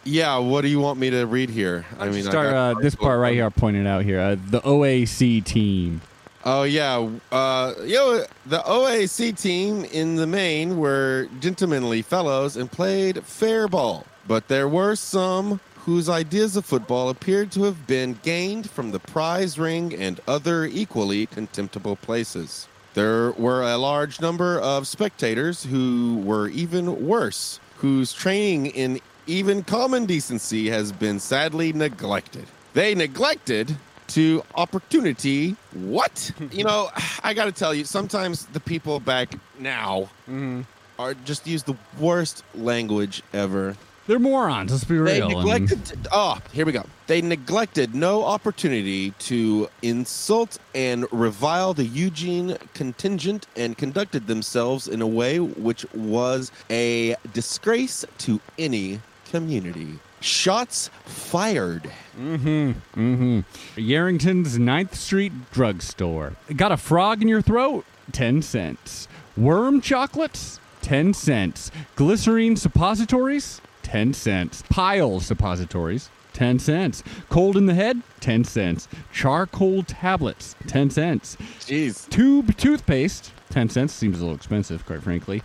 Yeah, 0.06 0.38
what 0.38 0.62
do 0.62 0.70
you 0.70 0.80
want 0.80 0.98
me 0.98 1.10
to 1.10 1.26
read 1.26 1.50
here? 1.50 1.86
I 2.00 2.06
mean, 2.06 2.26
I 2.26 2.30
Start 2.30 2.52
got- 2.52 2.78
uh, 2.78 2.80
this 2.80 2.96
part 2.96 3.20
right 3.20 3.34
here. 3.34 3.48
I 3.48 3.50
pointed 3.50 3.86
out 3.86 4.06
here. 4.06 4.22
Uh, 4.22 4.38
the 4.50 4.62
OAC 4.62 5.44
team. 5.44 6.00
Oh 6.44 6.64
yeah, 6.64 7.08
uh, 7.32 7.74
yo, 7.84 8.26
the 8.48 8.60
OAC 8.60 9.40
team 9.40 9.86
in 9.86 10.16
the 10.16 10.26
main 10.26 10.78
were 10.78 11.28
gentlemanly 11.40 12.02
fellows 12.02 12.58
and 12.58 12.72
played 12.72 13.24
fair 13.24 13.68
ball, 13.68 14.08
but 14.28 14.48
there 14.48 14.68
were 14.68 14.96
some 14.96 15.60
whose 15.86 16.10
ideas 16.10 16.56
of 16.56 16.66
football 16.66 17.10
appeared 17.10 17.52
to 17.52 17.64
have 17.64 17.86
been 17.86 18.18
gained 18.24 18.70
from 18.70 18.92
the 18.92 19.00
prize 19.00 19.60
ring 19.60 19.94
and 19.94 20.20
other 20.28 20.66
equally 20.66 21.28
contemptible 21.28 21.96
places. 21.96 22.68
There 22.96 23.32
were 23.34 23.62
a 23.62 23.78
large 23.78 24.20
number 24.20 24.60
of 24.60 24.88
spectators 24.88 25.64
who 25.64 26.22
were 26.26 26.50
even 26.50 27.08
worse, 27.08 27.60
whose 27.78 28.14
training 28.14 28.68
in 28.68 29.00
even 29.28 29.64
common 29.64 30.08
decency 30.08 30.70
has 30.70 30.92
been 30.92 31.20
sadly 31.20 31.72
neglected. 31.72 32.48
They 32.74 32.96
neglected 32.96 33.78
to 34.12 34.44
opportunity. 34.56 35.56
What? 35.74 36.32
you 36.52 36.64
know, 36.64 36.90
I 37.24 37.34
got 37.34 37.46
to 37.46 37.52
tell 37.52 37.74
you, 37.74 37.86
sometimes 37.86 38.46
the 38.48 38.60
people 38.60 39.00
back 39.00 39.34
now 39.60 40.10
mm-hmm. 40.30 40.62
are 41.00 41.14
just 41.14 41.48
use 41.48 41.64
the 41.64 41.76
worst 42.00 42.44
language 42.56 43.24
ever. 43.34 43.76
They're 44.08 44.20
morons. 44.20 44.72
Let's 44.72 44.84
be 44.84 44.98
real. 44.98 45.30
They 45.30 45.36
neglected. 45.36 46.08
oh, 46.12 46.40
here 46.52 46.66
we 46.66 46.72
go. 46.72 46.86
They 47.08 47.22
neglected 47.22 47.94
no 47.94 48.24
opportunity 48.24 49.12
to 49.12 49.70
insult 49.84 50.58
and 50.74 51.06
revile 51.12 51.74
the 51.74 51.86
Eugene 51.86 52.58
contingent 52.74 53.48
and 53.56 53.78
conducted 53.78 54.28
themselves 54.28 54.88
in 54.88 55.02
a 55.02 55.08
way 55.08 55.40
which 55.40 55.86
was 55.94 56.52
a 56.70 57.16
disgrace 57.32 58.04
to 58.20 58.42
any 58.58 59.00
community. 59.30 60.00
Shots 60.22 60.90
fired. 61.06 61.92
Mm-hmm. 62.18 63.40
Yarrington's 63.76 64.58
9th 64.58 64.94
Street 64.96 65.34
drugstore. 65.52 66.36
Got 66.56 66.72
a 66.72 66.78
frog 66.78 67.22
in 67.22 67.28
your 67.28 67.42
throat? 67.42 67.86
10 68.12 68.42
cents. 68.42 69.08
Worm 69.36 69.82
chocolates? 69.82 70.60
10 70.84 71.14
cents. 71.14 71.72
Glycerine 71.96 72.56
suppositories? 72.56 73.62
10 73.84 74.14
cents. 74.14 74.64
Pile 74.70 75.20
suppositories? 75.20 76.10
10 76.34 76.60
cents. 76.60 77.04
Cold 77.30 77.58
in 77.58 77.66
the 77.66 77.74
head? 77.74 78.02
10 78.20 78.44
cents. 78.44 78.88
Charcoal 79.12 79.84
tablets? 79.84 80.56
10 80.68 80.90
cents. 80.92 81.36
Jeez. 81.62 82.08
Tube 82.10 82.56
toothpaste? 82.58 83.32
10 83.50 83.70
cents. 83.70 83.94
Seems 83.94 84.20
a 84.20 84.22
little 84.22 84.36
expensive, 84.36 84.86
quite 84.86 85.04
frankly. 85.04 85.42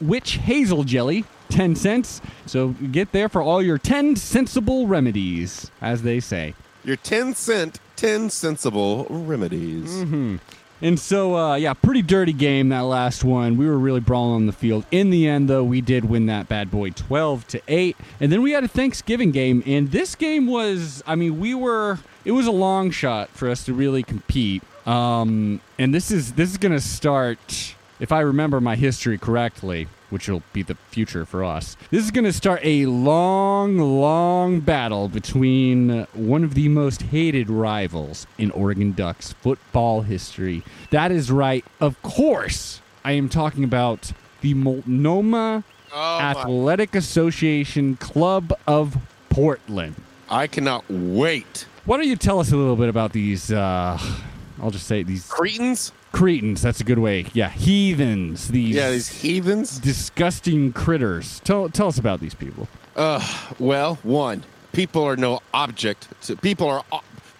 Witch 0.00 0.32
hazel 0.32 0.84
jelly? 0.84 1.24
10 1.50 1.76
cents. 1.76 2.20
So 2.46 2.68
get 2.68 3.12
there 3.12 3.28
for 3.28 3.42
all 3.42 3.62
your 3.62 3.78
10 3.78 4.16
sensible 4.16 4.86
remedies, 4.86 5.70
as 5.80 6.02
they 6.02 6.20
say. 6.20 6.54
Your 6.84 6.96
10 6.96 7.34
cent, 7.34 7.80
10 7.96 8.30
sensible 8.30 9.06
remedies. 9.08 9.90
Mm-hmm. 9.90 10.36
And 10.82 11.00
so, 11.00 11.36
uh, 11.36 11.54
yeah, 11.54 11.72
pretty 11.72 12.02
dirty 12.02 12.32
game 12.32 12.68
that 12.68 12.80
last 12.80 13.24
one. 13.24 13.56
We 13.56 13.66
were 13.66 13.78
really 13.78 14.00
brawling 14.00 14.34
on 14.34 14.46
the 14.46 14.52
field. 14.52 14.84
In 14.90 15.08
the 15.08 15.26
end, 15.26 15.48
though, 15.48 15.64
we 15.64 15.80
did 15.80 16.04
win 16.04 16.26
that 16.26 16.48
bad 16.48 16.70
boy, 16.70 16.90
twelve 16.90 17.46
to 17.48 17.62
eight. 17.68 17.96
And 18.20 18.30
then 18.30 18.42
we 18.42 18.52
had 18.52 18.64
a 18.64 18.68
Thanksgiving 18.68 19.30
game, 19.30 19.62
and 19.64 19.92
this 19.92 20.14
game 20.14 20.46
was, 20.46 21.02
I 21.06 21.14
mean, 21.14 21.40
we 21.40 21.54
were. 21.54 22.00
It 22.24 22.32
was 22.32 22.46
a 22.46 22.52
long 22.52 22.90
shot 22.90 23.30
for 23.30 23.48
us 23.48 23.64
to 23.64 23.72
really 23.72 24.02
compete. 24.02 24.62
Um, 24.86 25.60
and 25.78 25.94
this 25.94 26.10
is 26.10 26.34
this 26.34 26.50
is 26.50 26.58
gonna 26.58 26.80
start, 26.80 27.74
if 28.00 28.12
I 28.12 28.20
remember 28.20 28.60
my 28.60 28.76
history 28.76 29.18
correctly, 29.18 29.88
which 30.10 30.28
will 30.28 30.42
be 30.52 30.62
the 30.62 30.76
future 30.90 31.24
for 31.24 31.42
us. 31.42 31.76
This 31.90 32.04
is 32.04 32.10
going 32.10 32.24
to 32.24 32.32
start 32.32 32.60
a 32.62 32.86
long, 32.86 33.78
long 33.78 34.60
battle 34.60 35.08
between 35.08 36.06
one 36.12 36.44
of 36.44 36.54
the 36.54 36.68
most 36.68 37.02
hated 37.02 37.50
rivals 37.50 38.26
in 38.38 38.50
Oregon 38.52 38.92
Ducks 38.92 39.32
football 39.32 40.02
history. 40.02 40.62
That 40.90 41.10
is 41.10 41.30
right. 41.30 41.64
Of 41.80 42.00
course, 42.02 42.80
I 43.04 43.12
am 43.12 43.28
talking 43.28 43.64
about 43.64 44.12
the 44.40 44.54
Multnomah 44.54 45.64
Athletic 45.94 46.94
Association 46.94 47.96
Club 47.96 48.52
of 48.66 48.96
Portland. 49.30 49.96
I 50.28 50.46
cannot 50.46 50.84
wait. 50.88 51.66
Why 51.84 51.96
don't 51.96 52.08
you 52.08 52.16
tell 52.16 52.40
us 52.40 52.50
a 52.52 52.56
little 52.56 52.76
bit 52.76 52.88
about 52.88 53.12
these? 53.12 53.52
Uh, 53.52 53.98
I'll 54.60 54.70
just 54.70 54.86
say 54.86 55.02
these 55.02 55.26
Cretans? 55.26 55.92
Cretans. 56.14 56.62
That's 56.62 56.80
a 56.80 56.84
good 56.84 56.98
way. 57.00 57.26
Yeah, 57.34 57.50
heathens. 57.50 58.48
These 58.48 58.76
Yeah, 58.76 58.90
these 58.90 59.08
heathens. 59.08 59.78
disgusting 59.80 60.72
critters. 60.72 61.40
Tell 61.44 61.68
tell 61.68 61.88
us 61.88 61.98
about 61.98 62.20
these 62.20 62.34
people. 62.34 62.68
Uh, 62.96 63.20
well, 63.58 63.96
one, 64.04 64.44
people 64.72 65.02
are 65.02 65.16
no 65.16 65.40
object. 65.52 66.06
To, 66.22 66.36
people 66.36 66.68
are. 66.70 66.84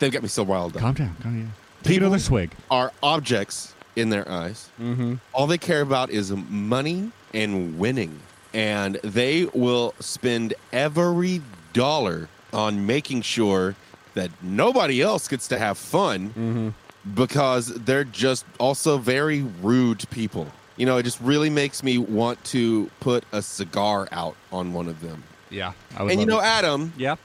They've 0.01 0.11
got 0.13 0.23
me 0.23 0.29
so 0.29 0.45
riled 0.45 0.75
up. 0.77 0.83
Calm 0.83 0.95
down. 0.95 1.17
Calm 1.23 1.41
down. 1.41 1.53
Take 1.85 1.93
People- 1.95 2.09
another 2.09 2.21
swig. 2.21 2.51
Are 2.71 2.93
objects 3.03 3.75
in 3.95 4.11
their 4.11 4.29
eyes. 4.29 4.69
Mm-hmm. 4.81 5.15
All 5.33 5.47
they 5.47 5.59
care 5.59 5.81
about 5.81 6.11
is 6.11 6.33
money 6.33 7.13
and 7.33 7.79
winning, 7.79 8.19
and 8.53 8.97
they 9.05 9.45
will 9.55 9.95
spend 10.01 10.53
every 10.73 11.43
dollar 11.73 12.29
on 12.53 12.87
making 12.87 13.23
sure 13.23 13.77
that 14.15 14.31
nobody 14.43 15.01
else 15.01 15.29
gets 15.29 15.47
to 15.49 15.59
have 15.59 15.79
fun 15.79 16.75
because 17.15 17.67
they're 17.67 18.05
just 18.05 18.45
also 18.59 18.99
very 18.99 19.43
rude 19.61 20.09
people. 20.11 20.47
You 20.77 20.87
know, 20.87 20.97
it 20.97 21.03
just 21.05 21.21
really 21.21 21.51
makes 21.51 21.83
me 21.83 21.99
want 21.99 22.43
to 22.47 22.91
put 23.01 23.25
a 23.33 23.43
cigar 23.43 24.09
out 24.11 24.37
on 24.51 24.73
one 24.73 24.89
of 24.89 25.01
them. 25.01 25.23
Yeah. 25.51 25.73
And 25.97 26.19
you 26.19 26.27
know, 26.27 26.41
it. 26.41 26.45
Adam, 26.45 26.93
yeah. 26.97 27.17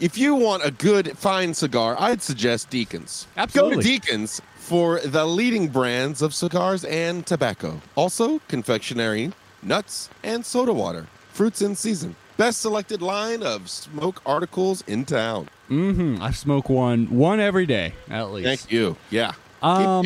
if 0.00 0.18
you 0.18 0.34
want 0.34 0.64
a 0.64 0.70
good, 0.70 1.16
fine 1.16 1.54
cigar, 1.54 1.96
I'd 1.98 2.22
suggest 2.22 2.70
Deacons. 2.70 3.28
Absolutely. 3.36 3.76
Go 3.76 3.80
to 3.80 3.86
Deacons 3.86 4.42
for 4.56 4.98
the 5.00 5.24
leading 5.24 5.68
brands 5.68 6.20
of 6.22 6.34
cigars 6.34 6.84
and 6.84 7.24
tobacco. 7.24 7.80
Also, 7.94 8.40
confectionery, 8.48 9.32
nuts, 9.62 10.10
and 10.24 10.44
soda 10.44 10.72
water. 10.72 11.06
Fruits 11.32 11.62
in 11.62 11.76
season. 11.76 12.16
Best 12.36 12.60
selected 12.60 13.00
line 13.02 13.42
of 13.42 13.68
smoke 13.70 14.20
articles 14.26 14.82
in 14.86 15.04
town. 15.04 15.48
Mm-hmm. 15.70 16.22
I 16.22 16.30
smoke 16.32 16.68
one 16.68 17.06
one 17.10 17.40
every 17.40 17.66
day 17.66 17.94
at 18.10 18.30
least. 18.30 18.46
Thank 18.46 18.72
you. 18.72 18.96
Yeah. 19.10 19.32
Um, 19.62 20.04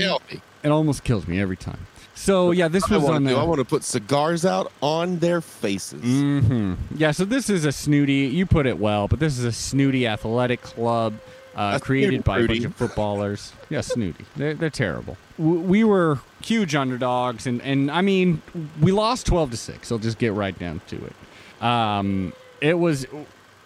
It 0.63 0.69
almost 0.69 1.05
kills 1.05 1.27
me 1.27 1.41
every 1.41 1.57
time. 1.57 1.87
So 2.15 2.51
yeah, 2.51 2.69
this 2.69 2.89
was 2.89 3.03
want 3.03 3.17
on 3.17 3.25
do. 3.25 3.37
I 3.37 3.43
want 3.45 3.59
to 3.59 3.65
put 3.65 3.83
cigars 3.83 4.45
out 4.45 4.71
on 4.83 5.19
their 5.19 5.41
faces. 5.41 6.03
hmm 6.03 6.75
Yeah, 6.95 7.11
so 7.13 7.25
this 7.25 7.49
is 7.51 7.65
a 7.65 7.73
snooty. 7.73 8.27
You 8.27 8.47
put 8.47 8.67
it 8.67 8.79
well, 8.79 9.09
but 9.09 9.19
this 9.21 9.39
is 9.39 9.45
a 9.45 9.53
snooty 9.53 10.07
athletic 10.07 10.61
club 10.63 11.15
uh, 11.57 11.79
created 11.79 12.23
by 12.25 12.41
a 12.41 12.47
bunch 12.47 12.65
of 12.65 12.75
footballers. 12.83 13.53
yeah, 13.71 13.81
snooty. 13.81 14.25
They're 14.37 14.55
they're 14.55 14.71
terrible. 14.71 15.17
W- 15.39 15.61
We 15.61 15.83
were 15.83 16.21
huge 16.43 16.75
underdogs, 16.75 17.47
and 17.47 17.61
and 17.63 17.91
I 17.91 18.03
mean, 18.03 18.43
we 18.81 18.93
lost 18.93 19.27
twelve 19.27 19.51
to 19.51 19.57
six. 19.57 19.91
I'll 19.91 19.99
just 19.99 20.19
get 20.19 20.33
right 20.33 20.57
down 20.59 20.81
to 20.89 20.97
it. 20.97 21.13
Um, 21.61 22.33
it 22.61 22.79
was 22.79 23.07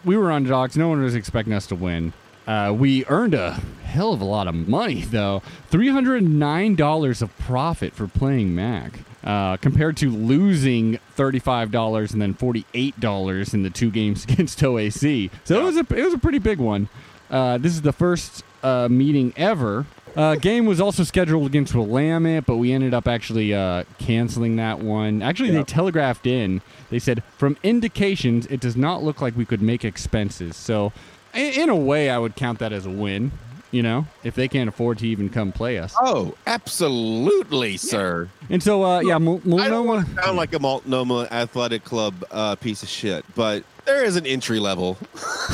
we 0.04 0.16
were 0.16 0.30
underdogs. 0.30 0.76
No 0.76 0.88
one 0.88 1.02
was 1.02 1.14
expecting 1.14 1.52
us 1.52 1.66
to 1.68 1.74
win. 1.74 2.12
Uh, 2.46 2.74
we 2.76 3.06
earned 3.06 3.34
a 3.34 3.52
hell 3.84 4.12
of 4.12 4.20
a 4.20 4.24
lot 4.24 4.46
of 4.46 4.54
money, 4.54 5.00
though. 5.02 5.42
Three 5.68 5.88
hundred 5.88 6.22
nine 6.22 6.74
dollars 6.74 7.22
of 7.22 7.36
profit 7.38 7.94
for 7.94 8.06
playing 8.06 8.54
Mac, 8.54 8.98
uh, 9.24 9.56
compared 9.56 9.96
to 9.98 10.10
losing 10.10 10.98
thirty-five 11.14 11.70
dollars 11.70 12.12
and 12.12 12.20
then 12.20 12.34
forty-eight 12.34 13.00
dollars 13.00 13.54
in 13.54 13.62
the 13.62 13.70
two 13.70 13.90
games 13.90 14.24
against 14.28 14.58
OAC. 14.60 15.30
So 15.44 15.60
it 15.60 15.64
was 15.64 15.76
a 15.76 15.86
it 15.96 16.04
was 16.04 16.14
a 16.14 16.18
pretty 16.18 16.38
big 16.38 16.58
one. 16.58 16.88
Uh, 17.30 17.56
this 17.58 17.72
is 17.72 17.82
the 17.82 17.92
first 17.92 18.44
uh, 18.62 18.88
meeting 18.90 19.32
ever. 19.36 19.86
Uh, 20.16 20.36
game 20.36 20.66
was 20.66 20.80
also 20.80 21.02
scheduled 21.02 21.46
against 21.46 21.74
Willamette, 21.74 22.46
but 22.46 22.56
we 22.56 22.72
ended 22.72 22.94
up 22.94 23.08
actually 23.08 23.52
uh, 23.52 23.84
canceling 23.98 24.56
that 24.56 24.78
one. 24.78 25.22
Actually, 25.22 25.50
they 25.50 25.64
telegraphed 25.64 26.26
in. 26.26 26.62
They 26.90 26.98
said, 26.98 27.22
from 27.36 27.56
indications, 27.62 28.46
it 28.46 28.60
does 28.60 28.76
not 28.76 29.02
look 29.02 29.20
like 29.20 29.36
we 29.36 29.44
could 29.44 29.62
make 29.62 29.84
expenses. 29.84 30.56
So, 30.56 30.92
in, 31.32 31.62
in 31.62 31.68
a 31.68 31.76
way, 31.76 32.10
I 32.10 32.18
would 32.18 32.36
count 32.36 32.60
that 32.60 32.72
as 32.72 32.86
a 32.86 32.90
win. 32.90 33.32
You 33.72 33.82
know, 33.82 34.06
if 34.22 34.36
they 34.36 34.46
can't 34.46 34.68
afford 34.68 34.98
to 34.98 35.08
even 35.08 35.28
come 35.30 35.50
play 35.50 35.78
us. 35.78 35.92
Oh, 36.00 36.36
absolutely, 36.46 37.76
sir. 37.76 38.28
And 38.48 38.62
so, 38.62 38.84
uh, 38.84 39.00
yeah, 39.00 39.16
I 39.16 39.68
don't 39.68 39.86
want 39.88 40.06
to 40.06 40.22
sound 40.22 40.36
like 40.36 40.54
a 40.54 40.60
Multnomah 40.60 41.26
Athletic 41.32 41.82
Club 41.82 42.14
uh, 42.30 42.54
piece 42.54 42.84
of 42.84 42.88
shit, 42.88 43.24
but 43.34 43.64
there 43.84 44.04
is 44.04 44.14
an 44.14 44.26
entry 44.26 44.60
level 44.60 44.96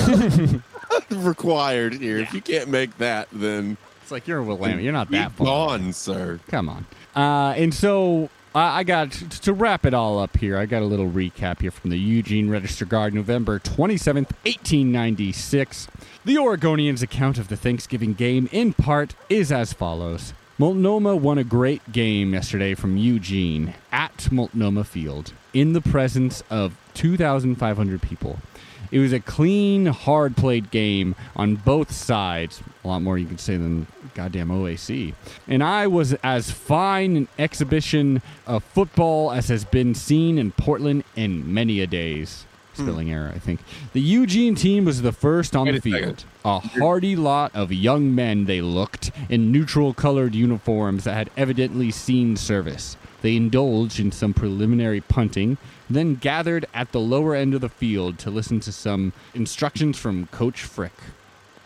required 1.10 1.94
here. 1.94 2.18
If 2.18 2.34
you 2.34 2.42
can't 2.42 2.68
make 2.68 2.98
that, 2.98 3.28
then 3.32 3.78
it's 4.10 4.12
like 4.12 4.26
you're 4.26 4.38
a 4.38 4.44
Willamette. 4.44 4.82
You're 4.82 4.92
not 4.92 5.08
that 5.12 5.30
far. 5.32 5.46
gone, 5.46 5.92
sir. 5.92 6.40
Come 6.48 6.68
on. 6.68 6.84
Uh, 7.14 7.54
and 7.56 7.72
so 7.72 8.28
I 8.52 8.80
I 8.80 8.82
got 8.82 9.12
to 9.12 9.52
wrap 9.52 9.86
it 9.86 9.94
all 9.94 10.18
up 10.18 10.36
here. 10.36 10.58
I 10.58 10.66
got 10.66 10.82
a 10.82 10.84
little 10.84 11.08
recap 11.08 11.60
here 11.60 11.70
from 11.70 11.90
the 11.90 11.96
Eugene 11.96 12.50
Register 12.50 12.84
Guard, 12.84 13.14
November 13.14 13.60
27th, 13.60 14.32
1896. 14.42 15.86
The 16.24 16.34
Oregonians' 16.34 17.02
account 17.02 17.38
of 17.38 17.46
the 17.46 17.56
Thanksgiving 17.56 18.14
game, 18.14 18.48
in 18.50 18.72
part, 18.72 19.14
is 19.28 19.52
as 19.52 19.72
follows. 19.72 20.34
Multnomah 20.58 21.14
won 21.14 21.38
a 21.38 21.44
great 21.44 21.92
game 21.92 22.34
yesterday 22.34 22.74
from 22.74 22.96
Eugene 22.96 23.74
at 23.92 24.30
Multnomah 24.32 24.84
Field 24.84 25.32
in 25.54 25.72
the 25.72 25.80
presence 25.80 26.42
of 26.50 26.76
2,500 26.94 28.02
people. 28.02 28.40
It 28.90 28.98
was 28.98 29.12
a 29.12 29.20
clean, 29.20 29.86
hard 29.86 30.36
played 30.36 30.70
game 30.70 31.14
on 31.36 31.56
both 31.56 31.92
sides. 31.92 32.62
A 32.84 32.88
lot 32.88 33.02
more 33.02 33.18
you 33.18 33.26
could 33.26 33.40
say 33.40 33.56
than 33.56 33.86
goddamn 34.14 34.48
OAC. 34.48 35.14
And 35.46 35.62
I 35.62 35.86
was 35.86 36.14
as 36.22 36.50
fine 36.50 37.16
an 37.16 37.28
exhibition 37.38 38.22
of 38.46 38.64
football 38.64 39.32
as 39.32 39.48
has 39.48 39.64
been 39.64 39.94
seen 39.94 40.38
in 40.38 40.52
Portland 40.52 41.04
in 41.16 41.52
many 41.52 41.80
a 41.80 41.86
days. 41.86 42.46
Spelling 42.74 43.08
hmm. 43.08 43.14
error, 43.14 43.32
I 43.34 43.38
think. 43.38 43.60
The 43.92 44.00
Eugene 44.00 44.54
team 44.54 44.84
was 44.84 45.02
the 45.02 45.12
first 45.12 45.56
on 45.56 45.66
Wait 45.66 45.72
the 45.72 45.78
a 45.78 45.80
field. 45.80 46.20
second. 46.20 46.24
A 46.44 46.58
hardy 46.60 47.16
lot 47.16 47.54
of 47.54 47.72
young 47.72 48.14
men 48.14 48.46
they 48.46 48.60
looked 48.60 49.10
in 49.28 49.50
neutral 49.52 49.92
colored 49.92 50.34
uniforms 50.34 51.04
that 51.04 51.14
had 51.14 51.30
evidently 51.36 51.90
seen 51.90 52.36
service. 52.36 52.96
They 53.22 53.36
indulged 53.36 54.00
in 54.00 54.12
some 54.12 54.32
preliminary 54.32 55.00
punting, 55.00 55.58
then 55.96 56.14
gathered 56.14 56.66
at 56.72 56.92
the 56.92 57.00
lower 57.00 57.34
end 57.34 57.54
of 57.54 57.60
the 57.60 57.68
field 57.68 58.18
to 58.20 58.30
listen 58.30 58.60
to 58.60 58.72
some 58.72 59.12
instructions 59.34 59.98
from 59.98 60.26
Coach 60.28 60.62
Frick. 60.62 60.94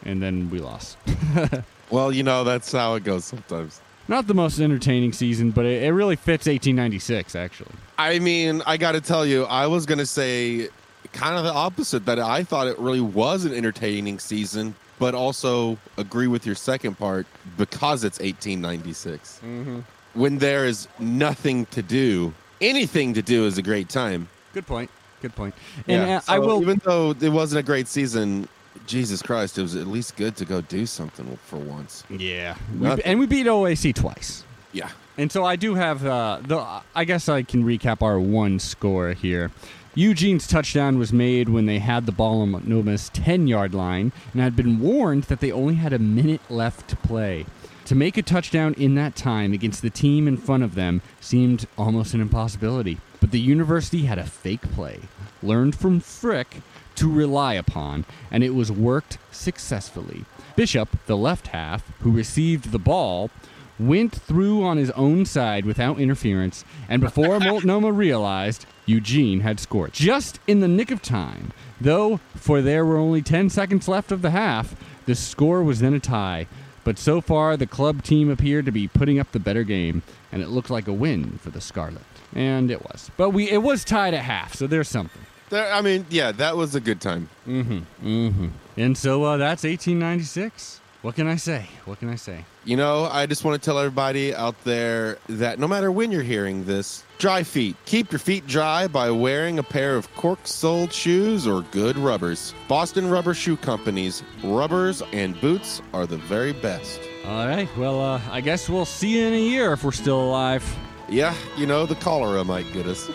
And 0.04 0.22
then 0.22 0.50
we 0.50 0.58
lost. 0.58 0.98
Well, 1.90 2.12
you 2.12 2.22
know 2.22 2.44
that's 2.44 2.72
how 2.72 2.94
it 2.94 3.04
goes 3.04 3.24
sometimes. 3.24 3.80
Not 4.08 4.26
the 4.26 4.34
most 4.34 4.58
entertaining 4.58 5.12
season, 5.12 5.50
but 5.50 5.64
it, 5.64 5.84
it 5.84 5.92
really 5.92 6.16
fits 6.16 6.46
1896, 6.46 7.34
actually. 7.36 7.70
I 7.96 8.18
mean, 8.18 8.62
I 8.66 8.76
got 8.76 8.92
to 8.92 9.00
tell 9.00 9.24
you, 9.24 9.44
I 9.44 9.66
was 9.66 9.86
going 9.86 9.98
to 9.98 10.06
say 10.06 10.68
kind 11.12 11.36
of 11.36 11.44
the 11.44 11.52
opposite 11.52 12.04
that 12.06 12.18
I 12.18 12.42
thought 12.42 12.66
it 12.66 12.78
really 12.78 13.00
was 13.00 13.44
an 13.44 13.54
entertaining 13.54 14.18
season, 14.18 14.74
but 14.98 15.14
also 15.14 15.78
agree 15.96 16.26
with 16.26 16.44
your 16.44 16.54
second 16.54 16.98
part 16.98 17.26
because 17.56 18.04
it's 18.04 18.18
1896. 18.18 19.40
Mm-hmm. 19.44 19.80
When 20.14 20.38
there 20.38 20.66
is 20.66 20.88
nothing 20.98 21.66
to 21.66 21.82
do, 21.82 22.34
anything 22.64 23.14
to 23.14 23.22
do 23.22 23.46
is 23.46 23.58
a 23.58 23.62
great 23.62 23.88
time. 23.88 24.28
Good 24.52 24.66
point. 24.66 24.90
Good 25.22 25.34
point. 25.34 25.54
And 25.88 26.02
uh, 26.02 26.20
I 26.28 26.38
will. 26.38 26.60
even 26.62 26.80
though 26.84 27.14
it 27.18 27.28
wasn't 27.30 27.60
a 27.60 27.62
great 27.62 27.88
season, 27.88 28.48
Jesus 28.86 29.22
Christ, 29.22 29.58
it 29.58 29.62
was 29.62 29.74
at 29.76 29.86
least 29.86 30.16
good 30.16 30.36
to 30.36 30.44
go 30.44 30.60
do 30.60 30.86
something 30.86 31.38
for 31.44 31.56
once. 31.56 32.04
yeah. 32.10 32.56
We, 32.78 32.88
and 33.02 33.18
we 33.18 33.26
beat 33.26 33.46
OAC 33.46 33.94
twice. 33.94 34.44
Yeah. 34.72 34.90
And 35.16 35.30
so 35.30 35.44
I 35.44 35.56
do 35.56 35.74
have 35.76 36.04
uh, 36.04 36.40
the. 36.42 36.82
I 36.94 37.04
guess 37.04 37.28
I 37.28 37.42
can 37.42 37.64
recap 37.64 38.02
our 38.02 38.18
one 38.18 38.58
score 38.58 39.12
here. 39.12 39.50
Eugene's 39.94 40.48
touchdown 40.48 40.98
was 40.98 41.12
made 41.12 41.48
when 41.48 41.66
they 41.66 41.78
had 41.78 42.04
the 42.04 42.12
ball 42.12 42.42
on 42.42 42.50
Multnomah's 42.50 43.10
10 43.10 43.46
yard 43.46 43.74
line 43.74 44.10
and 44.32 44.42
had 44.42 44.56
been 44.56 44.80
warned 44.80 45.24
that 45.24 45.38
they 45.38 45.52
only 45.52 45.76
had 45.76 45.92
a 45.92 46.00
minute 46.00 46.40
left 46.50 46.88
to 46.88 46.96
play. 46.96 47.46
To 47.86 47.94
make 47.94 48.16
a 48.16 48.22
touchdown 48.22 48.74
in 48.78 48.94
that 48.94 49.14
time 49.14 49.52
against 49.52 49.82
the 49.82 49.90
team 49.90 50.26
in 50.26 50.38
front 50.38 50.62
of 50.62 50.74
them 50.74 51.02
seemed 51.20 51.66
almost 51.76 52.14
an 52.14 52.22
impossibility. 52.22 52.98
But 53.20 53.30
the 53.30 53.40
university 53.40 54.06
had 54.06 54.18
a 54.18 54.24
fake 54.24 54.62
play, 54.72 55.00
learned 55.42 55.74
from 55.76 56.00
Frick 56.00 56.62
to 56.94 57.12
rely 57.12 57.54
upon, 57.54 58.06
and 58.30 58.42
it 58.42 58.54
was 58.54 58.72
worked 58.72 59.18
successfully. 59.30 60.24
Bishop, 60.56 60.88
the 61.04 61.16
left 61.16 61.48
half, 61.48 61.86
who 62.00 62.10
received 62.10 62.72
the 62.72 62.78
ball, 62.78 63.30
went 63.78 64.14
through 64.14 64.64
on 64.64 64.78
his 64.78 64.90
own 64.92 65.26
side 65.26 65.66
without 65.66 65.98
interference, 65.98 66.64
and 66.88 67.02
before 67.02 67.38
Multnomah 67.40 67.92
realized, 67.92 68.64
Eugene 68.86 69.40
had 69.40 69.60
scored. 69.60 69.92
Just 69.92 70.40
in 70.46 70.60
the 70.60 70.68
nick 70.68 70.90
of 70.90 71.02
time, 71.02 71.52
though, 71.80 72.18
for 72.34 72.62
there 72.62 72.86
were 72.86 72.96
only 72.96 73.20
10 73.20 73.50
seconds 73.50 73.88
left 73.88 74.10
of 74.10 74.22
the 74.22 74.30
half, 74.30 74.74
the 75.06 75.14
score 75.14 75.62
was 75.62 75.80
then 75.80 75.92
a 75.92 76.00
tie. 76.00 76.46
But 76.84 76.98
so 76.98 77.20
far, 77.20 77.56
the 77.56 77.66
club 77.66 78.02
team 78.02 78.30
appeared 78.30 78.66
to 78.66 78.72
be 78.72 78.86
putting 78.88 79.18
up 79.18 79.32
the 79.32 79.40
better 79.40 79.64
game, 79.64 80.02
and 80.30 80.42
it 80.42 80.48
looked 80.48 80.70
like 80.70 80.86
a 80.86 80.92
win 80.92 81.38
for 81.38 81.50
the 81.50 81.60
Scarlet. 81.60 82.02
And 82.34 82.70
it 82.70 82.82
was. 82.82 83.10
But 83.16 83.30
we 83.30 83.50
it 83.50 83.62
was 83.62 83.84
tied 83.84 84.14
at 84.14 84.24
half, 84.24 84.54
so 84.54 84.66
there's 84.66 84.88
something. 84.88 85.22
There, 85.50 85.72
I 85.72 85.80
mean, 85.82 86.06
yeah, 86.10 86.32
that 86.32 86.56
was 86.56 86.74
a 86.74 86.80
good 86.80 87.00
time. 87.00 87.28
Mm-hmm. 87.46 88.06
Mm-hmm. 88.06 88.48
And 88.76 88.98
so 88.98 89.22
uh, 89.24 89.36
that's 89.36 89.62
1896. 89.62 90.80
What 91.02 91.14
can 91.14 91.26
I 91.26 91.36
say? 91.36 91.66
What 91.84 91.98
can 91.98 92.08
I 92.08 92.16
say? 92.16 92.44
You 92.64 92.76
know, 92.76 93.04
I 93.04 93.26
just 93.26 93.44
want 93.44 93.60
to 93.60 93.64
tell 93.64 93.78
everybody 93.78 94.34
out 94.34 94.62
there 94.64 95.18
that 95.28 95.58
no 95.58 95.68
matter 95.68 95.92
when 95.92 96.10
you're 96.10 96.22
hearing 96.22 96.64
this, 96.64 97.03
Dry 97.18 97.42
feet. 97.42 97.76
Keep 97.86 98.12
your 98.12 98.18
feet 98.18 98.46
dry 98.46 98.86
by 98.86 99.10
wearing 99.10 99.58
a 99.58 99.62
pair 99.62 99.96
of 99.96 100.12
cork 100.14 100.40
soled 100.44 100.92
shoes 100.92 101.46
or 101.46 101.62
good 101.70 101.96
rubbers. 101.96 102.54
Boston 102.68 103.08
Rubber 103.08 103.34
Shoe 103.34 103.56
Company's 103.56 104.22
rubbers 104.42 105.02
and 105.12 105.40
boots 105.40 105.80
are 105.92 106.06
the 106.06 106.18
very 106.18 106.52
best. 106.52 107.00
All 107.26 107.46
right. 107.46 107.68
Well, 107.76 108.00
uh, 108.00 108.20
I 108.30 108.40
guess 108.40 108.68
we'll 108.68 108.84
see 108.84 109.18
you 109.18 109.26
in 109.26 109.32
a 109.32 109.40
year 109.40 109.72
if 109.72 109.84
we're 109.84 109.92
still 109.92 110.20
alive. 110.20 110.64
Yeah, 111.08 111.34
you 111.56 111.66
know, 111.66 111.86
the 111.86 111.96
cholera 111.96 112.44
might 112.44 112.70
get 112.72 112.86
us. 112.86 113.10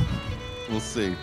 we'll 0.70 0.80
see. 0.80 1.16